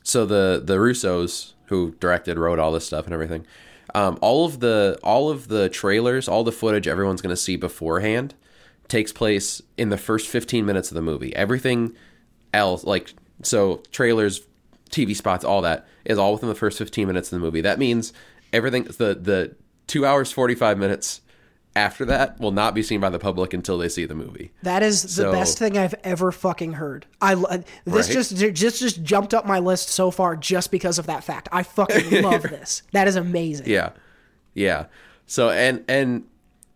so 0.03 0.25
the 0.25 0.63
the 0.65 0.77
Russos 0.77 1.53
who 1.67 1.93
directed, 1.99 2.39
wrote 2.39 2.59
all 2.59 2.73
this 2.73 2.87
stuff 2.87 3.05
and 3.05 3.15
everything. 3.15 3.47
Um, 3.95 4.19
all 4.21 4.45
of 4.45 4.61
the 4.61 4.99
all 5.03 5.31
of 5.31 5.49
the 5.49 5.69
trailers, 5.69 6.29
all 6.29 6.45
the 6.45 6.53
footage 6.53 6.87
everyone's 6.87 7.23
going 7.23 7.33
to 7.33 7.37
see 7.37 7.57
beforehand 7.57 8.35
takes 8.89 9.13
place 9.13 9.61
in 9.77 9.89
the 9.89 9.99
first 9.99 10.29
15 10.29 10.65
minutes 10.65 10.91
of 10.91 10.95
the 10.95 11.03
movie. 11.03 11.35
Everything 11.35 11.95
else, 12.55 12.85
like 12.85 13.15
so, 13.43 13.83
trailers, 13.91 14.43
TV 14.91 15.15
spots, 15.15 15.45
all 15.45 15.61
that 15.63 15.87
is 16.05 16.19
all 16.19 16.33
within 16.33 16.49
the 16.49 16.55
first 16.55 16.79
15 16.79 17.07
minutes 17.07 17.33
of 17.33 17.39
the 17.39 17.45
movie. 17.45 17.61
That 17.61 17.79
means 17.79 18.13
everything 18.53 18.85
the 18.85 19.15
the 19.15 19.57
two 19.87 20.07
hours 20.07 20.33
45 20.33 20.79
minutes 20.79 21.21
after 21.77 22.05
that 22.07 22.41
will 22.41 22.51
not 22.53 22.75
be 22.75 22.83
seen 22.83 22.99
by 23.01 23.11
the 23.11 23.19
public 23.19 23.53
until 23.55 23.79
they 23.79 23.89
see 23.89 24.05
the 24.07 24.15
movie. 24.15 24.51
that 24.63 24.83
is 24.83 25.03
the 25.03 25.09
So- 25.09 25.33
best 25.33 25.59
thing 25.59 25.77
I've 25.79 25.95
ever 26.03 26.33
fucking 26.33 26.73
heard. 26.75 27.07
I 27.21 27.35
lo- 27.35 27.63
this 27.85 28.07
Right? 28.09 28.13
just 28.15 28.37
just 28.37 28.81
just 28.81 29.03
jumped 29.03 29.35
up 29.35 29.47
my 29.47 29.59
list 29.59 29.89
so 29.91 30.11
far 30.11 30.35
just 30.37 30.71
because 30.71 30.99
of 30.99 31.07
that 31.07 31.23
fact. 31.23 31.49
I 31.53 31.63
fucking 31.63 32.23
love 32.23 32.43
this. 32.43 32.83
That 32.93 33.07
is 33.07 33.15
amazing. 33.17 33.69
Yeah. 33.69 33.91
Yeah. 34.55 34.87
So 35.27 35.51
and 35.51 35.85
and 35.87 36.25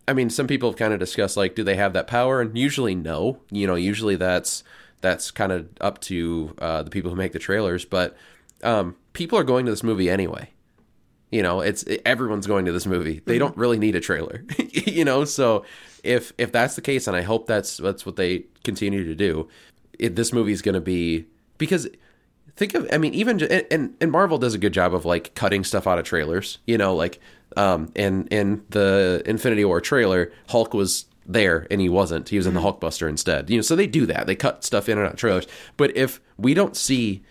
I 0.07 0.13
mean 0.13 0.29
some 0.29 0.47
people 0.47 0.69
have 0.69 0.77
kind 0.77 0.93
of 0.93 0.99
discussed 0.99 1.35
like 1.35 1.55
do 1.55 1.63
they 1.63 1.75
have 1.75 1.93
that 1.93 2.07
power 2.07 2.39
and 2.41 2.57
usually 2.57 2.95
no. 2.95 3.39
You 3.49 3.65
know, 3.67 3.75
usually 3.75 4.15
that's 4.15 4.63
that's 5.01 5.31
kind 5.31 5.51
of 5.51 5.67
up 5.81 5.99
to 6.01 6.53
uh, 6.59 6.83
the 6.83 6.91
people 6.91 7.09
who 7.09 7.17
make 7.17 7.31
the 7.31 7.39
trailers, 7.39 7.85
but 7.85 8.15
um, 8.63 8.95
people 9.13 9.35
are 9.39 9.43
going 9.43 9.65
to 9.65 9.71
this 9.71 9.81
movie 9.81 10.09
anyway. 10.11 10.51
You 11.31 11.41
know, 11.41 11.61
it's 11.61 11.85
everyone's 12.05 12.45
going 12.45 12.65
to 12.65 12.71
this 12.71 12.85
movie. 12.85 13.21
They 13.25 13.39
don't 13.39 13.55
really 13.55 13.79
need 13.79 13.95
a 13.95 14.01
trailer. 14.01 14.43
you 14.57 15.05
know, 15.05 15.25
so 15.25 15.65
if 16.03 16.33
if 16.37 16.51
that's 16.51 16.75
the 16.75 16.81
case 16.81 17.07
and 17.07 17.15
I 17.15 17.21
hope 17.21 17.47
that's 17.47 17.77
that's 17.77 18.05
what 18.05 18.17
they 18.17 18.45
continue 18.63 19.05
to 19.05 19.15
do, 19.15 19.47
it, 19.97 20.15
this 20.15 20.33
movie 20.33 20.51
is 20.51 20.61
going 20.61 20.75
to 20.75 20.81
be 20.81 21.25
because 21.57 21.87
think 22.57 22.73
of 22.73 22.85
i 22.91 22.97
mean 22.97 23.13
even 23.13 23.41
and, 23.43 23.65
and 23.71 23.95
and 24.01 24.11
marvel 24.11 24.37
does 24.37 24.53
a 24.53 24.57
good 24.57 24.73
job 24.73 24.93
of 24.93 25.05
like 25.05 25.33
cutting 25.35 25.63
stuff 25.63 25.87
out 25.87 25.97
of 25.97 26.03
trailers 26.03 26.57
you 26.67 26.77
know? 26.77 26.93
Like 26.93 27.19
um 27.55 27.91
in 27.95 28.27
in 28.27 28.65
the 28.69 29.23
infinity 29.25 29.63
war 29.63 29.79
trailer 29.79 30.33
hulk 30.49 30.73
was 30.73 31.05
there 31.25 31.67
and 31.69 31.79
he 31.81 31.89
wasn't. 31.89 32.29
He 32.29 32.37
was 32.37 32.47
in 32.47 32.53
the 32.53 32.61
hulkbuster 32.61 33.07
instead. 33.07 33.49
You 33.49 33.57
know 33.57 33.61
so 33.61 33.75
they 33.75 33.87
do 33.87 34.05
that. 34.07 34.27
They 34.27 34.35
cut 34.35 34.63
stuff 34.63 34.89
in 34.89 34.97
and 34.97 35.07
out 35.07 35.13
of 35.13 35.19
trailers. 35.19 35.47
But 35.77 35.95
if 35.95 36.19
we 36.37 36.53
don't 36.53 36.75
see 36.75 37.23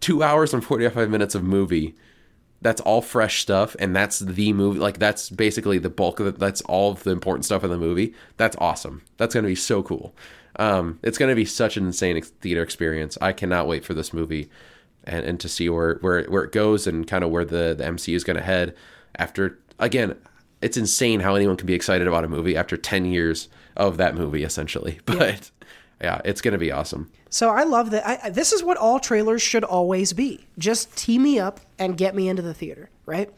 two 0.00 0.22
hours 0.22 0.54
and 0.54 0.64
45 0.64 1.10
minutes 1.10 1.34
of 1.34 1.42
movie 1.42 1.94
that's 2.62 2.80
all 2.82 3.00
fresh 3.00 3.40
stuff 3.40 3.74
and 3.78 3.96
that's 3.96 4.18
the 4.18 4.52
movie 4.52 4.78
like 4.78 4.98
that's 4.98 5.30
basically 5.30 5.78
the 5.78 5.88
bulk 5.88 6.20
of 6.20 6.26
it 6.26 6.38
that's 6.38 6.60
all 6.62 6.92
of 6.92 7.02
the 7.04 7.10
important 7.10 7.44
stuff 7.44 7.64
in 7.64 7.70
the 7.70 7.78
movie. 7.78 8.14
That's 8.36 8.56
awesome. 8.58 9.02
That's 9.16 9.34
going 9.34 9.44
to 9.44 9.48
be 9.48 9.54
so 9.54 9.82
cool. 9.82 10.14
Um, 10.56 10.98
it's 11.02 11.16
going 11.16 11.30
to 11.30 11.36
be 11.36 11.44
such 11.44 11.76
an 11.76 11.86
insane 11.86 12.20
theater 12.22 12.62
experience. 12.62 13.16
I 13.20 13.32
cannot 13.32 13.66
wait 13.66 13.84
for 13.84 13.94
this 13.94 14.12
movie 14.12 14.50
and, 15.04 15.24
and 15.24 15.40
to 15.40 15.48
see 15.48 15.68
where, 15.68 15.96
where 16.00 16.24
where 16.24 16.44
it 16.44 16.52
goes 16.52 16.86
and 16.86 17.06
kind 17.06 17.24
of 17.24 17.30
where 17.30 17.44
the, 17.44 17.74
the 17.76 17.84
mcu 17.84 18.14
is 18.14 18.24
going 18.24 18.36
to 18.36 18.42
head 18.42 18.74
after 19.16 19.58
again 19.78 20.14
it's 20.62 20.76
insane 20.76 21.20
how 21.20 21.34
anyone 21.34 21.56
can 21.56 21.66
be 21.66 21.74
excited 21.74 22.06
about 22.06 22.24
a 22.24 22.28
movie 22.28 22.56
after 22.56 22.76
10 22.76 23.06
years 23.06 23.48
of 23.76 23.96
that 23.96 24.14
movie 24.14 24.42
essentially. 24.44 25.00
But 25.06 25.50
yeah, 26.00 26.20
it's 26.24 26.40
going 26.40 26.52
to 26.52 26.58
be 26.58 26.72
awesome 26.72 27.10
So 27.28 27.50
I 27.50 27.64
love 27.64 27.90
that. 27.90 28.06
I, 28.06 28.30
this 28.30 28.52
is 28.52 28.62
what 28.62 28.76
all 28.76 28.98
trailers 28.98 29.42
should 29.42 29.64
always 29.64 30.12
be. 30.12 30.46
Just 30.58 30.96
tee 30.96 31.18
me 31.18 31.38
up 31.38 31.60
and 31.78 31.96
get 31.96 32.14
me 32.14 32.28
into 32.28 32.42
the 32.42 32.54
theater, 32.54 32.90
right? 33.06 33.30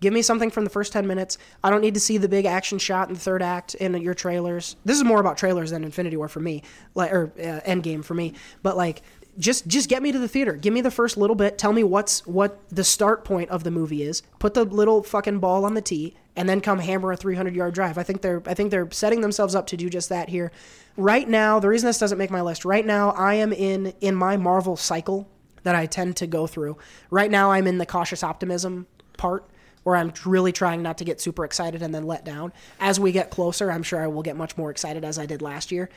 Give 0.00 0.14
me 0.14 0.22
something 0.22 0.50
from 0.50 0.64
the 0.64 0.70
first 0.70 0.92
10 0.92 1.06
minutes. 1.06 1.36
I 1.62 1.68
don't 1.68 1.82
need 1.82 1.94
to 1.94 2.00
see 2.00 2.16
the 2.16 2.28
big 2.28 2.46
action 2.46 2.78
shot 2.78 3.08
in 3.08 3.14
the 3.14 3.20
third 3.20 3.42
act 3.42 3.74
in 3.74 3.94
your 4.00 4.14
trailers. 4.14 4.76
This 4.84 4.96
is 4.96 5.04
more 5.04 5.20
about 5.20 5.36
trailers 5.36 5.70
than 5.72 5.84
Infinity 5.84 6.16
War 6.16 6.28
for 6.28 6.40
me, 6.40 6.62
like 6.94 7.12
or 7.12 7.32
uh, 7.38 7.60
Endgame 7.68 8.02
for 8.02 8.14
me. 8.14 8.32
But 8.62 8.78
like 8.78 9.02
just 9.40 9.66
just 9.66 9.88
get 9.88 10.02
me 10.02 10.12
to 10.12 10.18
the 10.18 10.28
theater. 10.28 10.52
Give 10.52 10.72
me 10.72 10.80
the 10.80 10.90
first 10.90 11.16
little 11.16 11.34
bit. 11.34 11.58
Tell 11.58 11.72
me 11.72 11.82
what's 11.82 12.26
what 12.26 12.60
the 12.68 12.84
start 12.84 13.24
point 13.24 13.50
of 13.50 13.64
the 13.64 13.70
movie 13.70 14.02
is. 14.02 14.22
Put 14.38 14.54
the 14.54 14.64
little 14.64 15.02
fucking 15.02 15.40
ball 15.40 15.64
on 15.64 15.74
the 15.74 15.80
tee 15.80 16.14
and 16.36 16.48
then 16.48 16.60
come 16.60 16.78
hammer 16.78 17.10
a 17.10 17.16
300 17.16 17.56
yard 17.56 17.74
drive. 17.74 17.98
I 17.98 18.02
think 18.02 18.22
they're 18.22 18.42
I 18.46 18.54
think 18.54 18.70
they're 18.70 18.90
setting 18.90 19.22
themselves 19.22 19.54
up 19.54 19.66
to 19.68 19.76
do 19.76 19.88
just 19.88 20.10
that 20.10 20.28
here. 20.28 20.52
Right 20.96 21.28
now, 21.28 21.58
the 21.58 21.68
reason 21.68 21.86
this 21.86 21.98
doesn't 21.98 22.18
make 22.18 22.30
my 22.30 22.42
list. 22.42 22.64
Right 22.64 22.84
now, 22.84 23.10
I 23.10 23.34
am 23.34 23.52
in 23.52 23.94
in 24.00 24.14
my 24.14 24.36
Marvel 24.36 24.76
cycle 24.76 25.28
that 25.62 25.74
I 25.74 25.86
tend 25.86 26.16
to 26.18 26.26
go 26.26 26.46
through. 26.46 26.76
Right 27.10 27.30
now, 27.30 27.50
I'm 27.50 27.66
in 27.66 27.78
the 27.78 27.86
cautious 27.86 28.22
optimism 28.22 28.86
part 29.16 29.46
where 29.82 29.96
I'm 29.96 30.12
really 30.26 30.52
trying 30.52 30.82
not 30.82 30.98
to 30.98 31.04
get 31.04 31.20
super 31.20 31.44
excited 31.44 31.82
and 31.82 31.94
then 31.94 32.06
let 32.06 32.24
down. 32.24 32.52
As 32.78 33.00
we 33.00 33.12
get 33.12 33.30
closer, 33.30 33.70
I'm 33.72 33.82
sure 33.82 34.02
I 34.02 34.06
will 34.08 34.22
get 34.22 34.36
much 34.36 34.58
more 34.58 34.70
excited 34.70 35.04
as 35.04 35.18
I 35.18 35.24
did 35.24 35.40
last 35.40 35.72
year. 35.72 35.88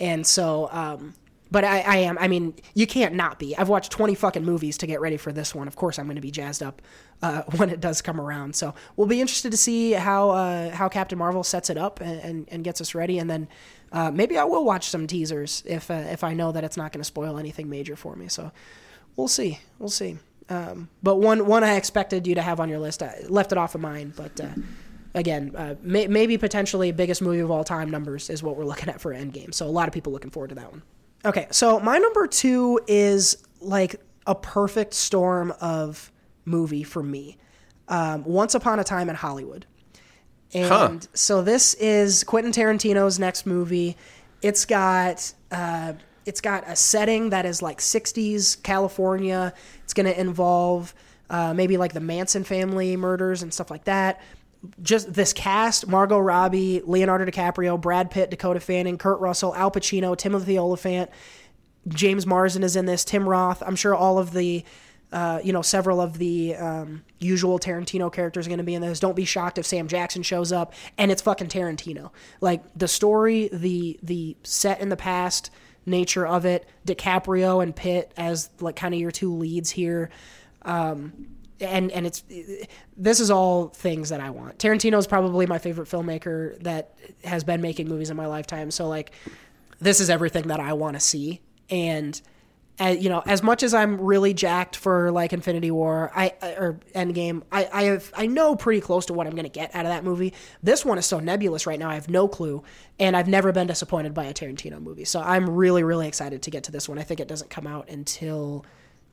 And 0.00 0.26
so, 0.26 0.68
um, 0.72 1.14
but 1.50 1.64
I, 1.64 1.80
I 1.80 1.96
am. 1.98 2.18
I 2.18 2.28
mean, 2.28 2.54
you 2.74 2.86
can't 2.86 3.14
not 3.14 3.38
be. 3.38 3.56
I've 3.56 3.68
watched 3.68 3.90
20 3.92 4.14
fucking 4.14 4.44
movies 4.44 4.78
to 4.78 4.86
get 4.86 5.00
ready 5.00 5.16
for 5.16 5.32
this 5.32 5.54
one. 5.54 5.66
Of 5.66 5.76
course, 5.76 5.98
I'm 5.98 6.06
going 6.06 6.16
to 6.16 6.22
be 6.22 6.30
jazzed 6.30 6.62
up 6.62 6.82
uh, 7.22 7.42
when 7.56 7.70
it 7.70 7.80
does 7.80 8.02
come 8.02 8.20
around. 8.20 8.54
So 8.54 8.74
we'll 8.96 9.06
be 9.06 9.20
interested 9.20 9.50
to 9.50 9.56
see 9.56 9.92
how 9.92 10.30
uh, 10.30 10.70
how 10.70 10.88
Captain 10.88 11.18
Marvel 11.18 11.42
sets 11.42 11.70
it 11.70 11.78
up 11.78 12.00
and, 12.00 12.20
and, 12.20 12.48
and 12.50 12.64
gets 12.64 12.80
us 12.80 12.94
ready. 12.94 13.18
And 13.18 13.30
then 13.30 13.48
uh, 13.92 14.10
maybe 14.10 14.36
I 14.36 14.44
will 14.44 14.64
watch 14.64 14.88
some 14.88 15.06
teasers 15.06 15.62
if 15.66 15.90
uh, 15.90 15.94
if 15.94 16.22
I 16.22 16.34
know 16.34 16.52
that 16.52 16.64
it's 16.64 16.76
not 16.76 16.92
going 16.92 17.00
to 17.00 17.04
spoil 17.04 17.38
anything 17.38 17.70
major 17.70 17.96
for 17.96 18.14
me. 18.14 18.28
So 18.28 18.52
we'll 19.16 19.28
see. 19.28 19.60
We'll 19.78 19.88
see. 19.88 20.18
Um, 20.50 20.88
but 21.02 21.16
one 21.16 21.46
one 21.46 21.64
I 21.64 21.76
expected 21.76 22.26
you 22.26 22.34
to 22.34 22.42
have 22.42 22.60
on 22.60 22.68
your 22.68 22.78
list, 22.78 23.02
I 23.02 23.24
left 23.28 23.52
it 23.52 23.58
off 23.58 23.74
of 23.74 23.80
mine. 23.80 24.12
But 24.16 24.40
uh, 24.40 24.48
again, 25.14 25.54
uh, 25.56 25.76
may, 25.82 26.06
maybe 26.06 26.36
potentially 26.36 26.92
biggest 26.92 27.22
movie 27.22 27.40
of 27.40 27.50
all 27.50 27.64
time 27.64 27.90
numbers 27.90 28.28
is 28.28 28.42
what 28.42 28.56
we're 28.56 28.64
looking 28.64 28.88
at 28.88 29.00
for 29.00 29.14
Endgame. 29.14 29.54
So 29.54 29.66
a 29.66 29.68
lot 29.68 29.88
of 29.88 29.94
people 29.94 30.12
looking 30.12 30.30
forward 30.30 30.48
to 30.48 30.54
that 30.56 30.70
one. 30.70 30.82
Okay, 31.24 31.46
so 31.50 31.80
my 31.80 31.98
number 31.98 32.26
two 32.26 32.80
is 32.86 33.38
like 33.60 34.00
a 34.26 34.34
perfect 34.34 34.94
storm 34.94 35.52
of 35.60 36.12
movie 36.44 36.82
for 36.84 37.02
me. 37.02 37.36
Um, 37.88 38.24
Once 38.24 38.54
Upon 38.54 38.78
a 38.78 38.84
Time 38.84 39.08
in 39.08 39.16
Hollywood. 39.16 39.66
And 40.54 40.68
Huh. 40.68 40.98
so 41.14 41.42
this 41.42 41.74
is 41.74 42.24
Quentin 42.24 42.52
Tarantino's 42.52 43.18
next 43.18 43.46
movie. 43.46 43.96
It's 44.42 44.64
got 44.64 45.32
uh, 45.50 45.94
it's 46.24 46.40
got 46.40 46.64
a 46.68 46.76
setting 46.76 47.30
that 47.30 47.44
is 47.46 47.62
like 47.62 47.78
60s 47.78 48.62
California. 48.62 49.52
It's 49.82 49.94
going 49.94 50.06
to 50.06 50.18
involve 50.18 50.94
uh, 51.30 51.52
maybe 51.54 51.76
like 51.76 51.92
the 51.94 52.00
Manson 52.00 52.44
family 52.44 52.96
murders 52.96 53.42
and 53.42 53.52
stuff 53.52 53.70
like 53.70 53.84
that. 53.84 54.20
Just 54.82 55.12
this 55.12 55.32
cast: 55.32 55.86
Margot 55.86 56.18
Robbie, 56.18 56.82
Leonardo 56.84 57.24
DiCaprio, 57.24 57.80
Brad 57.80 58.10
Pitt, 58.10 58.30
Dakota 58.30 58.60
Fanning, 58.60 58.98
Kurt 58.98 59.20
Russell, 59.20 59.54
Al 59.54 59.70
Pacino, 59.70 60.16
Timothy 60.16 60.58
Olyphant, 60.58 61.10
James 61.88 62.26
Marsden 62.26 62.62
is 62.62 62.76
in 62.76 62.86
this. 62.86 63.04
Tim 63.04 63.28
Roth. 63.28 63.62
I'm 63.64 63.76
sure 63.76 63.94
all 63.94 64.18
of 64.18 64.32
the, 64.32 64.64
uh, 65.12 65.40
you 65.42 65.52
know, 65.52 65.62
several 65.62 66.00
of 66.00 66.18
the 66.18 66.56
um, 66.56 67.04
usual 67.18 67.58
Tarantino 67.58 68.12
characters 68.12 68.46
are 68.46 68.50
going 68.50 68.58
to 68.58 68.64
be 68.64 68.74
in 68.74 68.82
this. 68.82 69.00
Don't 69.00 69.16
be 69.16 69.24
shocked 69.24 69.58
if 69.58 69.66
Sam 69.66 69.88
Jackson 69.88 70.22
shows 70.22 70.52
up, 70.52 70.74
and 70.96 71.10
it's 71.10 71.22
fucking 71.22 71.48
Tarantino. 71.48 72.10
Like 72.40 72.62
the 72.76 72.88
story, 72.88 73.48
the 73.52 73.98
the 74.02 74.36
set 74.42 74.80
in 74.80 74.88
the 74.88 74.96
past 74.96 75.50
nature 75.86 76.26
of 76.26 76.44
it, 76.44 76.66
DiCaprio 76.86 77.62
and 77.62 77.74
Pitt 77.74 78.12
as 78.16 78.50
like 78.60 78.76
kind 78.76 78.94
of 78.94 79.00
your 79.00 79.10
two 79.10 79.32
leads 79.34 79.70
here. 79.70 80.10
Um, 80.62 81.28
and 81.60 81.90
and 81.92 82.06
it's 82.06 82.24
this 82.96 83.20
is 83.20 83.30
all 83.30 83.68
things 83.68 84.10
that 84.10 84.20
I 84.20 84.30
want. 84.30 84.58
Tarantino 84.58 84.98
is 84.98 85.06
probably 85.06 85.46
my 85.46 85.58
favorite 85.58 85.88
filmmaker 85.88 86.60
that 86.62 86.96
has 87.24 87.44
been 87.44 87.60
making 87.60 87.88
movies 87.88 88.10
in 88.10 88.16
my 88.16 88.26
lifetime. 88.26 88.70
So 88.70 88.88
like, 88.88 89.12
this 89.80 90.00
is 90.00 90.10
everything 90.10 90.48
that 90.48 90.60
I 90.60 90.72
want 90.72 90.94
to 90.96 91.00
see. 91.00 91.40
And 91.70 92.20
uh, 92.80 92.94
you 92.96 93.08
know, 93.08 93.22
as 93.26 93.42
much 93.42 93.64
as 93.64 93.74
I'm 93.74 94.00
really 94.00 94.32
jacked 94.32 94.76
for 94.76 95.10
like 95.10 95.32
Infinity 95.32 95.72
War, 95.72 96.12
I 96.14 96.32
I- 96.40 96.52
or 96.52 96.80
Endgame, 96.94 97.42
I 97.50 97.68
I 97.72 97.82
have 97.84 98.12
I 98.16 98.26
know 98.26 98.54
pretty 98.54 98.80
close 98.80 99.06
to 99.06 99.12
what 99.12 99.26
I'm 99.26 99.34
gonna 99.34 99.48
get 99.48 99.74
out 99.74 99.84
of 99.84 99.90
that 99.90 100.04
movie. 100.04 100.32
This 100.62 100.84
one 100.84 100.96
is 100.96 101.06
so 101.06 101.18
nebulous 101.18 101.66
right 101.66 101.78
now. 101.78 101.90
I 101.90 101.94
have 101.94 102.08
no 102.08 102.28
clue, 102.28 102.62
and 103.00 103.16
I've 103.16 103.26
never 103.28 103.50
been 103.50 103.66
disappointed 103.66 104.14
by 104.14 104.26
a 104.26 104.32
Tarantino 104.32 104.80
movie. 104.80 105.04
So 105.04 105.20
I'm 105.20 105.50
really 105.50 105.82
really 105.82 106.06
excited 106.06 106.42
to 106.42 106.50
get 106.50 106.64
to 106.64 106.72
this 106.72 106.88
one. 106.88 106.98
I 106.98 107.02
think 107.02 107.18
it 107.18 107.26
doesn't 107.26 107.50
come 107.50 107.66
out 107.66 107.88
until 107.88 108.64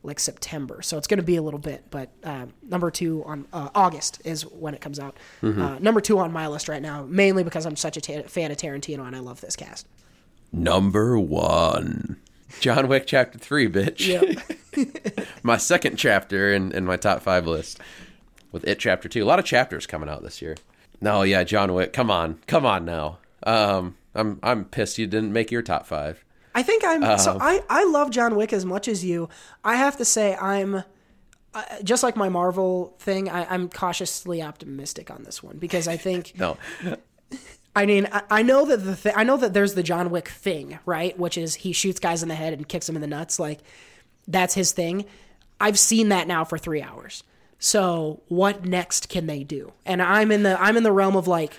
like 0.05 0.19
September, 0.19 0.81
so 0.81 0.97
it's 0.97 1.07
going 1.07 1.19
to 1.19 1.23
be 1.25 1.35
a 1.35 1.41
little 1.41 1.59
bit. 1.59 1.85
But 1.89 2.09
um, 2.23 2.53
number 2.63 2.91
two 2.91 3.23
on 3.25 3.47
uh, 3.51 3.69
August 3.75 4.21
is 4.25 4.43
when 4.45 4.73
it 4.73 4.81
comes 4.81 4.99
out. 4.99 5.17
Mhm. 5.41 5.59
Uh, 5.59 5.79
number 5.79 6.01
two 6.01 6.19
on 6.19 6.31
my 6.31 6.47
list 6.47 6.69
right 6.69 6.81
now, 6.81 7.03
mainly 7.03 7.43
because 7.43 7.65
I'm 7.65 7.75
such 7.75 7.97
a 7.97 8.01
ta- 8.01 8.27
fan 8.27 8.51
of 8.51 8.57
Tarantino 8.57 9.05
and 9.05 9.15
I 9.15 9.19
love 9.19 9.41
this 9.41 9.55
cast. 9.55 9.87
Number 10.51 11.19
one. 11.19 12.17
John 12.61 12.87
Wick 12.87 13.05
Chapter 13.07 13.37
3, 13.37 13.67
bitch. 13.67 14.07
Yep. 14.07 15.27
my 15.43 15.57
second 15.57 15.97
chapter 15.97 16.53
in, 16.53 16.71
in 16.71 16.85
my 16.85 16.95
top 16.95 17.21
five 17.21 17.47
list. 17.47 17.79
With 18.51 18.65
It 18.65 18.79
Chapter 18.79 19.09
2. 19.09 19.23
A 19.23 19.25
lot 19.25 19.39
of 19.39 19.45
chapters 19.45 19.85
coming 19.85 20.07
out 20.07 20.23
this 20.23 20.41
year. 20.41 20.55
No, 21.01 21.23
yeah, 21.23 21.43
John 21.43 21.73
Wick. 21.73 21.91
Come 21.91 22.09
on. 22.09 22.39
Come 22.47 22.65
on 22.65 22.85
now. 22.85 23.17
Um, 23.43 23.97
I'm 24.13 24.39
I'm 24.41 24.63
pissed 24.65 24.97
you 24.97 25.07
didn't 25.07 25.33
make 25.33 25.51
your 25.51 25.61
top 25.61 25.85
five. 25.85 26.23
I 26.55 26.63
think 26.63 26.83
I'm 26.83 27.19
so 27.19 27.33
Um, 27.33 27.37
I 27.41 27.61
I 27.69 27.83
love 27.83 28.09
John 28.09 28.35
Wick 28.35 28.51
as 28.53 28.65
much 28.65 28.87
as 28.87 29.05
you. 29.05 29.29
I 29.63 29.75
have 29.75 29.97
to 29.97 30.05
say 30.05 30.35
I'm 30.35 30.83
uh, 31.53 31.63
just 31.83 32.01
like 32.01 32.15
my 32.15 32.29
Marvel 32.29 32.95
thing. 32.97 33.29
I, 33.29 33.45
I'm 33.53 33.69
cautiously 33.69 34.41
optimistic 34.41 35.11
on 35.11 35.23
this 35.23 35.43
one 35.43 35.57
because 35.57 35.87
I 35.87 35.97
think 35.97 36.33
No. 36.39 36.57
I 37.75 37.85
mean 37.85 38.07
I, 38.11 38.23
I 38.31 38.41
know 38.41 38.65
that 38.65 38.77
the 38.77 38.95
th- 38.95 39.15
I 39.17 39.23
know 39.23 39.37
that 39.37 39.53
there's 39.53 39.73
the 39.75 39.83
John 39.83 40.09
Wick 40.09 40.29
thing 40.29 40.79
right, 40.85 41.17
which 41.19 41.37
is 41.37 41.55
he 41.55 41.73
shoots 41.73 41.99
guys 41.99 42.23
in 42.23 42.29
the 42.29 42.35
head 42.35 42.53
and 42.53 42.67
kicks 42.67 42.87
them 42.87 42.95
in 42.95 43.01
the 43.01 43.07
nuts. 43.07 43.37
Like 43.37 43.59
that's 44.27 44.53
his 44.55 44.71
thing. 44.71 45.05
I've 45.61 45.77
seen 45.77 46.09
that 46.09 46.27
now 46.27 46.43
for 46.43 46.57
three 46.57 46.81
hours. 46.81 47.23
So 47.59 48.21
what 48.27 48.65
next 48.65 49.09
can 49.09 49.27
they 49.27 49.43
do? 49.43 49.73
And 49.85 50.01
I'm 50.01 50.31
in 50.31 50.43
the 50.43 50.59
I'm 50.61 50.77
in 50.77 50.83
the 50.83 50.91
realm 50.91 51.15
of 51.15 51.27
like, 51.27 51.53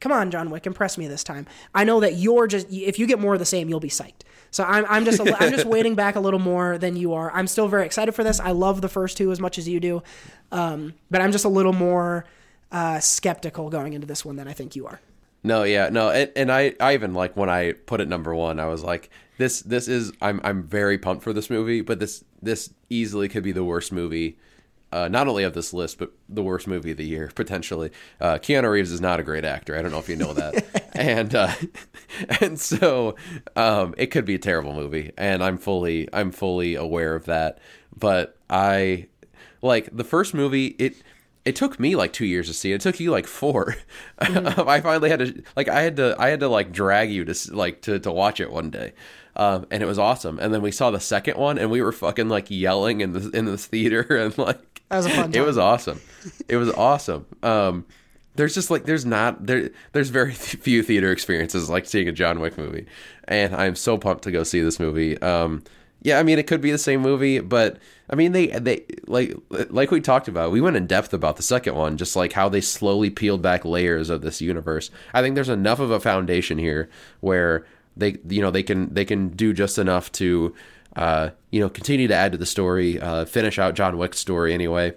come 0.00 0.12
on, 0.12 0.30
John 0.30 0.50
Wick, 0.50 0.66
impress 0.66 0.96
me 0.96 1.06
this 1.08 1.22
time. 1.24 1.46
I 1.74 1.84
know 1.84 2.00
that 2.00 2.14
you're 2.16 2.46
just 2.46 2.66
if 2.70 2.98
you 2.98 3.06
get 3.06 3.18
more 3.18 3.34
of 3.34 3.38
the 3.40 3.46
same, 3.46 3.68
you'll 3.68 3.80
be 3.80 3.88
psyched. 3.88 4.22
So 4.54 4.62
I'm 4.62 4.86
I'm 4.88 5.04
just 5.04 5.18
a, 5.18 5.42
I'm 5.42 5.50
just 5.50 5.66
waiting 5.76 5.96
back 5.96 6.14
a 6.14 6.20
little 6.20 6.38
more 6.38 6.78
than 6.78 6.94
you 6.94 7.12
are. 7.14 7.28
I'm 7.32 7.48
still 7.48 7.66
very 7.66 7.84
excited 7.84 8.12
for 8.12 8.22
this. 8.22 8.38
I 8.38 8.52
love 8.52 8.82
the 8.82 8.88
first 8.88 9.16
two 9.16 9.32
as 9.32 9.40
much 9.40 9.58
as 9.58 9.68
you 9.68 9.80
do, 9.80 10.00
um, 10.52 10.94
but 11.10 11.20
I'm 11.20 11.32
just 11.32 11.44
a 11.44 11.48
little 11.48 11.72
more 11.72 12.24
uh, 12.70 13.00
skeptical 13.00 13.68
going 13.68 13.94
into 13.94 14.06
this 14.06 14.24
one 14.24 14.36
than 14.36 14.46
I 14.46 14.52
think 14.52 14.76
you 14.76 14.86
are. 14.86 15.00
No, 15.42 15.64
yeah, 15.64 15.88
no, 15.88 16.08
and, 16.08 16.30
and 16.36 16.52
I, 16.52 16.74
I 16.78 16.94
even 16.94 17.14
like 17.14 17.36
when 17.36 17.50
I 17.50 17.72
put 17.72 18.00
it 18.00 18.06
number 18.06 18.32
one, 18.32 18.60
I 18.60 18.66
was 18.66 18.84
like, 18.84 19.10
this, 19.38 19.60
this 19.60 19.88
is, 19.88 20.12
I'm, 20.22 20.40
I'm 20.44 20.62
very 20.62 20.98
pumped 20.98 21.24
for 21.24 21.32
this 21.32 21.50
movie, 21.50 21.80
but 21.80 21.98
this, 21.98 22.24
this 22.40 22.72
easily 22.88 23.28
could 23.28 23.42
be 23.42 23.52
the 23.52 23.64
worst 23.64 23.92
movie, 23.92 24.38
uh, 24.94 25.08
not 25.08 25.26
only 25.26 25.42
of 25.42 25.54
this 25.54 25.72
list, 25.72 25.98
but 25.98 26.12
the 26.28 26.42
worst 26.42 26.68
movie 26.68 26.92
of 26.92 26.96
the 26.96 27.04
year 27.04 27.28
potentially. 27.34 27.90
Uh, 28.20 28.34
Keanu 28.34 28.70
Reeves 28.70 28.92
is 28.92 29.00
not 29.00 29.18
a 29.18 29.24
great 29.24 29.44
actor. 29.44 29.76
I 29.76 29.82
don't 29.82 29.90
know 29.90 29.98
if 29.98 30.08
you 30.08 30.14
know 30.14 30.32
that, 30.34 30.92
and 30.94 31.34
uh, 31.34 31.52
and 32.40 32.60
so 32.60 33.16
um, 33.56 33.94
it 33.98 34.06
could 34.06 34.24
be 34.24 34.36
a 34.36 34.38
terrible 34.38 34.72
movie, 34.72 35.10
and 35.18 35.42
I'm 35.42 35.58
fully, 35.58 36.08
I'm 36.12 36.30
fully 36.30 36.76
aware 36.76 37.16
of 37.16 37.24
that. 37.24 37.58
But 37.96 38.38
I 38.48 39.08
like 39.62 39.94
the 39.94 40.04
first 40.04 40.32
movie. 40.32 40.76
It 40.78 40.94
it 41.44 41.56
took 41.56 41.80
me 41.80 41.96
like 41.96 42.12
two 42.12 42.24
years 42.24 42.46
to 42.46 42.54
see 42.54 42.70
it. 42.70 42.76
It 42.76 42.80
took 42.80 43.00
you 43.00 43.10
like 43.10 43.26
4 43.26 43.76
I 44.18 44.80
finally 44.80 45.10
had 45.10 45.18
to 45.18 45.42
like 45.56 45.68
I 45.68 45.82
had 45.82 45.96
to 45.96 46.14
I 46.18 46.28
had 46.28 46.40
to 46.40 46.48
like 46.48 46.72
drag 46.72 47.10
you 47.10 47.24
to 47.24 47.54
like 47.54 47.82
to 47.82 47.98
to 47.98 48.12
watch 48.12 48.40
it 48.40 48.50
one 48.50 48.70
day, 48.70 48.92
um, 49.34 49.66
and 49.72 49.82
it 49.82 49.86
was 49.86 49.98
awesome. 49.98 50.38
And 50.38 50.54
then 50.54 50.62
we 50.62 50.70
saw 50.70 50.90
the 50.90 51.00
second 51.00 51.36
one, 51.36 51.58
and 51.58 51.70
we 51.70 51.82
were 51.82 51.92
fucking 51.92 52.28
like 52.28 52.46
yelling 52.48 53.00
in 53.00 53.12
the 53.12 53.30
in 53.30 53.44
this 53.44 53.66
theater, 53.66 54.02
and 54.16 54.38
like 54.38 54.73
That 54.94 54.98
was 54.98 55.06
a 55.06 55.10
fun 55.10 55.34
it 55.34 55.40
was 55.40 55.58
awesome. 55.58 56.00
It 56.48 56.56
was 56.56 56.70
awesome. 56.70 57.26
Um, 57.42 57.84
there's 58.36 58.54
just 58.54 58.70
like 58.70 58.84
there's 58.84 59.04
not 59.04 59.44
there 59.44 59.70
there's 59.92 60.10
very 60.10 60.32
few 60.34 60.84
theater 60.84 61.10
experiences 61.10 61.68
like 61.68 61.86
seeing 61.86 62.06
a 62.08 62.12
John 62.12 62.38
Wick 62.38 62.56
movie, 62.56 62.86
and 63.26 63.56
I'm 63.56 63.74
so 63.74 63.98
pumped 63.98 64.22
to 64.24 64.30
go 64.30 64.44
see 64.44 64.62
this 64.62 64.78
movie. 64.78 65.20
Um, 65.20 65.64
yeah, 66.02 66.20
I 66.20 66.22
mean 66.22 66.38
it 66.38 66.46
could 66.46 66.60
be 66.60 66.70
the 66.70 66.78
same 66.78 67.00
movie, 67.00 67.40
but 67.40 67.78
I 68.08 68.14
mean 68.14 68.30
they 68.30 68.46
they 68.46 68.84
like 69.08 69.34
like 69.50 69.90
we 69.90 70.00
talked 70.00 70.28
about. 70.28 70.52
We 70.52 70.60
went 70.60 70.76
in 70.76 70.86
depth 70.86 71.12
about 71.12 71.38
the 71.38 71.42
second 71.42 71.74
one, 71.74 71.96
just 71.96 72.14
like 72.14 72.34
how 72.34 72.48
they 72.48 72.60
slowly 72.60 73.10
peeled 73.10 73.42
back 73.42 73.64
layers 73.64 74.10
of 74.10 74.22
this 74.22 74.40
universe. 74.40 74.92
I 75.12 75.22
think 75.22 75.34
there's 75.34 75.48
enough 75.48 75.80
of 75.80 75.90
a 75.90 75.98
foundation 75.98 76.58
here 76.58 76.88
where 77.18 77.66
they 77.96 78.18
you 78.28 78.40
know 78.40 78.52
they 78.52 78.62
can 78.62 78.94
they 78.94 79.04
can 79.04 79.30
do 79.30 79.52
just 79.52 79.76
enough 79.76 80.12
to 80.12 80.54
uh, 80.96 81.30
you 81.50 81.60
know 81.60 81.68
continue 81.68 82.08
to 82.08 82.14
add 82.14 82.32
to 82.32 82.38
the 82.38 82.46
story, 82.46 83.00
uh, 83.00 83.24
finish 83.24 83.58
out 83.58 83.74
John 83.74 83.98
Wick's 83.98 84.18
story 84.18 84.54
anyway. 84.54 84.94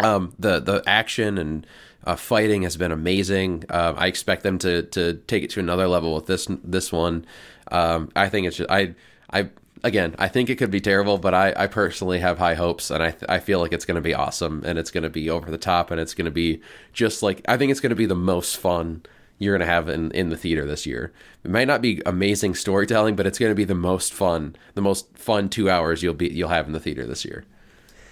Um, 0.00 0.34
the 0.38 0.60
the 0.60 0.82
action 0.86 1.38
and 1.38 1.66
uh, 2.04 2.16
fighting 2.16 2.62
has 2.62 2.76
been 2.76 2.92
amazing. 2.92 3.64
Uh, 3.68 3.94
I 3.96 4.06
expect 4.06 4.42
them 4.42 4.58
to 4.60 4.82
to 4.84 5.14
take 5.26 5.42
it 5.42 5.50
to 5.50 5.60
another 5.60 5.86
level 5.88 6.14
with 6.14 6.26
this 6.26 6.46
this 6.64 6.92
one. 6.92 7.26
Um, 7.70 8.10
I 8.16 8.28
think 8.28 8.46
it's 8.46 8.56
just, 8.56 8.70
I 8.70 8.94
I 9.30 9.50
again 9.84 10.14
I 10.18 10.28
think 10.28 10.50
it 10.50 10.56
could 10.56 10.70
be 10.70 10.80
terrible, 10.80 11.18
but 11.18 11.34
I, 11.34 11.52
I 11.56 11.66
personally 11.66 12.18
have 12.20 12.38
high 12.38 12.54
hopes, 12.54 12.90
and 12.90 13.02
I 13.02 13.14
I 13.28 13.38
feel 13.38 13.60
like 13.60 13.72
it's 13.72 13.84
going 13.84 13.96
to 13.96 14.00
be 14.00 14.14
awesome, 14.14 14.62
and 14.64 14.78
it's 14.78 14.90
going 14.90 15.04
to 15.04 15.10
be 15.10 15.28
over 15.28 15.50
the 15.50 15.58
top, 15.58 15.90
and 15.90 16.00
it's 16.00 16.14
going 16.14 16.24
to 16.24 16.30
be 16.30 16.60
just 16.92 17.22
like 17.22 17.42
I 17.46 17.56
think 17.56 17.70
it's 17.70 17.80
going 17.80 17.90
to 17.90 17.96
be 17.96 18.06
the 18.06 18.14
most 18.14 18.56
fun 18.56 19.02
you're 19.40 19.56
going 19.56 19.66
to 19.66 19.72
have 19.72 19.88
in, 19.88 20.12
in 20.12 20.28
the 20.28 20.36
theater 20.36 20.64
this 20.66 20.86
year. 20.86 21.12
It 21.42 21.50
might 21.50 21.66
not 21.66 21.82
be 21.82 22.00
amazing 22.06 22.54
storytelling, 22.54 23.16
but 23.16 23.26
it's 23.26 23.38
going 23.38 23.50
to 23.50 23.56
be 23.56 23.64
the 23.64 23.74
most 23.74 24.12
fun, 24.12 24.54
the 24.74 24.82
most 24.82 25.18
fun 25.18 25.48
two 25.48 25.68
hours 25.68 26.02
you'll 26.02 26.14
be 26.14 26.28
you'll 26.28 26.50
have 26.50 26.66
in 26.68 26.72
the 26.72 26.78
theater 26.80 27.04
this 27.06 27.24
year. 27.24 27.44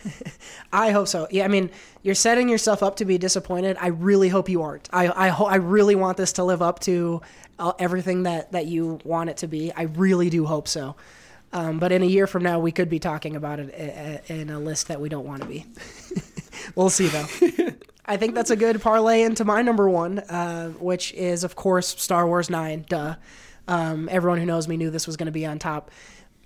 I 0.72 0.90
hope 0.90 1.06
so. 1.08 1.26
Yeah, 1.30 1.44
I 1.44 1.48
mean, 1.48 1.70
you're 2.02 2.14
setting 2.14 2.48
yourself 2.48 2.82
up 2.82 2.96
to 2.96 3.04
be 3.04 3.18
disappointed. 3.18 3.76
I 3.80 3.88
really 3.88 4.28
hope 4.28 4.48
you 4.48 4.62
aren't. 4.62 4.88
I 4.92 5.08
I, 5.26 5.28
ho- 5.28 5.46
I 5.46 5.56
really 5.56 5.94
want 5.94 6.16
this 6.16 6.32
to 6.34 6.44
live 6.44 6.62
up 6.62 6.80
to 6.80 7.20
uh, 7.58 7.72
everything 7.78 8.22
that 8.24 8.52
that 8.52 8.66
you 8.66 8.98
want 9.04 9.30
it 9.30 9.38
to 9.38 9.46
be. 9.48 9.72
I 9.72 9.82
really 9.82 10.30
do 10.30 10.46
hope 10.46 10.66
so. 10.68 10.96
Um, 11.52 11.78
but 11.78 11.92
in 11.92 12.02
a 12.02 12.06
year 12.06 12.26
from 12.26 12.42
now, 12.42 12.58
we 12.58 12.72
could 12.72 12.88
be 12.90 12.98
talking 12.98 13.34
about 13.34 13.58
it 13.58 13.74
i- 13.74 14.32
i- 14.32 14.34
in 14.40 14.50
a 14.50 14.60
list 14.60 14.88
that 14.88 15.00
we 15.00 15.08
don't 15.08 15.26
want 15.26 15.42
to 15.42 15.48
be. 15.48 15.64
we'll 16.74 16.90
see 16.90 17.08
though. 17.08 17.26
I 18.06 18.16
think 18.16 18.34
that's 18.34 18.50
a 18.50 18.56
good 18.56 18.80
parlay 18.80 19.22
into 19.22 19.44
my 19.44 19.60
number 19.60 19.88
one, 19.88 20.20
uh, 20.20 20.70
which 20.70 21.12
is 21.12 21.44
of 21.44 21.56
course 21.56 21.88
Star 21.88 22.26
Wars 22.26 22.48
Nine. 22.48 22.86
Duh. 22.88 23.16
Um, 23.68 24.08
everyone 24.10 24.38
who 24.38 24.46
knows 24.46 24.66
me 24.66 24.78
knew 24.78 24.90
this 24.90 25.06
was 25.06 25.18
going 25.18 25.26
to 25.26 25.32
be 25.32 25.44
on 25.44 25.58
top. 25.58 25.90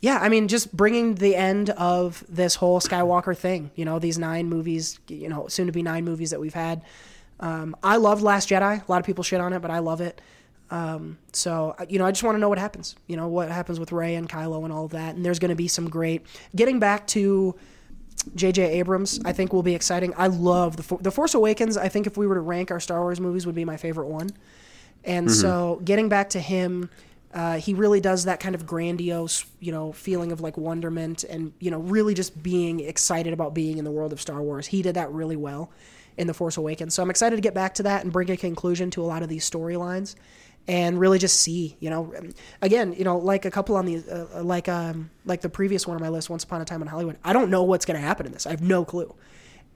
yeah, 0.01 0.19
I 0.21 0.29
mean, 0.29 0.49
just 0.49 0.77
bringing 0.77 1.15
the 1.15 1.37
end 1.37 1.71
of 1.71 2.25
this 2.29 2.57
whole 2.57 2.81
Skywalker 2.81 3.37
thing. 3.37 3.71
You 3.77 3.85
know, 3.85 4.01
these 4.01 4.19
nine 4.19 4.49
movies. 4.49 4.99
You 5.07 5.29
know, 5.29 5.47
soon 5.47 5.67
to 5.67 5.73
be 5.73 5.83
nine 5.83 6.05
movies 6.05 6.31
that 6.31 6.41
we've 6.41 6.53
had. 6.53 6.83
Um, 7.39 7.77
I 7.83 7.97
loved 7.97 8.23
Last 8.23 8.49
Jedi. 8.49 8.87
A 8.87 8.91
lot 8.91 8.99
of 8.99 9.07
people 9.07 9.23
shit 9.23 9.41
on 9.41 9.53
it, 9.53 9.61
but 9.61 9.71
I 9.71 9.79
love 9.79 10.01
it. 10.01 10.21
Um, 10.71 11.19
so 11.33 11.77
you 11.89 11.99
know, 11.99 12.07
I 12.07 12.11
just 12.11 12.25
want 12.25 12.35
to 12.35 12.41
know 12.41 12.49
what 12.49 12.59
happens. 12.59 12.97
You 13.07 13.17
know, 13.17 13.29
what 13.29 13.51
happens 13.51 13.79
with 13.79 13.93
Rey 13.93 14.17
and 14.17 14.29
Kylo 14.29 14.65
and 14.65 14.73
all 14.73 14.87
of 14.87 14.93
that. 14.93 15.15
And 15.15 15.25
there's 15.25 15.39
going 15.39 15.51
to 15.51 15.55
be 15.55 15.69
some 15.69 15.89
great. 15.89 16.27
Getting 16.57 16.81
back 16.81 17.07
to 17.09 17.55
J.J. 18.35 18.63
Abrams, 18.79 19.21
I 19.25 19.33
think 19.33 19.53
will 19.53 19.63
be 19.63 19.75
exciting. 19.75 20.15
I 20.17 20.29
love 20.29 20.77
the 20.77 20.83
For- 20.83 20.99
the 20.99 21.11
Force 21.11 21.35
Awakens. 21.35 21.77
I 21.77 21.89
think 21.89 22.07
if 22.07 22.17
we 22.17 22.27
were 22.27 22.35
to 22.37 22.41
rank 22.41 22.71
our 22.71 22.81
Star 22.81 23.01
Wars 23.01 23.21
movies, 23.21 23.47
would 23.47 23.55
be 23.55 23.65
my 23.65 23.77
favorite 23.77 24.09
one. 24.09 24.31
And 25.05 25.31
so, 25.31 25.81
getting 25.85 26.09
back 26.09 26.31
to 26.31 26.41
him, 26.41 26.89
uh, 27.35 27.59
he 27.59 27.75
really 27.75 28.01
does 28.01 28.25
that 28.25 28.41
kind 28.41 28.55
of 28.55 28.67
grandiose, 28.67 29.45
you 29.59 29.73
know, 29.73 29.93
feeling 29.93 30.33
of 30.33 30.41
like 30.41 30.57
wonderment 30.57 31.25
and 31.25 31.53
you 31.59 31.71
know, 31.71 31.79
really 31.79 32.15
just 32.15 32.43
being 32.43 32.81
excited 32.81 33.33
about 33.33 33.55
being 33.55 33.79
in 33.79 33.85
the 33.85 33.91
world 33.91 34.13
of 34.13 34.21
Star 34.21 34.43
Wars. 34.43 34.67
He 34.67 34.83
did 34.83 34.95
that 34.95 35.11
really 35.11 35.37
well 35.37 35.71
in 36.19 36.27
the 36.27 36.35
Force 36.35 36.57
Awakens. 36.57 36.95
So 36.95 37.03
I'm 37.03 37.11
excited 37.11 37.37
to 37.37 37.43
get 37.43 37.55
back 37.55 37.75
to 37.75 37.83
that 37.85 38.05
and 38.05 38.13
bring 38.13 38.31
a 38.31 38.37
conclusion 38.37 38.91
to 38.93 39.03
a 39.03 39.07
lot 39.07 39.23
of 39.23 39.29
these 39.29 39.49
storylines, 39.49 40.15
and 40.69 40.99
really 40.99 41.19
just 41.19 41.41
see, 41.41 41.77
you 41.81 41.91
know, 41.91 42.13
again, 42.61 42.93
you 42.93 43.05
know, 43.05 43.19
like 43.19 43.45
a 43.45 43.51
couple 43.51 43.77
on 43.77 43.87
the 43.87 44.29
uh, 44.35 44.43
like 44.43 44.69
um 44.69 45.11
like 45.25 45.41
the 45.41 45.49
previous 45.49 45.87
one 45.87 45.97
on 45.97 46.03
my 46.03 46.09
list, 46.09 46.31
Once 46.31 46.45
Upon 46.45 46.61
a 46.61 46.65
Time 46.65 46.83
in 46.83 46.89
Hollywood. 46.89 47.19
I 47.25 47.33
don't 47.33 47.51
know 47.51 47.63
what's 47.63 47.85
going 47.85 48.01
to 48.01 48.07
happen 48.07 48.27
in 48.27 48.33
this. 48.33 48.47
I 48.47 48.51
have 48.51 48.63
no 48.63 48.85
clue 48.85 49.15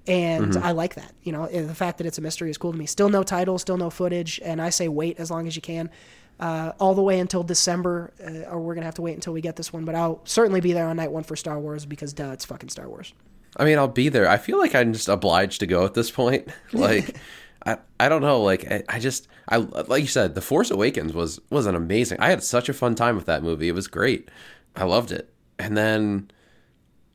and 0.08 0.56
I 0.56 0.72
like 0.72 0.94
that. 0.94 1.12
You 1.22 1.32
know, 1.32 1.46
the 1.46 1.74
fact 1.74 1.98
that 1.98 2.06
it's 2.06 2.18
a 2.18 2.20
mystery 2.20 2.50
is 2.50 2.58
cool 2.58 2.72
to 2.72 2.78
me. 2.78 2.86
Still 2.86 3.08
no 3.08 3.22
title, 3.22 3.58
still 3.58 3.76
no 3.76 3.90
footage, 3.90 4.40
and 4.44 4.60
I 4.60 4.70
say 4.70 4.88
wait 4.88 5.18
as 5.18 5.30
long 5.30 5.46
as 5.46 5.56
you 5.56 5.62
can, 5.62 5.90
uh, 6.38 6.72
all 6.78 6.94
the 6.94 7.02
way 7.02 7.18
until 7.18 7.42
December, 7.42 8.12
uh, 8.24 8.50
or 8.50 8.60
we're 8.60 8.74
gonna 8.74 8.86
have 8.86 8.94
to 8.96 9.02
wait 9.02 9.14
until 9.14 9.32
we 9.32 9.40
get 9.40 9.56
this 9.56 9.72
one. 9.72 9.84
But 9.84 9.94
I'll 9.94 10.20
certainly 10.24 10.60
be 10.60 10.72
there 10.72 10.86
on 10.86 10.96
night 10.96 11.10
one 11.10 11.24
for 11.24 11.36
Star 11.36 11.58
Wars 11.58 11.86
because 11.86 12.12
duh, 12.12 12.30
it's 12.32 12.44
fucking 12.44 12.68
Star 12.68 12.88
Wars. 12.88 13.12
I 13.56 13.64
mean, 13.64 13.78
I'll 13.78 13.88
be 13.88 14.08
there. 14.08 14.28
I 14.28 14.36
feel 14.36 14.58
like 14.58 14.74
I'm 14.74 14.92
just 14.92 15.08
obliged 15.08 15.60
to 15.60 15.66
go 15.66 15.84
at 15.84 15.94
this 15.94 16.10
point. 16.10 16.48
Like, 16.72 17.16
I, 17.66 17.78
I 18.00 18.08
don't 18.08 18.22
know. 18.22 18.42
Like, 18.42 18.70
I, 18.70 18.82
I 18.88 18.98
just, 18.98 19.28
I 19.48 19.56
like 19.58 20.02
you 20.02 20.08
said, 20.08 20.34
The 20.34 20.40
Force 20.40 20.70
Awakens 20.70 21.12
was 21.12 21.40
was 21.50 21.66
an 21.66 21.74
amazing. 21.74 22.20
I 22.20 22.30
had 22.30 22.42
such 22.42 22.68
a 22.68 22.74
fun 22.74 22.94
time 22.94 23.16
with 23.16 23.26
that 23.26 23.42
movie. 23.42 23.68
It 23.68 23.74
was 23.74 23.88
great. 23.88 24.30
I 24.76 24.84
loved 24.84 25.12
it. 25.12 25.32
And 25.58 25.76
then 25.76 26.30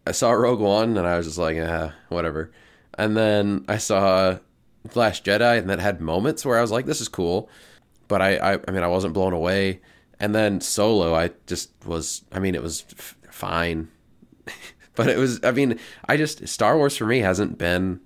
I 0.08 0.12
saw 0.12 0.32
Rogue 0.32 0.60
One, 0.60 0.98
and 0.98 1.08
I 1.08 1.18
was 1.18 1.28
just 1.28 1.38
like, 1.38 1.58
ah, 1.60 1.94
whatever. 2.10 2.52
And 2.98 3.16
then 3.16 3.66
I 3.68 3.78
saw 3.78 4.40
Last 4.96 5.26
Jedi, 5.26 5.58
and 5.60 5.70
that 5.70 5.80
had 5.80 6.02
moments 6.02 6.46
where 6.46 6.58
I 6.58 6.62
was 6.62 6.72
like, 6.72 6.86
this 6.86 7.02
is 7.02 7.08
cool. 7.08 7.50
But 8.08 8.22
I, 8.22 8.36
I, 8.38 8.60
I 8.68 8.72
mean, 8.72 8.84
I 8.84 8.88
wasn't 8.88 9.14
blown 9.14 9.34
away. 9.34 9.82
And 10.20 10.36
then 10.36 10.62
Solo, 10.62 11.16
I 11.16 11.32
just 11.48 11.72
was. 11.86 12.24
I 12.32 12.40
mean, 12.40 12.56
it 12.56 12.62
was 12.64 12.86
f- 12.98 13.18
fine 13.30 13.88
but 14.96 15.08
it 15.08 15.18
was 15.18 15.40
i 15.44 15.52
mean 15.52 15.80
i 16.08 16.18
just 16.18 16.48
star 16.48 16.78
wars 16.78 16.98
for 16.98 17.06
me 17.06 17.20
hasn't 17.20 17.58
been 17.58 18.00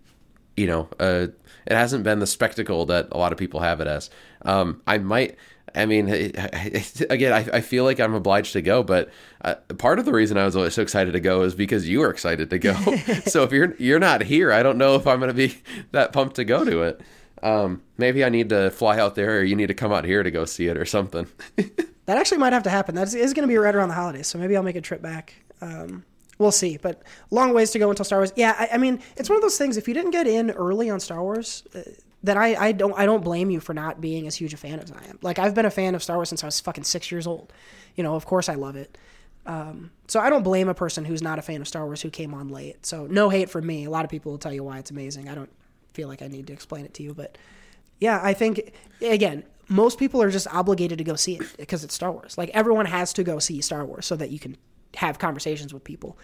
you 0.55 0.67
know 0.67 0.87
uh 0.99 1.27
it 1.65 1.73
hasn't 1.73 2.03
been 2.03 2.19
the 2.19 2.27
spectacle 2.27 2.85
that 2.85 3.07
a 3.11 3.17
lot 3.17 3.31
of 3.31 3.37
people 3.37 3.59
have 3.59 3.81
it 3.81 3.87
as 3.87 4.09
um 4.43 4.81
i 4.87 4.97
might 4.97 5.35
i 5.75 5.85
mean 5.85 6.07
again 7.09 7.33
I, 7.33 7.57
I 7.57 7.61
feel 7.61 7.83
like 7.83 7.99
i'm 7.99 8.13
obliged 8.13 8.53
to 8.53 8.61
go 8.61 8.83
but 8.83 9.09
uh, 9.43 9.55
part 9.77 9.99
of 9.99 10.05
the 10.05 10.13
reason 10.13 10.37
i 10.37 10.45
was 10.45 10.55
always 10.55 10.73
so 10.73 10.81
excited 10.81 11.13
to 11.13 11.19
go 11.19 11.41
is 11.43 11.55
because 11.55 11.87
you 11.87 11.99
were 11.99 12.09
excited 12.09 12.49
to 12.49 12.59
go 12.59 12.73
so 13.25 13.43
if 13.43 13.51
you're 13.51 13.75
you're 13.77 13.99
not 13.99 14.23
here 14.23 14.51
i 14.51 14.63
don't 14.63 14.77
know 14.77 14.95
if 14.95 15.07
i'm 15.07 15.19
going 15.19 15.29
to 15.29 15.33
be 15.33 15.57
that 15.91 16.13
pumped 16.13 16.35
to 16.37 16.43
go 16.45 16.63
to 16.63 16.81
it 16.83 17.01
um 17.43 17.81
maybe 17.97 18.23
i 18.23 18.29
need 18.29 18.49
to 18.49 18.69
fly 18.71 18.97
out 18.99 19.15
there 19.15 19.39
or 19.39 19.43
you 19.43 19.55
need 19.55 19.67
to 19.67 19.73
come 19.73 19.91
out 19.91 20.05
here 20.05 20.23
to 20.23 20.31
go 20.31 20.45
see 20.45 20.67
it 20.67 20.77
or 20.77 20.85
something 20.85 21.27
That 22.05 22.17
actually 22.17 22.37
might 22.37 22.53
have 22.53 22.63
to 22.63 22.69
happen. 22.69 22.95
That 22.95 23.13
is 23.13 23.33
going 23.33 23.43
to 23.43 23.47
be 23.47 23.57
right 23.57 23.73
around 23.73 23.89
the 23.89 23.95
holidays, 23.95 24.27
so 24.27 24.37
maybe 24.37 24.55
I'll 24.55 24.63
make 24.63 24.75
a 24.75 24.81
trip 24.81 25.01
back. 25.01 25.33
Um, 25.61 26.05
we'll 26.37 26.51
see, 26.51 26.77
but 26.77 27.01
long 27.31 27.53
ways 27.53 27.71
to 27.71 27.79
go 27.79 27.89
until 27.89 28.05
Star 28.05 28.19
Wars. 28.19 28.33
Yeah, 28.35 28.55
I, 28.57 28.69
I 28.73 28.77
mean, 28.77 29.01
it's 29.17 29.29
one 29.29 29.37
of 29.37 29.41
those 29.41 29.57
things. 29.57 29.77
If 29.77 29.87
you 29.87 29.93
didn't 29.93 30.11
get 30.11 30.27
in 30.27 30.51
early 30.51 30.89
on 30.89 30.99
Star 30.99 31.21
Wars, 31.21 31.63
uh, 31.73 31.81
then 32.23 32.37
I, 32.37 32.55
I 32.55 32.71
don't 32.71 32.97
I 32.97 33.05
don't 33.05 33.23
blame 33.23 33.49
you 33.49 33.59
for 33.59 33.73
not 33.73 34.01
being 34.01 34.27
as 34.27 34.35
huge 34.35 34.53
a 34.53 34.57
fan 34.57 34.79
as 34.79 34.91
I 34.91 35.03
am. 35.05 35.19
Like 35.21 35.39
I've 35.39 35.53
been 35.53 35.65
a 35.65 35.71
fan 35.71 35.95
of 35.95 36.03
Star 36.03 36.17
Wars 36.17 36.29
since 36.29 36.43
I 36.43 36.47
was 36.47 36.59
fucking 36.59 36.83
six 36.83 37.11
years 37.11 37.27
old. 37.27 37.53
You 37.95 38.03
know, 38.03 38.15
of 38.15 38.25
course 38.25 38.49
I 38.49 38.55
love 38.55 38.75
it. 38.75 38.97
Um, 39.45 39.91
so 40.07 40.19
I 40.19 40.29
don't 40.31 40.43
blame 40.43 40.67
a 40.69 40.73
person 40.73 41.05
who's 41.05 41.21
not 41.21 41.37
a 41.37 41.41
fan 41.43 41.61
of 41.61 41.67
Star 41.67 41.85
Wars 41.85 42.01
who 42.01 42.09
came 42.09 42.33
on 42.33 42.49
late. 42.49 42.83
So 42.85 43.05
no 43.05 43.29
hate 43.29 43.49
from 43.49 43.67
me. 43.67 43.85
A 43.85 43.91
lot 43.91 44.03
of 44.03 44.09
people 44.09 44.31
will 44.31 44.39
tell 44.39 44.53
you 44.53 44.63
why 44.63 44.79
it's 44.79 44.89
amazing. 44.89 45.29
I 45.29 45.35
don't 45.35 45.51
feel 45.93 46.07
like 46.07 46.23
I 46.23 46.27
need 46.27 46.47
to 46.47 46.53
explain 46.53 46.83
it 46.83 46.95
to 46.95 47.03
you, 47.03 47.13
but 47.13 47.37
yeah, 47.99 48.19
I 48.21 48.33
think 48.33 48.73
again, 49.01 49.43
most 49.69 49.97
people 49.97 50.21
are 50.21 50.31
just 50.31 50.47
obligated 50.47 50.97
to 50.97 51.03
go 51.03 51.15
see 51.15 51.35
it 51.35 51.43
because 51.57 51.83
it's 51.83 51.93
Star 51.93 52.11
Wars. 52.11 52.37
Like 52.37 52.49
everyone 52.53 52.87
has 52.87 53.13
to 53.13 53.23
go 53.23 53.39
see 53.39 53.61
Star 53.61 53.85
Wars 53.85 54.05
so 54.05 54.15
that 54.15 54.31
you 54.31 54.39
can 54.39 54.57
have 54.95 55.19
conversations 55.19 55.73
with 55.73 55.83
people. 55.83 56.17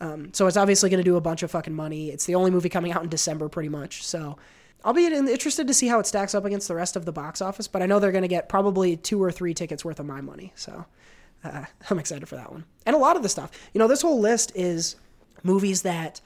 Um, 0.00 0.32
so 0.32 0.46
it's 0.46 0.56
obviously 0.56 0.90
going 0.90 1.02
to 1.02 1.08
do 1.08 1.16
a 1.16 1.20
bunch 1.20 1.42
of 1.42 1.50
fucking 1.50 1.72
money. 1.72 2.10
It's 2.10 2.26
the 2.26 2.34
only 2.34 2.50
movie 2.50 2.68
coming 2.68 2.92
out 2.92 3.02
in 3.02 3.08
December, 3.08 3.48
pretty 3.48 3.68
much. 3.68 4.04
So 4.04 4.36
I'll 4.84 4.92
be 4.92 5.06
interested 5.06 5.66
to 5.66 5.74
see 5.74 5.88
how 5.88 5.98
it 5.98 6.06
stacks 6.06 6.34
up 6.34 6.44
against 6.44 6.68
the 6.68 6.74
rest 6.74 6.96
of 6.96 7.04
the 7.04 7.12
box 7.12 7.40
office. 7.40 7.66
But 7.66 7.82
I 7.82 7.86
know 7.86 7.98
they're 7.98 8.12
going 8.12 8.22
to 8.22 8.28
get 8.28 8.48
probably 8.48 8.96
two 8.96 9.22
or 9.22 9.32
three 9.32 9.54
tickets 9.54 9.84
worth 9.84 9.98
of 10.00 10.06
my 10.06 10.20
money. 10.20 10.52
So 10.54 10.84
uh, 11.44 11.64
I'm 11.90 11.98
excited 11.98 12.28
for 12.28 12.36
that 12.36 12.52
one. 12.52 12.64
And 12.84 12.94
a 12.94 12.98
lot 12.98 13.16
of 13.16 13.22
the 13.22 13.28
stuff, 13.28 13.50
you 13.72 13.78
know, 13.78 13.88
this 13.88 14.02
whole 14.02 14.20
list 14.20 14.52
is 14.54 14.96
movies 15.42 15.82
that, 15.82 16.20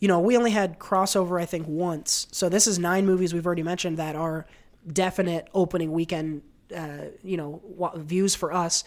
you 0.00 0.08
know, 0.08 0.20
we 0.20 0.36
only 0.36 0.50
had 0.50 0.78
crossover, 0.78 1.40
I 1.40 1.46
think, 1.46 1.66
once. 1.66 2.26
So 2.30 2.48
this 2.48 2.66
is 2.66 2.78
nine 2.78 3.06
movies 3.06 3.32
we've 3.32 3.46
already 3.46 3.62
mentioned 3.62 3.96
that 3.96 4.16
are 4.16 4.46
definite 4.92 5.48
opening 5.54 5.92
weekend, 5.92 6.42
uh, 6.76 7.06
you 7.22 7.36
know, 7.36 7.62
views 7.96 8.34
for 8.34 8.52
us. 8.52 8.84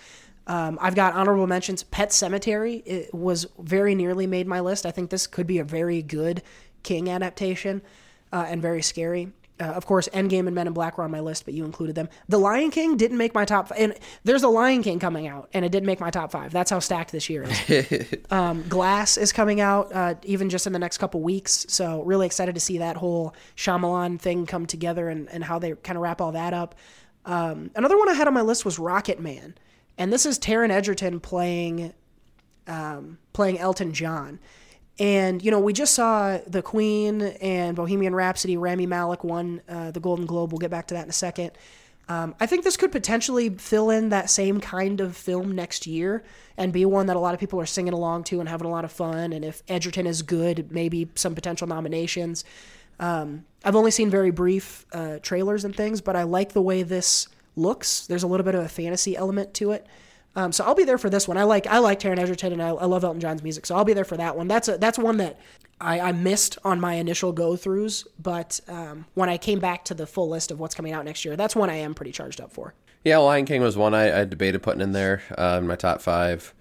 Um, 0.47 0.79
I've 0.81 0.95
got 0.95 1.13
honorable 1.13 1.45
mentions. 1.45 1.83
Pet 1.83 2.09
Sematary 2.09 2.81
it 2.85 3.13
was 3.13 3.45
very 3.59 3.93
nearly 3.93 4.25
made 4.25 4.47
my 4.47 4.61
list. 4.61 4.85
I 4.85 4.91
think 4.91 5.09
this 5.09 5.27
could 5.27 5.45
be 5.45 5.59
a 5.59 5.63
very 5.63 6.01
good 6.01 6.41
King 6.83 7.09
adaptation 7.09 7.81
uh, 8.31 8.45
and 8.47 8.61
very 8.61 8.81
scary. 8.81 9.31
Uh, 9.59 9.63
of 9.63 9.87
course, 9.87 10.07
Endgame 10.13 10.45
and 10.45 10.53
Men 10.53 10.67
in 10.67 10.73
Black 10.73 10.97
were 10.97 11.03
on 11.03 11.09
my 11.09 11.19
list, 11.19 11.45
but 11.45 11.53
you 11.53 11.65
included 11.65 11.95
them. 11.95 12.09
The 12.29 12.37
Lion 12.37 12.69
King 12.69 12.95
didn't 12.95 13.17
make 13.17 13.33
my 13.33 13.43
top, 13.43 13.69
five, 13.69 13.79
and 13.79 13.95
there's 14.23 14.43
a 14.43 14.47
Lion 14.47 14.83
King 14.83 14.99
coming 14.99 15.27
out, 15.27 15.49
and 15.51 15.65
it 15.65 15.71
didn't 15.71 15.87
make 15.87 15.99
my 15.99 16.11
top 16.11 16.31
five. 16.31 16.51
That's 16.51 16.69
how 16.69 16.77
stacked 16.77 17.11
this 17.11 17.27
year 17.27 17.43
is. 17.43 18.13
um, 18.29 18.67
Glass 18.69 19.17
is 19.17 19.33
coming 19.33 19.59
out, 19.59 19.91
uh, 19.91 20.13
even 20.23 20.49
just 20.49 20.67
in 20.67 20.73
the 20.73 20.79
next 20.79 20.99
couple 20.99 21.21
weeks. 21.21 21.65
So 21.69 22.03
really 22.03 22.27
excited 22.27 22.53
to 22.53 22.61
see 22.61 22.77
that 22.77 22.97
whole 22.97 23.33
Shyamalan 23.55 24.19
thing 24.19 24.45
come 24.45 24.67
together 24.67 25.09
and, 25.09 25.27
and 25.29 25.43
how 25.43 25.57
they 25.57 25.73
kind 25.73 25.97
of 25.97 26.03
wrap 26.03 26.21
all 26.21 26.33
that 26.33 26.53
up. 26.53 26.75
Um, 27.25 27.71
another 27.75 27.97
one 27.97 28.09
I 28.09 28.13
had 28.13 28.27
on 28.27 28.35
my 28.35 28.41
list 28.41 28.63
was 28.63 28.77
Rocket 28.77 29.19
Man, 29.19 29.55
and 29.97 30.11
this 30.11 30.25
is 30.25 30.37
Taron 30.39 30.69
Egerton 30.69 31.19
playing 31.19 31.93
um, 32.67 33.17
playing 33.33 33.59
Elton 33.59 33.93
John. 33.93 34.39
And 34.99 35.43
you 35.43 35.51
know, 35.51 35.59
we 35.59 35.73
just 35.73 35.93
saw 35.93 36.39
the 36.47 36.61
Queen 36.61 37.21
and 37.21 37.75
Bohemian 37.75 38.15
Rhapsody. 38.15 38.57
Rami 38.57 38.85
Malek 38.85 39.23
won 39.23 39.61
uh, 39.69 39.91
the 39.91 39.99
Golden 39.99 40.25
Globe. 40.25 40.51
We'll 40.51 40.59
get 40.59 40.71
back 40.71 40.87
to 40.87 40.95
that 40.95 41.03
in 41.03 41.09
a 41.09 41.13
second. 41.13 41.51
Um, 42.09 42.35
I 42.39 42.45
think 42.45 42.63
this 42.63 42.77
could 42.77 42.91
potentially 42.91 43.49
fill 43.49 43.89
in 43.89 44.09
that 44.09 44.29
same 44.29 44.61
kind 44.61 45.01
of 45.01 45.15
film 45.17 45.53
next 45.53 45.85
year 45.85 46.23
and 46.55 46.71
be 46.71 46.85
one 46.85 47.07
that 47.07 47.17
a 47.17 47.19
lot 47.19 47.33
of 47.33 47.39
people 47.39 47.59
are 47.59 47.65
singing 47.65 47.91
along 47.91 48.23
to 48.25 48.39
and 48.39 48.47
having 48.47 48.65
a 48.65 48.69
lot 48.69 48.85
of 48.85 48.91
fun. 48.91 49.33
And 49.33 49.43
if 49.43 49.61
Egerton 49.67 50.07
is 50.07 50.21
good, 50.21 50.71
maybe 50.71 51.09
some 51.15 51.35
potential 51.35 51.67
nominations. 51.67 52.45
Um, 52.99 53.45
I've 53.63 53.75
only 53.75 53.91
seen 53.91 54.09
very 54.09 54.31
brief 54.31 54.85
uh, 54.93 55.19
trailers 55.21 55.65
and 55.65 55.75
things, 55.75 55.99
but 55.99 56.15
I 56.15 56.23
like 56.23 56.53
the 56.53 56.61
way 56.61 56.81
this 56.81 57.27
looks. 57.57 58.07
There's 58.07 58.23
a 58.23 58.27
little 58.27 58.45
bit 58.45 58.55
of 58.55 58.63
a 58.63 58.69
fantasy 58.69 59.15
element 59.17 59.53
to 59.55 59.71
it. 59.71 59.85
Um, 60.35 60.51
so 60.51 60.63
I'll 60.63 60.75
be 60.75 60.83
there 60.83 60.99
for 60.99 61.09
this 61.09 61.27
one. 61.27 61.35
I 61.35 61.43
like 61.43 61.65
I 61.65 61.79
like 61.79 61.99
Taron 61.99 62.19
Egerton 62.19 62.53
and 62.53 62.61
I, 62.61 62.69
I 62.69 62.85
love 62.85 63.03
Elton 63.03 63.19
John's 63.19 63.41
music, 63.41 63.65
so 63.65 63.75
I'll 63.75 63.85
be 63.85 63.93
there 63.93 64.05
for 64.05 64.17
that 64.17 64.37
one. 64.37 64.47
That's 64.47 64.67
a 64.67 64.77
that's 64.77 64.99
one 64.99 65.17
that 65.17 65.39
I, 65.81 65.99
I 65.99 66.11
missed 66.11 66.59
on 66.63 66.79
my 66.79 66.93
initial 66.93 67.31
go 67.31 67.53
throughs, 67.53 68.05
but 68.21 68.59
um, 68.67 69.05
when 69.15 69.29
I 69.29 69.37
came 69.37 69.59
back 69.59 69.83
to 69.85 69.93
the 69.95 70.05
full 70.05 70.29
list 70.29 70.51
of 70.51 70.59
what's 70.59 70.75
coming 70.75 70.93
out 70.93 71.05
next 71.05 71.25
year, 71.25 71.35
that's 71.35 71.55
one 71.55 71.69
I 71.69 71.77
am 71.77 71.95
pretty 71.95 72.11
charged 72.11 72.39
up 72.39 72.51
for. 72.51 72.75
Yeah, 73.03 73.17
Lion 73.17 73.45
King 73.45 73.61
was 73.61 73.77
one 73.77 73.93
I, 73.93 74.21
I 74.21 74.25
debated 74.25 74.61
putting 74.61 74.81
in 74.81 74.91
there 74.91 75.21
uh, 75.37 75.57
in 75.59 75.67
my 75.67 75.75
top 75.75 76.01
five. 76.01 76.53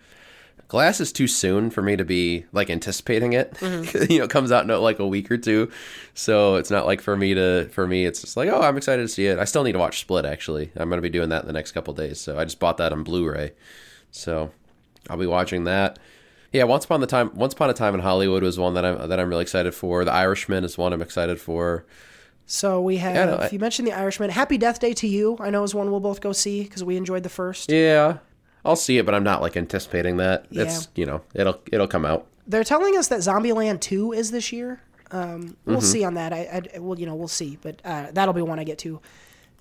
Glass 0.69 1.01
is 1.01 1.13
too 1.13 1.29
soon 1.29 1.71
for 1.71 1.81
me 1.81 1.95
to 1.97 2.05
be 2.05 2.45
like 2.53 2.71
anticipating 2.71 3.33
it. 3.33 3.55
Mm-hmm. 3.55 4.11
you 4.13 4.19
know, 4.19 4.25
it 4.25 4.31
comes 4.31 4.51
out 4.51 4.69
in 4.69 4.81
like 4.81 4.99
a 4.99 5.07
week 5.07 5.31
or 5.31 5.39
two, 5.39 5.71
so 6.15 6.57
it's 6.57 6.71
not 6.71 6.87
like 6.87 7.01
for 7.01 7.17
me 7.17 7.35
to 7.35 7.69
for 7.71 7.87
me. 7.87 8.05
It's 8.05 8.21
just 8.21 8.37
like 8.37 8.49
oh, 8.49 8.61
I'm 8.61 8.77
excited 8.77 9.03
to 9.03 9.09
see 9.09 9.27
it. 9.27 9.39
I 9.39 9.45
still 9.45 9.63
need 9.63 9.73
to 9.73 9.79
watch 9.79 10.01
Split. 10.01 10.25
Actually, 10.25 10.73
I'm 10.77 10.89
going 10.89 10.99
to 10.99 11.03
be 11.03 11.11
doing 11.11 11.29
that 11.29 11.43
in 11.43 11.47
the 11.47 11.53
next 11.53 11.73
couple 11.73 11.95
days. 11.95 12.21
So 12.21 12.39
I 12.39 12.45
just 12.45 12.59
bought 12.59 12.79
that 12.79 12.93
on 12.93 13.05
Blu-ray, 13.05 13.53
so 14.11 14.51
I'll 15.09 15.17
be 15.19 15.27
watching 15.27 15.65
that. 15.65 15.99
Yeah, 16.53 16.65
once 16.65 16.85
upon 16.85 17.01
the 17.01 17.07
time, 17.07 17.31
once 17.35 17.53
upon 17.55 17.71
a 17.71 17.75
time 17.75 17.95
in 17.95 18.01
Hollywood 18.01 18.43
was 18.43 18.59
one 18.59 18.75
that 18.75 18.85
I'm 18.85 19.09
that 19.09 19.21
I'm 19.21 19.29
really 19.29 19.43
excited 19.43 19.75
for. 19.75 20.05
The 20.05 20.13
Irishman 20.13 20.65
is 20.65 20.77
one 20.77 20.93
I'm 20.93 21.03
excited 21.03 21.41
for. 21.41 21.85
So 22.47 22.81
we 22.81 22.97
have 22.99 23.15
Yeah, 23.15 23.25
no, 23.27 23.37
I- 23.37 23.49
you 23.53 23.59
mentioned 23.59 23.87
the 23.89 23.93
Irishman. 23.93 24.31
Happy 24.31 24.57
Death 24.57 24.81
Day 24.81 24.95
to 24.95 25.07
you. 25.09 25.37
I 25.41 25.51
know 25.51 25.65
is 25.65 25.75
one 25.75 25.91
we'll 25.91 26.01
both 26.01 26.21
go 26.21 26.33
see 26.33 26.63
because 26.63 26.83
we 26.85 26.97
enjoyed 26.97 27.25
the 27.25 27.29
first. 27.29 27.71
Yeah, 27.71 28.19
I'll 28.67 28.77
see 28.77 28.99
it, 28.99 29.07
but 29.07 29.15
I'm 29.15 29.25
not 29.25 29.41
like 29.41 29.57
anticipating 29.57 30.17
that. 30.19 30.47
It's 30.51 30.89
you 30.95 31.07
know 31.07 31.23
it'll 31.35 31.61
it'll 31.73 31.87
come 31.89 32.05
out. 32.05 32.27
They're 32.47 32.65
telling 32.65 32.97
us 32.97 33.09
that 33.09 33.21
Zombieland 33.21 33.81
Two 33.81 34.13
is 34.13 34.31
this 34.31 34.53
year. 34.53 34.81
Um, 35.11 35.57
we'll 35.65 35.79
Mhm. 35.79 35.83
see 35.85 36.05
on 36.05 36.15
that. 36.15 36.33
I, 36.33 36.63
I 36.75 36.79
well, 36.81 36.99
you 36.99 37.07
know, 37.07 37.15
we'll 37.15 37.29
see, 37.29 37.59
but 37.63 37.81
uh, 37.85 38.07
that'll 38.13 38.35
be 38.35 38.43
one 38.43 38.59
I 38.59 38.65
get 38.65 38.79
to. 38.79 39.01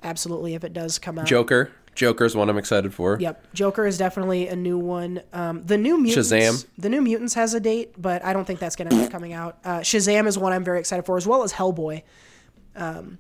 Absolutely, 0.04 0.54
if 0.56 0.64
it 0.64 0.74
does 0.74 1.00
come 1.00 1.18
out. 1.20 1.26
Joker. 1.26 1.72
Joker's 1.96 2.36
one 2.36 2.50
I'm 2.50 2.58
excited 2.58 2.94
for. 2.94 3.18
Yep, 3.22 3.54
Joker 3.54 3.86
is 3.86 3.98
definitely 3.98 4.50
a 4.50 4.56
new 4.56 4.78
one. 4.78 5.22
Um, 5.32 5.64
the 5.66 5.78
new 5.78 5.98
mutants, 5.98 6.30
Shazam. 6.30 6.66
The 6.78 6.90
new 6.90 7.02
mutants 7.02 7.36
has 7.36 7.54
a 7.54 7.60
date, 7.62 7.94
but 7.98 8.24
I 8.26 8.34
don't 8.34 8.44
think 8.46 8.60
that's 8.60 8.76
going 8.76 8.90
to 8.90 8.96
be 8.98 9.08
coming 9.08 9.32
out. 9.32 9.58
Uh, 9.64 9.80
Shazam 9.80 10.28
is 10.28 10.38
one 10.38 10.52
I'm 10.52 10.64
very 10.66 10.80
excited 10.80 11.06
for, 11.06 11.16
as 11.16 11.26
well 11.26 11.42
as 11.44 11.54
Hellboy. 11.54 12.02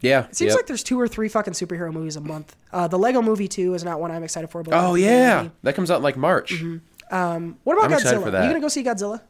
Yeah. 0.01 0.25
It 0.25 0.35
seems 0.35 0.49
yep. 0.49 0.57
like 0.57 0.67
there's 0.67 0.83
two 0.83 0.99
or 0.99 1.07
three 1.07 1.29
fucking 1.29 1.53
superhero 1.53 1.91
movies 1.91 2.15
a 2.15 2.21
month. 2.21 2.55
Uh, 2.71 2.87
the 2.87 2.97
Lego 2.97 3.21
Movie 3.21 3.47
Two 3.47 3.73
is 3.73 3.83
not 3.83 3.99
one 3.99 4.11
I'm 4.11 4.23
excited 4.23 4.49
for. 4.49 4.63
But 4.63 4.73
Oh 4.73 4.95
yeah, 4.95 5.49
that 5.63 5.75
comes 5.75 5.89
out 5.89 5.97
in 5.97 6.03
like 6.03 6.17
March. 6.17 6.53
Mm-hmm. 6.53 7.51
What 7.63 7.77
about 7.77 7.91
I'm 7.91 7.99
Godzilla? 7.99 8.33
Are 8.33 8.43
you 8.43 8.49
gonna 8.49 8.59
go 8.59 8.67
see 8.67 8.83
Godzilla? 8.83 9.21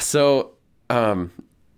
So, 0.00 0.52
um, 0.90 1.32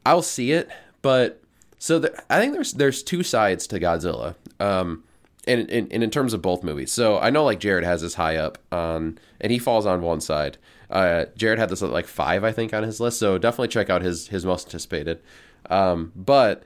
I'll 0.06 0.22
see 0.22 0.52
it, 0.52 0.70
but 1.02 1.42
so 1.78 1.98
the, 1.98 2.22
I 2.30 2.38
think 2.40 2.52
there's 2.52 2.72
there's 2.72 3.02
two 3.02 3.22
sides 3.22 3.66
to 3.68 3.80
Godzilla. 3.80 4.36
Um, 4.58 5.04
and, 5.46 5.70
and, 5.70 5.90
and 5.90 6.04
in 6.04 6.10
terms 6.10 6.34
of 6.34 6.42
both 6.42 6.62
movies, 6.62 6.92
so 6.92 7.18
I 7.18 7.30
know 7.30 7.44
like 7.44 7.60
Jared 7.60 7.84
has 7.84 8.02
this 8.02 8.14
high 8.14 8.36
up 8.36 8.58
on, 8.70 9.18
and 9.40 9.50
he 9.50 9.58
falls 9.58 9.86
on 9.86 10.02
one 10.02 10.20
side. 10.20 10.58
Uh, 10.90 11.26
Jared 11.36 11.58
had 11.58 11.70
this 11.70 11.82
at 11.82 11.90
like 11.90 12.06
five, 12.06 12.44
I 12.44 12.52
think, 12.52 12.74
on 12.74 12.82
his 12.82 13.00
list. 13.00 13.18
So 13.18 13.38
definitely 13.38 13.68
check 13.68 13.88
out 13.88 14.02
his 14.02 14.28
his 14.28 14.44
most 14.44 14.66
anticipated. 14.66 15.22
Um, 15.70 16.12
but 16.14 16.62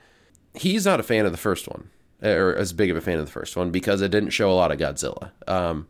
he's 0.55 0.85
not 0.85 0.99
a 0.99 1.03
fan 1.03 1.25
of 1.25 1.31
the 1.31 1.37
first 1.37 1.67
one, 1.67 1.89
or 2.21 2.55
as 2.55 2.73
big 2.73 2.89
of 2.89 2.97
a 2.97 3.01
fan 3.01 3.19
of 3.19 3.25
the 3.25 3.31
first 3.31 3.55
one 3.55 3.71
because 3.71 4.01
it 4.01 4.09
didn't 4.09 4.31
show 4.31 4.51
a 4.51 4.53
lot 4.53 4.71
of 4.71 4.77
Godzilla. 4.77 5.31
Um, 5.47 5.87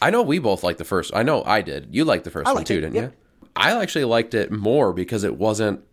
I 0.00 0.10
know 0.10 0.22
we 0.22 0.38
both 0.38 0.62
liked 0.62 0.78
the 0.78 0.84
first. 0.84 1.12
I 1.14 1.22
know 1.22 1.42
I 1.44 1.62
did. 1.62 1.88
You 1.90 2.04
liked 2.04 2.24
the 2.24 2.30
first 2.30 2.48
I 2.48 2.52
one 2.52 2.64
too, 2.64 2.74
it, 2.74 2.80
didn't 2.82 2.94
yep. 2.94 3.12
you? 3.12 3.48
I 3.56 3.80
actually 3.80 4.04
liked 4.04 4.34
it 4.34 4.50
more 4.50 4.92
because 4.92 5.24
it 5.24 5.36
wasn't 5.36 5.84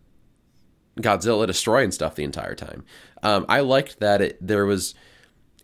Godzilla 0.98 1.46
destroying 1.46 1.90
stuff 1.92 2.14
the 2.14 2.24
entire 2.24 2.54
time. 2.54 2.84
Um, 3.22 3.46
I 3.48 3.60
liked 3.60 4.00
that 4.00 4.20
it 4.20 4.46
there 4.46 4.66
was 4.66 4.94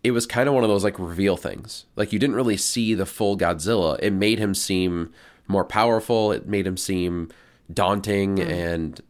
it 0.04 0.12
was 0.12 0.26
kind 0.26 0.48
of 0.48 0.54
one 0.54 0.64
of 0.64 0.70
those 0.70 0.84
like 0.84 0.98
reveal 0.98 1.36
things. 1.36 1.86
Like 1.96 2.12
you 2.12 2.18
didn't 2.18 2.36
really 2.36 2.56
see 2.56 2.94
the 2.94 3.06
full 3.06 3.36
Godzilla. 3.36 3.98
It 4.00 4.12
made 4.12 4.38
him 4.38 4.54
seem 4.54 5.12
more 5.48 5.64
powerful. 5.64 6.32
It 6.32 6.46
made 6.46 6.66
him 6.66 6.76
seem 6.76 7.30
daunting 7.72 8.40
and 8.40 9.00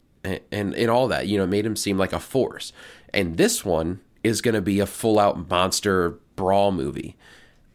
and 0.52 0.74
and 0.74 0.90
all 0.90 1.08
that. 1.08 1.26
You 1.26 1.38
know, 1.38 1.44
it 1.44 1.48
made 1.48 1.66
him 1.66 1.76
seem 1.76 1.98
like 1.98 2.12
a 2.12 2.20
force. 2.20 2.72
And 3.12 3.36
this 3.36 3.64
one 3.64 4.00
is 4.22 4.40
going 4.40 4.54
to 4.54 4.60
be 4.60 4.80
a 4.80 4.86
full 4.86 5.18
out 5.18 5.48
monster 5.48 6.18
brawl 6.36 6.72
movie. 6.72 7.16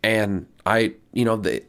And 0.04 0.48
I, 0.66 0.94
you 1.14 1.26
know, 1.26 1.38
the, 1.38 1.64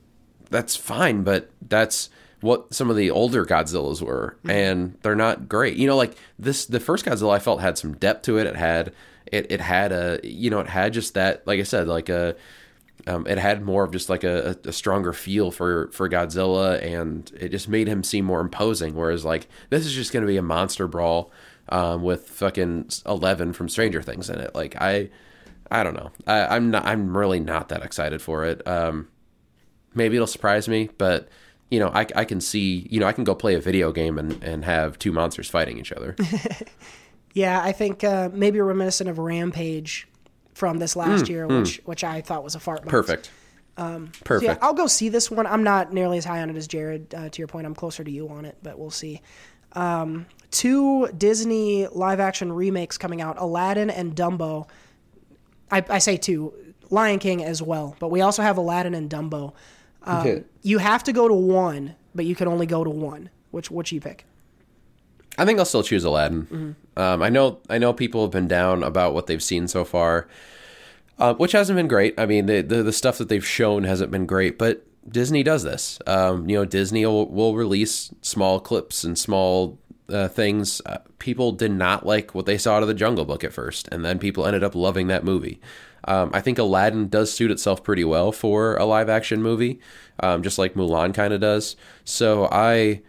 that's 0.50 0.76
fine, 0.76 1.22
but 1.22 1.50
that's 1.66 2.10
what 2.40 2.74
some 2.74 2.90
of 2.90 2.96
the 2.96 3.10
older 3.10 3.46
Godzillas 3.46 4.02
were, 4.02 4.36
mm-hmm. 4.40 4.50
and 4.50 4.98
they're 5.02 5.14
not 5.14 5.48
great. 5.48 5.76
You 5.76 5.86
know, 5.86 5.96
like 5.96 6.16
this, 6.38 6.66
the 6.66 6.80
first 6.80 7.04
Godzilla 7.04 7.36
I 7.36 7.38
felt 7.38 7.60
had 7.60 7.78
some 7.78 7.94
depth 7.94 8.22
to 8.22 8.38
it. 8.38 8.46
It 8.46 8.56
had, 8.56 8.92
it, 9.26 9.50
it 9.50 9.60
had 9.60 9.92
a, 9.92 10.20
you 10.22 10.50
know, 10.50 10.60
it 10.60 10.68
had 10.68 10.92
just 10.92 11.14
that, 11.14 11.46
like 11.46 11.60
I 11.60 11.62
said, 11.62 11.88
like 11.88 12.08
a, 12.08 12.36
um, 13.06 13.26
it 13.26 13.38
had 13.38 13.62
more 13.62 13.84
of 13.84 13.92
just 13.92 14.08
like 14.08 14.24
a, 14.24 14.56
a 14.64 14.72
stronger 14.72 15.12
feel 15.12 15.50
for 15.50 15.88
for 15.92 16.08
Godzilla, 16.08 16.82
and 16.82 17.30
it 17.38 17.50
just 17.50 17.68
made 17.68 17.86
him 17.86 18.02
seem 18.02 18.24
more 18.24 18.40
imposing. 18.40 18.94
Whereas 18.94 19.24
like 19.24 19.48
this 19.70 19.84
is 19.84 19.92
just 19.92 20.12
going 20.12 20.22
to 20.22 20.26
be 20.26 20.36
a 20.36 20.42
monster 20.42 20.88
brawl 20.88 21.30
um, 21.68 22.02
with 22.02 22.28
fucking 22.30 22.90
Eleven 23.06 23.52
from 23.52 23.68
Stranger 23.68 24.02
Things 24.02 24.30
in 24.30 24.38
it. 24.38 24.54
Like 24.54 24.76
I, 24.80 25.10
I 25.70 25.82
don't 25.82 25.94
know. 25.94 26.12
I, 26.26 26.56
I'm 26.56 26.70
not. 26.70 26.86
I'm 26.86 27.16
really 27.16 27.40
not 27.40 27.68
that 27.68 27.82
excited 27.82 28.22
for 28.22 28.44
it. 28.44 28.66
Um, 28.66 29.08
maybe 29.94 30.16
it'll 30.16 30.26
surprise 30.26 30.68
me, 30.68 30.88
but 30.96 31.28
you 31.70 31.80
know, 31.80 31.88
I, 31.88 32.06
I 32.16 32.24
can 32.24 32.40
see. 32.40 32.86
You 32.90 33.00
know, 33.00 33.06
I 33.06 33.12
can 33.12 33.24
go 33.24 33.34
play 33.34 33.54
a 33.54 33.60
video 33.60 33.92
game 33.92 34.18
and 34.18 34.42
and 34.42 34.64
have 34.64 34.98
two 34.98 35.12
monsters 35.12 35.50
fighting 35.50 35.78
each 35.78 35.92
other. 35.92 36.16
Yeah, 37.34 37.60
I 37.60 37.72
think 37.72 38.04
uh, 38.04 38.30
maybe 38.32 38.60
reminiscent 38.60 39.10
of 39.10 39.18
Rampage 39.18 40.06
from 40.54 40.78
this 40.78 40.96
last 40.96 41.28
year, 41.28 41.46
which 41.46 41.80
which 41.84 42.02
I 42.04 42.20
thought 42.20 42.42
was 42.42 42.54
a 42.54 42.60
fart. 42.60 42.80
box. 42.82 42.90
Perfect. 42.90 43.30
So 43.76 44.02
Perfect. 44.24 44.42
yeah, 44.44 44.58
I'll 44.62 44.74
go 44.74 44.86
see 44.86 45.08
this 45.08 45.30
one. 45.30 45.46
I'm 45.46 45.64
not 45.64 45.92
nearly 45.92 46.16
as 46.18 46.24
high 46.24 46.40
on 46.40 46.48
it 46.48 46.56
as 46.56 46.68
Jared. 46.68 47.12
Uh, 47.12 47.28
to 47.28 47.38
your 47.38 47.48
point, 47.48 47.66
I'm 47.66 47.74
closer 47.74 48.04
to 48.04 48.10
you 48.10 48.28
on 48.28 48.44
it, 48.44 48.56
but 48.62 48.78
we'll 48.78 48.90
see. 48.90 49.20
Um, 49.72 50.26
two 50.52 51.08
Disney 51.08 51.88
live 51.88 52.20
action 52.20 52.52
remakes 52.52 52.96
coming 52.96 53.20
out: 53.20 53.36
Aladdin 53.38 53.90
and 53.90 54.14
Dumbo. 54.14 54.68
I, 55.70 55.84
I 55.88 55.98
say 55.98 56.16
two, 56.16 56.54
Lion 56.90 57.18
King 57.18 57.42
as 57.44 57.60
well, 57.60 57.96
but 57.98 58.08
we 58.12 58.20
also 58.20 58.42
have 58.42 58.56
Aladdin 58.58 58.94
and 58.94 59.10
Dumbo. 59.10 59.54
Um, 60.04 60.44
you 60.62 60.78
have 60.78 61.02
to 61.04 61.12
go 61.12 61.26
to 61.26 61.34
one, 61.34 61.96
but 62.14 62.26
you 62.26 62.36
can 62.36 62.46
only 62.46 62.66
go 62.66 62.84
to 62.84 62.90
one. 62.90 63.30
Which 63.50 63.70
which 63.70 63.90
you 63.90 64.00
pick? 64.00 64.24
I 65.36 65.44
think 65.44 65.58
I'll 65.58 65.64
still 65.64 65.82
choose 65.82 66.04
Aladdin. 66.04 66.76
Um, 66.96 67.22
I 67.22 67.28
know 67.28 67.58
I 67.68 67.78
know 67.78 67.92
people 67.92 68.22
have 68.22 68.30
been 68.30 68.48
down 68.48 68.82
about 68.82 69.14
what 69.14 69.26
they've 69.26 69.42
seen 69.42 69.66
so 69.68 69.84
far, 69.84 70.28
uh, 71.18 71.34
which 71.34 71.52
hasn't 71.52 71.76
been 71.76 71.88
great. 71.88 72.14
I 72.18 72.26
mean, 72.26 72.46
the, 72.46 72.60
the 72.60 72.82
the 72.82 72.92
stuff 72.92 73.18
that 73.18 73.28
they've 73.28 73.46
shown 73.46 73.84
hasn't 73.84 74.10
been 74.10 74.26
great, 74.26 74.58
but 74.58 74.86
Disney 75.08 75.42
does 75.42 75.62
this. 75.64 75.98
Um, 76.06 76.48
you 76.48 76.56
know, 76.56 76.64
Disney 76.64 77.04
will, 77.04 77.28
will 77.28 77.54
release 77.54 78.12
small 78.22 78.60
clips 78.60 79.04
and 79.04 79.18
small 79.18 79.78
uh, 80.08 80.28
things. 80.28 80.80
Uh, 80.86 80.98
people 81.18 81.52
did 81.52 81.72
not 81.72 82.06
like 82.06 82.34
what 82.34 82.46
they 82.46 82.56
saw 82.56 82.76
out 82.76 82.82
of 82.82 82.88
the 82.88 82.94
Jungle 82.94 83.24
Book 83.24 83.44
at 83.44 83.52
first, 83.52 83.88
and 83.90 84.04
then 84.04 84.18
people 84.18 84.46
ended 84.46 84.62
up 84.62 84.74
loving 84.74 85.08
that 85.08 85.24
movie. 85.24 85.60
Um, 86.06 86.30
I 86.32 86.40
think 86.40 86.58
Aladdin 86.58 87.08
does 87.08 87.32
suit 87.32 87.50
itself 87.50 87.82
pretty 87.82 88.04
well 88.04 88.30
for 88.30 88.76
a 88.76 88.84
live 88.84 89.08
action 89.08 89.42
movie, 89.42 89.80
um, 90.20 90.42
just 90.42 90.58
like 90.58 90.74
Mulan 90.74 91.12
kind 91.12 91.34
of 91.34 91.40
does. 91.40 91.76
So 92.04 92.48
I. 92.52 93.02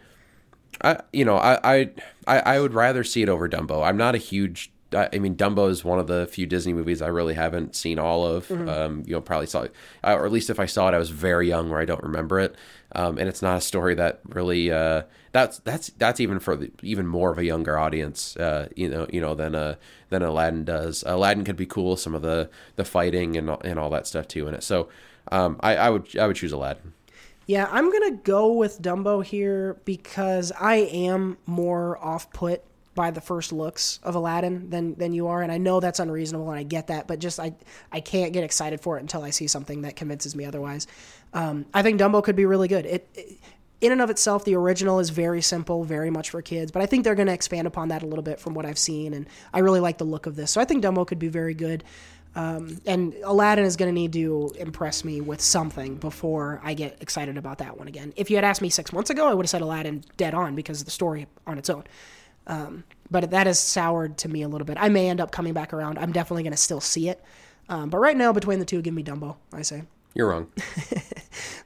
I 0.82 1.00
you 1.10 1.24
know 1.24 1.38
I, 1.38 1.58
I 1.64 1.90
I 2.26 2.38
I 2.40 2.60
would 2.60 2.74
rather 2.74 3.04
see 3.04 3.22
it 3.22 3.28
over 3.28 3.48
Dumbo. 3.48 3.86
I'm 3.86 3.96
not 3.96 4.14
a 4.14 4.18
huge. 4.18 4.70
I 4.92 5.08
I 5.12 5.18
mean, 5.18 5.36
Dumbo 5.36 5.68
is 5.68 5.84
one 5.84 5.98
of 5.98 6.06
the 6.06 6.26
few 6.26 6.46
Disney 6.46 6.72
movies 6.72 7.02
I 7.02 7.08
really 7.08 7.34
haven't 7.34 7.74
seen 7.74 7.98
all 7.98 8.24
of. 8.26 8.50
Um, 8.50 9.02
you 9.06 9.12
know, 9.14 9.20
probably 9.20 9.46
saw, 9.46 9.62
it, 9.62 9.72
uh, 10.04 10.14
or 10.14 10.24
at 10.26 10.32
least 10.32 10.48
if 10.48 10.60
I 10.60 10.66
saw 10.66 10.88
it, 10.88 10.94
I 10.94 10.98
was 10.98 11.10
very 11.10 11.48
young, 11.48 11.70
where 11.70 11.80
I 11.80 11.84
don't 11.84 12.02
remember 12.02 12.38
it. 12.40 12.54
Um, 12.94 13.18
and 13.18 13.28
it's 13.28 13.42
not 13.42 13.58
a 13.58 13.60
story 13.60 13.94
that 13.96 14.20
really. 14.28 14.70
Uh, 14.70 15.02
that's 15.32 15.58
that's 15.60 15.88
that's 15.98 16.18
even 16.20 16.38
for 16.38 16.56
the, 16.56 16.70
even 16.82 17.06
more 17.06 17.30
of 17.30 17.38
a 17.38 17.44
younger 17.44 17.76
audience. 17.78 18.36
Uh, 18.36 18.68
you 18.76 18.88
know, 18.88 19.06
you 19.12 19.20
know 19.20 19.34
than 19.34 19.54
uh 19.54 19.74
than 20.08 20.22
Aladdin 20.22 20.64
does. 20.64 21.04
Aladdin 21.06 21.44
could 21.44 21.56
be 21.56 21.66
cool. 21.66 21.96
Some 21.96 22.14
of 22.14 22.22
the 22.22 22.48
the 22.76 22.84
fighting 22.84 23.36
and 23.36 23.50
all- 23.50 23.60
and 23.64 23.78
all 23.78 23.90
that 23.90 24.06
stuff 24.06 24.28
too 24.28 24.46
in 24.48 24.54
it. 24.54 24.62
So, 24.62 24.88
um, 25.32 25.56
I, 25.60 25.76
I 25.76 25.90
would 25.90 26.16
I 26.16 26.26
would 26.26 26.36
choose 26.36 26.52
Aladdin. 26.52 26.92
Yeah, 27.46 27.68
I'm 27.70 27.92
gonna 27.92 28.10
go 28.16 28.52
with 28.52 28.82
Dumbo 28.82 29.24
here 29.24 29.80
because 29.84 30.50
I 30.52 30.76
am 30.76 31.38
more 31.46 31.96
off 32.04 32.30
put 32.32 32.62
by 32.96 33.10
the 33.12 33.20
first 33.20 33.52
looks 33.52 34.00
of 34.02 34.16
Aladdin 34.16 34.70
than 34.70 34.96
than 34.96 35.12
you 35.12 35.28
are, 35.28 35.42
and 35.42 35.52
I 35.52 35.58
know 35.58 35.78
that's 35.78 36.00
unreasonable, 36.00 36.50
and 36.50 36.58
I 36.58 36.64
get 36.64 36.88
that, 36.88 37.06
but 37.06 37.20
just 37.20 37.38
I 37.38 37.54
I 37.92 38.00
can't 38.00 38.32
get 38.32 38.42
excited 38.42 38.80
for 38.80 38.96
it 38.98 39.02
until 39.02 39.22
I 39.22 39.30
see 39.30 39.46
something 39.46 39.82
that 39.82 39.94
convinces 39.94 40.34
me 40.34 40.44
otherwise. 40.44 40.88
Um, 41.32 41.66
I 41.72 41.82
think 41.82 42.00
Dumbo 42.00 42.24
could 42.24 42.36
be 42.36 42.46
really 42.46 42.68
good. 42.68 42.84
It, 42.84 43.08
it 43.14 43.38
in 43.80 43.92
and 43.92 44.00
of 44.00 44.08
itself, 44.08 44.44
the 44.44 44.56
original 44.56 44.98
is 44.98 45.10
very 45.10 45.42
simple, 45.42 45.84
very 45.84 46.10
much 46.10 46.30
for 46.30 46.40
kids, 46.40 46.72
but 46.72 46.80
I 46.80 46.86
think 46.86 47.04
they're 47.04 47.14
going 47.14 47.26
to 47.26 47.34
expand 47.34 47.66
upon 47.66 47.88
that 47.88 48.02
a 48.02 48.06
little 48.06 48.22
bit 48.22 48.40
from 48.40 48.54
what 48.54 48.64
I've 48.64 48.78
seen, 48.78 49.12
and 49.12 49.26
I 49.52 49.58
really 49.58 49.80
like 49.80 49.98
the 49.98 50.04
look 50.04 50.26
of 50.26 50.34
this. 50.34 50.50
So 50.50 50.60
I 50.60 50.64
think 50.64 50.82
Dumbo 50.82 51.06
could 51.06 51.18
be 51.18 51.28
very 51.28 51.52
good. 51.54 51.84
Um, 52.36 52.82
and 52.84 53.14
Aladdin 53.24 53.64
is 53.64 53.76
going 53.76 53.88
to 53.88 53.94
need 53.94 54.12
to 54.12 54.52
impress 54.58 55.04
me 55.04 55.22
with 55.22 55.40
something 55.40 55.96
before 55.96 56.60
I 56.62 56.74
get 56.74 56.98
excited 57.00 57.38
about 57.38 57.58
that 57.58 57.78
one 57.78 57.88
again. 57.88 58.12
If 58.14 58.30
you 58.30 58.36
had 58.36 58.44
asked 58.44 58.60
me 58.60 58.68
six 58.68 58.92
months 58.92 59.08
ago, 59.08 59.26
I 59.26 59.32
would 59.32 59.46
have 59.46 59.50
said 59.50 59.62
Aladdin 59.62 60.04
dead 60.18 60.34
on 60.34 60.54
because 60.54 60.80
of 60.80 60.84
the 60.84 60.90
story 60.90 61.26
on 61.46 61.56
its 61.56 61.70
own. 61.70 61.84
Um, 62.46 62.84
but 63.10 63.30
that 63.30 63.46
has 63.46 63.58
soured 63.58 64.18
to 64.18 64.28
me 64.28 64.42
a 64.42 64.48
little 64.48 64.66
bit. 64.66 64.76
I 64.78 64.90
may 64.90 65.08
end 65.08 65.18
up 65.18 65.32
coming 65.32 65.54
back 65.54 65.72
around. 65.72 65.98
I'm 65.98 66.12
definitely 66.12 66.42
going 66.42 66.52
to 66.52 66.58
still 66.58 66.80
see 66.80 67.08
it. 67.08 67.24
Um, 67.70 67.88
but 67.88 67.98
right 67.98 68.16
now, 68.16 68.34
between 68.34 68.58
the 68.58 68.66
two, 68.66 68.82
give 68.82 68.92
me 68.92 69.02
Dumbo, 69.02 69.36
I 69.52 69.62
say. 69.62 69.84
You're 70.16 70.28
wrong. 70.28 70.50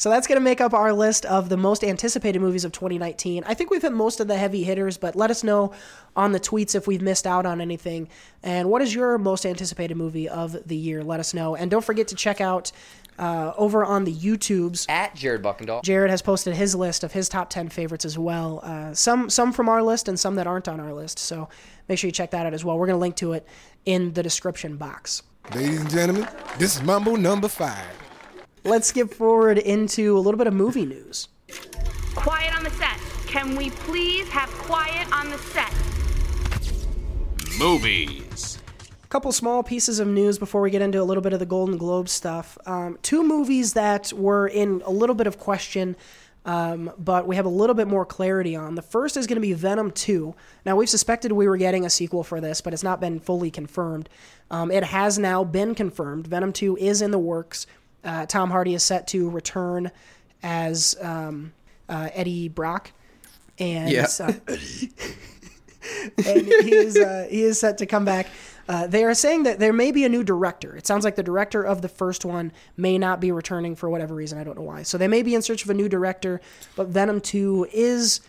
So 0.00 0.08
that's 0.08 0.26
going 0.26 0.36
to 0.36 0.42
make 0.42 0.62
up 0.62 0.72
our 0.72 0.94
list 0.94 1.26
of 1.26 1.50
the 1.50 1.58
most 1.58 1.84
anticipated 1.84 2.40
movies 2.40 2.64
of 2.64 2.72
2019. 2.72 3.44
I 3.44 3.52
think 3.52 3.70
we've 3.70 3.82
hit 3.82 3.92
most 3.92 4.18
of 4.18 4.28
the 4.28 4.36
heavy 4.38 4.64
hitters, 4.64 4.96
but 4.96 5.14
let 5.14 5.30
us 5.30 5.44
know 5.44 5.72
on 6.16 6.32
the 6.32 6.40
tweets 6.40 6.74
if 6.74 6.86
we've 6.86 7.02
missed 7.02 7.26
out 7.26 7.44
on 7.44 7.60
anything. 7.60 8.08
And 8.42 8.70
what 8.70 8.80
is 8.80 8.94
your 8.94 9.18
most 9.18 9.44
anticipated 9.44 9.98
movie 9.98 10.26
of 10.26 10.56
the 10.66 10.74
year? 10.74 11.04
Let 11.04 11.20
us 11.20 11.34
know. 11.34 11.54
And 11.54 11.70
don't 11.70 11.84
forget 11.84 12.08
to 12.08 12.14
check 12.14 12.40
out 12.40 12.72
uh, 13.18 13.52
over 13.58 13.84
on 13.84 14.04
the 14.04 14.14
YouTubes. 14.14 14.88
At 14.88 15.14
Jared 15.14 15.42
Buckendahl. 15.42 15.82
Jared 15.82 16.10
has 16.10 16.22
posted 16.22 16.56
his 16.56 16.74
list 16.74 17.04
of 17.04 17.12
his 17.12 17.28
top 17.28 17.50
10 17.50 17.68
favorites 17.68 18.06
as 18.06 18.18
well. 18.18 18.60
Uh, 18.62 18.94
some 18.94 19.28
some 19.28 19.52
from 19.52 19.68
our 19.68 19.82
list 19.82 20.08
and 20.08 20.18
some 20.18 20.36
that 20.36 20.46
aren't 20.46 20.66
on 20.66 20.80
our 20.80 20.94
list. 20.94 21.18
So 21.18 21.50
make 21.90 21.98
sure 21.98 22.08
you 22.08 22.12
check 22.12 22.30
that 22.30 22.46
out 22.46 22.54
as 22.54 22.64
well. 22.64 22.78
We're 22.78 22.86
going 22.86 22.96
to 22.96 23.00
link 23.00 23.16
to 23.16 23.34
it 23.34 23.46
in 23.84 24.14
the 24.14 24.22
description 24.22 24.78
box. 24.78 25.24
Ladies 25.54 25.82
and 25.82 25.90
gentlemen, 25.90 26.26
this 26.56 26.76
is 26.76 26.82
Mambo 26.82 27.16
number 27.16 27.48
five. 27.48 28.09
Let's 28.62 28.88
skip 28.88 29.14
forward 29.14 29.56
into 29.56 30.18
a 30.18 30.20
little 30.20 30.36
bit 30.36 30.46
of 30.46 30.52
movie 30.52 30.84
news. 30.84 31.28
Quiet 32.14 32.54
on 32.54 32.62
the 32.62 32.70
set. 32.70 32.98
Can 33.26 33.56
we 33.56 33.70
please 33.70 34.28
have 34.28 34.50
quiet 34.50 35.10
on 35.12 35.30
the 35.30 35.38
set? 35.38 35.72
Movies. 37.58 38.58
A 39.02 39.06
couple 39.06 39.32
small 39.32 39.62
pieces 39.62 39.98
of 39.98 40.08
news 40.08 40.38
before 40.38 40.60
we 40.60 40.70
get 40.70 40.82
into 40.82 41.00
a 41.00 41.04
little 41.04 41.22
bit 41.22 41.32
of 41.32 41.38
the 41.38 41.46
Golden 41.46 41.78
Globe 41.78 42.08
stuff. 42.08 42.58
Um, 42.66 42.98
two 43.02 43.24
movies 43.24 43.72
that 43.72 44.12
were 44.12 44.46
in 44.46 44.82
a 44.84 44.90
little 44.90 45.14
bit 45.14 45.26
of 45.26 45.38
question, 45.38 45.96
um, 46.44 46.92
but 46.98 47.26
we 47.26 47.36
have 47.36 47.46
a 47.46 47.50
little 47.50 47.74
bit 47.74 47.88
more 47.88 48.04
clarity 48.04 48.54
on. 48.54 48.74
The 48.74 48.82
first 48.82 49.16
is 49.16 49.26
going 49.26 49.36
to 49.36 49.40
be 49.40 49.54
Venom 49.54 49.90
2. 49.90 50.34
Now, 50.66 50.76
we've 50.76 50.88
suspected 50.88 51.32
we 51.32 51.48
were 51.48 51.56
getting 51.56 51.86
a 51.86 51.90
sequel 51.90 52.22
for 52.22 52.40
this, 52.42 52.60
but 52.60 52.74
it's 52.74 52.82
not 52.82 53.00
been 53.00 53.20
fully 53.20 53.50
confirmed. 53.50 54.08
Um, 54.50 54.70
it 54.70 54.84
has 54.84 55.18
now 55.18 55.44
been 55.44 55.74
confirmed. 55.74 56.26
Venom 56.26 56.52
2 56.52 56.76
is 56.76 57.00
in 57.00 57.10
the 57.10 57.18
works. 57.18 57.66
Uh, 58.04 58.26
Tom 58.26 58.50
Hardy 58.50 58.74
is 58.74 58.82
set 58.82 59.06
to 59.08 59.28
return 59.30 59.90
as 60.42 60.96
um, 61.00 61.52
uh, 61.88 62.08
Eddie 62.14 62.48
Brock, 62.48 62.92
and 63.58 63.90
Yeah. 63.90 64.06
uh, 64.18 64.32
and 66.26 66.46
he 66.46 66.74
is 66.74 66.96
uh, 66.96 67.26
he 67.30 67.42
is 67.42 67.58
set 67.58 67.78
to 67.78 67.86
come 67.86 68.04
back. 68.04 68.26
Uh, 68.68 68.86
they 68.86 69.02
are 69.04 69.14
saying 69.14 69.42
that 69.42 69.58
there 69.58 69.72
may 69.72 69.90
be 69.90 70.04
a 70.04 70.08
new 70.08 70.22
director. 70.22 70.76
It 70.76 70.86
sounds 70.86 71.04
like 71.04 71.16
the 71.16 71.22
director 71.22 71.62
of 71.62 71.82
the 71.82 71.88
first 71.88 72.24
one 72.24 72.52
may 72.76 72.98
not 72.98 73.18
be 73.20 73.32
returning 73.32 73.74
for 73.74 73.90
whatever 73.90 74.14
reason. 74.14 74.38
I 74.38 74.44
don't 74.44 74.56
know 74.56 74.62
why. 74.62 74.82
So 74.84 74.96
they 74.96 75.08
may 75.08 75.22
be 75.22 75.34
in 75.34 75.42
search 75.42 75.64
of 75.64 75.70
a 75.70 75.74
new 75.74 75.88
director. 75.88 76.40
But 76.76 76.88
Venom 76.88 77.20
Two 77.20 77.66
is 77.72 78.20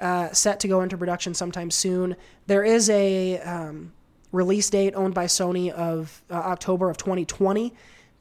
uh, 0.00 0.32
set 0.32 0.58
to 0.60 0.68
go 0.68 0.80
into 0.80 0.96
production 0.98 1.34
sometime 1.34 1.70
soon. 1.70 2.16
There 2.48 2.64
is 2.64 2.90
a 2.90 3.38
um, 3.40 3.92
release 4.32 4.68
date 4.68 4.94
owned 4.96 5.14
by 5.14 5.26
Sony 5.26 5.70
of 5.70 6.22
uh, 6.30 6.34
October 6.34 6.90
of 6.90 6.96
2020 6.96 7.72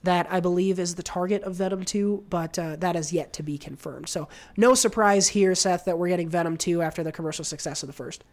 that 0.06 0.28
I 0.32 0.40
believe 0.40 0.80
is 0.80 0.96
the 0.96 1.04
target 1.04 1.44
of 1.44 1.56
Venom 1.56 1.84
2, 1.84 2.26
but 2.30 2.58
uh, 2.58 2.76
that 2.78 2.96
is 2.96 3.12
yet 3.12 3.34
to 3.34 3.44
be 3.44 3.58
confirmed. 3.58 4.10
So 4.10 4.28
no 4.58 4.74
surprise 4.74 5.28
here, 5.30 5.54
Seth, 5.54 5.86
that 5.86 5.98
we're 5.98 6.08
getting 6.08 6.30
Venom 6.30 6.58
2 6.58 6.82
after 6.82 7.04
the 7.04 7.12
commercial 7.12 7.44
success 7.46 7.84
of 7.84 7.88
the 7.88 7.94
first. 7.94 8.24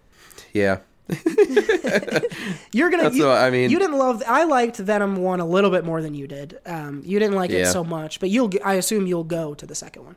Yeah. 0.52 0.78
You're 2.72 2.88
gonna. 2.88 3.02
That's 3.02 3.16
you, 3.16 3.26
what 3.26 3.38
I 3.38 3.50
mean. 3.50 3.70
You 3.70 3.80
didn't 3.80 3.98
love. 3.98 4.22
I 4.26 4.44
liked 4.44 4.76
Venom 4.76 5.16
one 5.16 5.40
a 5.40 5.44
little 5.44 5.70
bit 5.70 5.84
more 5.84 6.00
than 6.00 6.14
you 6.14 6.28
did. 6.28 6.60
Um, 6.64 7.02
you 7.04 7.18
didn't 7.18 7.34
like 7.34 7.50
it 7.50 7.66
so 7.66 7.82
much, 7.82 8.20
but 8.20 8.30
you'll. 8.30 8.50
I 8.64 8.74
assume 8.74 9.08
you'll 9.08 9.24
go 9.24 9.52
to 9.52 9.66
the 9.66 9.74
second 9.74 10.04
one. 10.04 10.16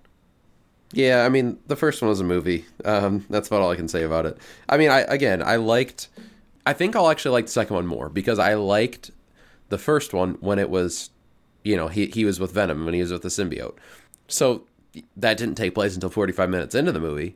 Yeah, 0.94 1.26
I 1.26 1.30
mean, 1.30 1.58
the 1.66 1.76
first 1.76 2.04
one 2.04 2.10
was 2.10 2.22
a 2.22 2.24
movie. 2.24 2.66
Um, 2.86 3.26
that's 3.32 3.48
about 3.48 3.62
all 3.62 3.72
I 3.72 3.76
can 3.76 3.88
say 3.88 4.04
about 4.04 4.28
it. 4.28 4.38
I 4.70 4.78
mean, 4.78 4.92
I 4.92 5.00
again, 5.02 5.42
I 5.42 5.56
liked. 5.56 6.08
I 6.68 6.74
think 6.74 6.96
I'll 6.96 7.10
actually 7.10 7.32
like 7.32 7.48
the 7.48 7.52
second 7.52 7.76
one 7.76 7.88
more 7.88 8.08
because 8.08 8.38
I 8.38 8.54
liked 8.54 9.10
the 9.70 9.78
first 9.78 10.14
one 10.14 10.36
when 10.36 10.60
it 10.60 10.70
was, 10.70 11.10
you 11.66 11.76
know, 11.76 11.88
he 11.90 12.06
he 12.06 12.24
was 12.24 12.40
with 12.40 12.54
Venom 12.54 12.86
when 12.86 12.94
he 12.94 13.02
was 13.02 13.12
with 13.12 13.24
the 13.24 13.30
symbiote. 13.30 13.76
So 14.28 14.64
that 15.18 15.38
didn't 15.38 15.56
take 15.56 15.74
place 15.74 15.96
until 15.96 16.10
45 16.10 16.50
minutes 16.50 16.76
into 16.76 16.92
the 16.94 17.00
movie. 17.00 17.36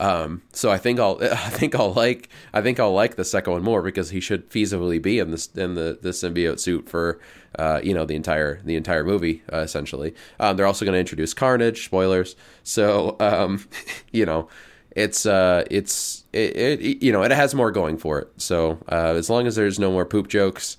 Um, 0.00 0.42
so 0.52 0.70
I 0.70 0.78
think 0.78 1.00
I'll 1.00 1.18
I 1.22 1.50
think 1.50 1.74
I'll 1.74 1.92
like 1.92 2.28
I 2.52 2.60
think 2.60 2.78
I'll 2.78 2.92
like 2.92 3.16
the 3.16 3.24
second 3.24 3.52
one 3.52 3.62
more 3.62 3.82
because 3.82 4.10
he 4.10 4.20
should 4.20 4.50
feasibly 4.50 5.00
be 5.00 5.18
in 5.18 5.30
this 5.30 5.46
in 5.54 5.74
the 5.74 5.98
the 6.02 6.10
symbiote 6.10 6.60
suit 6.60 6.88
for 6.88 7.20
uh, 7.58 7.80
you 7.82 7.94
know 7.94 8.04
the 8.04 8.14
entire 8.16 8.60
the 8.62 8.76
entire 8.76 9.04
movie 9.04 9.42
uh, 9.52 9.58
essentially. 9.58 10.14
Um, 10.38 10.56
they're 10.56 10.66
also 10.66 10.84
going 10.84 10.94
to 10.94 11.00
introduce 11.00 11.32
Carnage. 11.32 11.84
Spoilers. 11.84 12.36
So 12.64 13.16
um, 13.20 13.64
you 14.12 14.26
know 14.26 14.48
it's 14.92 15.26
uh 15.26 15.64
it's 15.70 16.24
it, 16.32 16.56
it 16.56 17.02
you 17.02 17.12
know 17.12 17.22
it 17.22 17.30
has 17.30 17.54
more 17.54 17.70
going 17.70 17.96
for 17.96 18.18
it. 18.18 18.28
So 18.38 18.78
uh, 18.90 19.14
as 19.16 19.30
long 19.30 19.46
as 19.46 19.56
there's 19.56 19.78
no 19.78 19.90
more 19.90 20.04
poop 20.04 20.28
jokes, 20.28 20.76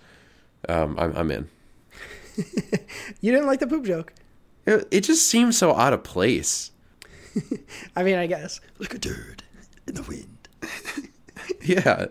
um, 0.67 0.97
I'm 0.99 1.15
I'm 1.15 1.31
in. 1.31 1.49
You 3.21 3.31
didn't 3.31 3.47
like 3.47 3.59
the 3.59 3.67
poop 3.67 3.85
joke. 3.85 4.13
It, 4.65 4.87
it 4.91 5.01
just 5.01 5.27
seems 5.27 5.57
so 5.57 5.75
out 5.75 5.93
of 5.93 6.03
place. 6.03 6.71
I 7.95 8.03
mean, 8.03 8.15
I 8.17 8.27
guess. 8.27 8.59
Like 8.79 8.93
a 8.93 8.99
turd 8.99 9.43
in 9.87 9.95
the 9.95 10.03
wind. 10.03 10.47
Yeah, 11.63 12.05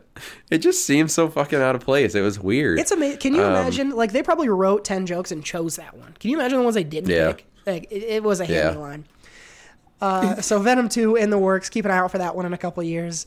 it 0.51 0.59
just 0.59 0.85
seems 0.85 1.13
so 1.15 1.29
fucking 1.29 1.61
out 1.61 1.77
of 1.77 1.83
place. 1.83 2.15
It 2.17 2.23
was 2.23 2.41
weird. 2.41 2.81
It's 2.81 2.91
amazing. 2.91 3.19
Can 3.21 3.35
you 3.35 3.43
Um, 3.43 3.53
imagine? 3.53 3.91
Like 3.91 4.11
they 4.13 4.23
probably 4.23 4.49
wrote 4.49 4.85
ten 4.85 5.07
jokes 5.07 5.31
and 5.31 5.45
chose 5.45 5.77
that 5.77 5.97
one. 5.97 6.15
Can 6.19 6.31
you 6.31 6.39
imagine 6.39 6.59
the 6.59 6.65
ones 6.65 6.75
they 6.75 6.83
didn't 6.83 7.11
Yeah. 7.11 7.33
pick? 7.33 7.47
Like 7.65 7.87
it, 7.93 8.03
it 8.03 8.23
was 8.25 8.41
a 8.41 8.47
Yeah. 8.47 8.65
handy 8.65 8.79
line. 8.79 9.05
Uh, 10.01 10.41
so 10.41 10.59
Venom 10.61 10.89
two 10.89 11.15
in 11.15 11.31
the 11.31 11.39
works. 11.39 11.69
Keep 11.69 11.85
an 11.85 11.91
eye 11.93 11.99
out 11.99 12.11
for 12.11 12.19
that 12.19 12.35
one 12.35 12.47
in 12.47 12.53
a 12.53 12.59
couple 12.59 12.83
years. 12.83 13.27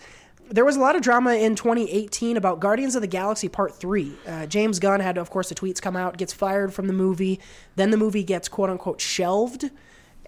There 0.52 0.66
was 0.66 0.76
a 0.76 0.82
lot 0.82 0.98
of 0.98 1.02
drama 1.02 1.36
in 1.36 1.56
2018 1.56 2.36
about 2.36 2.60
Guardians 2.60 2.96
of 2.96 3.02
the 3.02 3.08
Galaxy 3.08 3.48
Part 3.48 3.74
3. 3.74 4.12
Uh, 4.28 4.46
James 4.48 4.80
Gunn 4.80 5.00
had, 5.00 5.18
of 5.18 5.30
course, 5.30 5.48
the 5.48 5.56
tweets 5.56 5.82
come 5.82 5.96
out, 5.96 6.18
gets 6.18 6.34
fired 6.34 6.74
from 6.74 6.88
the 6.88 6.94
movie. 6.94 7.40
Then 7.78 7.90
the 7.90 7.96
movie 7.96 8.24
gets 8.24 8.50
quote 8.50 8.70
unquote 8.70 9.00
shelved, 9.00 9.72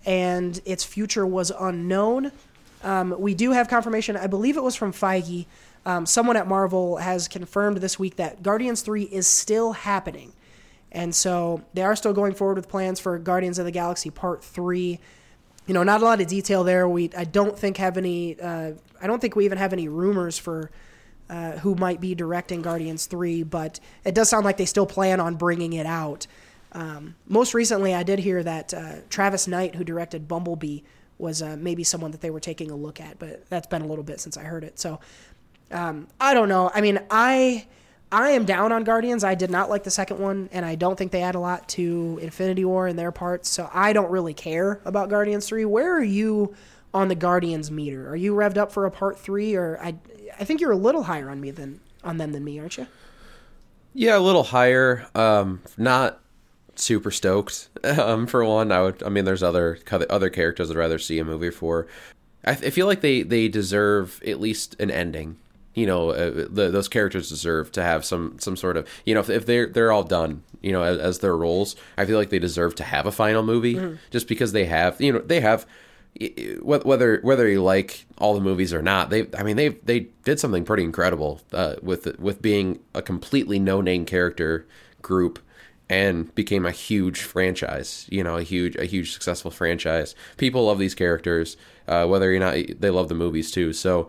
and 0.05 0.61
its 0.63 0.85
future 0.85 1.27
was 1.27 1.51
unknown. 1.59 2.31
Um, 2.83 3.13
we 3.19 3.33
do 3.33 3.51
have 3.51 3.67
confirmation, 3.67 4.15
I 4.15 4.27
believe 4.27 4.55
it 4.55 4.63
was 4.63 4.77
from 4.77 4.93
Feige. 4.93 5.45
Um, 5.85 6.05
someone 6.05 6.37
at 6.37 6.47
Marvel 6.47 6.97
has 6.97 7.27
confirmed 7.27 7.77
this 7.79 7.99
week 7.99 8.15
that 8.15 8.41
Guardians 8.41 8.81
3 8.81 9.03
is 9.03 9.27
still 9.27 9.73
happening. 9.73 10.31
And 10.89 11.13
so 11.13 11.65
they 11.73 11.83
are 11.83 11.97
still 11.97 12.13
going 12.13 12.33
forward 12.33 12.55
with 12.55 12.69
plans 12.69 12.97
for 12.97 13.19
Guardians 13.19 13.59
of 13.59 13.65
the 13.65 13.71
Galaxy 13.71 14.09
Part 14.09 14.41
3 14.41 15.01
you 15.65 15.73
know, 15.73 15.83
not 15.83 16.01
a 16.01 16.05
lot 16.05 16.19
of 16.19 16.27
detail 16.27 16.63
there. 16.63 16.87
We 16.87 17.09
I 17.15 17.23
don't 17.23 17.57
think 17.57 17.77
have 17.77 17.97
any. 17.97 18.39
Uh, 18.39 18.73
I 19.03 19.07
don't 19.07 19.19
think 19.19 19.35
we 19.35 19.45
even 19.45 19.57
have 19.57 19.73
any 19.73 19.88
rumors 19.89 20.39
for 20.39 20.71
uh, 21.30 21.51
who 21.59 21.75
might 21.75 21.99
be 21.99 22.15
directing 22.15 22.61
Guardians 22.61 23.05
Three, 23.05 23.43
but 23.43 23.80
it 24.05 24.15
does 24.15 24.30
sound 24.30 24.45
like 24.45 24.57
they 24.57 24.65
still 24.65 24.85
plan 24.85 25.19
on 25.19 25.35
bringing 25.35 25.73
it 25.73 25.85
out. 25.85 26.25
Um, 26.71 27.15
most 27.27 27.53
recently, 27.53 27.93
I 27.93 28.03
did 28.03 28.19
hear 28.19 28.41
that 28.43 28.73
uh, 28.73 28.93
Travis 29.09 29.47
Knight, 29.47 29.75
who 29.75 29.84
directed 29.84 30.27
Bumblebee, 30.27 30.80
was 31.17 31.41
uh, 31.41 31.55
maybe 31.59 31.84
someone 31.84 32.11
that 32.11 32.21
they 32.21 32.31
were 32.31 32.39
taking 32.39 32.71
a 32.71 32.75
look 32.75 32.99
at, 32.99 33.19
but 33.19 33.47
that's 33.49 33.67
been 33.67 33.81
a 33.81 33.85
little 33.85 34.03
bit 34.03 34.19
since 34.19 34.38
I 34.38 34.43
heard 34.43 34.63
it. 34.63 34.80
So 34.80 34.99
um, 35.71 36.07
I 36.19 36.34
don't 36.34 36.49
know. 36.49 36.71
I 36.73 36.81
mean, 36.81 36.99
I 37.11 37.67
I 38.11 38.31
am 38.31 38.45
down 38.45 38.71
on 38.71 38.84
Guardians. 38.84 39.23
I 39.23 39.35
did 39.35 39.51
not 39.51 39.69
like 39.69 39.84
the 39.84 39.91
second 39.91 40.19
one, 40.19 40.49
and 40.51 40.65
I 40.65 40.75
don't 40.75 40.97
think 40.97 41.11
they 41.11 41.23
add 41.23 41.35
a 41.35 41.39
lot 41.39 41.67
to 41.69 42.19
Infinity 42.21 42.65
War 42.65 42.88
in 42.88 42.95
their 42.95 43.11
parts. 43.11 43.49
So 43.49 43.69
I 43.73 43.93
don't 43.93 44.11
really 44.11 44.34
care 44.34 44.81
about 44.85 45.09
Guardians 45.09 45.47
three. 45.47 45.65
Where 45.65 45.95
are 45.95 46.03
you 46.03 46.53
on 46.94 47.07
the 47.07 47.15
Guardians 47.15 47.72
meter? 47.72 48.07
Are 48.10 48.15
you 48.15 48.34
revved 48.36 48.57
up 48.57 48.72
for 48.72 48.86
a 48.86 48.91
part 48.91 49.20
three, 49.20 49.56
or 49.56 49.80
I 49.82 49.95
I 50.40 50.44
think 50.44 50.61
you're 50.61 50.72
a 50.72 50.76
little 50.78 51.03
higher 51.03 51.30
on 51.30 51.40
me 51.41 51.52
than 51.52 51.80
on 52.03 52.18
them 52.18 52.32
than 52.32 52.44
me, 52.44 52.60
aren't 52.60 52.78
you? 52.78 52.88
Yeah, 53.94 54.18
a 54.18 54.20
little 54.20 54.44
higher. 54.44 55.06
Um, 55.15 55.61
not 55.78 56.20
super 56.76 57.11
stoked. 57.11 57.70
Um, 57.84 58.28
for 58.28 58.45
one, 58.45 58.72
I 58.72 58.82
would. 58.82 59.03
I 59.03 59.10
mean, 59.10 59.26
there's 59.26 59.44
other 59.44 59.78
other 60.10 60.30
characters 60.30 60.72
I'd 60.72 60.78
rather 60.78 60.98
see 60.99 61.20
a 61.20 61.26
movie 61.26 61.52
for. 61.52 61.86
I, 62.45 62.52
I 62.52 62.70
feel 62.70 62.88
like 62.88 63.02
they 63.02 63.24
they 63.24 63.48
deserve 63.49 64.22
at 64.26 64.40
least 64.40 64.76
an 64.80 64.90
ending. 64.90 65.38
You 65.76 65.86
know, 65.88 66.11
uh, 66.11 66.30
the, 66.49 66.70
those 66.72 66.88
characters 66.88 67.28
deserve 67.30 67.72
to 67.74 67.84
have 67.84 68.06
some 68.06 68.38
some 68.40 68.56
sort 68.56 68.78
of. 68.78 68.88
You 69.06 69.15
know, 69.15 69.20
if, 69.20 69.30
if 69.30 69.45
they're 69.45 69.68
they're 69.68 69.91
all 69.91 70.03
done, 70.06 70.44
you 70.61 70.72
know, 70.72 70.82
as, 70.84 70.98
as 70.98 71.20
their 71.20 71.36
roles, 71.36 71.76
I 71.98 72.06
feel 72.06 72.18
like 72.18 72.30
they 72.30 72.40
deserve 72.40 72.76
to 72.76 72.84
have 72.84 73.06
a 73.06 73.11
final 73.11 73.44
movie, 73.44 73.76
Mhm. 73.76 73.98
just 74.11 74.28
because 74.30 74.53
they 74.53 74.65
have. 74.65 75.02
You 75.02 75.11
know, 75.14 75.20
they 75.20 75.41
have. 75.41 75.65
Wh- 76.19 76.85
Whether 76.85 77.19
whether 77.22 77.48
you 77.48 77.64
like 77.64 78.06
all 78.18 78.34
the 78.34 78.41
movies 78.41 78.73
or 78.73 78.81
not, 78.81 79.10
they 79.10 79.27
I 79.38 79.44
mean 79.44 79.56
they 79.56 79.69
they 79.69 80.02
did 80.23 80.40
something 80.40 80.64
pretty 80.65 80.84
incredible 80.84 81.41
uh, 81.52 81.76
with 81.81 82.19
with 82.19 82.41
being 82.41 82.80
a 82.94 83.02
completely 83.02 83.60
no 83.60 83.81
name 83.81 84.06
character 84.06 84.65
group 85.02 85.40
and 85.90 86.34
became 86.35 86.65
a 86.65 86.72
huge 86.72 87.22
franchise. 87.22 88.07
You 88.10 88.23
know, 88.23 88.38
a 88.38 88.44
huge 88.44 88.76
a 88.76 88.85
huge 88.85 89.11
successful 89.14 89.52
franchise. 89.52 90.15
People 90.38 90.65
love 90.65 90.80
these 90.80 90.95
characters, 90.95 91.57
uh, 91.88 92.06
whether 92.07 92.34
or 92.34 92.40
not 92.40 92.56
they 92.80 92.90
love 92.90 93.10
the 93.10 93.15
movies 93.15 93.52
too. 93.52 93.73
So, 93.73 94.07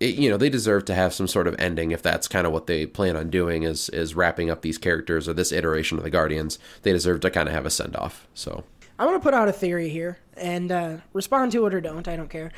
it, 0.00 0.16
you 0.16 0.28
know, 0.28 0.36
they 0.36 0.50
deserve 0.50 0.84
to 0.86 0.94
have 0.94 1.14
some 1.14 1.28
sort 1.28 1.46
of 1.46 1.54
ending 1.58 1.92
if 1.92 2.02
that's 2.02 2.26
kind 2.26 2.46
of 2.46 2.52
what 2.52 2.66
they 2.66 2.86
plan 2.86 3.16
on 3.16 3.30
doing 3.30 3.62
is 3.62 3.88
is 3.90 4.14
wrapping 4.14 4.50
up 4.50 4.62
these 4.62 4.78
characters 4.78 5.28
or 5.28 5.34
this 5.34 5.52
iteration 5.52 5.98
of 5.98 6.04
the 6.04 6.10
Guardians. 6.10 6.58
They 6.82 6.92
deserve 6.92 7.20
to 7.20 7.30
kind 7.30 7.48
of 7.48 7.54
have 7.54 7.66
a 7.66 7.70
send 7.70 7.96
off. 7.96 8.26
So. 8.34 8.64
I'm 8.98 9.08
going 9.08 9.18
to 9.18 9.22
put 9.22 9.34
out 9.34 9.48
a 9.48 9.52
theory 9.52 9.88
here 9.88 10.18
and 10.36 10.70
uh, 10.70 10.96
respond 11.12 11.52
to 11.52 11.66
it 11.66 11.74
or 11.74 11.80
don't. 11.80 12.06
I 12.06 12.16
don't 12.16 12.30
care. 12.30 12.52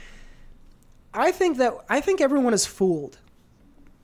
I 1.15 1.33
think 1.33 1.57
that 1.59 1.73
I 1.89 2.01
think 2.01 2.21
everyone 2.21 2.53
is 2.53 2.67
fooled 2.67 3.19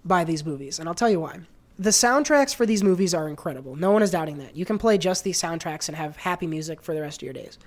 by 0.05 0.25
these 0.25 0.45
movies, 0.45 0.79
and 0.79 0.89
I'll 0.89 0.95
tell 0.95 1.11
you 1.11 1.21
why. 1.21 1.41
The 1.79 1.91
soundtracks 1.91 2.55
for 2.55 2.65
these 2.65 2.83
movies 2.83 3.15
are 3.15 3.29
incredible. 3.29 3.77
No 3.77 3.91
one 3.91 4.03
is 4.03 4.11
doubting 4.11 4.39
that. 4.39 4.57
You 4.57 4.65
can 4.65 4.79
play 4.79 4.99
just 4.99 5.25
these 5.25 5.41
soundtracks 5.41 5.89
and 5.89 5.97
have 5.97 6.17
happy 6.17 6.47
music 6.47 6.83
for 6.83 6.95
the 6.95 7.01
rest 7.01 7.23
of 7.23 7.27
your 7.27 7.35
days. 7.35 7.59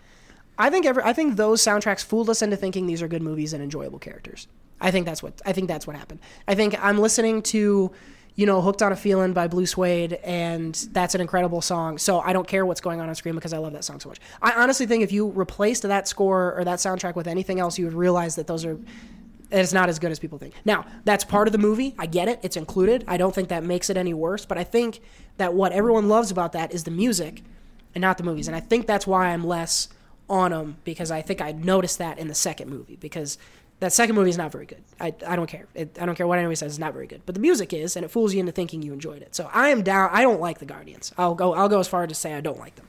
I 0.58 0.70
think 0.70 0.86
every, 0.86 1.04
I 1.04 1.14
think 1.14 1.36
those 1.36 1.62
soundtracks 1.62 2.04
fooled 2.04 2.30
us 2.30 2.42
into 2.42 2.56
thinking 2.56 2.88
these 2.88 3.02
are 3.02 3.08
good 3.08 3.22
movies 3.22 3.54
and 3.54 3.62
enjoyable 3.62 4.00
characters. 4.00 4.48
I 4.80 4.92
think 4.92 5.06
that's 5.06 5.22
what 5.22 5.42
I 5.46 5.54
think 5.54 5.68
that's 5.68 5.86
what 5.86 5.96
happened. 5.96 6.20
I 6.48 6.56
think 6.56 6.76
I'm 6.84 6.98
listening 6.98 7.42
to, 7.44 7.92
you 8.36 8.46
know, 8.46 8.62
"Hooked 8.62 8.82
on 8.82 8.92
a 8.92 8.96
Feeling" 8.96 9.34
by 9.34 9.48
Blue 9.48 9.66
Swede, 9.66 10.14
and 10.24 10.74
that's 10.92 11.16
an 11.16 11.22
incredible 11.22 11.62
song. 11.62 11.98
So 11.98 12.20
I 12.20 12.34
don't 12.34 12.48
care 12.48 12.66
what's 12.66 12.82
going 12.82 13.02
on 13.02 13.10
on 13.10 13.16
screen 13.16 13.36
because 13.36 13.54
I 13.54 13.58
love 13.58 13.74
that 13.74 13.84
song 13.84 14.00
so 14.00 14.10
much. 14.10 14.20
I 14.42 14.52
honestly 14.52 14.86
think 14.86 15.04
if 15.04 15.12
you 15.12 15.30
replaced 15.30 15.84
that 15.84 16.08
score 16.08 16.54
or 16.58 16.64
that 16.64 16.80
soundtrack 16.80 17.16
with 17.16 17.28
anything 17.28 17.60
else, 17.60 17.78
you 17.78 17.86
would 17.86 17.94
realize 17.94 18.36
that 18.36 18.48
those 18.48 18.66
are 18.66 18.78
it's 19.52 19.74
not 19.74 19.90
as 19.90 20.00
good 20.00 20.12
as 20.12 20.20
people 20.20 20.38
think. 20.38 20.54
Now, 20.66 20.86
that's 21.04 21.24
part 21.24 21.48
of 21.48 21.52
the 21.52 21.58
movie. 21.58 21.96
I 21.98 22.08
get 22.08 22.28
it. 22.28 22.40
It's 22.42 22.58
included. 22.58 23.04
I 23.08 23.18
don't 23.18 23.34
think 23.34 23.50
that 23.50 23.64
makes 23.64 23.90
it 23.90 23.98
any 23.98 24.14
worse, 24.14 24.46
but 24.46 24.58
I 24.58 24.64
think 24.64 25.02
that 25.38 25.54
what 25.54 25.72
everyone 25.72 26.10
loves 26.10 26.32
about 26.32 26.52
that 26.54 26.74
is 26.74 26.84
the 26.84 26.92
music 26.92 27.44
and 27.94 28.02
not 28.02 28.18
the 28.18 28.24
movies. 28.24 28.48
And 28.48 28.56
I 28.56 28.60
think 28.60 28.88
that's 28.88 29.06
why 29.06 29.28
I'm 29.28 29.46
less 29.46 29.88
on 30.30 30.52
them 30.52 30.78
because 30.84 31.12
I 31.12 31.22
think 31.22 31.42
I 31.42 31.52
noticed 31.52 32.00
that 32.00 32.18
in 32.18 32.28
the 32.28 32.36
second 32.36 32.70
movie 32.70 32.96
because 32.96 33.38
that 33.80 33.94
second 33.94 34.16
movie 34.16 34.30
is 34.30 34.38
not 34.38 34.52
very 34.52 34.66
good. 34.66 34.84
I, 35.00 35.14
I 35.28 35.36
don't 35.36 35.48
care. 35.48 35.68
It, 35.74 35.98
I 36.00 36.06
don't 36.06 36.16
care 36.16 36.28
what 36.28 36.40
anybody 36.40 36.56
says. 36.56 36.74
It's 36.74 36.80
not 36.80 36.94
very 36.94 37.08
good. 37.08 37.22
But 37.26 37.36
the 37.36 37.42
music 37.42 37.74
is, 37.74 37.96
and 37.96 38.06
it 38.06 38.10
fools 38.10 38.34
you 38.34 38.40
into 38.40 38.52
thinking 38.52 38.82
you 38.82 38.94
enjoyed 38.94 39.22
it. 39.22 39.36
So 39.36 39.50
I 39.54 39.70
am 39.70 39.84
down. 39.84 40.10
I 40.14 40.22
don't 40.22 40.40
like 40.40 40.60
the 40.60 40.66
Guardians. 40.66 41.14
I'll 41.18 41.36
go. 41.36 41.54
I'll 41.54 41.70
go 41.70 41.80
as 41.80 41.88
far 41.88 42.04
as 42.04 42.10
to 42.10 42.16
say 42.16 42.34
I 42.34 42.42
don't 42.42 42.60
like 42.60 42.76
them. 42.76 42.88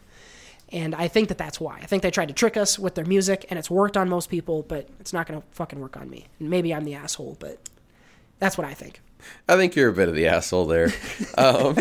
And 0.73 0.95
I 0.95 1.09
think 1.09 1.29
that 1.29 1.39
that's 1.39 1.61
why. 1.61 1.79
I 1.81 1.87
think 1.87 2.03
they 2.03 2.11
tried 2.11 2.29
to 2.29 2.35
trick 2.35 2.57
us 2.57 2.79
with 2.79 2.97
their 2.97 3.05
music, 3.05 3.47
and 3.51 3.59
it's 3.59 3.71
worked 3.71 3.97
on 3.97 4.09
most 4.09 4.29
people, 4.31 4.63
but 4.63 4.89
it's 4.99 5.13
not 5.13 5.27
going 5.27 5.41
to 5.41 5.47
fucking 5.53 5.79
work 5.79 5.97
on 5.97 6.11
me. 6.11 6.27
And 6.41 6.51
maybe 6.51 6.75
I'm 6.75 6.85
the 6.85 6.95
asshole, 6.95 7.37
but 7.39 7.59
that's 8.41 8.59
what 8.59 8.67
I 8.67 8.75
think. 8.75 9.01
I 9.49 9.57
think 9.57 9.77
you're 9.77 9.91
a 9.91 9.93
bit 9.93 10.09
of 10.09 10.15
the 10.15 10.29
asshole 10.29 10.67
there. 10.67 10.93
Um, 11.39 11.77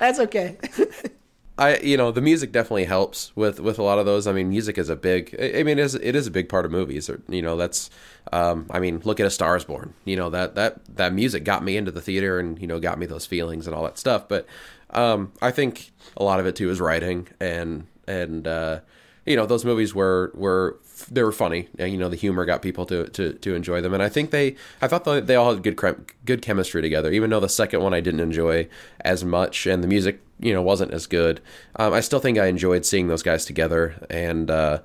That's 0.00 0.18
okay. 0.20 0.56
I 1.58 1.76
you 1.78 1.96
know 1.96 2.10
the 2.10 2.20
music 2.20 2.50
definitely 2.50 2.84
helps 2.84 3.30
with 3.36 3.60
with 3.60 3.78
a 3.78 3.82
lot 3.82 3.98
of 3.98 4.06
those. 4.06 4.26
I 4.26 4.32
mean, 4.32 4.48
music 4.48 4.78
is 4.78 4.88
a 4.88 4.96
big. 4.96 5.36
I 5.38 5.62
mean, 5.62 5.78
it 5.78 5.84
is, 5.84 5.94
it 5.94 6.16
is 6.16 6.26
a 6.26 6.30
big 6.30 6.48
part 6.48 6.64
of 6.64 6.70
movies. 6.72 7.10
Or, 7.10 7.20
you 7.28 7.42
know, 7.42 7.56
that's. 7.56 7.90
Um, 8.32 8.66
I 8.70 8.78
mean, 8.78 9.02
look 9.04 9.20
at 9.20 9.26
A 9.26 9.30
Star 9.30 9.56
Is 9.56 9.64
Born. 9.64 9.94
You 10.04 10.16
know 10.16 10.30
that 10.30 10.54
that 10.54 10.80
that 10.96 11.12
music 11.12 11.44
got 11.44 11.62
me 11.62 11.76
into 11.76 11.90
the 11.90 12.00
theater 12.00 12.38
and 12.38 12.58
you 12.58 12.66
know 12.66 12.80
got 12.80 12.98
me 12.98 13.06
those 13.06 13.26
feelings 13.26 13.66
and 13.66 13.76
all 13.76 13.82
that 13.84 13.98
stuff. 13.98 14.28
But 14.28 14.46
um, 14.90 15.32
I 15.42 15.50
think 15.50 15.92
a 16.16 16.24
lot 16.24 16.40
of 16.40 16.46
it 16.46 16.56
too 16.56 16.70
is 16.70 16.80
writing 16.80 17.28
and 17.38 17.86
and 18.06 18.46
uh, 18.46 18.80
you 19.26 19.36
know 19.36 19.46
those 19.46 19.64
movies 19.64 19.94
were 19.94 20.32
were 20.34 20.78
they 21.06 21.22
were 21.22 21.32
funny. 21.32 21.68
And, 21.78 21.92
you 21.92 21.98
know, 21.98 22.08
the 22.08 22.16
humor 22.16 22.44
got 22.44 22.62
people 22.62 22.86
to, 22.86 23.08
to, 23.08 23.32
to 23.32 23.54
enjoy 23.54 23.80
them, 23.80 23.94
and 23.94 24.02
I 24.02 24.08
think 24.08 24.30
they 24.30 24.56
I 24.80 24.88
thought 24.88 25.04
they, 25.04 25.20
they 25.20 25.36
all 25.36 25.54
had 25.54 25.62
good 25.62 25.78
good 26.24 26.42
chemistry 26.42 26.82
together. 26.82 27.10
Even 27.12 27.30
though 27.30 27.40
the 27.40 27.48
second 27.48 27.80
one 27.82 27.94
I 27.94 28.00
didn't 28.00 28.20
enjoy 28.20 28.68
as 29.00 29.24
much, 29.24 29.66
and 29.66 29.82
the 29.82 29.88
music 29.88 30.20
you 30.40 30.52
know 30.52 30.62
wasn't 30.62 30.92
as 30.92 31.06
good, 31.06 31.40
um, 31.76 31.92
I 31.92 32.00
still 32.00 32.20
think 32.20 32.38
I 32.38 32.46
enjoyed 32.46 32.84
seeing 32.84 33.08
those 33.08 33.22
guys 33.22 33.44
together. 33.44 33.94
And 34.10 34.50
uh, 34.50 34.80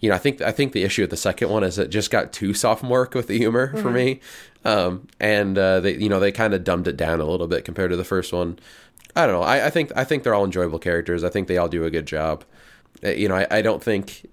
you 0.00 0.08
know, 0.08 0.14
I 0.14 0.18
think 0.18 0.40
I 0.40 0.52
think 0.52 0.72
the 0.72 0.84
issue 0.84 1.02
with 1.02 1.10
the 1.10 1.16
second 1.16 1.50
one 1.50 1.64
is 1.64 1.78
it 1.78 1.90
just 1.90 2.10
got 2.10 2.32
too 2.32 2.54
sophomoric 2.54 3.14
with 3.14 3.26
the 3.26 3.36
humor 3.38 3.76
for 3.80 3.90
me, 3.90 4.20
um, 4.64 5.08
and 5.18 5.58
uh, 5.58 5.80
they 5.80 5.94
you 5.94 6.08
know 6.08 6.20
they 6.20 6.32
kind 6.32 6.54
of 6.54 6.64
dumbed 6.64 6.86
it 6.88 6.96
down 6.96 7.20
a 7.20 7.24
little 7.24 7.48
bit 7.48 7.64
compared 7.64 7.90
to 7.90 7.96
the 7.96 8.04
first 8.04 8.32
one. 8.32 8.58
I 9.16 9.26
don't 9.26 9.34
know. 9.34 9.42
I, 9.42 9.66
I 9.66 9.70
think 9.70 9.90
I 9.96 10.04
think 10.04 10.22
they're 10.22 10.34
all 10.34 10.44
enjoyable 10.44 10.78
characters. 10.78 11.24
I 11.24 11.30
think 11.30 11.48
they 11.48 11.56
all 11.56 11.68
do 11.68 11.84
a 11.84 11.90
good 11.90 12.06
job. 12.06 12.44
Uh, 13.02 13.08
You 13.10 13.28
know, 13.28 13.34
I, 13.36 13.46
I 13.50 13.62
don't 13.62 13.82
think 13.82 14.26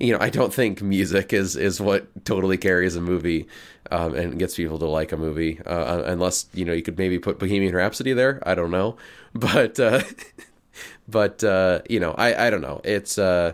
you 0.00 0.12
know, 0.12 0.18
I 0.20 0.30
don't 0.30 0.52
think 0.52 0.82
music 0.82 1.32
is 1.32 1.56
is 1.56 1.80
what 1.80 2.24
totally 2.24 2.56
carries 2.56 2.96
a 2.96 3.00
movie 3.00 3.46
um, 3.90 4.14
and 4.14 4.38
gets 4.38 4.56
people 4.56 4.78
to 4.78 4.86
like 4.86 5.12
a 5.12 5.16
movie, 5.16 5.60
uh, 5.66 6.02
unless 6.06 6.46
you 6.52 6.64
know 6.64 6.72
you 6.72 6.82
could 6.82 6.98
maybe 6.98 7.18
put 7.18 7.38
Bohemian 7.38 7.74
Rhapsody 7.74 8.12
there. 8.12 8.42
I 8.44 8.54
don't 8.54 8.70
know, 8.70 8.96
but 9.34 9.78
uh, 9.78 10.02
but 11.08 11.44
uh, 11.44 11.80
you 11.88 12.00
know, 12.00 12.14
I 12.16 12.46
I 12.46 12.50
don't 12.50 12.62
know. 12.62 12.80
It's 12.84 13.18
uh, 13.18 13.52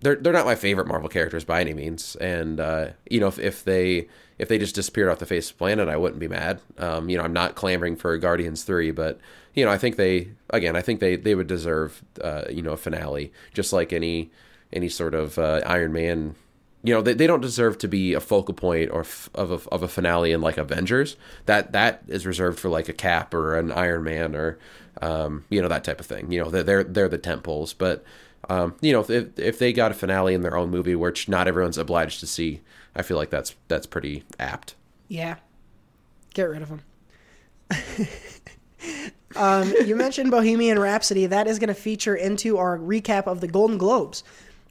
they're 0.00 0.16
they're 0.16 0.32
not 0.32 0.46
my 0.46 0.54
favorite 0.54 0.86
Marvel 0.86 1.08
characters 1.08 1.44
by 1.44 1.60
any 1.60 1.74
means, 1.74 2.16
and 2.16 2.60
uh, 2.60 2.88
you 3.08 3.20
know, 3.20 3.28
if 3.28 3.38
if 3.38 3.64
they 3.64 4.08
if 4.38 4.48
they 4.48 4.58
just 4.58 4.74
disappeared 4.74 5.08
off 5.08 5.18
the 5.18 5.26
face 5.26 5.50
of 5.50 5.56
the 5.56 5.58
planet, 5.58 5.88
I 5.88 5.96
wouldn't 5.96 6.20
be 6.20 6.28
mad. 6.28 6.60
Um, 6.78 7.08
you 7.08 7.16
know, 7.16 7.24
I'm 7.24 7.32
not 7.32 7.54
clamoring 7.54 7.96
for 7.96 8.16
Guardians 8.18 8.64
three, 8.64 8.90
but 8.90 9.18
you 9.54 9.64
know, 9.64 9.70
I 9.70 9.78
think 9.78 9.96
they 9.96 10.28
again, 10.50 10.76
I 10.76 10.82
think 10.82 11.00
they 11.00 11.16
they 11.16 11.34
would 11.34 11.46
deserve 11.46 12.02
uh, 12.22 12.44
you 12.50 12.62
know 12.62 12.72
a 12.72 12.76
finale, 12.76 13.32
just 13.54 13.72
like 13.72 13.92
any 13.92 14.30
any 14.72 14.88
sort 14.88 15.14
of 15.14 15.38
uh, 15.38 15.62
Iron 15.66 15.92
Man. 15.92 16.34
You 16.82 16.94
know, 16.94 17.02
they, 17.02 17.14
they 17.14 17.26
don't 17.26 17.40
deserve 17.40 17.78
to 17.78 17.88
be 17.88 18.14
a 18.14 18.20
focal 18.20 18.54
point 18.54 18.90
or 18.92 19.00
f- 19.00 19.28
of 19.34 19.50
a, 19.50 19.70
of 19.70 19.82
a 19.82 19.88
finale 19.88 20.30
in 20.32 20.40
like 20.40 20.56
Avengers. 20.56 21.16
That 21.46 21.72
that 21.72 22.02
is 22.06 22.26
reserved 22.26 22.58
for 22.58 22.68
like 22.68 22.88
a 22.88 22.92
Cap 22.92 23.34
or 23.34 23.56
an 23.56 23.72
Iron 23.72 24.04
Man 24.04 24.36
or 24.36 24.58
um, 25.02 25.44
you 25.50 25.60
know 25.60 25.68
that 25.68 25.84
type 25.84 26.00
of 26.00 26.06
thing. 26.06 26.30
You 26.30 26.44
know, 26.44 26.50
they're 26.50 26.84
they're, 26.84 27.08
the 27.08 27.18
tent 27.18 27.42
poles, 27.42 27.72
but 27.72 28.04
um, 28.48 28.76
you 28.80 28.92
know 28.92 29.00
if 29.00 29.38
if 29.38 29.58
they 29.58 29.72
got 29.72 29.90
a 29.90 29.94
finale 29.94 30.34
in 30.34 30.42
their 30.42 30.56
own 30.56 30.70
movie, 30.70 30.94
which 30.94 31.28
not 31.28 31.48
everyone's 31.48 31.78
obliged 31.78 32.20
to 32.20 32.26
see, 32.26 32.60
I 32.94 33.02
feel 33.02 33.16
like 33.16 33.30
that's 33.30 33.54
that's 33.68 33.86
pretty 33.86 34.24
apt. 34.38 34.74
Yeah. 35.08 35.36
Get 36.34 36.44
rid 36.44 36.62
of 36.62 36.68
them. 36.68 36.82
um, 39.36 39.72
you 39.84 39.96
mentioned 39.96 40.30
Bohemian 40.30 40.78
Rhapsody. 40.78 41.26
That 41.26 41.46
is 41.46 41.58
going 41.58 41.68
to 41.68 41.74
feature 41.74 42.14
into 42.14 42.58
our 42.58 42.78
recap 42.78 43.26
of 43.26 43.40
the 43.40 43.48
Golden 43.48 43.78
Globes, 43.78 44.24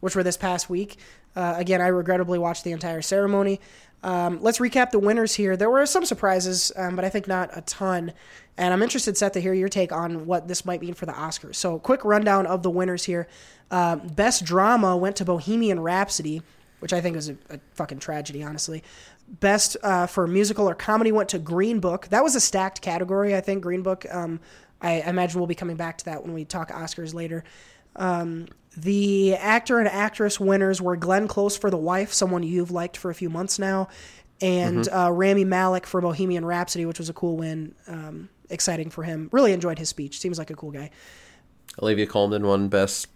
which 0.05 0.15
were 0.15 0.21
this 0.21 0.37
past 0.37 0.69
week. 0.69 0.99
Uh, 1.35 1.55
again, 1.57 1.81
I 1.81 1.87
regrettably 1.87 2.37
watched 2.37 2.63
the 2.63 2.71
entire 2.71 3.01
ceremony. 3.01 3.59
Um, 4.03 4.37
let's 4.39 4.59
recap 4.59 4.91
the 4.91 4.99
winners 4.99 5.33
here. 5.33 5.57
There 5.57 5.71
were 5.71 5.83
some 5.87 6.05
surprises, 6.05 6.71
um, 6.75 6.95
but 6.95 7.03
I 7.03 7.09
think 7.09 7.27
not 7.27 7.49
a 7.57 7.61
ton. 7.61 8.13
And 8.55 8.71
I'm 8.71 8.83
interested, 8.83 9.17
Seth, 9.17 9.31
to 9.31 9.41
hear 9.41 9.55
your 9.55 9.67
take 9.67 9.91
on 9.91 10.27
what 10.27 10.47
this 10.47 10.63
might 10.63 10.79
mean 10.79 10.93
for 10.93 11.07
the 11.07 11.11
Oscars. 11.11 11.55
So, 11.55 11.79
quick 11.79 12.05
rundown 12.05 12.45
of 12.45 12.61
the 12.61 12.69
winners 12.69 13.05
here. 13.05 13.27
Um, 13.71 14.07
Best 14.09 14.45
Drama 14.45 14.95
went 14.95 15.15
to 15.15 15.25
Bohemian 15.25 15.79
Rhapsody, 15.79 16.43
which 16.81 16.93
I 16.93 17.01
think 17.01 17.15
was 17.15 17.29
a, 17.29 17.37
a 17.49 17.59
fucking 17.73 17.97
tragedy, 17.97 18.43
honestly. 18.43 18.83
Best 19.27 19.75
uh, 19.81 20.05
for 20.05 20.27
musical 20.27 20.69
or 20.69 20.75
comedy 20.75 21.11
went 21.11 21.29
to 21.29 21.39
Green 21.39 21.79
Book. 21.79 22.09
That 22.09 22.23
was 22.23 22.35
a 22.35 22.39
stacked 22.39 22.79
category, 22.83 23.35
I 23.35 23.41
think. 23.41 23.63
Green 23.63 23.81
Book. 23.81 24.05
Um, 24.11 24.39
I 24.81 25.01
imagine 25.01 25.39
we'll 25.39 25.47
be 25.47 25.55
coming 25.55 25.77
back 25.77 25.97
to 25.97 26.05
that 26.05 26.23
when 26.23 26.35
we 26.35 26.45
talk 26.45 26.69
Oscars 26.69 27.15
later. 27.15 27.43
Um, 27.95 28.47
the 28.77 29.35
actor 29.35 29.79
and 29.79 29.87
actress 29.87 30.39
winners 30.39 30.81
were 30.81 30.95
Glenn 30.95 31.27
Close 31.27 31.57
for 31.57 31.69
The 31.69 31.77
Wife, 31.77 32.11
someone 32.13 32.43
you've 32.43 32.71
liked 32.71 32.97
for 32.97 33.09
a 33.09 33.15
few 33.15 33.29
months 33.29 33.57
now, 33.59 33.87
and 34.41 34.79
Mhm. 34.85 35.07
uh, 35.07 35.11
Rami 35.11 35.45
Malek 35.45 35.85
for 35.85 36.01
Bohemian 36.01 36.45
Rhapsody, 36.45 36.85
which 36.85 36.99
was 36.99 37.09
a 37.09 37.13
cool 37.13 37.37
win. 37.37 37.73
Um, 37.87 38.29
exciting 38.49 38.89
for 38.89 39.03
him. 39.03 39.29
Really 39.31 39.53
enjoyed 39.53 39.79
his 39.79 39.89
speech. 39.89 40.19
Seems 40.19 40.37
like 40.37 40.49
a 40.49 40.55
cool 40.55 40.71
guy. 40.71 40.91
Olivia 41.81 42.05
Colman 42.05 42.45
won 42.45 42.67
Best 42.67 43.07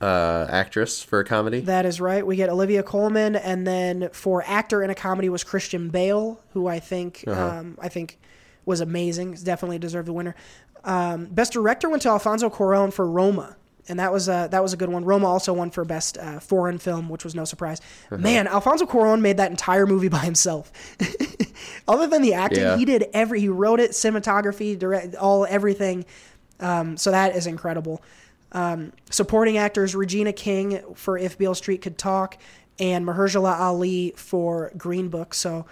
uh, 0.00 0.46
Actress 0.48 1.02
for 1.02 1.20
a 1.20 1.24
comedy. 1.24 1.60
That 1.60 1.84
is 1.84 2.00
right. 2.00 2.26
We 2.26 2.34
get 2.36 2.48
Olivia 2.48 2.82
Colman, 2.82 3.36
and 3.36 3.66
then 3.66 4.08
for 4.12 4.42
actor 4.46 4.82
in 4.82 4.88
a 4.90 4.94
comedy 4.94 5.28
was 5.28 5.44
Christian 5.44 5.90
Bale, 5.90 6.40
who 6.54 6.66
I 6.66 6.78
think 6.80 7.22
Uh-huh. 7.26 7.58
um, 7.58 7.78
I 7.80 7.88
think 7.90 8.18
was 8.64 8.80
amazing. 8.80 9.32
Definitely 9.44 9.78
deserved 9.78 10.08
the 10.08 10.14
winner. 10.14 10.34
Um, 10.84 11.26
best 11.26 11.52
director 11.52 11.90
went 11.90 12.00
to 12.02 12.08
Alfonso 12.08 12.48
Cuarón 12.48 12.90
for 12.92 13.06
Roma, 13.06 13.56
and 13.90 13.98
that 13.98 14.12
was 14.12 14.28
a 14.28 14.48
that 14.50 14.62
was 14.62 14.72
a 14.72 14.76
good 14.76 14.88
one. 14.88 15.04
Roma 15.04 15.26
also 15.26 15.52
won 15.52 15.70
for 15.70 15.84
best 15.84 16.16
uh, 16.16 16.40
foreign 16.40 16.78
film, 16.78 17.08
which 17.10 17.24
was 17.24 17.34
no 17.34 17.44
surprise. 17.44 17.80
Uh-huh. 18.10 18.16
Man, 18.18 18.46
Alfonso 18.46 18.86
Cuarón 18.86 19.20
made 19.20 19.36
that 19.36 19.50
entire 19.50 19.86
movie 19.86 20.08
by 20.08 20.20
himself. 20.20 20.72
Other 21.88 22.06
than 22.06 22.22
the 22.22 22.34
acting, 22.34 22.62
Yeah. 22.62 22.76
he 22.76 22.84
did 22.84 23.06
every. 23.12 23.40
He 23.40 23.48
wrote 23.48 23.80
it, 23.80 23.90
cinematography, 23.90 24.78
direct, 24.78 25.14
all 25.16 25.44
everything. 25.46 26.04
Um, 26.60 26.96
so 26.96 27.10
that 27.10 27.34
is 27.36 27.46
incredible. 27.46 28.02
Um, 28.52 28.92
supporting 29.10 29.58
actors 29.58 29.94
Regina 29.94 30.32
King 30.32 30.80
for 30.94 31.18
If 31.18 31.36
Beale 31.38 31.54
Street 31.54 31.82
Could 31.82 31.98
Talk 31.98 32.38
and 32.78 33.06
Mahershala 33.06 33.58
Ali 33.58 34.12
for 34.16 34.72
Green 34.76 35.08
Book. 35.08 35.34
So 35.34 35.66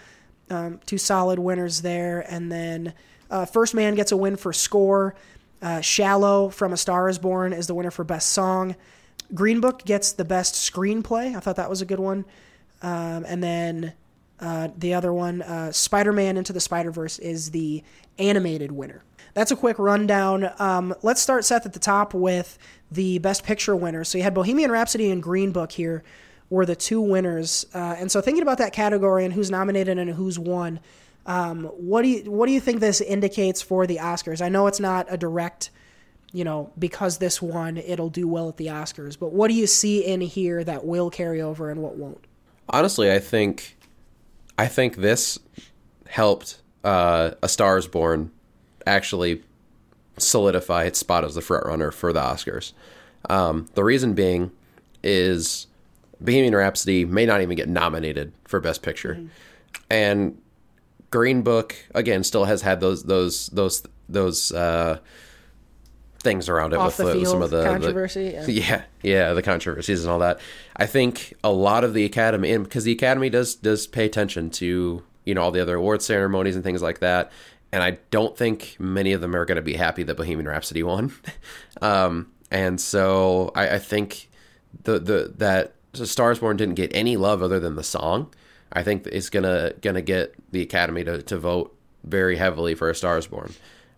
um, 0.50 0.80
two 0.86 0.98
solid 0.98 1.38
winners 1.38 1.82
there. 1.82 2.20
And 2.28 2.50
then 2.50 2.94
uh, 3.30 3.44
First 3.46 3.74
Man 3.74 3.94
gets 3.94 4.12
a 4.12 4.16
win 4.16 4.36
for 4.36 4.52
score. 4.52 5.14
Uh, 5.60 5.80
Shallow 5.80 6.48
from 6.48 6.72
A 6.72 6.76
Star 6.76 7.08
Is 7.08 7.18
Born 7.18 7.52
is 7.52 7.66
the 7.66 7.74
winner 7.74 7.90
for 7.90 8.04
Best 8.04 8.30
Song. 8.30 8.76
Green 9.34 9.60
Book 9.60 9.84
gets 9.84 10.12
the 10.12 10.24
Best 10.24 10.54
Screenplay. 10.54 11.36
I 11.36 11.40
thought 11.40 11.56
that 11.56 11.68
was 11.68 11.82
a 11.82 11.86
good 11.86 12.00
one. 12.00 12.24
Um, 12.80 13.24
and 13.26 13.42
then 13.42 13.92
uh, 14.40 14.68
the 14.76 14.94
other 14.94 15.12
one, 15.12 15.42
uh, 15.42 15.72
Spider 15.72 16.12
Man 16.12 16.36
Into 16.36 16.52
the 16.52 16.60
Spider 16.60 16.90
Verse, 16.90 17.18
is 17.18 17.50
the 17.50 17.82
animated 18.18 18.72
winner. 18.72 19.02
That's 19.34 19.50
a 19.50 19.56
quick 19.56 19.78
rundown. 19.78 20.50
Um, 20.58 20.94
let's 21.02 21.20
start, 21.20 21.44
Seth, 21.44 21.66
at 21.66 21.72
the 21.72 21.78
top 21.78 22.14
with 22.14 22.58
the 22.90 23.18
Best 23.18 23.44
Picture 23.44 23.76
winners. 23.76 24.08
So 24.08 24.18
you 24.18 24.24
had 24.24 24.34
Bohemian 24.34 24.70
Rhapsody 24.70 25.10
and 25.10 25.22
Green 25.22 25.52
Book 25.52 25.72
here 25.72 26.02
were 26.50 26.64
the 26.64 26.76
two 26.76 27.00
winners. 27.00 27.66
Uh, 27.74 27.96
and 27.98 28.10
so 28.10 28.20
thinking 28.20 28.42
about 28.42 28.58
that 28.58 28.72
category 28.72 29.24
and 29.24 29.34
who's 29.34 29.50
nominated 29.50 29.98
and 29.98 30.10
who's 30.10 30.38
won, 30.38 30.80
um, 31.28 31.64
what 31.64 32.02
do 32.02 32.08
you 32.08 32.30
what 32.30 32.46
do 32.46 32.52
you 32.52 32.60
think 32.60 32.80
this 32.80 33.02
indicates 33.02 33.60
for 33.60 33.86
the 33.86 33.98
Oscars? 33.98 34.40
I 34.40 34.48
know 34.48 34.66
it's 34.66 34.80
not 34.80 35.06
a 35.10 35.18
direct, 35.18 35.70
you 36.32 36.42
know, 36.42 36.72
because 36.78 37.18
this 37.18 37.42
won, 37.42 37.76
it'll 37.76 38.08
do 38.08 38.26
well 38.26 38.48
at 38.48 38.56
the 38.56 38.68
Oscars. 38.68 39.18
But 39.18 39.32
what 39.34 39.48
do 39.48 39.54
you 39.54 39.66
see 39.66 40.04
in 40.04 40.22
here 40.22 40.64
that 40.64 40.86
will 40.86 41.10
carry 41.10 41.42
over 41.42 41.70
and 41.70 41.82
what 41.82 41.96
won't? 41.96 42.26
Honestly, 42.70 43.12
I 43.12 43.18
think 43.18 43.76
I 44.56 44.68
think 44.68 44.96
this 44.96 45.38
helped 46.08 46.62
uh, 46.82 47.32
A 47.42 47.48
Star 47.48 47.76
Is 47.76 47.86
Born 47.86 48.30
actually 48.86 49.42
solidify 50.16 50.84
its 50.84 50.98
spot 50.98 51.24
as 51.24 51.34
the 51.34 51.42
front 51.42 51.66
runner 51.66 51.90
for 51.90 52.10
the 52.10 52.20
Oscars. 52.20 52.72
Um, 53.28 53.66
the 53.74 53.84
reason 53.84 54.14
being 54.14 54.50
is 55.02 55.66
Bohemian 56.22 56.56
Rhapsody 56.56 57.04
may 57.04 57.26
not 57.26 57.42
even 57.42 57.54
get 57.54 57.68
nominated 57.68 58.32
for 58.46 58.60
Best 58.60 58.82
Picture, 58.82 59.28
and 59.90 60.40
Green 61.10 61.42
Book 61.42 61.74
again 61.94 62.24
still 62.24 62.44
has 62.44 62.62
had 62.62 62.80
those 62.80 63.04
those 63.04 63.46
those 63.48 63.82
those 64.08 64.52
uh, 64.52 64.98
things 66.20 66.48
around 66.48 66.72
it 66.72 66.78
Off 66.78 66.98
with 66.98 67.14
the 67.14 67.24
some 67.26 67.42
of 67.42 67.50
the 67.50 67.64
controversy, 67.64 68.30
the- 68.30 68.52
yeah. 68.52 68.66
yeah, 68.68 68.82
yeah, 69.02 69.32
the 69.32 69.42
controversies 69.42 70.04
and 70.04 70.10
all 70.10 70.18
that. 70.18 70.40
I 70.76 70.86
think 70.86 71.34
a 71.44 71.50
lot 71.50 71.84
of 71.84 71.94
the 71.94 72.04
Academy, 72.04 72.52
and 72.52 72.64
because 72.64 72.84
the 72.84 72.92
Academy 72.92 73.30
does 73.30 73.54
does 73.54 73.86
pay 73.86 74.04
attention 74.04 74.50
to 74.50 75.02
you 75.24 75.34
know 75.34 75.42
all 75.42 75.50
the 75.50 75.60
other 75.60 75.76
award 75.76 76.02
ceremonies 76.02 76.54
and 76.54 76.64
things 76.64 76.82
like 76.82 76.98
that, 77.00 77.30
and 77.72 77.82
I 77.82 77.98
don't 78.10 78.36
think 78.36 78.76
many 78.78 79.12
of 79.12 79.20
them 79.20 79.34
are 79.34 79.44
going 79.44 79.56
to 79.56 79.62
be 79.62 79.74
happy 79.74 80.02
that 80.02 80.16
Bohemian 80.16 80.48
Rhapsody 80.48 80.82
won. 80.82 81.12
um, 81.82 82.32
and 82.50 82.80
so 82.80 83.52
I, 83.54 83.76
I 83.76 83.78
think 83.78 84.28
the 84.84 84.98
the 84.98 85.34
that 85.38 85.74
Stars 85.94 86.38
Born 86.40 86.56
didn't 86.56 86.74
get 86.74 86.90
any 86.94 87.16
love 87.16 87.42
other 87.42 87.60
than 87.60 87.76
the 87.76 87.84
song. 87.84 88.32
I 88.72 88.82
think 88.82 89.06
it's 89.06 89.30
gonna 89.30 89.72
gonna 89.80 90.02
get 90.02 90.34
the 90.52 90.62
Academy 90.62 91.04
to, 91.04 91.22
to 91.22 91.38
vote 91.38 91.76
very 92.04 92.36
heavily 92.36 92.74
for 92.74 92.90
A 92.90 92.94
Stars 92.94 93.26
Born. 93.26 93.52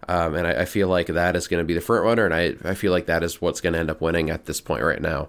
Um, 0.09 0.35
and 0.35 0.47
I, 0.47 0.63
I 0.63 0.65
feel 0.65 0.89
like 0.89 1.09
that 1.09 1.37
is 1.37 1.47
going 1.47 1.61
to 1.61 1.65
be 1.65 1.75
the 1.75 1.81
front 1.81 2.05
runner, 2.05 2.25
and 2.25 2.35
I, 2.35 2.55
I 2.65 2.75
feel 2.75 2.91
like 2.91 3.07
that 3.07 3.23
is 3.23 3.41
what's 3.41 3.61
going 3.61 3.75
to 3.75 3.79
end 3.79 3.91
up 3.91 4.01
winning 4.01 4.31
at 4.31 4.47
this 4.47 4.61
point 4.61 4.83
right 4.83 5.01
now. 5.01 5.29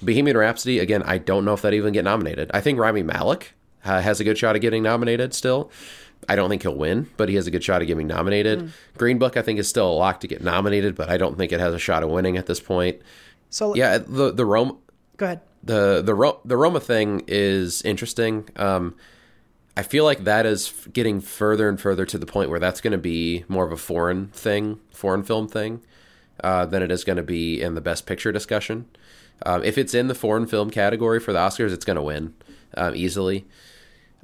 Bohemian 0.00 0.36
Rhapsody, 0.36 0.78
again, 0.78 1.02
I 1.02 1.18
don't 1.18 1.44
know 1.44 1.52
if 1.54 1.62
that 1.62 1.74
even 1.74 1.92
get 1.92 2.04
nominated. 2.04 2.50
I 2.54 2.60
think 2.60 2.78
Rami 2.78 3.02
Malek 3.02 3.52
uh, 3.84 4.00
has 4.00 4.20
a 4.20 4.24
good 4.24 4.38
shot 4.38 4.54
of 4.54 4.62
getting 4.62 4.84
nominated 4.84 5.34
still, 5.34 5.72
I 6.28 6.36
don't 6.36 6.48
think 6.48 6.62
he'll 6.62 6.74
win, 6.74 7.08
but 7.16 7.28
he 7.28 7.34
has 7.36 7.46
a 7.46 7.50
good 7.50 7.64
shot 7.64 7.82
of 7.82 7.88
getting 7.88 8.06
nominated. 8.06 8.60
Mm. 8.60 8.70
Green 8.96 9.18
Book, 9.18 9.36
I 9.36 9.42
think, 9.42 9.58
is 9.58 9.68
still 9.68 9.90
a 9.90 9.92
lock 9.92 10.20
to 10.20 10.28
get 10.28 10.42
nominated, 10.42 10.94
but 10.94 11.08
I 11.10 11.16
don't 11.16 11.36
think 11.36 11.52
it 11.52 11.60
has 11.60 11.74
a 11.74 11.78
shot 11.78 12.02
of 12.02 12.10
winning 12.10 12.36
at 12.36 12.46
this 12.46 12.60
point. 12.60 13.00
So 13.50 13.74
yeah, 13.74 13.98
the 13.98 14.32
the 14.32 14.46
Rome 14.46 14.78
go 15.16 15.26
ahead. 15.26 15.40
The 15.62 16.02
the 16.02 16.14
Ro- 16.14 16.40
the 16.44 16.56
Roma 16.56 16.80
thing 16.80 17.22
is 17.26 17.82
interesting. 17.82 18.48
Um, 18.56 18.94
I 19.76 19.82
feel 19.82 20.04
like 20.04 20.24
that 20.24 20.44
is 20.44 20.72
getting 20.92 21.20
further 21.20 21.68
and 21.68 21.80
further 21.80 22.04
to 22.04 22.18
the 22.18 22.26
point 22.26 22.50
where 22.50 22.60
that's 22.60 22.80
going 22.80 22.92
to 22.92 22.98
be 22.98 23.44
more 23.48 23.64
of 23.64 23.72
a 23.72 23.76
foreign 23.76 24.26
thing, 24.28 24.80
foreign 24.92 25.22
film 25.22 25.48
thing, 25.48 25.80
uh, 26.44 26.66
than 26.66 26.82
it 26.82 26.90
is 26.90 27.04
going 27.04 27.16
to 27.16 27.22
be 27.22 27.62
in 27.62 27.74
the 27.74 27.80
Best 27.80 28.04
Picture 28.04 28.32
discussion. 28.32 28.86
Um, 29.46 29.64
if 29.64 29.78
it's 29.78 29.94
in 29.94 30.08
the 30.08 30.14
foreign 30.14 30.46
film 30.46 30.70
category 30.70 31.20
for 31.20 31.32
the 31.32 31.38
Oscars, 31.38 31.72
it's 31.72 31.84
going 31.84 31.96
to 31.96 32.02
win 32.02 32.34
um, 32.76 32.94
easily. 32.94 33.46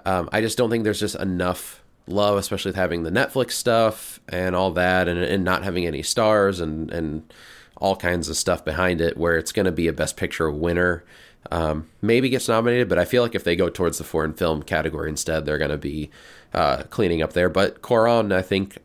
Um, 0.05 0.29
I 0.33 0.41
just 0.41 0.59
don't 0.59 0.71
think 0.71 0.85
there's 0.85 1.01
just 1.01 1.17
enough 1.17 1.83
love, 2.07 2.37
especially 2.37 2.71
with 2.71 2.77
having 2.77 3.03
the 3.03 3.11
Netflix 3.11 3.53
stuff 3.53 4.21
and 4.29 4.55
all 4.55 4.71
that, 4.73 5.09
and, 5.09 5.19
and 5.19 5.45
not 5.45 5.65
having 5.65 5.87
any 5.87 6.03
stars 6.03 6.61
and 6.61 6.91
and 6.91 7.33
all 7.81 7.97
kinds 7.97 8.29
of 8.29 8.37
stuff 8.37 8.65
behind 8.65 9.01
it, 9.01 9.17
where 9.17 9.37
it's 9.37 9.53
going 9.53 9.67
to 9.67 9.73
be 9.73 9.89
a 9.89 9.93
Best 9.93 10.17
Picture 10.17 10.51
winner. 10.51 11.05
Um, 11.51 11.89
maybe 12.03 12.29
gets 12.29 12.49
nominated, 12.49 12.89
but 12.89 12.99
I 12.99 13.05
feel 13.07 13.23
like 13.23 13.35
if 13.35 13.45
they 13.45 13.57
go 13.57 13.71
towards 13.71 13.97
the 13.99 14.05
foreign 14.05 14.35
film 14.35 14.63
category 14.63 15.09
instead, 15.09 15.47
they're 15.47 15.57
going 15.59 15.71
to 15.71 15.79
be 15.79 16.11
uh, 16.53 16.83
cleaning 16.91 17.23
up 17.23 17.33
there. 17.33 17.49
But 17.49 17.81
Cuarón, 17.81 18.33
I 18.35 18.43
think, 18.43 18.79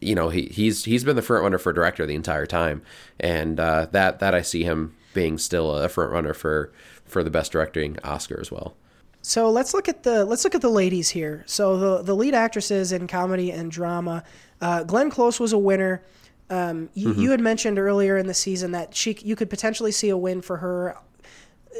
you 0.00 0.14
know, 0.14 0.30
he, 0.30 0.46
he's 0.46 0.84
he's 0.84 1.04
been 1.04 1.16
the 1.16 1.22
front 1.22 1.42
runner 1.42 1.58
for 1.58 1.72
director 1.72 2.06
the 2.06 2.14
entire 2.14 2.46
time, 2.46 2.80
and 3.18 3.60
uh, 3.60 3.86
that 3.90 4.20
that 4.20 4.34
I 4.34 4.40
see 4.40 4.62
him 4.64 4.94
being 5.12 5.36
still 5.36 5.76
a 5.76 5.88
front 5.88 6.10
runner 6.12 6.32
for 6.32 6.72
for 7.04 7.22
the 7.22 7.30
best 7.30 7.52
directing 7.52 7.98
Oscar 8.02 8.38
as 8.40 8.50
well. 8.50 8.76
So 9.20 9.50
let's 9.50 9.74
look 9.74 9.86
at 9.88 10.02
the 10.04 10.24
let's 10.24 10.44
look 10.44 10.54
at 10.54 10.62
the 10.62 10.70
ladies 10.70 11.10
here. 11.10 11.44
So 11.46 11.76
the 11.76 12.02
the 12.02 12.16
lead 12.16 12.34
actresses 12.34 12.92
in 12.92 13.08
comedy 13.08 13.50
and 13.52 13.70
drama, 13.70 14.24
uh, 14.62 14.84
Glenn 14.84 15.10
Close 15.10 15.38
was 15.38 15.52
a 15.52 15.58
winner. 15.58 16.02
Um, 16.48 16.88
you, 16.94 17.08
Mm-hmm. 17.10 17.20
you 17.20 17.30
had 17.30 17.40
mentioned 17.40 17.78
earlier 17.78 18.16
in 18.16 18.26
the 18.26 18.34
season 18.34 18.72
that 18.72 18.94
she 18.96 19.18
you 19.22 19.36
could 19.36 19.50
potentially 19.50 19.92
see 19.92 20.08
a 20.08 20.16
win 20.16 20.40
for 20.40 20.56
her. 20.58 20.96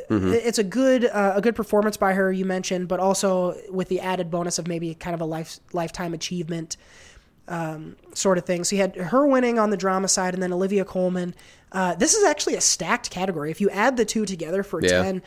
Mhm. 0.08 0.32
It's 0.32 0.58
a 0.58 0.64
good 0.64 1.04
uh, 1.04 1.32
a 1.36 1.40
good 1.40 1.54
performance 1.56 1.96
by 1.96 2.14
her. 2.14 2.32
You 2.32 2.44
mentioned, 2.44 2.88
but 2.88 3.00
also 3.00 3.56
with 3.70 3.88
the 3.88 4.00
added 4.00 4.30
bonus 4.30 4.58
of 4.58 4.66
maybe 4.68 4.94
kind 4.94 5.14
of 5.14 5.20
a 5.20 5.24
life 5.24 5.58
lifetime 5.72 6.14
achievement 6.14 6.76
um, 7.48 7.96
sort 8.14 8.38
of 8.38 8.44
thing. 8.44 8.62
So 8.64 8.76
you 8.76 8.82
had 8.82 8.94
her 8.96 9.26
winning 9.26 9.58
on 9.58 9.70
the 9.70 9.76
drama 9.76 10.06
side, 10.08 10.34
and 10.34 10.42
then 10.42 10.52
Olivia 10.52 10.84
Colman. 10.84 11.34
Uh, 11.72 11.94
this 11.94 12.14
is 12.14 12.24
actually 12.24 12.54
a 12.56 12.60
stacked 12.60 13.10
category. 13.10 13.50
If 13.50 13.60
you 13.60 13.70
add 13.70 13.96
the 13.96 14.04
two 14.04 14.24
together 14.26 14.62
for 14.62 14.80
Yeah. 14.82 15.02
ten, 15.02 15.22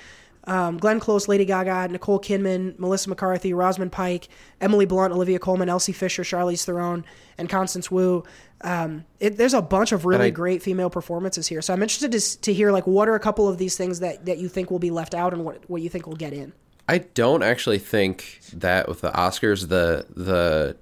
um, 0.45 0.77
Glenn 0.77 0.99
Close, 0.99 1.27
Lady 1.27 1.45
Gaga, 1.45 1.87
Nicole 1.89 2.19
Kidman, 2.19 2.77
Melissa 2.77 3.09
McCarthy, 3.09 3.53
Rosamund 3.53 3.91
Pike, 3.91 4.27
Emily 4.59 4.85
Blunt, 4.85 5.13
Olivia 5.13 5.39
Colman, 5.39 5.69
Elsie 5.69 5.93
Fisher, 5.93 6.23
Charlize 6.23 6.65
Theron, 6.65 7.05
and 7.37 7.49
Constance 7.49 7.89
Wu. 7.89 8.23
Um, 8.61 9.05
it, 9.19 9.37
there's 9.37 9.53
a 9.53 9.61
bunch 9.61 9.91
of 9.91 10.05
really 10.05 10.27
I- 10.27 10.31
great 10.31 10.61
female 10.61 10.89
performances 10.89 11.47
here. 11.47 11.61
So 11.61 11.73
I'm 11.73 11.81
interested 11.81 12.11
to, 12.11 12.41
to 12.41 12.53
hear 12.53 12.71
like 12.71 12.87
what 12.87 13.07
are 13.09 13.15
a 13.15 13.19
couple 13.19 13.47
of 13.47 13.57
these 13.57 13.77
things 13.77 13.99
that, 13.99 14.25
that 14.25 14.37
you 14.37 14.49
think 14.49 14.71
will 14.71 14.79
be 14.79 14.91
left 14.91 15.13
out 15.13 15.33
and 15.33 15.43
what 15.45 15.69
what 15.69 15.81
you 15.81 15.89
think 15.89 16.07
will 16.07 16.15
get 16.15 16.33
in. 16.33 16.53
I 16.87 16.99
don't 16.99 17.43
actually 17.43 17.79
think 17.79 18.39
that 18.53 18.87
with 18.87 19.01
the 19.01 19.11
Oscars 19.11 19.69
the 19.69 20.05
the 20.15 20.75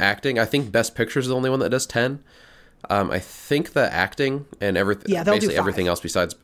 acting. 0.00 0.38
I 0.38 0.44
think 0.44 0.72
Best 0.72 0.94
Picture 0.94 1.20
is 1.20 1.28
the 1.28 1.34
only 1.34 1.50
one 1.50 1.60
that 1.60 1.70
does 1.70 1.86
ten. 1.86 2.22
Um, 2.90 3.10
I 3.10 3.18
think 3.18 3.72
the 3.72 3.92
acting 3.92 4.44
and 4.60 4.76
everything, 4.76 5.10
Yeah, 5.12 5.24
basically 5.24 5.56
everything 5.56 5.86
else 5.88 6.00
besides, 6.00 6.34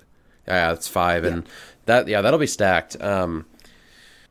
yeah, 0.49 0.73
it's 0.73 0.89
five, 0.89 1.25
and 1.25 1.47
that 1.87 2.09
yeah, 2.09 2.21
that'll 2.21 2.39
be 2.39 2.47
stacked. 2.47 3.01
Um, 3.01 3.47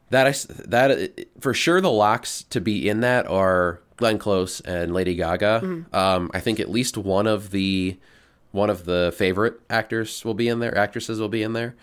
that 0.09 0.27
I 0.27 0.31
that 0.67 1.27
for 1.39 1.53
sure 1.53 1.81
the 1.81 1.91
locks 1.91 2.43
to 2.49 2.59
be 2.61 2.89
in 2.89 3.01
that 3.01 3.27
are 3.27 3.79
Glenn 3.97 4.17
Close 4.17 4.59
and 4.61 4.93
Lady 4.93 5.15
Gaga. 5.15 5.61
Mhm. 5.63 5.93
Um, 5.93 6.31
I 6.33 6.39
think 6.39 6.59
at 6.59 6.69
least 6.69 6.97
one 6.97 7.27
of 7.27 7.51
the 7.51 7.97
one 8.51 8.69
of 8.69 8.85
the 8.85 9.13
favorite 9.15 9.59
actors 9.69 10.25
will 10.25 10.33
be 10.33 10.47
in 10.47 10.59
there. 10.59 10.75
Actresses 10.77 11.19
will 11.19 11.29
be 11.29 11.43
in 11.43 11.53
there. 11.53 11.75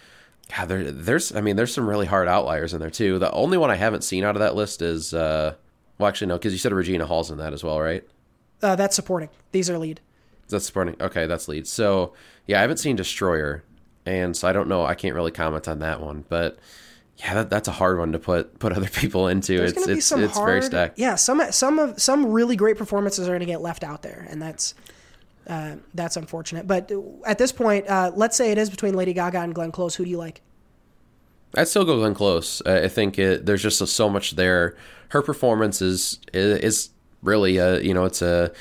Yeah, 0.51 0.65
there, 0.65 0.91
there's 0.91 1.35
I 1.35 1.41
mean 1.41 1.57
there's 1.57 1.73
some 1.75 1.89
really 1.89 2.07
hard 2.07 2.27
outliers 2.29 2.73
in 2.75 2.81
there 2.81 2.91
too. 2.91 3.19
The 3.19 3.31
only 3.33 3.59
one 3.59 3.71
I 3.71 3.77
haven't 3.77 4.03
seen 4.03 4.25
out 4.25 4.35
of 4.37 4.41
that 4.41 4.55
list 4.57 4.83
is 4.83 5.15
uh, 5.15 5.55
well 5.99 6.09
actually 6.09 6.29
no 6.29 6.35
because 6.37 6.53
you 6.53 6.59
said 6.59 6.73
Regina 6.73 7.07
Hall's 7.07 7.31
in 7.31 7.39
that 7.39 7.53
as 7.53 7.63
well, 7.63 7.81
right? 7.81 8.05
Uh, 8.63 8.75
that's 8.75 8.97
supporting. 8.97 9.29
These 9.53 9.69
are 9.71 9.79
lead. 9.79 10.01
That's 10.49 10.67
supporting. 10.67 10.97
Okay, 11.01 11.27
that's 11.27 11.47
lead. 11.49 11.67
So 11.69 12.15
yeah, 12.47 12.59
I 12.59 12.63
haven't 12.63 12.79
seen 12.79 12.97
Destroyer, 12.97 13.63
and 14.07 14.37
so 14.37 14.49
I 14.49 14.53
don't 14.53 14.69
know. 14.69 14.87
I 14.87 14.95
can't 14.95 15.15
really 15.15 15.33
comment 15.33 15.69
on 15.69 15.81
that 15.81 16.01
one, 16.01 16.25
but 16.29 16.59
yeah, 17.19 17.35
that, 17.35 17.51
that's 17.51 17.69
a 17.69 17.73
hard 17.73 17.99
one 17.99 18.13
to 18.13 18.19
put 18.19 18.59
put 18.59 18.73
other 18.73 18.89
people 18.93 19.29
into. 19.29 19.59
There's 19.59 19.73
it's 19.73 19.75
going 19.75 19.89
to 19.89 19.95
be 19.95 19.99
it's 19.99 20.07
some 20.07 20.23
it's 20.23 20.35
hard, 20.35 20.49
very 20.49 20.63
stacked. 20.63 20.99
Yeah, 20.99 21.17
some 21.17 21.43
some 21.51 21.79
of 21.79 22.01
some 22.01 22.27
really 22.27 22.57
great 22.57 22.79
performances 22.79 23.27
are 23.29 23.33
going 23.33 23.41
to 23.41 23.47
get 23.47 23.61
left 23.61 23.85
out 23.85 24.03
there, 24.03 24.27
and 24.31 24.41
that's 24.41 24.75
uh, 25.47 25.77
that's 25.95 26.17
unfortunate. 26.17 26.67
But 26.67 26.91
at 27.25 27.39
this 27.39 27.53
point, 27.53 27.89
uh, 27.89 28.13
let's 28.15 28.37
say 28.37 28.53
it 28.53 28.59
is 28.59 28.71
between 28.71 28.95
Lady 28.95 29.13
Gaga 29.13 29.41
and 29.41 29.55
Glenn 29.55 29.73
Close. 29.73 29.95
Who 29.95 30.05
do 30.05 30.11
you 30.11 30.19
like? 30.19 30.41
I'd 31.57 31.69
still 31.69 31.85
go 31.85 31.97
Glenn 31.97 32.15
Close. 32.15 32.61
Uh, 32.67 32.83
I 32.85 32.89
think 32.89 33.19
it, 33.19 33.47
there's 33.47 33.63
just 33.63 33.79
so 33.79 34.09
much 34.09 34.37
there. 34.37 34.77
Her 35.11 35.23
performance 35.23 35.81
is 35.81 36.21
is, 36.33 36.59
is 36.61 36.91
really 37.23 37.57
a 37.57 37.81
you 37.81 37.95
know 37.95 38.05
it's 38.05 38.23
a 38.23 38.53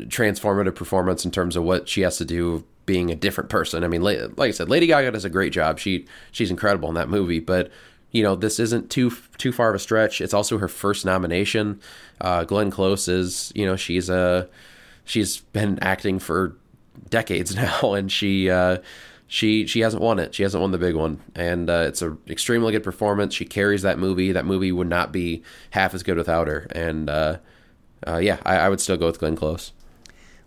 transformative 0.00 0.74
performance 0.74 1.24
in 1.24 1.30
terms 1.30 1.54
of 1.54 1.62
what 1.62 1.88
she 1.88 2.00
has 2.00 2.18
to 2.18 2.24
do 2.24 2.64
being 2.86 3.10
a 3.10 3.14
different 3.14 3.50
person. 3.50 3.84
I 3.84 3.88
mean, 3.88 4.02
like 4.02 4.38
I 4.38 4.50
said, 4.50 4.68
Lady 4.68 4.86
Gaga 4.86 5.12
does 5.12 5.24
a 5.24 5.30
great 5.30 5.52
job. 5.52 5.78
She 5.78 6.06
she's 6.32 6.50
incredible 6.50 6.88
in 6.88 6.94
that 6.94 7.08
movie, 7.08 7.40
but 7.40 7.70
you 8.10 8.22
know 8.22 8.36
this 8.36 8.60
isn't 8.60 8.90
too 8.90 9.12
too 9.38 9.52
far 9.52 9.70
of 9.70 9.74
a 9.74 9.78
stretch. 9.78 10.20
It's 10.20 10.34
also 10.34 10.58
her 10.58 10.68
first 10.68 11.04
nomination. 11.04 11.80
Uh, 12.20 12.44
Glenn 12.44 12.70
Close 12.70 13.08
is 13.08 13.52
you 13.54 13.66
know 13.66 13.76
she's 13.76 14.08
a 14.08 14.48
she's 15.04 15.38
been 15.38 15.78
acting 15.80 16.18
for 16.18 16.56
decades 17.10 17.54
now, 17.56 17.94
and 17.94 18.10
she. 18.10 18.50
Uh, 18.50 18.78
she 19.26 19.66
she 19.66 19.80
hasn't 19.80 20.02
won 20.02 20.20
it. 20.20 20.34
She 20.34 20.42
hasn't 20.44 20.60
won 20.60 20.70
the 20.70 20.78
big 20.78 20.94
one, 20.94 21.20
and 21.34 21.68
uh, 21.68 21.86
it's 21.88 22.02
an 22.02 22.18
extremely 22.28 22.70
good 22.70 22.84
performance. 22.84 23.34
She 23.34 23.44
carries 23.44 23.82
that 23.82 23.98
movie. 23.98 24.30
That 24.30 24.44
movie 24.44 24.70
would 24.70 24.86
not 24.86 25.12
be 25.12 25.42
half 25.70 25.92
as 25.92 26.04
good 26.04 26.16
without 26.16 26.46
her. 26.46 26.68
And 26.70 27.10
uh, 27.10 27.38
uh, 28.06 28.18
yeah, 28.18 28.38
I, 28.44 28.58
I 28.58 28.68
would 28.68 28.80
still 28.80 28.96
go 28.96 29.06
with 29.06 29.18
Glenn 29.18 29.34
Close. 29.34 29.72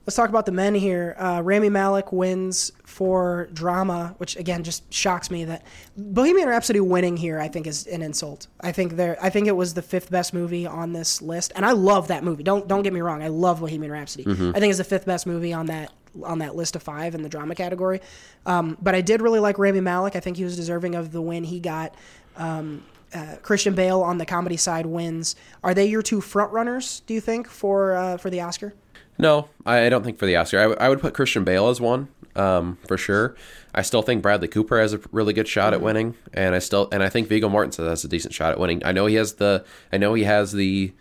Let's 0.08 0.16
talk 0.16 0.30
about 0.30 0.46
the 0.46 0.54
men 0.54 0.74
here. 0.74 1.18
Uh, 1.20 1.42
Rami 1.44 1.68
Malek 1.68 2.14
wins 2.14 2.72
for 2.86 3.50
drama, 3.52 4.16
which 4.20 4.38
again 4.38 4.64
just 4.64 4.92
shocks 4.94 5.30
me 5.30 5.44
that 5.44 5.66
Bohemian 5.98 6.48
Rhapsody 6.48 6.80
winning 6.80 7.18
here. 7.18 7.42
I 7.42 7.50
think 7.50 7.68
is 7.68 7.86
an 7.88 8.02
insult. 8.02 8.48
I 8.62 8.72
think 8.72 8.96
there. 8.96 9.18
I 9.22 9.30
think 9.30 9.48
it 9.48 9.56
was 9.58 9.74
the 9.74 9.82
fifth 9.82 10.10
best 10.10 10.34
movie 10.34 10.66
on 10.66 10.94
this 10.94 11.22
list, 11.22 11.52
and 11.58 11.66
I 11.66 11.74
love 11.74 12.08
that 12.08 12.24
movie. 12.24 12.42
Don't 12.42 12.70
don't 12.70 12.84
get 12.84 12.94
me 12.94 13.02
wrong. 13.02 13.22
I 13.22 13.28
love 13.28 13.60
Bohemian 13.60 13.92
Rhapsody. 13.92 14.24
Mhm. 14.24 14.56
I 14.56 14.62
think 14.62 14.70
it's 14.72 14.78
the 14.78 14.86
fifth 14.86 15.06
best 15.06 15.28
movie 15.28 15.52
on 15.52 15.66
that 15.66 15.92
on 16.24 16.40
that 16.40 16.56
list 16.56 16.78
of 16.78 16.84
five 16.84 17.14
in 17.14 17.22
the 17.22 17.28
drama 17.30 17.54
category. 17.54 18.00
Um, 18.46 18.78
but 18.82 18.96
I 18.96 19.02
did 19.02 19.22
really 19.22 19.42
like 19.42 19.60
Rami 19.60 19.82
Malek. 19.82 20.16
I 20.16 20.22
think 20.22 20.38
he 20.38 20.46
was 20.46 20.56
deserving 20.56 20.96
of 20.96 21.12
the 21.12 21.22
win 21.22 21.44
he 21.44 21.60
got. 21.60 21.94
Um, 22.38 22.86
uh, 23.14 23.36
Christian 23.42 23.74
Bale 23.74 24.02
on 24.02 24.18
the 24.18 24.26
comedy 24.26 24.58
side 24.58 24.86
wins. 24.86 25.36
Are 25.64 25.74
they 25.74 25.86
your 25.86 26.02
two 26.02 26.20
front 26.22 26.52
runners? 26.52 27.02
Do 27.08 27.14
you 27.14 27.22
think 27.22 27.50
for 27.50 27.94
uh, 27.96 28.16
for 28.18 28.30
the 28.30 28.40
Oscar? 28.42 28.74
No, 29.18 29.50
I 29.66 29.90
don't 29.90 30.04
think 30.04 30.20
for 30.20 30.26
the 30.26 30.36
Oscar. 30.36 30.60
I, 30.60 30.62
w- 30.64 30.78
I 30.80 30.90
would 30.90 31.02
put 31.02 31.14
Christian 31.14 31.44
Bale 31.44 31.70
as 31.70 31.82
one 31.82 32.08
um, 32.36 32.78
for 32.88 32.98
sure. 32.98 33.36
I 33.74 33.82
still 33.82 34.02
think 34.02 34.22
Bradley 34.22 34.48
Cooper 34.48 34.80
has 34.80 34.94
a 34.94 35.00
really 35.12 35.34
good 35.34 35.48
shot 35.48 35.74
at 35.74 35.82
winning, 35.82 36.16
and 36.34 36.56
I 36.56 36.60
still 36.60 36.88
and 36.92 37.04
I 37.04 37.10
think 37.10 37.28
Viggo 37.28 37.50
Mortensen 37.50 37.88
has 37.88 38.04
a 38.04 38.08
decent 38.08 38.34
shot 38.34 38.52
at 38.52 38.60
winning. 38.60 38.84
I 38.86 38.92
know 38.92 39.06
he 39.06 39.16
has 39.16 39.34
the 39.34 39.66
I 39.92 39.98
know 39.98 40.14
he 40.14 40.24
has 40.24 40.52
the 40.52 40.94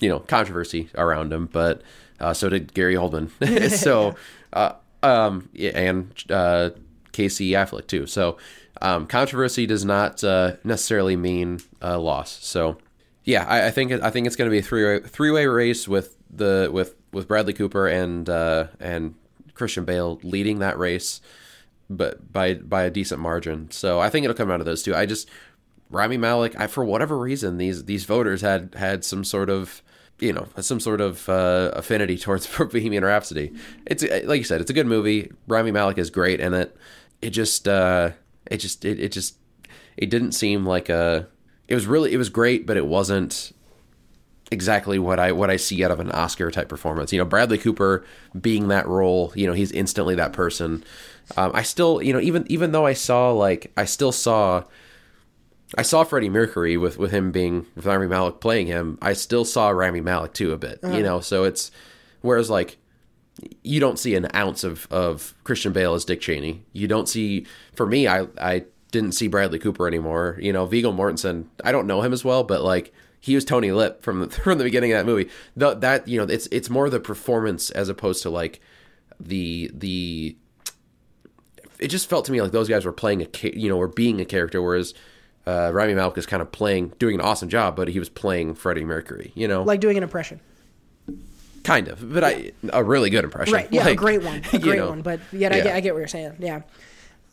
you 0.00 0.08
know 0.08 0.20
controversy 0.20 0.90
around 0.96 1.32
him, 1.32 1.46
but 1.46 1.82
uh, 2.18 2.34
so 2.34 2.48
did 2.48 2.74
Gary 2.74 2.94
Oldman. 2.94 3.30
so 3.76 4.14
uh, 4.52 4.72
um, 5.02 5.48
yeah, 5.52 5.70
and 5.70 6.12
uh, 6.30 6.70
Casey 7.12 7.50
Affleck 7.52 7.86
too. 7.86 8.06
So 8.06 8.36
um, 8.82 9.06
controversy 9.06 9.66
does 9.66 9.84
not 9.84 10.22
uh, 10.22 10.56
necessarily 10.64 11.16
mean 11.16 11.60
a 11.80 11.98
loss. 11.98 12.44
So 12.44 12.78
yeah, 13.24 13.44
I, 13.44 13.66
I 13.66 13.70
think 13.70 13.92
I 13.92 14.10
think 14.10 14.26
it's 14.26 14.36
going 14.36 14.48
to 14.48 14.52
be 14.52 14.58
a 14.58 14.62
three 14.62 15.00
three 15.00 15.30
way 15.30 15.46
race 15.46 15.88
with 15.88 16.16
the 16.30 16.70
with 16.72 16.94
with 17.12 17.28
Bradley 17.28 17.52
Cooper 17.52 17.86
and 17.86 18.28
uh, 18.28 18.68
and 18.78 19.14
Christian 19.54 19.84
Bale 19.84 20.18
leading 20.22 20.58
that 20.60 20.78
race, 20.78 21.20
but 21.88 22.32
by 22.32 22.54
by 22.54 22.84
a 22.84 22.90
decent 22.90 23.20
margin. 23.20 23.70
So 23.70 24.00
I 24.00 24.10
think 24.10 24.24
it'll 24.24 24.36
come 24.36 24.50
out 24.50 24.60
of 24.60 24.66
those 24.66 24.82
two. 24.82 24.94
I 24.94 25.06
just 25.06 25.28
Rami 25.90 26.16
Malek. 26.16 26.58
I 26.58 26.66
for 26.66 26.84
whatever 26.84 27.18
reason 27.18 27.58
these 27.58 27.84
these 27.84 28.04
voters 28.04 28.40
had 28.40 28.74
had 28.76 29.04
some 29.04 29.24
sort 29.24 29.50
of 29.50 29.82
you 30.18 30.32
know 30.32 30.46
some 30.60 30.80
sort 30.80 31.00
of 31.00 31.28
uh, 31.28 31.72
affinity 31.74 32.16
towards 32.18 32.46
Bohemian 32.46 33.04
Rhapsody. 33.04 33.52
It's 33.86 34.02
like 34.02 34.38
you 34.38 34.44
said, 34.44 34.60
it's 34.60 34.70
a 34.70 34.74
good 34.74 34.86
movie. 34.86 35.32
Rami 35.46 35.72
Malek 35.72 35.98
is 35.98 36.10
great 36.10 36.40
in 36.40 36.54
it. 36.54 36.76
It 37.20 37.30
just 37.30 37.66
uh, 37.66 38.10
it 38.46 38.58
just 38.58 38.84
it, 38.84 39.00
it 39.00 39.12
just 39.12 39.36
it 39.96 40.10
didn't 40.10 40.32
seem 40.32 40.64
like 40.64 40.88
a. 40.88 41.28
It 41.68 41.74
was 41.74 41.86
really 41.86 42.12
it 42.12 42.16
was 42.16 42.28
great, 42.30 42.66
but 42.66 42.76
it 42.76 42.86
wasn't 42.86 43.52
exactly 44.50 44.98
what 44.98 45.18
I 45.20 45.32
what 45.32 45.50
I 45.50 45.56
see 45.56 45.84
out 45.84 45.90
of 45.90 46.00
an 46.00 46.10
Oscar 46.10 46.50
type 46.50 46.68
performance. 46.68 47.12
You 47.12 47.18
know, 47.18 47.24
Bradley 47.24 47.58
Cooper 47.58 48.04
being 48.40 48.68
that 48.68 48.86
role, 48.88 49.32
you 49.36 49.46
know, 49.46 49.52
he's 49.52 49.72
instantly 49.72 50.14
that 50.16 50.32
person. 50.32 50.84
Um, 51.36 51.52
I 51.54 51.62
still, 51.62 52.02
you 52.02 52.12
know, 52.12 52.20
even 52.20 52.44
even 52.48 52.72
though 52.72 52.86
I 52.86 52.92
saw 52.94 53.30
like 53.32 53.70
I 53.76 53.84
still 53.84 54.12
saw 54.12 54.64
I 55.78 55.82
saw 55.82 56.02
Freddie 56.02 56.28
Mercury 56.30 56.76
with 56.76 56.98
with 56.98 57.12
him 57.12 57.30
being 57.30 57.66
with 57.76 57.86
Rami 57.86 58.08
Malek 58.08 58.40
playing 58.40 58.66
him. 58.66 58.98
I 59.00 59.12
still 59.12 59.44
saw 59.44 59.68
Rami 59.70 60.00
Malek 60.00 60.32
too 60.32 60.52
a 60.52 60.58
bit, 60.58 60.80
Uh-huh. 60.82 60.96
you 60.96 61.02
know. 61.02 61.20
So 61.20 61.44
it's 61.44 61.70
whereas 62.22 62.50
like 62.50 62.76
you 63.62 63.78
don't 63.80 63.98
see 63.98 64.14
an 64.16 64.26
ounce 64.34 64.64
of 64.64 64.88
of 64.90 65.34
Christian 65.44 65.72
Bale 65.72 65.94
as 65.94 66.04
Dick 66.04 66.20
Cheney. 66.20 66.64
You 66.72 66.88
don't 66.88 67.08
see 67.08 67.46
for 67.74 67.86
me. 67.86 68.08
I 68.08 68.26
I 68.38 68.64
didn't 68.90 69.12
see 69.12 69.28
Bradley 69.28 69.60
Cooper 69.60 69.86
anymore. 69.86 70.36
You 70.40 70.52
know, 70.52 70.66
Viggo 70.66 70.90
Mortensen. 70.92 71.44
I 71.62 71.70
don't 71.70 71.86
know 71.86 72.02
him 72.02 72.12
as 72.12 72.24
well, 72.24 72.42
but 72.42 72.62
like 72.64 72.92
he 73.20 73.34
was 73.34 73.44
Tony 73.44 73.70
Lip 73.72 74.02
from 74.02 74.20
the 74.20 74.28
from 74.44 74.58
the 74.58 74.64
beginning 74.64 74.92
of 74.92 74.98
that 74.98 75.06
movie. 75.06 75.28
The, 75.56 75.74
that 75.74 76.08
you 76.08 76.18
know, 76.18 76.24
it's 76.24 76.48
it's 76.50 76.70
more 76.70 76.88
the 76.90 77.00
performance 77.00 77.70
as 77.70 77.88
opposed 77.88 78.22
to 78.22 78.30
like 78.30 78.60
the 79.18 79.70
the. 79.74 80.36
It 81.78 81.88
just 81.88 82.08
felt 82.10 82.26
to 82.26 82.32
me 82.32 82.42
like 82.42 82.52
those 82.52 82.68
guys 82.68 82.84
were 82.84 82.92
playing 82.92 83.22
a 83.22 83.48
you 83.56 83.68
know 83.68 83.76
were 83.76 83.88
being 83.88 84.20
a 84.20 84.24
character, 84.24 84.60
whereas 84.60 84.92
uh, 85.46 85.70
Rami 85.72 85.94
Malek 85.94 86.18
is 86.18 86.26
kind 86.26 86.42
of 86.42 86.52
playing 86.52 86.92
doing 86.98 87.14
an 87.14 87.20
awesome 87.22 87.48
job, 87.48 87.74
but 87.76 87.88
he 87.88 87.98
was 87.98 88.08
playing 88.10 88.54
Freddie 88.54 88.84
Mercury. 88.84 89.32
You 89.34 89.48
know, 89.48 89.62
Like 89.62 89.80
doing 89.80 89.96
an 89.96 90.02
impression. 90.02 90.40
kind 91.64 91.88
of, 91.88 92.12
but 92.12 92.22
I 92.22 92.52
a 92.72 92.84
really 92.84 93.08
good 93.10 93.24
impression. 93.24 93.54
Right. 93.54 93.68
Yeah, 93.72 93.88
a 93.88 93.94
great 93.94 94.22
one. 94.22 94.42
A 94.52 94.52
you 94.52 94.58
great 94.60 94.78
know. 94.78 94.90
one. 94.90 95.00
But 95.02 95.20
yet 95.32 95.52
I, 95.52 95.56
Yeah. 95.58 95.64
get, 95.64 95.74
I 95.76 95.80
get 95.80 95.94
what 95.94 96.00
you're 96.00 96.08
saying. 96.08 96.36
Yeah. 96.38 96.62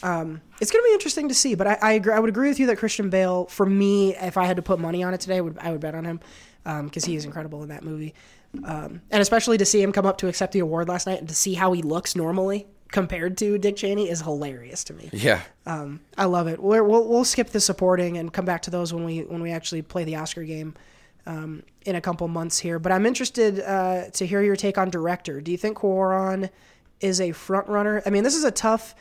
Um, 0.03 0.41
it's 0.61 0.71
going 0.71 0.83
to 0.83 0.87
be 0.87 0.93
interesting 0.93 1.27
to 1.29 1.33
see, 1.33 1.55
but 1.55 1.67
I, 1.67 1.77
I 1.81 1.91
agree. 1.93 2.13
I 2.13 2.19
would 2.19 2.29
agree 2.29 2.49
with 2.49 2.59
you 2.59 2.67
that 2.67 2.77
Christian 2.77 3.09
Bale, 3.09 3.45
for 3.45 3.65
me, 3.65 4.15
if 4.15 4.37
I 4.37 4.45
had 4.45 4.57
to 4.57 4.61
put 4.61 4.79
money 4.79 5.03
on 5.03 5.13
it 5.13 5.21
today, 5.21 5.37
I 5.37 5.41
would 5.41 5.57
I 5.59 5.71
would 5.71 5.81
bet 5.81 5.95
on 5.95 6.05
him 6.05 6.19
because 6.63 7.05
he 7.05 7.15
is 7.15 7.25
incredible 7.25 7.63
in 7.63 7.69
that 7.69 7.83
movie, 7.83 8.13
um, 8.63 9.01
and 9.09 9.21
especially 9.21 9.57
to 9.57 9.65
see 9.65 9.81
him 9.81 9.91
come 9.91 10.05
up 10.05 10.17
to 10.19 10.27
accept 10.27 10.53
the 10.53 10.59
award 10.59 10.87
last 10.87 11.07
night 11.07 11.19
and 11.19 11.29
to 11.29 11.35
see 11.35 11.53
how 11.53 11.71
he 11.71 11.81
looks 11.81 12.15
normally 12.15 12.67
compared 12.91 13.37
to 13.37 13.57
Dick 13.57 13.75
Cheney 13.75 14.09
is 14.09 14.21
hilarious 14.21 14.83
to 14.85 14.93
me. 14.93 15.09
Yeah. 15.11 15.41
Um, 15.65 15.99
I 16.17 16.25
love 16.25 16.47
it. 16.47 16.61
We're, 16.61 16.83
we'll 16.83 17.07
we'll 17.07 17.25
skip 17.25 17.49
the 17.49 17.59
supporting 17.59 18.17
and 18.17 18.31
come 18.31 18.45
back 18.45 18.61
to 18.63 18.71
those 18.71 18.93
when 18.93 19.03
we 19.03 19.21
when 19.21 19.41
we 19.41 19.51
actually 19.51 19.81
play 19.81 20.03
the 20.03 20.15
Oscar 20.15 20.43
game 20.43 20.75
um, 21.25 21.63
in 21.85 21.95
a 21.95 22.01
couple 22.01 22.27
months 22.27 22.59
here. 22.59 22.79
But 22.79 22.91
I'm 22.91 23.05
interested 23.05 23.59
uh, 23.59 24.09
to 24.11 24.25
hear 24.25 24.41
your 24.41 24.55
take 24.55 24.77
on 24.77 24.89
director. 24.89 25.41
Do 25.41 25.51
you 25.51 25.57
think 25.57 25.77
Cuarón 25.77 26.49
is 26.99 27.21
a 27.21 27.31
front 27.31 27.67
runner? 27.67 28.01
I 28.05 28.09
mean, 28.09 28.23
this 28.23 28.35
is 28.35 28.43
a 28.43 28.51
tough. 28.51 28.95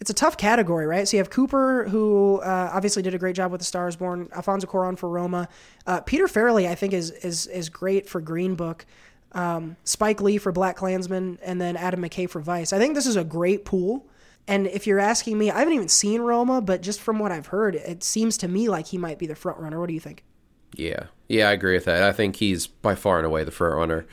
It's 0.00 0.10
a 0.10 0.14
tough 0.14 0.36
category, 0.36 0.86
right? 0.86 1.06
So 1.08 1.16
you 1.16 1.20
have 1.20 1.30
Cooper, 1.30 1.88
who 1.88 2.40
uh, 2.40 2.70
obviously 2.72 3.02
did 3.02 3.14
a 3.14 3.18
great 3.18 3.36
job 3.36 3.52
with 3.52 3.60
The 3.60 3.64
Stars 3.64 3.96
Born. 3.96 4.28
Alfonso 4.34 4.66
Cuarón 4.66 4.98
for 4.98 5.08
Roma. 5.08 5.48
Uh, 5.86 6.00
Peter 6.00 6.26
Farrelly, 6.26 6.68
I 6.68 6.74
think, 6.74 6.92
is 6.92 7.10
is 7.10 7.46
is 7.46 7.68
great 7.68 8.08
for 8.08 8.20
Green 8.20 8.54
Book. 8.54 8.84
Um, 9.32 9.76
Spike 9.84 10.20
Lee 10.20 10.38
for 10.38 10.52
Black 10.52 10.76
Klansman, 10.76 11.38
and 11.42 11.60
then 11.60 11.76
Adam 11.76 12.02
McKay 12.02 12.28
for 12.28 12.40
Vice. 12.40 12.72
I 12.72 12.78
think 12.78 12.94
this 12.94 13.06
is 13.06 13.16
a 13.16 13.24
great 13.24 13.64
pool. 13.64 14.06
And 14.46 14.66
if 14.66 14.86
you're 14.86 15.00
asking 15.00 15.38
me, 15.38 15.50
I 15.50 15.60
haven't 15.60 15.74
even 15.74 15.88
seen 15.88 16.20
Roma, 16.20 16.60
but 16.60 16.82
just 16.82 17.00
from 17.00 17.18
what 17.18 17.32
I've 17.32 17.46
heard, 17.46 17.74
it 17.74 18.04
seems 18.04 18.36
to 18.38 18.48
me 18.48 18.68
like 18.68 18.88
he 18.88 18.98
might 18.98 19.18
be 19.18 19.26
the 19.26 19.34
front 19.34 19.58
runner. 19.58 19.80
What 19.80 19.88
do 19.88 19.94
you 19.94 20.00
think? 20.00 20.22
Yeah, 20.74 21.04
yeah, 21.28 21.48
I 21.48 21.52
agree 21.52 21.74
with 21.74 21.86
that. 21.86 22.02
I 22.02 22.12
think 22.12 22.36
he's 22.36 22.66
by 22.66 22.94
far 22.94 23.18
and 23.18 23.26
away 23.26 23.44
the 23.44 23.50
front 23.50 23.76
runner. 23.76 24.06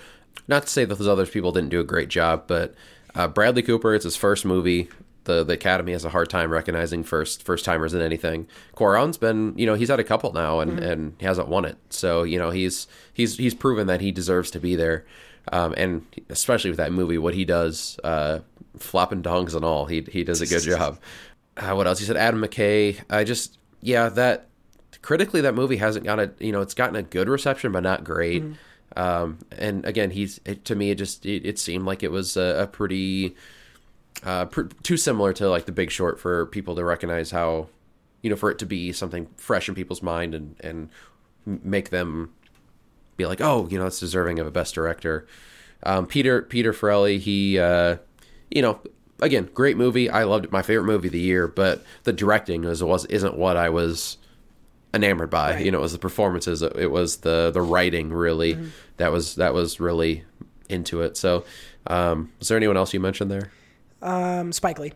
Not 0.48 0.64
to 0.64 0.70
say 0.70 0.86
that 0.86 0.96
those 0.96 1.08
other 1.08 1.26
people 1.26 1.52
didn't 1.52 1.70
do 1.70 1.80
a 1.80 1.84
great 1.84 2.10
job, 2.10 2.46
but 2.48 2.74
uh, 3.14 3.28
Bradley 3.28 3.62
Cooper, 3.62 3.94
it's 3.94 4.06
his 4.06 4.16
first 4.16 4.46
movie. 4.46 4.90
The 5.26 5.44
the 5.44 5.54
Academy 5.54 5.92
has 5.92 6.04
a 6.04 6.10
hard 6.10 6.30
time 6.30 6.52
recognizing 6.52 7.04
first 7.04 7.44
first 7.44 7.66
timers 7.66 7.94
in 7.94 8.02
anything. 8.02 8.48
Cuarón's 8.76 9.18
been, 9.18 9.54
you 9.58 9.66
know, 9.66 9.76
he's 9.76 9.90
had 9.90 10.00
a 10.00 10.04
couple 10.04 10.34
now 10.34 10.60
and, 10.60 10.80
and 10.80 11.16
he 11.20 11.26
hasn't 11.26 11.48
won 11.48 11.66
it. 11.66 11.78
So 11.90 12.24
you 12.24 12.40
know 12.40 12.50
he's 12.50 12.88
he's 13.14 13.38
he's 13.38 13.54
proven 13.54 13.88
that 13.88 14.02
he 14.02 14.12
deserves 14.12 14.52
to 14.52 14.60
be 14.60 14.76
there. 14.76 15.06
Um, 15.52 15.74
and 15.76 16.06
especially 16.30 16.70
with 16.70 16.78
that 16.78 16.92
movie, 16.92 17.18
what 17.18 17.34
he 17.34 17.46
does, 17.46 18.00
uh, 18.04 18.40
flopping 18.78 19.24
dongs 19.24 19.56
and 19.56 19.66
all, 19.66 19.86
he 19.86 20.02
he 20.02 20.24
does 20.24 20.42
a 20.42 20.46
good 20.48 20.62
job. 20.78 21.00
Uh, 21.58 21.74
what 21.74 21.88
else? 21.88 22.00
He 22.00 22.06
said 22.06 22.18
Adam 22.18 22.42
McKay. 22.42 23.00
I 23.10 23.24
just 23.24 23.58
yeah 23.82 24.10
that 24.10 24.48
critically 25.02 25.42
that 25.42 25.56
movie 25.56 25.78
hasn't 25.78 26.06
got 26.06 26.20
a 26.20 26.32
you 26.40 26.52
know 26.52 26.62
it's 26.62 26.74
gotten 26.74 26.96
a 26.96 27.02
good 27.02 27.28
reception 27.28 27.72
but 27.72 27.82
not 27.82 28.04
great 28.04 28.44
um 28.96 29.40
and 29.58 29.84
again 29.86 30.12
he's 30.12 30.40
it, 30.46 30.64
to 30.64 30.76
me 30.76 30.92
it 30.92 30.96
just 30.96 31.26
it, 31.26 31.46
it 31.46 31.58
seemed 31.58 31.86
like 31.86 32.04
it 32.04 32.12
was 32.12 32.38
a, 32.38 32.64
a 32.64 32.68
pretty 32.68 33.36
uh 34.24 34.46
pr- 34.46 34.64
too 34.84 34.98
similar 34.98 35.34
to 35.34 35.50
like 35.50 35.66
the 35.66 35.72
big 35.72 35.92
short 35.92 36.20
for 36.20 36.46
people 36.48 36.76
to 36.76 36.84
recognize 36.84 37.32
how 37.32 37.68
you 38.22 38.30
know 38.30 38.36
for 38.36 38.52
it 38.52 38.60
to 38.60 38.66
be 38.66 38.92
something 38.92 39.28
fresh 39.38 39.68
in 39.68 39.76
people's 39.76 40.04
mind 40.04 40.34
and 40.34 40.56
and 40.62 40.90
make 41.46 41.90
them 41.90 42.32
be 43.18 43.26
like 43.26 43.42
oh 43.42 43.68
you 43.70 43.78
know 43.78 43.86
it's 43.86 44.00
deserving 44.00 44.40
of 44.40 44.48
a 44.48 44.52
best 44.52 44.76
director 44.76 45.26
um 45.84 46.06
peter 46.06 46.42
peter 46.42 46.74
Farrelly, 46.74 47.20
he 47.20 47.58
uh 47.58 47.98
you 48.50 48.62
know 48.62 48.80
again 49.22 49.50
great 49.54 49.78
movie 49.78 50.10
i 50.10 50.24
loved 50.24 50.46
it 50.46 50.52
my 50.52 50.62
favorite 50.62 50.86
movie 50.86 51.08
of 51.08 51.14
the 51.14 51.20
year 51.20 51.48
but 51.48 51.84
the 52.04 52.14
directing 52.14 52.62
was 52.62 52.84
was 52.84 53.06
isn't 53.06 53.36
what 53.38 53.58
i 53.58 53.70
was 53.70 54.18
enamored 54.94 55.30
by. 55.30 55.60
You 55.60 55.72
know, 55.72 55.80
it 55.80 55.82
was 55.82 55.94
the 55.94 56.00
performances, 56.00 56.62
it 56.62 56.92
was 56.92 57.18
the 57.18 57.52
the 57.52 57.62
writing 57.62 58.12
really 58.12 58.58
that 58.98 59.12
was 59.12 59.36
that 59.36 59.54
was 59.54 59.80
really 59.80 60.24
into 60.70 61.02
it. 61.02 61.18
So, 61.18 61.44
um, 61.88 62.32
was 62.40 62.48
there 62.48 62.58
anyone 62.58 62.78
else 62.78 62.94
you 62.94 63.00
mentioned 63.00 63.32
there? 63.32 63.52
Um, 64.02 64.52
Spike 64.52 64.80
Lee. 64.80 64.94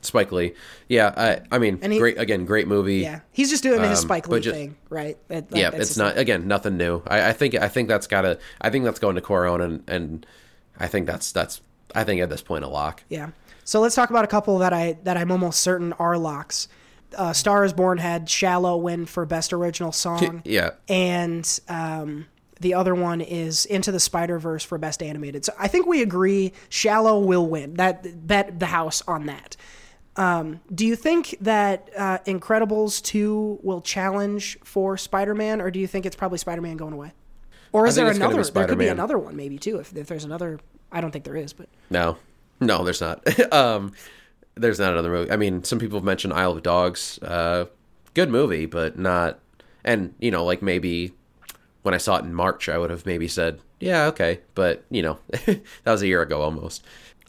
Spike 0.00 0.30
Lee, 0.30 0.54
yeah. 0.88 1.12
I 1.16 1.40
I 1.54 1.58
mean, 1.58 1.80
he- 1.82 1.98
great 1.98 2.18
again, 2.18 2.44
great 2.44 2.68
movie. 2.68 2.98
Yeah, 2.98 3.20
he's 3.32 3.50
just 3.50 3.62
doing 3.64 3.80
his 3.82 3.98
Um, 3.98 4.04
Spike 4.06 4.28
Lee 4.28 4.40
ju- 4.40 4.52
thing, 4.52 4.76
right? 4.90 5.16
That- 5.28 5.46
yeah, 5.50 5.68
it's 5.70 5.88
just- 5.88 5.98
not 5.98 6.16
again 6.16 6.46
nothing 6.46 6.76
new. 6.76 7.02
I, 7.06 7.30
I 7.30 7.32
think 7.32 7.54
I 7.56 7.68
think 7.68 7.88
that's 7.88 8.06
gotta 8.06 8.38
I 8.60 8.70
think 8.70 8.84
that's 8.84 9.00
going 9.00 9.16
to 9.16 9.20
Cuarón 9.20 9.62
and 9.62 9.82
and 9.88 10.26
I 10.78 10.86
think 10.86 11.06
that's 11.08 11.32
that's 11.32 11.60
I 11.94 12.04
think 12.04 12.20
at 12.20 12.30
this 12.30 12.42
point 12.42 12.64
a 12.64 12.68
lock. 12.68 13.02
Yeah. 13.08 13.30
So 13.64 13.80
let's 13.80 13.94
talk 13.96 14.10
about 14.10 14.24
a 14.24 14.28
couple 14.28 14.58
that 14.58 14.72
I 14.72 14.98
that 15.02 15.16
I'm 15.16 15.32
almost 15.32 15.60
certain 15.60 15.92
are 15.94 16.16
locks. 16.16 16.68
Uh, 17.16 17.32
Star 17.32 17.64
is 17.64 17.72
Born 17.72 17.98
had 17.98 18.30
"Shallow" 18.30 18.76
win 18.76 19.04
for 19.06 19.26
best 19.26 19.52
original 19.52 19.90
song. 19.92 20.42
Yeah. 20.44 20.70
and 20.88 21.60
um, 21.68 22.26
the 22.60 22.74
other 22.74 22.94
one 22.94 23.20
is 23.20 23.66
Into 23.66 23.92
the 23.92 24.00
Spider 24.00 24.38
Verse 24.38 24.64
for 24.64 24.78
best 24.78 25.02
animated. 25.02 25.44
So 25.44 25.52
I 25.58 25.68
think 25.68 25.86
we 25.86 26.02
agree 26.02 26.52
"Shallow" 26.68 27.20
will 27.20 27.46
win. 27.46 27.74
That 27.74 28.26
bet 28.26 28.58
the 28.58 28.66
house 28.66 29.02
on 29.06 29.26
that. 29.26 29.56
Um, 30.16 30.60
do 30.74 30.84
you 30.84 30.96
think 30.96 31.36
that 31.40 31.90
uh, 31.96 32.18
Incredibles 32.26 33.00
two 33.00 33.60
will 33.62 33.80
challenge 33.80 34.58
for 34.64 34.96
Spider 34.96 35.34
Man, 35.34 35.60
or 35.60 35.70
do 35.70 35.78
you 35.78 35.86
think 35.86 36.06
it's 36.06 36.16
probably 36.16 36.38
Spider 36.38 36.60
Man 36.60 36.76
going 36.76 36.92
away? 36.92 37.12
Or 37.72 37.86
is 37.86 37.94
there 37.94 38.10
another? 38.10 38.42
There 38.42 38.66
could 38.66 38.78
be 38.78 38.88
another 38.88 39.18
one, 39.18 39.36
maybe 39.36 39.58
too. 39.58 39.78
If, 39.78 39.94
if 39.94 40.06
there's 40.06 40.24
another, 40.24 40.58
I 40.90 41.00
don't 41.00 41.10
think 41.10 41.24
there 41.24 41.36
is, 41.36 41.52
but 41.52 41.68
No, 41.90 42.16
no, 42.60 42.82
there's 42.82 43.00
not. 43.00 43.22
um, 43.52 43.92
there's 44.54 44.78
not 44.78 44.92
another 44.92 45.10
movie. 45.10 45.30
I 45.30 45.36
mean, 45.36 45.62
some 45.64 45.78
people 45.78 45.98
have 45.98 46.04
mentioned 46.04 46.32
Isle 46.32 46.52
of 46.52 46.62
Dogs. 46.62 47.18
Uh, 47.22 47.66
good 48.14 48.30
movie, 48.30 48.66
but 48.66 48.98
not. 48.98 49.38
And 49.84 50.14
you 50.18 50.30
know, 50.30 50.44
like 50.44 50.62
maybe 50.62 51.12
when 51.88 51.94
I 51.94 51.98
saw 51.98 52.16
it 52.18 52.24
in 52.24 52.34
March, 52.34 52.68
I 52.68 52.76
would 52.76 52.90
have 52.90 53.06
maybe 53.06 53.26
said, 53.28 53.60
"Yeah, 53.80 54.04
okay," 54.08 54.40
but 54.54 54.84
you 54.90 55.02
know, 55.02 55.18
that 55.46 55.62
was 55.86 56.02
a 56.02 56.06
year 56.06 56.20
ago 56.22 56.42
almost. 56.42 56.84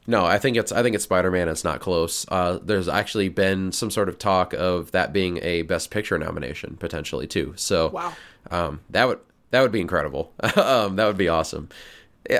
No, 0.05 0.25
I 0.25 0.37
think 0.39 0.57
it's 0.57 0.71
I 0.71 0.83
think 0.83 0.95
it's 0.95 1.03
Spider 1.05 1.31
Man. 1.31 1.47
It's 1.47 1.63
not 1.63 1.79
close. 1.79 2.25
Uh, 2.29 2.59
there's 2.61 2.87
actually 2.89 3.29
been 3.29 3.71
some 3.71 3.89
sort 3.91 4.09
of 4.09 4.17
talk 4.19 4.53
of 4.53 4.91
that 4.91 5.13
being 5.13 5.39
a 5.43 5.61
Best 5.61 5.91
Picture 5.91 6.17
nomination 6.17 6.75
potentially 6.77 7.27
too. 7.27 7.53
So 7.55 7.89
Wow. 7.89 8.13
um, 8.51 8.81
that 8.89 9.07
would 9.07 9.19
that 9.51 9.61
would 9.61 9.71
be 9.71 9.81
incredible. 9.81 10.33
um, 10.55 10.95
that 10.97 11.05
would 11.07 11.17
be 11.17 11.29
awesome. 11.29 11.69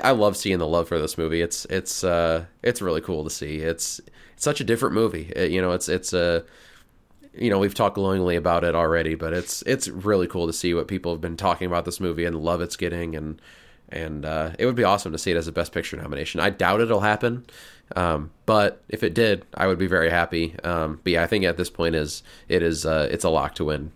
I 0.04 0.12
love 0.12 0.36
seeing 0.38 0.60
the 0.60 0.68
love 0.68 0.88
for 0.88 1.00
this 1.00 1.18
movie. 1.18 1.42
It's 1.42 1.66
it's 1.66 2.04
uh, 2.04 2.46
it's 2.64 2.82
really 2.82 3.02
cool 3.02 3.24
to 3.24 3.30
see. 3.30 3.58
It's 3.60 4.00
it's 4.34 4.44
such 4.44 4.60
a 4.62 4.64
different 4.64 4.96
movie. 4.96 5.32
It- 5.36 5.52
you 5.52 5.62
know, 5.62 5.72
it's 5.72 5.88
it's 5.90 6.12
a 6.14 6.44
you 7.34 7.50
know 7.50 7.60
we've 7.60 7.74
talked 7.74 7.96
glowingly 7.96 8.36
about 8.36 8.64
it 8.64 8.76
already, 8.76 9.16
but 9.16 9.34
it's 9.34 9.62
it's 9.64 9.88
really 9.88 10.28
cool 10.28 10.48
to 10.48 10.54
see 10.54 10.74
what 10.74 10.88
people 10.88 11.12
have 11.12 11.22
been 11.22 11.38
talking 11.38 11.68
about 11.68 11.86
this 11.86 12.00
movie 12.00 12.26
and 12.26 12.36
the 12.36 12.40
love 12.40 12.62
it's 12.62 12.76
getting, 12.76 13.16
and 13.16 13.42
and 13.90 14.26
uh, 14.26 14.52
it 14.60 14.66
would 14.66 14.76
be 14.76 14.84
awesome 14.84 15.12
to 15.12 15.18
see 15.18 15.32
it 15.32 15.38
as 15.38 15.48
a 15.48 15.52
Best 15.52 15.72
Picture 15.72 15.98
nomination. 15.98 16.40
I 16.40 16.50
doubt 16.50 16.82
it'll 16.82 17.02
happen, 17.02 17.46
um, 17.96 18.32
but 18.46 18.82
if 18.90 19.04
it 19.04 19.14
did, 19.14 19.46
I 19.54 19.68
would 19.68 19.80
be 19.80 19.88
very 19.88 20.10
happy. 20.10 20.56
Um, 20.64 21.00
but 21.04 21.14
yeah, 21.14 21.24
I 21.24 21.28
think 21.28 21.46
at 21.46 21.58
this 21.58 21.70
point 21.70 21.96
is 21.96 22.24
it 22.48 22.62
is 22.64 22.86
uh, 22.86 23.08
it's 23.12 23.24
a 23.24 23.30
lock 23.30 23.56
to 23.56 23.66
win 23.66 23.92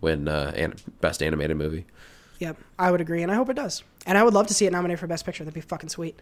win 0.00 0.28
uh, 0.28 0.52
an- 0.54 0.74
Best 1.00 1.22
Animated 1.22 1.56
Movie. 1.56 1.86
Yep, 2.40 2.56
I 2.78 2.90
would 2.90 3.00
agree, 3.00 3.22
and 3.22 3.30
I 3.30 3.36
hope 3.36 3.48
it 3.50 3.56
does. 3.56 3.84
And 4.04 4.18
I 4.18 4.24
would 4.24 4.34
love 4.34 4.48
to 4.48 4.54
see 4.54 4.66
it 4.66 4.72
nominated 4.72 4.98
for 4.98 5.06
Best 5.06 5.24
Picture. 5.24 5.44
That'd 5.44 5.54
be 5.54 5.60
fucking 5.60 5.90
sweet. 5.90 6.18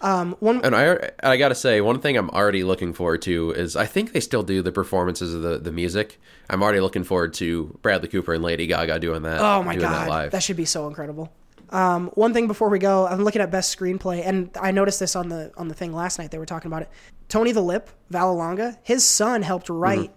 Um, 0.00 0.36
one 0.40 0.60
And 0.64 0.74
I 0.76 1.10
I 1.22 1.36
gotta 1.36 1.54
say 1.54 1.80
one 1.80 2.00
thing 2.00 2.16
I'm 2.16 2.30
already 2.30 2.62
looking 2.64 2.92
forward 2.92 3.22
to 3.22 3.52
is 3.52 3.76
I 3.76 3.86
think 3.86 4.12
they 4.12 4.20
still 4.20 4.42
do 4.42 4.60
the 4.62 4.72
performances 4.72 5.32
of 5.34 5.42
the, 5.42 5.58
the 5.58 5.72
music. 5.72 6.20
I'm 6.50 6.62
already 6.62 6.80
looking 6.80 7.02
forward 7.04 7.32
to 7.34 7.78
Bradley 7.82 8.08
Cooper 8.08 8.34
and 8.34 8.42
Lady 8.42 8.66
Gaga 8.66 8.98
doing 8.98 9.22
that. 9.22 9.40
oh 9.40 9.62
my 9.62 9.74
god, 9.76 10.08
that 10.10 10.30
that, 10.32 10.42
should 10.42 10.56
be 10.56 10.64
so 10.66 10.86
incredible. 10.86 11.32
Um, 11.70 12.08
one 12.14 12.32
thing 12.32 12.46
before 12.46 12.68
we 12.68 12.78
go, 12.78 13.06
I'm 13.08 13.24
looking 13.24 13.42
at 13.42 13.50
Best 13.50 13.76
Screenplay, 13.76 14.22
and 14.24 14.50
I 14.60 14.70
noticed 14.70 15.00
this 15.00 15.16
on 15.16 15.28
the 15.28 15.50
on 15.56 15.68
the 15.68 15.74
thing 15.74 15.92
last 15.92 16.18
night. 16.18 16.30
They 16.30 16.38
were 16.38 16.46
talking 16.46 16.70
about 16.70 16.82
it. 16.82 16.90
Tony 17.28 17.50
the 17.52 17.62
Lip, 17.62 17.90
Vallelonga, 18.12 18.76
his 18.82 19.02
son 19.02 19.42
helped 19.42 19.68
write 19.68 20.12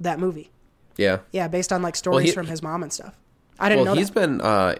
that 0.00 0.20
movie. 0.20 0.50
yeah. 0.96 1.18
Yeah, 1.32 1.48
based 1.48 1.72
on 1.72 1.82
like 1.82 1.96
stories 1.96 2.28
he- 2.28 2.32
from 2.32 2.46
his 2.46 2.62
mom 2.62 2.82
and 2.84 2.92
stuff. 2.92 3.14
I 3.58 3.68
didn't 3.68 3.84
Well, 3.86 3.94
know 3.96 3.98
he's 3.98 4.10
that. 4.10 4.20
been 4.20 4.40
uh, 4.40 4.76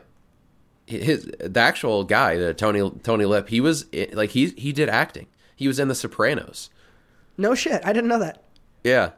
his 0.89 1.31
the 1.39 1.61
actual 1.61 2.05
guy, 2.05 2.37
the 2.37 2.55
Tony 2.55 2.91
Tony 3.03 3.25
Lip. 3.25 3.49
He 3.49 3.61
was 3.61 3.87
like 4.13 4.31
he 4.31 4.49
he 4.51 4.73
did 4.73 4.89
acting. 4.89 5.27
He 5.55 5.67
was 5.69 5.79
in 5.79 5.89
The 5.89 5.95
Sopranos. 5.95 6.71
no 7.37 7.55
shit, 7.55 7.81
I 7.85 7.93
didn't 7.93 8.09
know 8.09 8.19
that. 8.21 8.43
Yeah. 8.85 9.11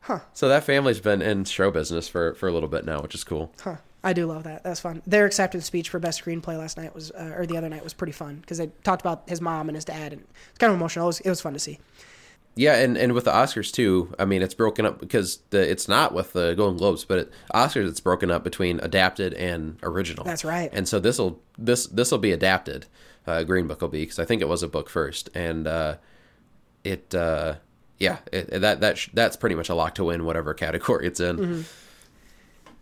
Huh. 0.00 0.20
So 0.34 0.48
that 0.48 0.64
family's 0.64 1.00
been 1.00 1.22
in 1.22 1.44
show 1.44 1.70
business 1.70 2.08
for 2.08 2.34
for 2.34 2.48
a 2.48 2.52
little 2.52 2.68
bit 2.68 2.84
now, 2.84 3.00
which 3.00 3.14
is 3.14 3.24
cool. 3.24 3.52
Huh. 3.62 3.76
I 4.02 4.12
do 4.12 4.26
love 4.26 4.42
that. 4.42 4.62
That's 4.64 4.80
fun. 4.80 5.00
Their 5.06 5.24
acceptance 5.24 5.64
speech 5.64 5.88
for 5.88 5.98
best 5.98 6.22
screenplay 6.22 6.58
last 6.58 6.76
night 6.76 6.94
was, 6.94 7.10
uh, 7.12 7.32
or 7.38 7.46
the 7.46 7.56
other 7.56 7.70
night 7.70 7.82
was 7.82 7.94
pretty 7.94 8.12
fun 8.12 8.36
because 8.42 8.58
they 8.58 8.70
talked 8.82 9.00
about 9.00 9.22
his 9.26 9.40
mom 9.40 9.70
and 9.70 9.76
his 9.76 9.84
dad, 9.86 10.12
and 10.12 10.22
it's 10.50 10.58
kind 10.58 10.70
of 10.70 10.76
emotional. 10.78 11.06
It 11.06 11.08
was, 11.08 11.20
it 11.20 11.28
was 11.30 11.40
fun 11.40 11.54
to 11.54 11.58
see. 11.58 11.78
Yeah, 12.56 12.76
and, 12.76 12.96
and 12.96 13.14
with 13.14 13.24
the 13.24 13.32
Oscars 13.32 13.72
too, 13.72 14.14
I 14.18 14.24
mean, 14.24 14.40
it's 14.40 14.54
broken 14.54 14.86
up 14.86 15.00
because 15.00 15.38
the 15.50 15.68
it's 15.68 15.88
not 15.88 16.14
with 16.14 16.34
the 16.34 16.54
Golden 16.54 16.76
Globes, 16.78 17.04
but 17.04 17.18
it, 17.18 17.32
Oscars 17.52 17.88
it's 17.88 18.00
broken 18.00 18.30
up 18.30 18.44
between 18.44 18.78
adapted 18.80 19.34
and 19.34 19.76
original. 19.82 20.24
That's 20.24 20.44
right. 20.44 20.70
And 20.72 20.86
so 20.88 21.00
this 21.00 21.18
will 21.18 21.40
this 21.58 21.86
this 21.86 22.12
will 22.12 22.18
be 22.18 22.32
adapted. 22.32 22.86
Uh, 23.26 23.42
Green 23.42 23.66
Book 23.66 23.80
will 23.80 23.88
be 23.88 24.02
because 24.02 24.18
I 24.18 24.24
think 24.24 24.40
it 24.40 24.48
was 24.48 24.62
a 24.62 24.68
book 24.68 24.88
first, 24.88 25.30
and 25.34 25.66
uh, 25.66 25.96
it 26.84 27.12
uh, 27.12 27.56
yeah 27.98 28.18
it, 28.32 28.60
that 28.60 28.80
that 28.80 28.98
sh- 28.98 29.10
that's 29.12 29.36
pretty 29.36 29.56
much 29.56 29.68
a 29.68 29.74
lock 29.74 29.96
to 29.96 30.04
win 30.04 30.24
whatever 30.24 30.54
category 30.54 31.06
it's 31.08 31.18
in. 31.18 31.36
Mm-hmm. 31.36 31.62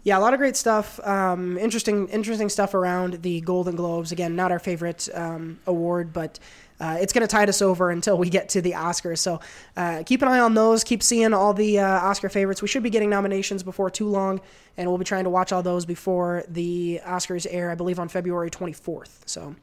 Yeah, 0.05 0.19
a 0.19 0.21
lot 0.21 0.35
of 0.35 0.39
great 0.39 0.57
stuff. 0.57 0.99
Um, 1.07 1.57
interesting, 1.59 2.09
interesting 2.09 2.49
stuff 2.49 2.75
around 2.75 3.23
the 3.23 3.41
Golden 3.41 3.77
Globes. 3.77 4.11
Again, 4.11 4.35
not 4.35 4.51
our 4.51 4.59
favorite 4.59 5.09
um, 5.15 5.61
award, 5.65 6.13
but 6.13 6.41
uh, 6.83 6.99
it's 7.01 7.13
going 7.13 7.23
to 7.23 7.29
tide 7.29 7.49
us 7.49 7.63
over 7.63 7.91
until 7.91 8.19
we 8.19 8.29
get 8.29 8.49
to 8.49 8.61
the 8.61 8.73
Oscars. 8.73 9.19
So 9.19 9.39
uh, 9.77 10.03
keep 10.05 10.21
an 10.21 10.27
eye 10.27 10.41
on 10.41 10.55
those. 10.55 10.83
Keep 10.83 11.05
seeing 11.05 11.33
all 11.33 11.55
the 11.55 11.79
uh, 11.79 11.87
Oscar 11.87 12.29
favorites. 12.29 12.61
We 12.61 12.67
should 12.67 12.83
be 12.83 12.91
getting 12.91 13.09
nominations 13.09 13.63
before 13.63 13.89
too 13.89 14.09
long, 14.09 14.41
and 14.77 14.89
we'll 14.89 14.99
be 14.99 15.05
trying 15.05 15.23
to 15.23 15.31
watch 15.31 15.53
all 15.53 15.63
those 15.63 15.87
before 15.87 16.43
the 16.49 17.01
Oscars 17.05 17.47
air. 17.49 17.71
I 17.71 17.77
believe 17.77 18.01
on 18.01 18.09
February 18.09 18.51
24th. 18.51 19.21
So 19.27 19.55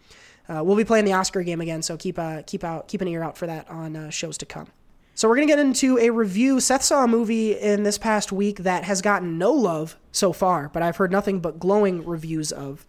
uh, 0.47 0.63
we'll 0.63 0.77
be 0.77 0.85
playing 0.85 1.03
the 1.03 1.11
Oscar 1.11 1.43
game 1.43 1.59
again. 1.59 1.81
So 1.81 1.97
keep 1.97 2.17
uh, 2.17 2.43
keep 2.43 2.63
out 2.63 2.87
keep 2.87 3.01
an 3.01 3.09
ear 3.09 3.21
out 3.21 3.37
for 3.37 3.47
that 3.47 3.69
on 3.69 3.97
uh, 3.97 4.09
shows 4.09 4.37
to 4.37 4.45
come. 4.45 4.67
So 5.13 5.27
we're 5.27 5.35
to 5.41 5.45
get 5.45 5.59
into 5.59 5.97
a 5.97 6.11
review. 6.11 6.61
Seth 6.61 6.83
saw 6.83 7.03
a 7.03 7.07
movie 7.07 7.51
in 7.51 7.83
this 7.83 7.97
past 7.97 8.31
week 8.31 8.59
that 8.59 8.85
has 8.85 9.01
gotten 9.01 9.37
no 9.37 9.51
love 9.51 9.97
so 10.13 10.31
far, 10.31 10.69
but 10.69 10.81
I've 10.81 10.95
heard 10.95 11.11
nothing 11.11 11.41
but 11.41 11.59
glowing 11.59 12.05
reviews 12.05 12.53
of. 12.53 12.87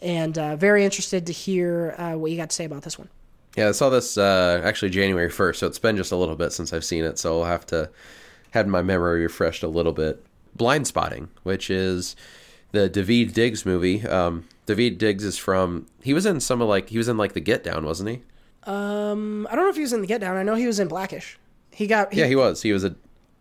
And 0.00 0.34
very 0.58 0.84
interested 0.84 1.26
to 1.26 1.32
hear 1.32 1.94
what 2.16 2.32
you 2.32 2.36
got 2.36 2.50
to 2.50 2.56
say 2.56 2.64
about 2.64 2.82
this 2.82 2.98
one. 2.98 3.08
Yeah, 3.58 3.70
I 3.70 3.72
saw 3.72 3.90
this 3.90 4.16
uh, 4.16 4.60
actually 4.62 4.90
January 4.90 5.28
1st, 5.28 5.56
so 5.56 5.66
it's 5.66 5.80
been 5.80 5.96
just 5.96 6.12
a 6.12 6.16
little 6.16 6.36
bit 6.36 6.52
since 6.52 6.72
I've 6.72 6.84
seen 6.84 7.02
it, 7.02 7.18
so 7.18 7.40
I'll 7.40 7.48
have 7.48 7.66
to 7.66 7.90
have 8.52 8.68
my 8.68 8.82
memory 8.82 9.22
refreshed 9.22 9.64
a 9.64 9.68
little 9.68 9.92
bit. 9.92 10.24
Blind 10.54 10.86
Spotting, 10.86 11.28
which 11.42 11.68
is 11.68 12.14
the 12.70 12.88
Daveed 12.88 13.32
Diggs 13.32 13.66
movie. 13.66 14.06
Um, 14.06 14.46
Daveed 14.68 14.96
Diggs 14.96 15.24
is 15.24 15.38
from, 15.38 15.86
he 16.02 16.14
was 16.14 16.24
in 16.24 16.38
some 16.38 16.62
of 16.62 16.68
like, 16.68 16.90
he 16.90 16.98
was 16.98 17.08
in 17.08 17.16
like 17.16 17.32
The 17.32 17.40
Get 17.40 17.64
Down, 17.64 17.84
wasn't 17.84 18.10
he? 18.10 18.22
Um, 18.62 19.48
I 19.50 19.56
don't 19.56 19.64
know 19.64 19.70
if 19.70 19.76
he 19.76 19.82
was 19.82 19.92
in 19.92 20.02
The 20.02 20.06
Get 20.06 20.20
Down. 20.20 20.36
I 20.36 20.44
know 20.44 20.54
he 20.54 20.68
was 20.68 20.78
in 20.78 20.86
Blackish. 20.86 21.36
He 21.72 21.88
got. 21.88 22.12
He, 22.12 22.20
yeah, 22.20 22.26
he 22.26 22.36
was. 22.36 22.62
He 22.62 22.72
was 22.72 22.84
a 22.84 22.94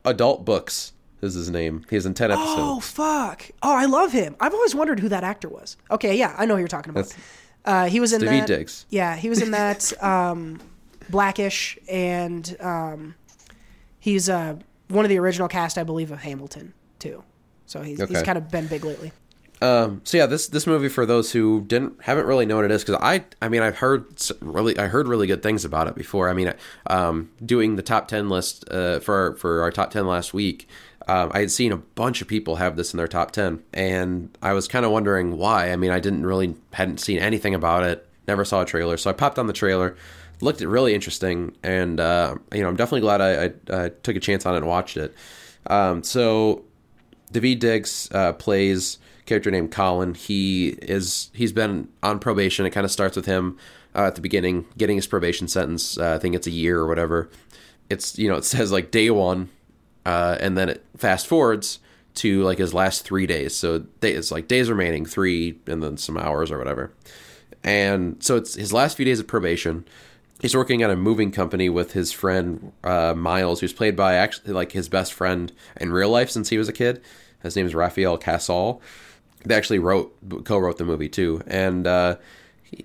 Adult 0.03 0.45
Books 0.45 0.94
is 1.22 1.34
his 1.35 1.49
name. 1.49 1.85
He 1.89 1.95
was 1.95 2.06
in 2.06 2.14
ten 2.14 2.31
episodes. 2.31 2.56
Oh 2.60 2.80
fuck! 2.80 3.49
Oh, 3.64 3.76
I 3.76 3.85
love 3.85 4.11
him. 4.11 4.35
I've 4.39 4.53
always 4.53 4.76
wondered 4.76 4.99
who 4.99 5.10
that 5.10 5.23
actor 5.23 5.49
was. 5.49 5.76
Okay, 5.89 6.15
yeah, 6.15 6.35
I 6.38 6.45
know 6.45 6.53
who 6.53 6.60
you're 6.60 6.68
talking 6.68 6.91
about. 6.91 7.14
Uh, 7.68 7.85
he 7.88 7.99
was 7.99 8.14
in 8.14 8.22
David 8.22 8.44
that. 8.44 8.48
Diggs. 8.48 8.85
Yeah, 8.89 9.15
he 9.15 9.30
was 9.30 9.41
in 9.41 9.52
that. 9.52 9.91
um, 10.03 10.60
Blackish, 11.10 11.77
and 11.89 12.56
um, 12.60 13.15
he's 13.99 14.30
uh, 14.30 14.56
one 14.88 15.06
of 15.06 15.10
the 15.10 15.19
original 15.19 15.48
cast, 15.48 15.77
I 15.77 15.84
believe, 15.84 16.11
of 16.11 16.19
Hamilton 16.19 16.73
too. 16.99 17.23
So 17.65 17.81
he's 17.81 18.02
he's 18.07 18.23
kind 18.23 18.38
of 18.38 18.49
been 18.49 18.68
big 18.68 18.85
lately. 18.85 19.11
Um, 19.61 20.02
so 20.03 20.18
yeah, 20.18 20.27
this 20.27 20.48
this 20.48 20.68
movie 20.68 20.89
for 20.89 21.06
those 21.06 21.31
who 21.31 21.61
didn't 21.61 22.02
haven't 22.03 22.26
really 22.26 22.45
known 22.45 22.57
what 22.57 22.65
it 22.65 22.72
is 22.72 22.84
because 22.84 23.02
I 23.02 23.26
I 23.41 23.49
mean 23.49 23.61
I've 23.61 23.77
heard 23.77 24.06
really 24.39 24.77
I 24.77 24.88
heard 24.88 25.07
really 25.07 25.27
good 25.27 25.41
things 25.41 25.65
about 25.65 25.88
it 25.88 25.95
before. 25.95 26.30
I 26.30 26.34
mean, 26.34 26.53
um, 26.88 27.31
doing 27.44 27.76
the 27.76 27.81
top 27.81 28.07
ten 28.07 28.30
list 28.30 28.69
uh, 28.69 28.99
for 28.99 29.15
our, 29.15 29.35
for 29.35 29.61
our 29.61 29.72
top 29.72 29.91
ten 29.91 30.06
last 30.06 30.34
week, 30.34 30.68
um, 31.08 31.32
I 31.34 31.40
had 31.40 31.52
seen 31.52 31.72
a 31.72 31.78
bunch 31.78 32.22
of 32.22 32.28
people 32.28 32.58
have 32.58 32.76
this 32.76 32.94
in 32.94 32.98
their 32.98 33.08
top 33.08 33.32
ten, 33.32 33.64
and 33.74 34.36
I 34.42 34.54
was 34.54 34.68
kind 34.68 34.86
of 34.86 34.92
wondering 34.92 35.38
why. 35.38 35.72
I 35.72 35.76
mean, 35.76 35.92
I 35.92 36.00
didn't 36.00 36.26
really 36.26 36.56
hadn't 36.74 37.00
seen 37.00 37.20
anything 37.20 37.56
about 37.56 37.84
it, 37.84 38.08
never 38.28 38.46
saw 38.46 38.62
a 38.62 38.66
trailer, 38.66 38.98
so 38.98 39.10
I 39.10 39.14
popped 39.14 39.40
on 39.40 39.48
the 39.48 39.54
trailer, 39.54 39.96
looked 40.42 40.62
at 40.62 40.68
really 40.68 40.94
interesting, 40.94 41.56
and 41.64 42.00
uh, 42.00 42.36
you 42.54 42.62
know 42.62 42.68
I'm 42.68 42.76
definitely 42.76 43.02
glad 43.02 43.22
I, 43.22 43.46
I, 43.46 43.86
I 43.86 43.90
took 43.90 44.16
a 44.16 44.20
chance 44.20 44.46
on 44.46 44.54
it 44.54 44.58
and 44.58 44.68
watched 44.68 44.98
it. 44.98 45.16
Um, 45.68 46.04
so 46.04 46.64
Daveed 47.34 47.60
Diggs 47.60 48.10
uh, 48.12 48.34
plays 48.34 49.00
character 49.26 49.52
named 49.52 49.72
Colin. 49.72 50.14
He 50.14 50.70
is 50.82 51.30
he's 51.34 51.52
been 51.52 51.90
on 52.02 52.20
probation. 52.20 52.66
It 52.66 52.72
kind 52.72 52.86
of 52.86 52.92
starts 52.92 53.16
with 53.16 53.26
him 53.26 53.58
uh, 53.94 54.06
at 54.06 54.16
the 54.16 54.22
beginning 54.22 54.66
getting 54.78 54.96
his 54.96 55.06
probation 55.06 55.48
sentence. 55.48 55.98
Uh, 55.98 56.16
I 56.16 56.18
think 56.18 56.36
it's 56.36 56.48
a 56.48 56.52
year 56.52 56.80
or 56.80 56.88
whatever. 56.88 57.30
It's 57.90 58.18
you 58.18 58.28
know 58.28 58.36
it 58.36 58.46
says 58.46 58.72
like 58.72 58.90
day 58.90 59.10
one, 59.10 59.50
uh, 60.08 60.38
and 60.40 60.58
then 60.58 60.70
it 60.70 60.86
fast 60.96 61.28
forwards 61.28 61.80
to 62.16 62.42
like 62.44 62.58
his 62.58 62.74
last 62.74 63.04
three 63.04 63.28
days. 63.28 63.54
So 63.54 63.86
it's 64.02 64.32
like 64.32 64.48
days 64.48 64.70
remaining, 64.70 65.06
three, 65.06 65.60
and 65.68 65.84
then 65.84 65.98
some 65.98 66.18
hours 66.18 66.50
or 66.50 66.58
whatever. 66.58 66.94
And 67.62 68.24
so 68.24 68.38
it's 68.38 68.56
his 68.56 68.72
last 68.72 68.96
few 68.96 69.04
days 69.04 69.20
of 69.20 69.28
probation. 69.28 69.84
He's 70.40 70.56
working 70.56 70.82
at 70.82 70.90
a 70.90 70.96
moving 70.96 71.32
company 71.32 71.68
with 71.68 71.92
his 71.92 72.14
friend 72.14 72.72
uh, 72.86 73.16
Miles, 73.16 73.60
who's 73.60 73.74
played 73.74 73.98
by 73.98 74.14
actually 74.14 74.54
like 74.54 74.72
his 74.72 74.88
best 74.88 75.12
friend 75.12 75.52
in 75.76 75.92
real 75.92 76.10
life 76.10 76.30
since 76.30 76.48
he 76.48 76.58
was 76.58 76.70
a 76.70 76.74
kid. 76.74 77.02
His 77.44 77.58
name 77.58 77.66
is 77.66 77.76
Raphael 77.76 78.18
Casal. 78.18 78.82
They 79.44 79.56
actually 79.56 79.80
wrote 79.80 80.16
co-wrote 80.46 80.78
the 80.78 80.86
movie 80.86 81.10
too, 81.10 81.42
and 81.48 81.86
uh, 81.86 82.16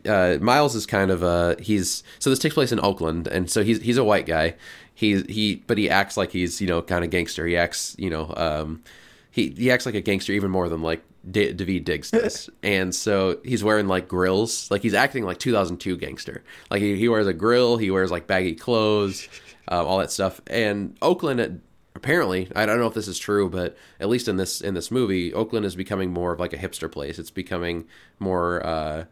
uh, 0.06 0.38
Miles 0.40 0.74
is 0.74 0.86
kind 0.86 1.10
of 1.10 1.22
a 1.22 1.56
he's 1.60 2.02
so 2.18 2.30
this 2.30 2.38
takes 2.38 2.54
place 2.54 2.72
in 2.72 2.80
Oakland, 2.80 3.26
and 3.26 3.50
so 3.50 3.62
he's 3.62 3.80
he's 3.82 3.96
a 3.96 4.04
white 4.04 4.26
guy. 4.26 4.54
He's 4.94 5.24
he 5.26 5.56
but 5.66 5.78
he 5.78 5.88
acts 5.90 6.16
like 6.16 6.30
he's 6.32 6.60
you 6.60 6.66
know 6.66 6.82
kind 6.82 7.04
of 7.04 7.10
gangster. 7.10 7.46
He 7.46 7.56
acts 7.56 7.94
you 7.98 8.10
know 8.10 8.32
um, 8.36 8.82
he 9.30 9.50
he 9.50 9.70
acts 9.70 9.86
like 9.86 9.94
a 9.94 10.00
gangster 10.00 10.32
even 10.32 10.50
more 10.50 10.68
than 10.68 10.82
like 10.82 11.02
D- 11.30 11.52
Daveed 11.52 11.84
Diggs 11.84 12.10
does. 12.12 12.50
and 12.62 12.94
so 12.94 13.38
he's 13.44 13.62
wearing 13.62 13.88
like 13.88 14.08
grills, 14.08 14.70
like 14.70 14.82
he's 14.82 14.94
acting 14.94 15.24
like 15.24 15.38
2002 15.38 15.96
gangster. 15.96 16.42
Like 16.70 16.82
he, 16.82 16.96
he 16.96 17.08
wears 17.08 17.26
a 17.26 17.32
grill, 17.32 17.76
he 17.76 17.90
wears 17.90 18.10
like 18.10 18.26
baggy 18.26 18.54
clothes, 18.54 19.28
um, 19.68 19.86
all 19.86 19.98
that 19.98 20.10
stuff. 20.10 20.40
And 20.48 20.96
Oakland, 21.00 21.40
uh, 21.40 21.48
apparently, 21.94 22.48
I 22.54 22.66
don't 22.66 22.78
know 22.78 22.86
if 22.86 22.94
this 22.94 23.08
is 23.08 23.18
true, 23.18 23.48
but 23.48 23.76
at 24.00 24.08
least 24.08 24.28
in 24.28 24.36
this 24.36 24.60
in 24.60 24.74
this 24.74 24.90
movie, 24.90 25.32
Oakland 25.32 25.64
is 25.64 25.76
becoming 25.76 26.12
more 26.12 26.32
of 26.32 26.40
like 26.40 26.52
a 26.52 26.58
hipster 26.58 26.90
place. 26.90 27.18
It's 27.18 27.30
becoming 27.30 27.86
more. 28.18 28.64
Uh, 28.64 29.04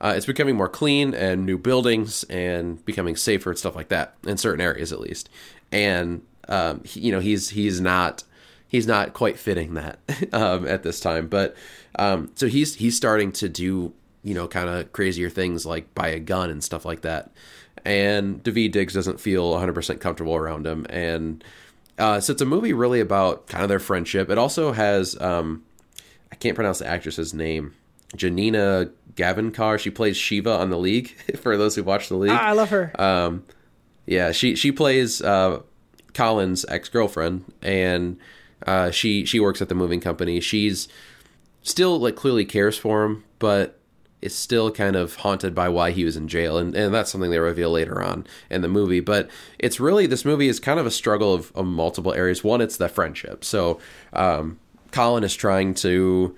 uh, 0.00 0.14
it's 0.16 0.26
becoming 0.26 0.56
more 0.56 0.68
clean 0.68 1.14
and 1.14 1.46
new 1.46 1.58
buildings 1.58 2.24
and 2.24 2.84
becoming 2.84 3.16
safer 3.16 3.50
and 3.50 3.58
stuff 3.58 3.74
like 3.74 3.88
that 3.88 4.14
in 4.26 4.36
certain 4.36 4.60
areas 4.60 4.92
at 4.92 5.00
least. 5.00 5.28
And 5.72 6.22
um, 6.48 6.82
he, 6.84 7.00
you 7.00 7.12
know 7.12 7.20
he's 7.20 7.50
he's 7.50 7.80
not 7.80 8.24
he's 8.68 8.86
not 8.86 9.14
quite 9.14 9.38
fitting 9.38 9.74
that 9.74 9.98
um, 10.32 10.66
at 10.66 10.82
this 10.82 11.00
time. 11.00 11.28
But 11.28 11.56
um, 11.98 12.30
so 12.34 12.46
he's 12.46 12.74
he's 12.74 12.96
starting 12.96 13.32
to 13.32 13.48
do 13.48 13.92
you 14.22 14.34
know 14.34 14.46
kind 14.48 14.68
of 14.68 14.92
crazier 14.92 15.30
things 15.30 15.64
like 15.64 15.94
buy 15.94 16.08
a 16.08 16.20
gun 16.20 16.50
and 16.50 16.62
stuff 16.62 16.84
like 16.84 17.02
that. 17.02 17.30
And 17.84 18.42
Daveed 18.42 18.72
Diggs 18.72 18.94
doesn't 18.94 19.20
feel 19.20 19.52
100% 19.52 20.00
comfortable 20.00 20.34
around 20.34 20.66
him. 20.66 20.86
And 20.90 21.44
uh, 21.98 22.18
so 22.18 22.32
it's 22.32 22.42
a 22.42 22.46
movie 22.46 22.72
really 22.72 22.98
about 22.98 23.46
kind 23.46 23.62
of 23.62 23.68
their 23.68 23.78
friendship. 23.78 24.28
It 24.28 24.38
also 24.38 24.72
has 24.72 25.18
um, 25.20 25.64
I 26.32 26.34
can't 26.34 26.54
pronounce 26.54 26.80
the 26.80 26.86
actress's 26.86 27.32
name. 27.32 27.74
Janina 28.14 28.90
Gavankar. 29.16 29.78
She 29.78 29.90
plays 29.90 30.16
Shiva 30.16 30.50
on 30.58 30.70
the 30.70 30.78
League. 30.78 31.08
For 31.40 31.56
those 31.56 31.74
who 31.74 31.82
watch 31.82 32.08
the 32.08 32.16
League, 32.16 32.30
Ah, 32.32 32.48
I 32.48 32.52
love 32.52 32.70
her. 32.70 32.92
um, 33.00 33.44
yeah, 34.06 34.30
she 34.32 34.54
she 34.54 34.70
plays 34.72 35.20
uh, 35.22 35.62
Colin's 36.14 36.64
ex 36.68 36.88
girlfriend, 36.88 37.44
and 37.62 38.18
uh, 38.66 38.90
she 38.90 39.24
she 39.24 39.40
works 39.40 39.60
at 39.60 39.68
the 39.68 39.74
moving 39.74 40.00
company. 40.00 40.40
She's 40.40 40.86
still 41.62 41.98
like 41.98 42.14
clearly 42.16 42.44
cares 42.44 42.78
for 42.78 43.04
him, 43.04 43.24
but 43.38 43.78
is 44.22 44.34
still 44.34 44.70
kind 44.70 44.96
of 44.96 45.16
haunted 45.16 45.54
by 45.54 45.68
why 45.68 45.90
he 45.90 46.04
was 46.04 46.16
in 46.16 46.26
jail, 46.28 46.56
and, 46.56 46.74
and 46.74 46.92
that's 46.94 47.10
something 47.12 47.30
they 47.30 47.38
reveal 47.38 47.70
later 47.70 48.02
on 48.02 48.26
in 48.50 48.62
the 48.62 48.68
movie. 48.68 49.00
But 49.00 49.28
it's 49.58 49.78
really 49.78 50.06
this 50.06 50.24
movie 50.24 50.48
is 50.48 50.58
kind 50.60 50.78
of 50.80 50.86
a 50.86 50.90
struggle 50.90 51.34
of, 51.34 51.52
of 51.54 51.66
multiple 51.66 52.14
areas. 52.14 52.42
One, 52.44 52.60
it's 52.60 52.76
the 52.78 52.88
friendship. 52.88 53.44
So 53.44 53.78
um, 54.12 54.58
Colin 54.92 55.22
is 55.24 55.34
trying 55.34 55.74
to 55.74 56.34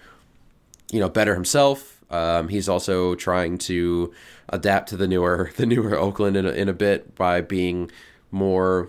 you 0.90 1.00
know 1.00 1.08
better 1.08 1.34
himself. 1.34 1.97
Um, 2.10 2.48
he's 2.48 2.68
also 2.68 3.14
trying 3.14 3.58
to 3.58 4.12
adapt 4.48 4.88
to 4.90 4.96
the 4.96 5.06
newer 5.06 5.50
the 5.56 5.66
newer 5.66 5.96
Oakland 5.96 6.36
in 6.36 6.46
a, 6.46 6.50
in 6.50 6.68
a 6.68 6.72
bit 6.72 7.14
by 7.14 7.40
being 7.40 7.90
more 8.30 8.88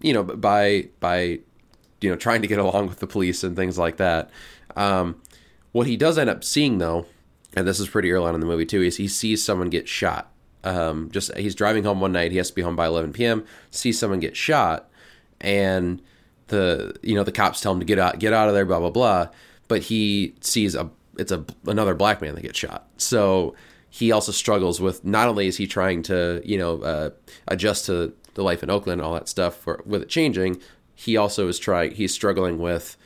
you 0.00 0.12
know 0.12 0.22
by 0.22 0.88
by 1.00 1.40
you 2.00 2.10
know 2.10 2.16
trying 2.16 2.42
to 2.42 2.48
get 2.48 2.58
along 2.64 2.88
with 2.88 3.00
the 3.00 3.06
police 3.06 3.42
and 3.44 3.56
things 3.56 3.78
like 3.78 3.96
that. 3.98 4.30
Um, 4.76 5.20
what 5.72 5.86
he 5.86 5.96
does 5.96 6.18
end 6.18 6.30
up 6.30 6.44
seeing 6.44 6.78
though, 6.78 7.06
and 7.54 7.66
this 7.66 7.80
is 7.80 7.88
pretty 7.88 8.10
early 8.12 8.26
on 8.26 8.34
in 8.34 8.40
the 8.40 8.46
movie 8.46 8.66
too, 8.66 8.82
is 8.82 8.96
he 8.96 9.08
sees 9.08 9.44
someone 9.44 9.70
get 9.70 9.88
shot. 9.88 10.30
Um, 10.62 11.10
just 11.10 11.34
he's 11.36 11.54
driving 11.54 11.84
home 11.84 12.00
one 12.00 12.12
night. 12.12 12.32
He 12.32 12.36
has 12.36 12.48
to 12.48 12.54
be 12.54 12.62
home 12.62 12.76
by 12.76 12.86
11 12.86 13.12
p.m. 13.12 13.44
Sees 13.70 13.98
someone 13.98 14.20
get 14.20 14.36
shot, 14.36 14.90
and 15.40 16.02
the 16.48 16.94
you 17.02 17.14
know 17.14 17.24
the 17.24 17.32
cops 17.32 17.60
tell 17.60 17.72
him 17.72 17.80
to 17.80 17.86
get 17.86 17.98
out 17.98 18.18
get 18.18 18.32
out 18.32 18.48
of 18.48 18.54
there. 18.54 18.66
Blah 18.66 18.80
blah 18.80 18.90
blah. 18.90 19.28
But 19.68 19.82
he 19.82 20.34
sees 20.40 20.74
a 20.74 20.90
it's 21.18 21.32
a 21.32 21.44
another 21.66 21.94
black 21.94 22.20
man 22.20 22.34
that 22.34 22.42
gets 22.42 22.58
shot. 22.58 22.88
So 22.96 23.54
he 23.88 24.12
also 24.12 24.32
struggles 24.32 24.80
with 24.80 25.04
not 25.04 25.28
only 25.28 25.48
is 25.48 25.56
he 25.56 25.66
trying 25.66 26.02
to 26.04 26.40
you 26.44 26.58
know 26.58 26.82
uh, 26.82 27.10
adjust 27.48 27.86
to 27.86 28.14
the 28.34 28.42
life 28.42 28.62
in 28.62 28.70
Oakland 28.70 29.00
and 29.00 29.06
all 29.06 29.14
that 29.14 29.28
stuff 29.28 29.56
for 29.56 29.82
with 29.84 30.02
it 30.02 30.08
changing, 30.08 30.60
he 30.94 31.16
also 31.16 31.48
is 31.48 31.58
trying. 31.58 31.92
He's 31.92 32.12
struggling 32.12 32.58
with, 32.58 32.96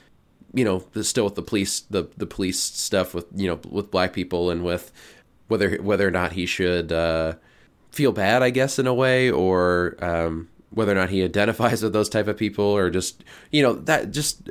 you 0.53 0.65
know, 0.65 0.85
still 1.03 1.25
with 1.25 1.37
the 1.37 1.43
police, 1.43 1.81
the 1.81 2.09
the 2.17 2.27
police 2.27 2.59
stuff 2.59 3.15
with 3.15 3.27
you 3.35 3.49
know 3.49 3.61
with 3.71 3.91
black 3.91 4.13
people 4.13 4.51
and 4.51 4.65
with 4.65 4.93
whether 5.49 5.77
whether 5.77 6.07
or 6.07 6.11
not 6.11 6.33
he 6.33 6.47
should 6.47 6.93
uh, 6.93 7.35
feel 7.91 8.13
bad, 8.13 8.43
I 8.43 8.51
guess, 8.51 8.79
in 8.79 8.87
a 8.87 8.95
way, 8.95 9.31
or 9.31 9.97
um, 10.01 10.49
whether 10.71 10.93
or 10.93 10.97
not 10.97 11.11
he 11.11 11.23
identifies 11.23 11.83
with 11.83 11.93
those 11.93 12.09
type 12.09 12.29
of 12.29 12.37
people, 12.37 12.65
or 12.65 12.91
just 12.91 13.25
you 13.51 13.63
know 13.63 13.75
that 13.75 14.11
just. 14.11 14.49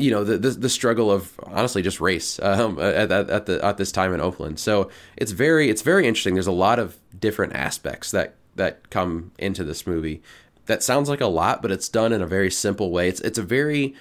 You 0.00 0.10
know 0.10 0.24
the, 0.24 0.38
the, 0.38 0.50
the 0.50 0.68
struggle 0.68 1.10
of 1.10 1.38
honestly 1.44 1.82
just 1.82 2.00
race 2.00 2.40
um, 2.40 2.78
at, 2.78 3.10
at, 3.12 3.30
at 3.30 3.46
the 3.46 3.64
at 3.64 3.76
this 3.76 3.92
time 3.92 4.14
in 4.14 4.20
Oakland. 4.20 4.58
So 4.58 4.90
it's 5.16 5.32
very 5.32 5.68
it's 5.68 5.82
very 5.82 6.06
interesting. 6.06 6.34
There's 6.34 6.46
a 6.46 6.52
lot 6.52 6.78
of 6.78 6.98
different 7.18 7.54
aspects 7.54 8.10
that 8.12 8.34
that 8.56 8.90
come 8.90 9.32
into 9.38 9.64
this 9.64 9.86
movie. 9.86 10.22
That 10.66 10.82
sounds 10.82 11.08
like 11.08 11.20
a 11.20 11.26
lot, 11.26 11.62
but 11.62 11.70
it's 11.70 11.88
done 11.88 12.12
in 12.12 12.22
a 12.22 12.26
very 12.26 12.50
simple 12.50 12.90
way. 12.90 13.08
It's 13.08 13.20
it's 13.20 13.38
a 13.38 13.42
very 13.42 13.94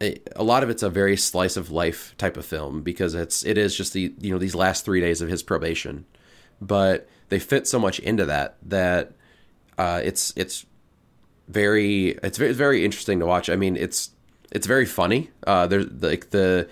a, 0.00 0.20
a 0.36 0.42
lot 0.42 0.62
of 0.62 0.70
it's 0.70 0.82
a 0.82 0.90
very 0.90 1.16
slice 1.16 1.56
of 1.56 1.70
life 1.70 2.14
type 2.18 2.36
of 2.36 2.46
film 2.46 2.82
because 2.82 3.14
it's 3.14 3.44
it 3.44 3.58
is 3.58 3.76
just 3.76 3.92
the 3.92 4.14
you 4.20 4.32
know 4.32 4.38
these 4.38 4.54
last 4.54 4.84
three 4.84 5.00
days 5.00 5.20
of 5.20 5.28
his 5.28 5.42
probation, 5.42 6.04
but 6.60 7.08
they 7.28 7.38
fit 7.38 7.66
so 7.66 7.78
much 7.78 7.98
into 8.00 8.24
that 8.26 8.56
that 8.62 9.12
uh, 9.76 10.00
it's 10.02 10.32
it's 10.36 10.66
very 11.48 12.08
it's 12.22 12.38
very, 12.38 12.52
very 12.52 12.84
interesting 12.84 13.18
to 13.20 13.26
watch. 13.26 13.48
I 13.50 13.56
mean, 13.56 13.76
it's 13.76 14.10
it's 14.50 14.66
very 14.66 14.86
funny. 14.86 15.30
Uh, 15.46 15.66
there's 15.66 15.90
like 16.02 16.30
the 16.30 16.68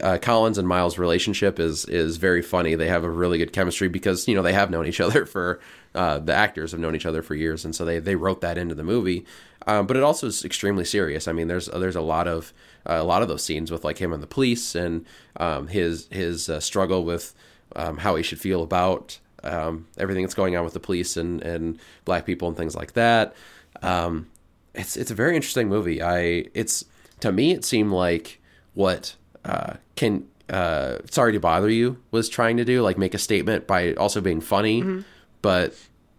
uh, 0.00 0.18
Collins 0.20 0.58
and 0.58 0.66
Miles' 0.66 0.98
relationship 0.98 1.60
is 1.60 1.84
is 1.86 2.16
very 2.16 2.42
funny. 2.42 2.74
They 2.74 2.88
have 2.88 3.04
a 3.04 3.10
really 3.10 3.38
good 3.38 3.52
chemistry 3.52 3.88
because 3.88 4.26
you 4.26 4.34
know 4.34 4.42
they 4.42 4.52
have 4.52 4.70
known 4.70 4.86
each 4.86 5.00
other 5.06 5.26
for 5.26 5.60
uh, 5.94 6.18
the 6.18 6.34
actors 6.34 6.72
have 6.72 6.80
known 6.80 6.96
each 6.96 7.06
other 7.06 7.22
for 7.22 7.34
years, 7.34 7.64
and 7.64 7.74
so 7.74 7.84
they 7.84 7.98
they 7.98 8.16
wrote 8.16 8.40
that 8.40 8.58
into 8.58 8.74
the 8.74 8.84
movie. 8.84 9.24
Um, 9.66 9.86
but 9.86 9.96
it 9.96 10.02
also 10.02 10.26
is 10.26 10.44
extremely 10.44 10.84
serious. 10.84 11.28
I 11.28 11.32
mean, 11.32 11.48
there's 11.48 11.66
there's 11.66 11.96
a 11.96 12.00
lot 12.00 12.26
of 12.26 12.52
uh, 12.88 12.94
a 12.94 13.04
lot 13.04 13.22
of 13.22 13.28
those 13.28 13.44
scenes 13.44 13.70
with 13.70 13.84
like 13.84 13.98
him 13.98 14.12
and 14.12 14.22
the 14.22 14.26
police 14.26 14.74
and 14.74 15.06
um, 15.36 15.68
his 15.68 16.08
his 16.10 16.48
uh, 16.48 16.60
struggle 16.60 17.04
with 17.04 17.34
um, 17.76 17.98
how 17.98 18.16
he 18.16 18.22
should 18.22 18.40
feel 18.40 18.62
about 18.62 19.18
um, 19.44 19.86
everything 19.98 20.24
that's 20.24 20.34
going 20.34 20.56
on 20.56 20.64
with 20.64 20.74
the 20.74 20.80
police 20.80 21.16
and 21.16 21.42
and 21.42 21.78
black 22.04 22.26
people 22.26 22.48
and 22.48 22.56
things 22.56 22.74
like 22.74 22.92
that. 22.94 23.34
Um, 23.82 24.28
it's 24.74 24.96
it's 24.96 25.10
a 25.10 25.14
very 25.14 25.36
interesting 25.36 25.68
movie. 25.68 26.02
I 26.02 26.46
it's 26.54 26.84
to 27.22 27.32
me 27.32 27.52
it 27.52 27.64
seemed 27.64 27.90
like 27.90 28.40
what 28.74 29.16
uh, 29.44 29.74
can 29.96 30.26
uh, 30.50 30.98
sorry 31.10 31.32
to 31.32 31.40
bother 31.40 31.70
you 31.70 31.96
was 32.10 32.28
trying 32.28 32.56
to 32.58 32.64
do 32.64 32.82
like 32.82 32.98
make 32.98 33.14
a 33.14 33.18
statement 33.18 33.66
by 33.66 33.94
also 33.94 34.20
being 34.20 34.40
funny 34.40 34.82
mm-hmm. 34.82 35.00
but 35.40 35.74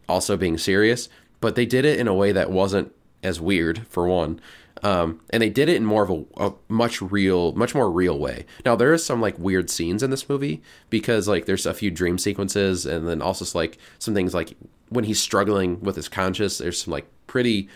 also 0.09 0.37
being 0.37 0.57
serious. 0.57 1.09
But 1.39 1.55
they 1.55 1.65
did 1.65 1.85
it 1.85 1.99
in 1.99 2.07
a 2.07 2.13
way 2.13 2.31
that 2.31 2.51
wasn't 2.51 2.93
as 3.21 3.39
weird 3.39 3.85
for 3.87 4.07
one. 4.07 4.39
Um, 4.81 5.21
and 5.29 5.41
they 5.41 5.49
did 5.49 5.69
it 5.69 5.77
in 5.77 5.85
more 5.85 6.03
of 6.03 6.09
a, 6.09 6.45
a, 6.45 6.53
much 6.67 7.01
real 7.01 7.53
much 7.53 7.73
more 7.73 7.89
real 7.89 8.19
way. 8.19 8.45
Now 8.65 8.75
there 8.75 8.93
is 8.93 9.05
some 9.05 9.21
like 9.21 9.37
weird 9.39 9.69
scenes 9.69 10.03
in 10.03 10.09
this 10.09 10.27
movie 10.27 10.61
because 10.89 11.27
like 11.27 11.45
there's 11.45 11.65
a 11.65 11.73
few 11.73 11.89
dream 11.89 12.17
sequences 12.17 12.85
and 12.85 13.07
then 13.07 13.21
also 13.21 13.45
like 13.57 13.77
some 13.99 14.13
things 14.13 14.33
like 14.33 14.57
when 14.89 15.05
he's 15.05 15.21
struggling 15.21 15.79
with 15.81 15.95
his 15.95 16.09
conscious 16.09 16.57
there's 16.57 16.83
some 16.83 16.91
like 16.91 17.07
pretty 17.27 17.69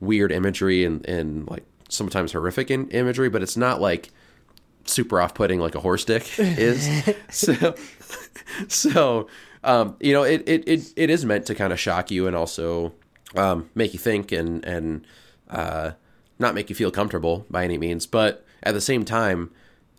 weird 0.00 0.32
imagery 0.32 0.84
and, 0.84 1.06
and 1.06 1.48
like 1.48 1.64
sometimes 1.90 2.32
horrific 2.32 2.70
in, 2.70 2.88
imagery 2.88 3.28
but 3.28 3.42
it's 3.42 3.56
not 3.56 3.80
like 3.80 4.10
super 4.86 5.20
off-putting 5.20 5.60
like 5.60 5.74
a 5.74 5.80
horse 5.80 6.04
dick 6.04 6.26
is. 6.38 6.88
so, 7.30 7.74
so 8.68 9.28
um, 9.62 9.96
you 10.00 10.12
know, 10.12 10.22
it, 10.22 10.42
it 10.46 10.66
it 10.66 10.92
it 10.96 11.10
is 11.10 11.24
meant 11.24 11.46
to 11.46 11.54
kind 11.54 11.72
of 11.72 11.78
shock 11.78 12.10
you 12.10 12.26
and 12.26 12.34
also 12.34 12.92
um, 13.36 13.68
make 13.74 13.92
you 13.92 13.98
think 13.98 14.32
and 14.32 14.64
and 14.64 15.06
uh, 15.48 15.92
not 16.38 16.54
make 16.54 16.70
you 16.70 16.76
feel 16.76 16.90
comfortable 16.90 17.46
by 17.50 17.64
any 17.64 17.78
means, 17.78 18.06
but 18.06 18.44
at 18.62 18.74
the 18.74 18.80
same 18.80 19.04
time, 19.04 19.50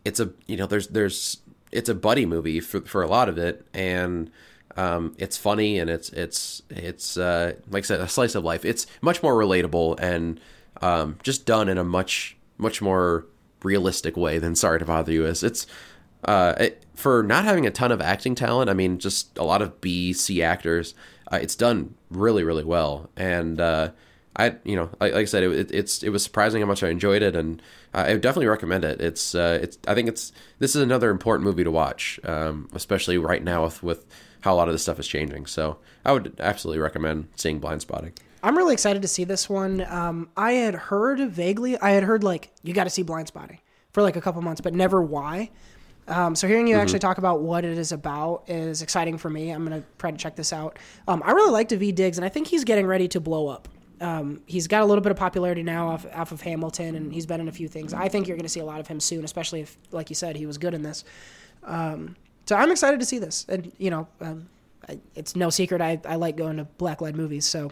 it's 0.03 0.19
a 0.19 0.31
you 0.47 0.57
know 0.57 0.65
there's 0.65 0.87
there's 0.87 1.37
it's 1.71 1.89
a 1.89 1.95
buddy 1.95 2.25
movie 2.25 2.59
for 2.59 2.81
for 2.81 3.03
a 3.03 3.07
lot 3.07 3.29
of 3.29 3.37
it 3.37 3.65
and. 3.73 4.31
Um, 4.77 5.15
it's 5.17 5.35
funny 5.35 5.79
and 5.79 5.89
it's 5.89 6.11
it's 6.11 6.61
it's 6.69 7.17
uh, 7.17 7.55
like 7.69 7.83
I 7.83 7.85
said, 7.85 7.99
a 7.99 8.07
slice 8.07 8.35
of 8.35 8.45
life. 8.45 8.63
It's 8.63 8.87
much 9.01 9.21
more 9.21 9.33
relatable 9.33 9.99
and 9.99 10.39
um, 10.81 11.17
just 11.23 11.45
done 11.45 11.69
in 11.69 11.77
a 11.77 11.83
much 11.83 12.37
much 12.57 12.81
more 12.81 13.25
realistic 13.63 14.15
way 14.17 14.39
than 14.39 14.55
Sorry 14.55 14.79
to 14.79 14.85
Bother 14.85 15.11
You 15.11 15.25
is. 15.25 15.43
It's 15.43 15.67
uh, 16.25 16.53
it, 16.59 16.85
for 16.95 17.23
not 17.23 17.45
having 17.45 17.65
a 17.65 17.71
ton 17.71 17.91
of 17.91 18.01
acting 18.01 18.35
talent. 18.35 18.69
I 18.69 18.73
mean, 18.73 18.99
just 18.99 19.37
a 19.37 19.43
lot 19.43 19.61
of 19.61 19.81
B, 19.81 20.13
C 20.13 20.43
actors. 20.43 20.93
Uh, 21.31 21.39
it's 21.41 21.55
done 21.55 21.95
really, 22.09 22.43
really 22.43 22.63
well, 22.63 23.09
and 23.15 23.59
uh, 23.61 23.91
I, 24.35 24.55
you 24.63 24.75
know, 24.75 24.89
like, 24.99 25.13
like 25.13 25.21
I 25.21 25.25
said, 25.25 25.43
it, 25.43 25.71
it's 25.71 26.03
it 26.03 26.09
was 26.09 26.23
surprising 26.23 26.61
how 26.61 26.67
much 26.67 26.83
I 26.83 26.89
enjoyed 26.89 27.21
it, 27.21 27.35
and 27.35 27.61
I 27.93 28.13
definitely 28.15 28.47
recommend 28.47 28.83
it. 28.83 29.01
It's 29.01 29.33
uh, 29.35 29.59
it's 29.61 29.77
I 29.87 29.93
think 29.93 30.09
it's 30.09 30.31
this 30.59 30.75
is 30.75 30.81
another 30.81 31.09
important 31.09 31.45
movie 31.45 31.63
to 31.63 31.71
watch, 31.71 32.19
um, 32.23 32.69
especially 32.73 33.17
right 33.17 33.43
now 33.43 33.63
with 33.63 33.81
with 33.81 34.05
how 34.41 34.53
a 34.53 34.55
lot 34.55 34.67
of 34.67 34.73
this 34.73 34.83
stuff 34.83 34.99
is 34.99 35.07
changing. 35.07 35.45
So 35.45 35.77
I 36.03 36.11
would 36.11 36.35
absolutely 36.39 36.81
recommend 36.81 37.27
seeing 37.35 37.59
Blind 37.59 37.81
Spotting. 37.81 38.13
I'm 38.43 38.57
really 38.57 38.73
excited 38.73 39.01
to 39.01 39.07
see 39.07 39.23
this 39.23 39.49
one. 39.49 39.85
Um, 39.87 40.29
I 40.35 40.53
had 40.53 40.75
heard 40.75 41.19
vaguely, 41.29 41.77
I 41.77 41.91
had 41.91 42.03
heard 42.03 42.23
like 42.23 42.51
you 42.63 42.73
got 42.73 42.85
to 42.85 42.89
see 42.89 43.03
Blind 43.03 43.27
Spotting 43.27 43.59
for 43.91 44.01
like 44.01 44.15
a 44.15 44.21
couple 44.21 44.41
months, 44.41 44.61
but 44.61 44.73
never 44.73 45.01
why. 45.01 45.49
Um, 46.07 46.35
so 46.35 46.47
hearing 46.47 46.67
you 46.67 46.75
mm-hmm. 46.75 46.81
actually 46.81 46.99
talk 46.99 47.19
about 47.19 47.41
what 47.41 47.63
it 47.63 47.77
is 47.77 47.91
about 47.91 48.43
is 48.47 48.81
exciting 48.81 49.17
for 49.17 49.29
me. 49.29 49.51
I'm 49.51 49.63
gonna 49.63 49.83
try 49.97 50.11
to 50.11 50.17
check 50.17 50.35
this 50.35 50.51
out. 50.51 50.79
Um, 51.07 51.21
I 51.25 51.31
really 51.31 51.51
like 51.51 51.69
Daveed 51.69 51.95
Diggs, 51.95 52.17
and 52.17 52.25
I 52.25 52.29
think 52.29 52.47
he's 52.47 52.63
getting 52.63 52.87
ready 52.87 53.07
to 53.09 53.19
blow 53.19 53.47
up. 53.47 53.67
Um, 54.01 54.41
he's 54.47 54.67
got 54.67 54.81
a 54.81 54.85
little 54.85 55.03
bit 55.03 55.11
of 55.11 55.17
popularity 55.17 55.61
now 55.61 55.89
off, 55.89 56.07
off 56.13 56.31
of 56.31 56.41
Hamilton, 56.41 56.95
and 56.95 57.13
he's 57.13 57.27
been 57.27 57.39
in 57.39 57.47
a 57.47 57.51
few 57.51 57.67
things. 57.67 57.93
I 57.93 58.09
think 58.09 58.27
you're 58.27 58.35
going 58.35 58.45
to 58.45 58.49
see 58.49 58.59
a 58.59 58.65
lot 58.65 58.79
of 58.79 58.87
him 58.87 58.99
soon, 58.99 59.23
especially 59.23 59.61
if, 59.61 59.77
like 59.91 60.09
you 60.09 60.15
said, 60.15 60.35
he 60.35 60.47
was 60.47 60.57
good 60.57 60.73
in 60.73 60.81
this. 60.81 61.03
Um, 61.63 62.15
so 62.47 62.55
I'm 62.55 62.71
excited 62.71 62.99
to 62.99 63.05
see 63.05 63.19
this, 63.19 63.45
and 63.47 63.71
you 63.77 63.91
know, 63.91 64.07
um, 64.19 64.49
I, 64.89 64.99
it's 65.13 65.35
no 65.35 65.51
secret 65.51 65.81
I, 65.81 66.01
I 66.03 66.15
like 66.15 66.35
going 66.35 66.57
to 66.57 66.63
black-led 66.63 67.15
movies, 67.15 67.45
so 67.45 67.69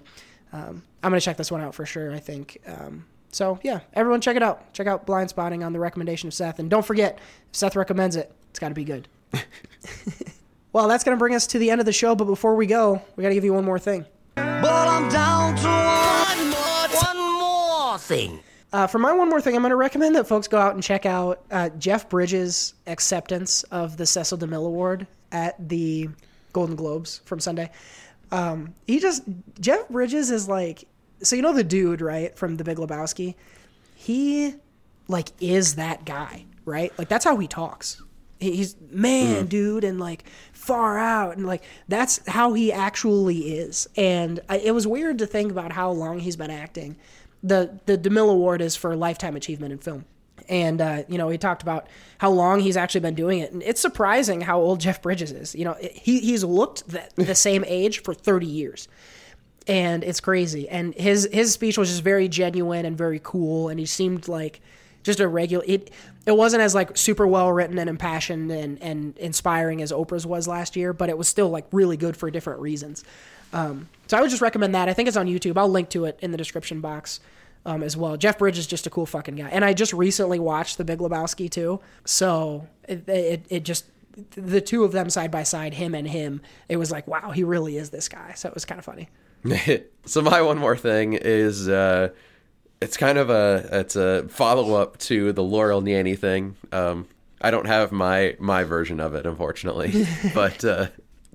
um, 0.53 0.83
I'm 1.03 1.11
gonna 1.11 1.21
check 1.21 1.37
this 1.37 1.51
one 1.51 1.61
out 1.61 1.75
for 1.75 1.85
sure. 1.85 2.11
I 2.13 2.19
think. 2.19 2.57
Um, 2.65 3.05
so 3.31 3.59
yeah, 3.63 3.81
everyone 3.93 4.21
check 4.21 4.35
it 4.35 4.43
out. 4.43 4.73
Check 4.73 4.87
out 4.87 5.05
Blind 5.05 5.29
Spotting 5.29 5.63
on 5.63 5.73
the 5.73 5.79
recommendation 5.79 6.27
of 6.27 6.33
Seth, 6.33 6.59
and 6.59 6.69
don't 6.69 6.85
forget, 6.85 7.19
if 7.49 7.55
Seth 7.55 7.75
recommends 7.75 8.15
it, 8.15 8.31
it's 8.49 8.59
got 8.59 8.69
to 8.69 8.75
be 8.75 8.83
good. 8.83 9.07
well, 10.73 10.87
that's 10.87 11.03
gonna 11.03 11.17
bring 11.17 11.35
us 11.35 11.47
to 11.47 11.59
the 11.59 11.69
end 11.69 11.79
of 11.79 11.85
the 11.85 11.93
show. 11.93 12.15
But 12.15 12.25
before 12.25 12.55
we 12.55 12.65
go, 12.65 13.01
we 13.15 13.21
got 13.21 13.29
to 13.29 13.35
give 13.35 13.43
you 13.43 13.53
one 13.53 13.65
more 13.65 13.79
thing. 13.79 14.05
But 14.35 14.87
I'm 14.87 15.09
down 15.09 15.55
to 15.55 15.67
one 15.67 16.49
more, 16.49 17.01
one 17.03 17.39
more 17.39 17.97
thing. 17.97 18.39
Uh, 18.71 18.85
for 18.85 18.99
my 18.99 19.11
one 19.11 19.29
more 19.29 19.41
thing, 19.41 19.55
I'm 19.55 19.61
going 19.61 19.71
to 19.71 19.75
recommend 19.75 20.15
that 20.15 20.27
folks 20.27 20.47
go 20.47 20.59
out 20.59 20.75
and 20.75 20.83
check 20.83 21.05
out 21.05 21.43
uh, 21.49 21.69
Jeff 21.69 22.07
Bridges' 22.07 22.75
acceptance 22.85 23.63
of 23.63 23.97
the 23.97 24.05
Cecil 24.05 24.37
DeMille 24.37 24.65
Award 24.67 25.07
at 25.31 25.55
the 25.69 26.09
Golden 26.53 26.75
Globes 26.75 27.21
from 27.25 27.39
Sunday. 27.39 27.71
Um, 28.31 28.75
he 28.85 28.99
just 28.99 29.23
Jeff 29.59 29.87
Bridges 29.89 30.31
is 30.31 30.47
like 30.47 30.85
so 31.21 31.35
you 31.35 31.41
know 31.41 31.53
the 31.53 31.63
dude 31.63 32.01
right 32.01 32.37
from 32.37 32.57
The 32.57 32.63
Big 32.63 32.77
Lebowski. 32.77 33.35
He 33.95 34.55
like 35.07 35.29
is 35.39 35.75
that 35.75 36.05
guy 36.05 36.45
right? 36.69 36.93
Like 36.97 37.09
that's 37.09 37.25
how 37.25 37.37
he 37.37 37.47
talks. 37.47 38.01
He's 38.39 38.77
man, 38.89 39.45
mm. 39.45 39.49
dude, 39.49 39.83
and 39.83 39.99
like 39.99 40.23
far 40.53 40.97
out, 40.97 41.35
and 41.35 41.45
like 41.45 41.63
that's 41.89 42.25
how 42.27 42.53
he 42.53 42.71
actually 42.71 43.57
is. 43.57 43.89
And 43.97 44.39
I, 44.47 44.59
it 44.59 44.71
was 44.71 44.87
weird 44.87 45.17
to 45.17 45.25
think 45.25 45.51
about 45.51 45.73
how 45.73 45.91
long 45.91 46.19
he's 46.19 46.37
been 46.37 46.51
acting. 46.51 46.95
The 47.43 47.79
the 47.85 47.97
DeMille 47.97 48.31
Award 48.31 48.61
is 48.61 48.77
for 48.77 48.95
lifetime 48.95 49.35
achievement 49.35 49.73
in 49.73 49.79
film 49.79 50.05
and 50.49 50.81
uh, 50.81 51.03
you 51.07 51.17
know 51.17 51.29
he 51.29 51.37
talked 51.37 51.61
about 51.61 51.87
how 52.17 52.31
long 52.31 52.59
he's 52.59 52.75
actually 52.75 53.01
been 53.01 53.15
doing 53.15 53.39
it. 53.39 53.51
And 53.51 53.63
it's 53.63 53.79
surprising 53.79 54.41
how 54.41 54.59
old 54.59 54.79
jeff 54.79 55.01
bridges 55.01 55.31
is. 55.31 55.55
You 55.55 55.65
know 55.65 55.75
he, 55.79 56.19
he's 56.19 56.43
looked 56.43 56.87
the, 56.87 57.07
the 57.15 57.35
same 57.35 57.63
age 57.65 58.01
for 58.03 58.13
30 58.13 58.45
years. 58.45 58.87
And 59.67 60.03
it's 60.03 60.19
crazy. 60.19 60.67
And 60.67 60.95
his 60.95 61.29
his 61.31 61.53
speech 61.53 61.77
was 61.77 61.89
just 61.89 62.01
very 62.01 62.27
genuine 62.27 62.85
and 62.85 62.97
very 62.97 63.21
cool. 63.23 63.69
And 63.69 63.79
he 63.79 63.85
seemed 63.85 64.27
like 64.27 64.61
just 65.03 65.19
a 65.19 65.27
regular 65.27 65.63
it 65.67 65.91
it 66.25 66.35
wasn't 66.35 66.61
as 66.61 66.75
like 66.75 66.97
super 66.97 67.25
well 67.25 67.51
written 67.51 67.77
and 67.77 67.89
impassioned 67.89 68.51
and 68.51 68.81
and 68.81 69.17
inspiring 69.17 69.81
as 69.81 69.91
oprah's 69.91 70.25
was 70.25 70.47
last 70.47 70.75
year 70.75 70.91
but 70.91 71.09
it 71.09 71.17
was 71.17 71.27
still 71.27 71.49
like 71.49 71.65
really 71.71 71.97
good 71.97 72.17
for 72.17 72.29
different 72.31 72.59
reasons. 72.59 73.03
Um, 73.51 73.89
so 74.07 74.17
i 74.17 74.21
would 74.21 74.29
just 74.29 74.41
recommend 74.41 74.75
that. 74.75 74.89
I 74.89 74.93
think 74.93 75.07
it's 75.07 75.17
on 75.17 75.27
youtube. 75.27 75.57
I'll 75.57 75.69
link 75.69 75.89
to 75.89 76.05
it 76.05 76.17
in 76.21 76.31
the 76.31 76.37
description 76.37 76.81
box 76.81 77.19
um, 77.69 77.83
as 77.83 77.95
well. 77.95 78.17
Jeff 78.17 78.39
Bridges 78.39 78.61
is 78.61 78.67
just 78.67 78.87
a 78.87 78.89
cool 78.89 79.05
fucking 79.05 79.35
guy, 79.35 79.49
and 79.49 79.63
I 79.63 79.73
just 79.73 79.93
recently 79.93 80.39
watched 80.39 80.77
The 80.77 80.83
Big 80.83 80.99
Lebowski 80.99 81.49
too, 81.49 81.79
so 82.03 82.67
it, 82.87 83.07
it, 83.07 83.45
it 83.49 83.63
just 83.63 83.85
the 84.31 84.59
two 84.59 84.83
of 84.83 84.91
them 84.91 85.09
side 85.09 85.29
by 85.29 85.43
side, 85.43 85.75
him 85.75 85.93
and 85.93 86.07
him, 86.07 86.41
it 86.67 86.77
was 86.77 86.91
like, 86.91 87.07
wow, 87.07 87.29
he 87.31 87.43
really 87.43 87.77
is 87.77 87.91
this 87.91 88.09
guy. 88.09 88.33
So 88.35 88.49
it 88.49 88.55
was 88.55 88.65
kind 88.65 88.79
of 88.79 88.85
funny. 88.85 89.07
so 90.05 90.21
my 90.21 90.41
one 90.41 90.57
more 90.57 90.75
thing 90.75 91.13
is, 91.13 91.69
uh, 91.69 92.09
it's 92.81 92.97
kind 92.97 93.17
of 93.17 93.29
a 93.29 93.69
it's 93.71 93.95
a 93.95 94.27
follow 94.29 94.73
up 94.75 94.97
to 94.99 95.31
the 95.31 95.43
Laurel 95.43 95.81
Yanny 95.83 96.17
thing. 96.17 96.55
Um, 96.71 97.07
I 97.39 97.51
don't 97.51 97.67
have 97.67 97.91
my 97.91 98.35
my 98.39 98.63
version 98.63 98.99
of 98.99 99.13
it, 99.13 99.25
unfortunately, 99.25 100.05
but. 100.33 100.65
Uh, 100.65 100.87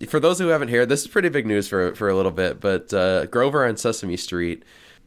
for 0.09 0.19
those 0.19 0.41
who 0.41 0.49
haven't 0.49 0.69
heard, 0.69 0.89
this 0.89 1.03
is 1.03 1.07
pretty 1.07 1.29
big 1.29 1.47
news 1.47 1.69
for 1.69 1.95
for 1.95 2.09
a 2.09 2.17
little 2.17 2.33
bit. 2.33 2.61
But 2.61 2.93
uh, 2.93 3.27
Grover 3.27 3.65
on 3.65 3.77
Sesame 3.77 4.17
Street 4.17 4.65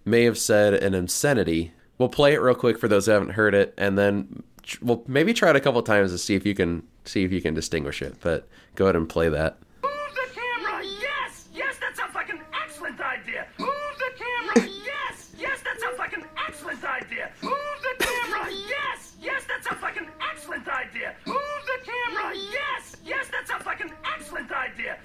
may 0.07 0.23
have 0.23 0.37
said 0.37 0.73
an 0.73 0.95
obscenity. 0.95 1.73
We'll 1.97 2.09
play 2.09 2.33
it 2.33 2.41
real 2.41 2.55
quick 2.55 2.79
for 2.79 2.87
those 2.87 3.05
who 3.05 3.11
haven't 3.11 3.31
heard 3.31 3.53
it, 3.53 3.73
and 3.77 3.97
then 3.97 4.43
we'll 4.81 5.03
maybe 5.07 5.33
try 5.33 5.49
it 5.49 5.55
a 5.55 5.59
couple 5.59 5.81
times 5.83 6.11
to 6.11 6.17
see 6.17 6.35
if 6.35 6.45
you 6.45 6.55
can 6.55 6.83
see 7.05 7.23
if 7.23 7.31
you 7.31 7.41
can 7.41 7.53
distinguish 7.53 8.01
it. 8.01 8.15
But 8.21 8.47
go 8.75 8.85
ahead 8.85 8.95
and 8.95 9.07
play 9.07 9.29
that. 9.29 9.57
Move 9.83 9.91
the 10.13 10.27
camera! 10.33 10.83
Yes! 10.83 11.49
Yes, 11.53 11.77
that 11.79 11.95
sounds 11.95 12.15
like 12.15 12.29
an 12.29 12.39
excellent 12.63 12.99
idea! 12.99 13.47
Move 13.59 13.69
the 13.97 14.11
camera! 14.23 14.69
Yes! 14.85 15.31
Yes, 15.37 15.61
that 15.63 15.79
sounds 15.79 15.99
like 15.99 16.13
an 16.13 16.23
excellent 16.47 16.83
idea! 16.83 17.31
Move 17.41 17.53
the 17.81 18.05
camera! 18.05 18.49
Yes! 18.51 19.15
Yes, 19.21 19.43
that 19.45 19.63
sounds 19.63 19.81
like 19.81 19.97
an 19.97 20.07
excellent 20.31 20.67
idea! 20.67 21.15
Move 21.25 21.37
the 21.65 21.91
camera! 21.91 22.33
Yes! 22.35 22.95
Yes, 23.05 23.27
that 23.29 23.47
sounds 23.47 23.65
like 23.65 23.81
an 23.81 23.91
excellent 24.15 24.51
idea! 24.51 24.97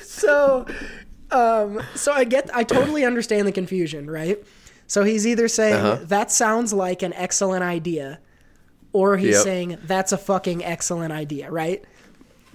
so 0.00 0.66
um 1.30 1.80
so 1.94 2.12
i 2.12 2.24
get 2.24 2.48
i 2.54 2.62
totally 2.64 3.04
understand 3.04 3.46
the 3.46 3.52
confusion 3.52 4.10
right 4.10 4.42
so 4.86 5.04
he's 5.04 5.26
either 5.26 5.48
saying 5.48 5.74
Uh-huh. 5.74 6.04
that 6.04 6.30
sounds 6.30 6.72
like 6.72 7.02
an 7.02 7.12
excellent 7.12 7.62
idea 7.62 8.18
or 8.92 9.16
he's 9.18 9.34
Yep. 9.34 9.42
saying 9.44 9.78
that's 9.84 10.12
a 10.12 10.18
fucking 10.18 10.64
excellent 10.64 11.12
idea 11.12 11.50
right 11.50 11.84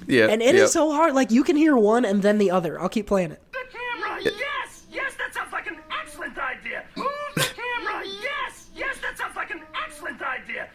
Yeah, 0.07 0.27
and 0.27 0.41
it 0.41 0.55
is 0.55 0.61
yep. 0.61 0.69
so 0.69 0.91
hard 0.91 1.13
like 1.13 1.29
you 1.31 1.43
can 1.43 1.55
hear 1.55 1.75
one 1.77 2.05
and 2.05 2.21
then 2.23 2.37
the 2.39 2.49
other 2.51 2.79
i'll 2.81 2.89
keep 2.89 3.05
playing 3.07 3.31
it 3.31 3.41
The 3.51 3.59
camera! 3.71 4.19
Yes! 4.23 4.83
Yes, 4.91 5.13
that 5.17 5.33
sounds 5.33 5.51
like 5.51 5.67
an 5.67 5.77
excellent 6.01 6.37
idea! 6.37 6.83
Move 6.95 7.07
the 7.35 7.41
camera! 7.41 8.03
Yes! 8.05 8.67
Yes, 8.75 8.97
that 9.01 9.17
sounds 9.17 9.35
like 9.35 9.51
an 9.51 9.61
excellent 9.85 10.21
idea! 10.21 10.67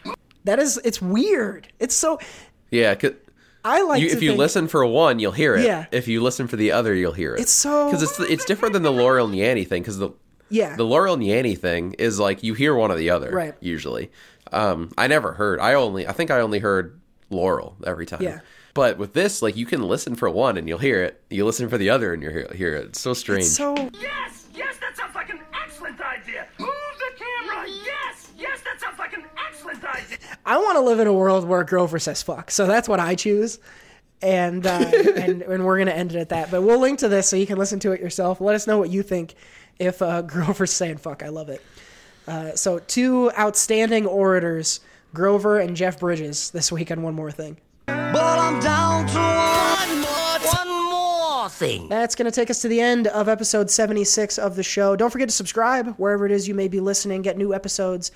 that 0.45 0.59
is 0.61 0.81
it's 0.85 1.03
weird 1.03 1.69
it's 1.81 1.95
so 1.97 2.19
Yeah, 2.71 2.95
'cause 2.95 3.13
i 3.69 3.83
like 3.83 4.01
you, 4.03 4.09
to 4.09 4.17
if 4.17 4.23
you 4.23 4.31
think- 4.31 4.39
listen 4.39 4.69
for 4.69 4.85
one, 4.87 5.19
you'll 5.19 5.33
hear 5.33 5.55
it. 5.55 5.65
Yeah. 5.65 5.87
If 5.93 6.09
you 6.09 6.23
listen 6.23 6.49
for 6.49 6.57
the 6.57 6.73
other, 6.73 6.95
you'll 6.95 7.13
hear 7.13 7.35
it. 7.35 7.41
It's 7.43 7.53
so- 7.53 7.87
because 7.87 8.03
it's 8.03 8.19
it's 8.21 8.45
different 8.45 8.73
than 8.73 8.83
the 8.83 8.93
Laurel 8.93 9.27
and 9.27 9.35
Yanny 9.35 9.67
thing. 9.67 9.83
Because 9.83 9.99
the 9.99 10.11
yeah 10.51 10.77
the 10.77 10.85
Laurel 10.85 11.15
and 11.15 11.23
Yanny 11.23 11.57
thing 11.59 11.95
is 11.99 12.19
like 12.19 12.43
you 12.43 12.55
hear 12.55 12.75
one 12.75 12.91
or 12.91 12.97
the 12.97 13.11
other. 13.11 13.31
Right. 13.31 13.55
Usually, 13.61 14.11
um, 14.53 14.91
I 14.97 15.07
never 15.07 15.33
heard. 15.33 15.61
I 15.61 15.75
only 15.75 16.07
I 16.07 16.13
think 16.13 16.31
I 16.31 16.41
only 16.41 16.59
heard 16.59 16.99
Laurel 17.31 17.77
every 17.87 18.07
time. 18.07 18.23
Yeah. 18.23 18.41
But 18.75 18.97
with 18.97 19.13
this, 19.13 19.43
like 19.43 19.57
you 19.57 19.67
can 19.67 19.83
listen 19.83 20.15
for 20.15 20.31
one 20.31 20.57
and 20.57 20.69
you'll 20.69 20.79
hear 20.79 21.03
it. 21.03 21.21
You 21.31 21.45
listen 21.45 21.69
for 21.69 21.79
the 21.79 21.91
other 21.91 22.13
and 22.15 22.23
you 22.23 22.31
hear 22.31 22.49
hear 22.55 22.75
it. 22.77 22.87
It's 22.87 23.01
so 23.01 23.13
strange. 23.13 23.43
it's 23.45 23.57
so 23.57 23.75
Yes! 24.01 24.47
Yes, 24.55 24.77
that 24.79 24.97
sounds 24.97 25.15
like 25.15 25.28
I 30.49 30.57
want 30.57 30.77
to 30.77 30.81
live 30.81 30.99
in 30.99 31.07
a 31.07 31.13
world 31.13 31.47
where 31.47 31.63
Grover 31.63 31.99
says 31.99 32.23
fuck. 32.23 32.51
So 32.51 32.67
that's 32.67 32.89
what 32.89 33.01
I 33.01 33.15
choose. 33.17 33.59
And, 34.23 34.67
uh, 34.67 34.71
and 35.17 35.43
and 35.43 35.65
we're 35.67 35.77
gonna 35.77 35.91
end 35.91 36.15
it 36.15 36.19
at 36.19 36.31
that. 36.31 36.51
But 36.51 36.63
we'll 36.63 36.81
link 36.81 37.01
to 37.01 37.09
this 37.09 37.29
so 37.29 37.37
you 37.37 37.47
can 37.47 37.59
listen 37.59 37.81
to 37.81 37.93
it 37.93 38.01
yourself. 38.01 38.41
Let 38.41 38.55
us 38.55 38.67
know 38.67 38.79
what 38.79 38.89
you 38.89 39.03
think 39.03 39.35
if 39.79 40.01
uh, 40.01 40.23
Grover's 40.27 40.73
saying 40.73 40.97
fuck. 40.97 41.23
I 41.23 41.29
love 41.29 41.51
it. 41.51 41.63
Uh, 42.27 42.55
so 42.55 42.79
two 42.79 43.31
outstanding 43.39 44.07
orators, 44.07 44.81
Grover 45.13 45.59
and 45.59 45.77
Jeff 45.77 46.01
Bridges, 46.01 46.51
this 46.51 46.73
week 46.73 46.91
on 46.91 47.03
One 47.03 47.15
More 47.15 47.31
Thing. 47.31 47.59
But 47.87 48.17
I'm 48.17 48.59
down 48.61 49.07
to 49.07 49.19
one 49.19 50.01
more, 50.01 50.55
one 50.55 50.91
more 50.91 51.49
thing. 51.51 51.89
That's 51.91 52.15
going 52.15 52.25
to 52.25 52.35
take 52.35 52.49
us 52.49 52.63
to 52.63 52.69
the 52.69 52.81
end 52.81 53.07
of 53.07 53.29
episode 53.29 53.71
76 53.71 54.39
of 54.39 54.57
the 54.57 54.63
show. 54.63 54.97
Don't 54.97 55.11
forget 55.11 55.29
to 55.29 55.35
subscribe 55.35 55.95
wherever 55.97 56.25
it 56.25 56.33
is 56.33 56.49
you 56.49 56.55
may 56.55 56.69
be 56.69 56.81
listening. 56.81 57.23
Get 57.23 57.37
new 57.37 57.55
episodes 57.55 58.13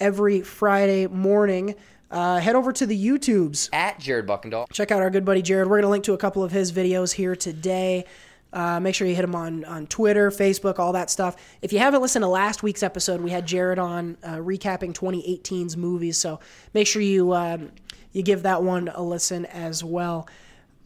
every 0.00 0.42
Friday 0.42 1.06
morning. 1.06 1.74
Uh, 2.10 2.38
head 2.38 2.54
over 2.54 2.72
to 2.72 2.86
the 2.86 3.06
YouTubes. 3.06 3.68
At 3.72 3.98
Jared 3.98 4.26
Buckendahl. 4.26 4.70
Check 4.72 4.90
out 4.90 5.02
our 5.02 5.10
good 5.10 5.24
buddy 5.24 5.42
Jared. 5.42 5.68
We're 5.68 5.76
going 5.76 5.82
to 5.82 5.88
link 5.88 6.04
to 6.04 6.12
a 6.12 6.18
couple 6.18 6.44
of 6.44 6.52
his 6.52 6.72
videos 6.72 7.12
here 7.12 7.34
today. 7.34 8.04
Uh, 8.52 8.80
make 8.80 8.94
sure 8.94 9.06
you 9.06 9.14
hit 9.14 9.24
him 9.24 9.34
on, 9.34 9.64
on 9.64 9.86
Twitter, 9.86 10.30
Facebook, 10.30 10.78
all 10.78 10.92
that 10.92 11.10
stuff. 11.10 11.36
If 11.62 11.72
you 11.72 11.78
haven't 11.78 12.00
listened 12.00 12.22
to 12.22 12.28
last 12.28 12.62
week's 12.62 12.82
episode, 12.82 13.20
we 13.20 13.30
had 13.30 13.44
Jared 13.44 13.78
on 13.78 14.16
uh, 14.22 14.36
recapping 14.36 14.94
2018's 14.94 15.76
movies. 15.76 16.16
So 16.16 16.40
make 16.72 16.86
sure 16.86 17.02
you 17.02 17.34
um, 17.34 17.72
you 18.12 18.22
give 18.22 18.44
that 18.44 18.62
one 18.62 18.88
a 18.88 19.02
listen 19.02 19.44
as 19.46 19.82
well. 19.84 20.28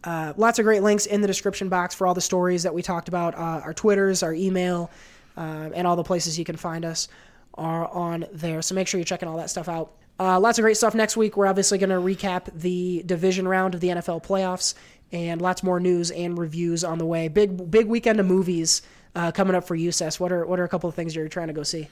Uh, 0.03 0.33
lots 0.37 0.59
of 0.59 0.65
great 0.65 0.83
links 0.83 1.05
in 1.05 1.21
the 1.21 1.27
description 1.27 1.69
box 1.69 1.95
for 1.95 2.07
all 2.07 2.15
the 2.15 2.21
stories 2.21 2.63
that 2.63 2.73
we 2.73 2.83
talked 2.83 3.09
about. 3.09 3.35
Uh, 3.35 3.61
our 3.63 3.75
Twitters, 3.75 4.23
our 4.23 4.33
email, 4.33 4.91
uh, 5.37 5.69
and 5.75 5.87
all 5.87 5.97
the 5.97 6.03
places 6.03 6.39
you 6.39 6.45
can 6.45 6.57
find 6.57 6.85
us 6.85 7.09
are 7.55 7.89
on 7.89 8.27
there. 8.33 8.63
So 8.63 8.75
make 8.75 8.89
sure 8.89 8.99
you're 8.99 9.05
checking 9.05 9.29
all 9.29 9.37
that 9.39 9.51
stuff 9.51 9.69
out. 9.69 9.93
Uh, 10.19 10.39
lots 10.39 10.59
of 10.59 10.63
great 10.63 10.77
stuff 10.77 10.95
next 10.95 11.17
week. 11.17 11.37
We're 11.37 11.47
obviously 11.47 11.79
going 11.79 11.91
to 11.91 11.97
recap 11.97 12.49
the 12.55 13.03
division 13.07 13.49
round 13.49 13.75
of 13.75 13.81
the 13.81 13.89
NFL 13.89 14.23
playoffs 14.23 14.75
and 15.13 15.41
lots 15.41 15.63
more 15.63 15.81
news 15.81 16.11
and 16.11 16.39
reviews 16.39 16.85
on 16.85 16.99
the 16.99 17.07
way. 17.07 17.29
Big 17.29 17.71
big 17.71 17.87
weekend 17.87 18.21
of 18.21 18.27
movies 18.27 18.83
uh, 19.15 19.33
coming 19.33 19.57
up 19.57 19.67
for 19.67 19.75
you, 19.75 19.91
Sess. 19.93 20.21
What 20.21 20.31
are 20.31 20.45
what 20.47 20.61
are 20.61 20.65
a 20.65 20.69
couple 20.69 20.89
of 20.89 20.95
things 20.95 21.17
you're 21.17 21.29
trying 21.29 21.49
to 21.49 21.53
go 21.53 21.63
see? 21.63 21.89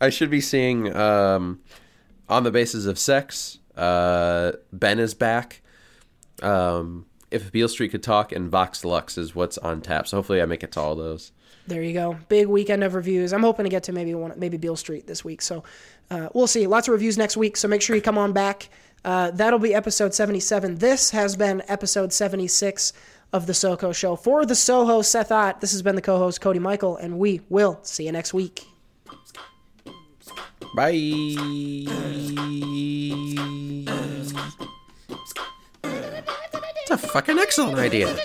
I 0.00 0.10
should 0.10 0.30
be 0.30 0.40
seeing 0.40 0.94
um, 0.94 1.60
on 2.28 2.44
the 2.44 2.50
basis 2.50 2.86
of 2.86 2.98
sex. 2.98 3.58
Uh, 3.76 4.52
ben 4.72 4.98
is 4.98 5.14
back. 5.14 5.62
Um, 6.42 7.06
if 7.30 7.50
Beale 7.50 7.68
Street 7.68 7.90
could 7.90 8.02
talk 8.02 8.32
and 8.32 8.50
Vox 8.50 8.84
Lux 8.84 9.16
is 9.16 9.34
what's 9.34 9.58
on 9.58 9.80
tap. 9.80 10.06
So 10.06 10.18
hopefully 10.18 10.42
I 10.42 10.46
make 10.46 10.62
it 10.62 10.72
to 10.72 10.80
all 10.80 10.94
those. 10.94 11.32
There 11.66 11.82
you 11.82 11.92
go. 11.92 12.16
Big 12.28 12.48
weekend 12.48 12.82
of 12.82 12.94
reviews. 12.94 13.32
I'm 13.32 13.42
hoping 13.42 13.64
to 13.64 13.70
get 13.70 13.84
to 13.84 13.92
maybe 13.92 14.14
one, 14.14 14.32
maybe 14.36 14.56
Beale 14.56 14.76
Street 14.76 15.06
this 15.06 15.24
week. 15.24 15.40
So 15.42 15.62
uh, 16.10 16.28
we'll 16.34 16.46
see. 16.48 16.66
Lots 16.66 16.88
of 16.88 16.92
reviews 16.92 17.16
next 17.16 17.36
week. 17.36 17.56
So 17.56 17.68
make 17.68 17.82
sure 17.82 17.94
you 17.94 18.02
come 18.02 18.18
on 18.18 18.32
back. 18.32 18.68
Uh, 19.04 19.30
that'll 19.32 19.58
be 19.58 19.74
episode 19.74 20.14
77. 20.14 20.76
This 20.76 21.10
has 21.10 21.36
been 21.36 21.62
episode 21.68 22.12
76 22.12 22.92
of 23.32 23.46
the 23.46 23.52
SoCo 23.52 23.94
Show. 23.94 24.16
For 24.16 24.44
the 24.44 24.54
Soho 24.54 25.02
Seth 25.02 25.32
Ott, 25.32 25.60
this 25.60 25.72
has 25.72 25.82
been 25.82 25.96
the 25.96 26.02
co-host 26.02 26.40
Cody 26.40 26.58
Michael, 26.58 26.96
and 26.96 27.18
we 27.18 27.40
will 27.48 27.78
see 27.82 28.06
you 28.06 28.12
next 28.12 28.34
week. 28.34 28.64
Bye. 30.74 30.92
It's 36.82 36.90
a 36.90 36.98
fucking 36.98 37.38
excellent 37.38 37.78
idea. 37.78 38.16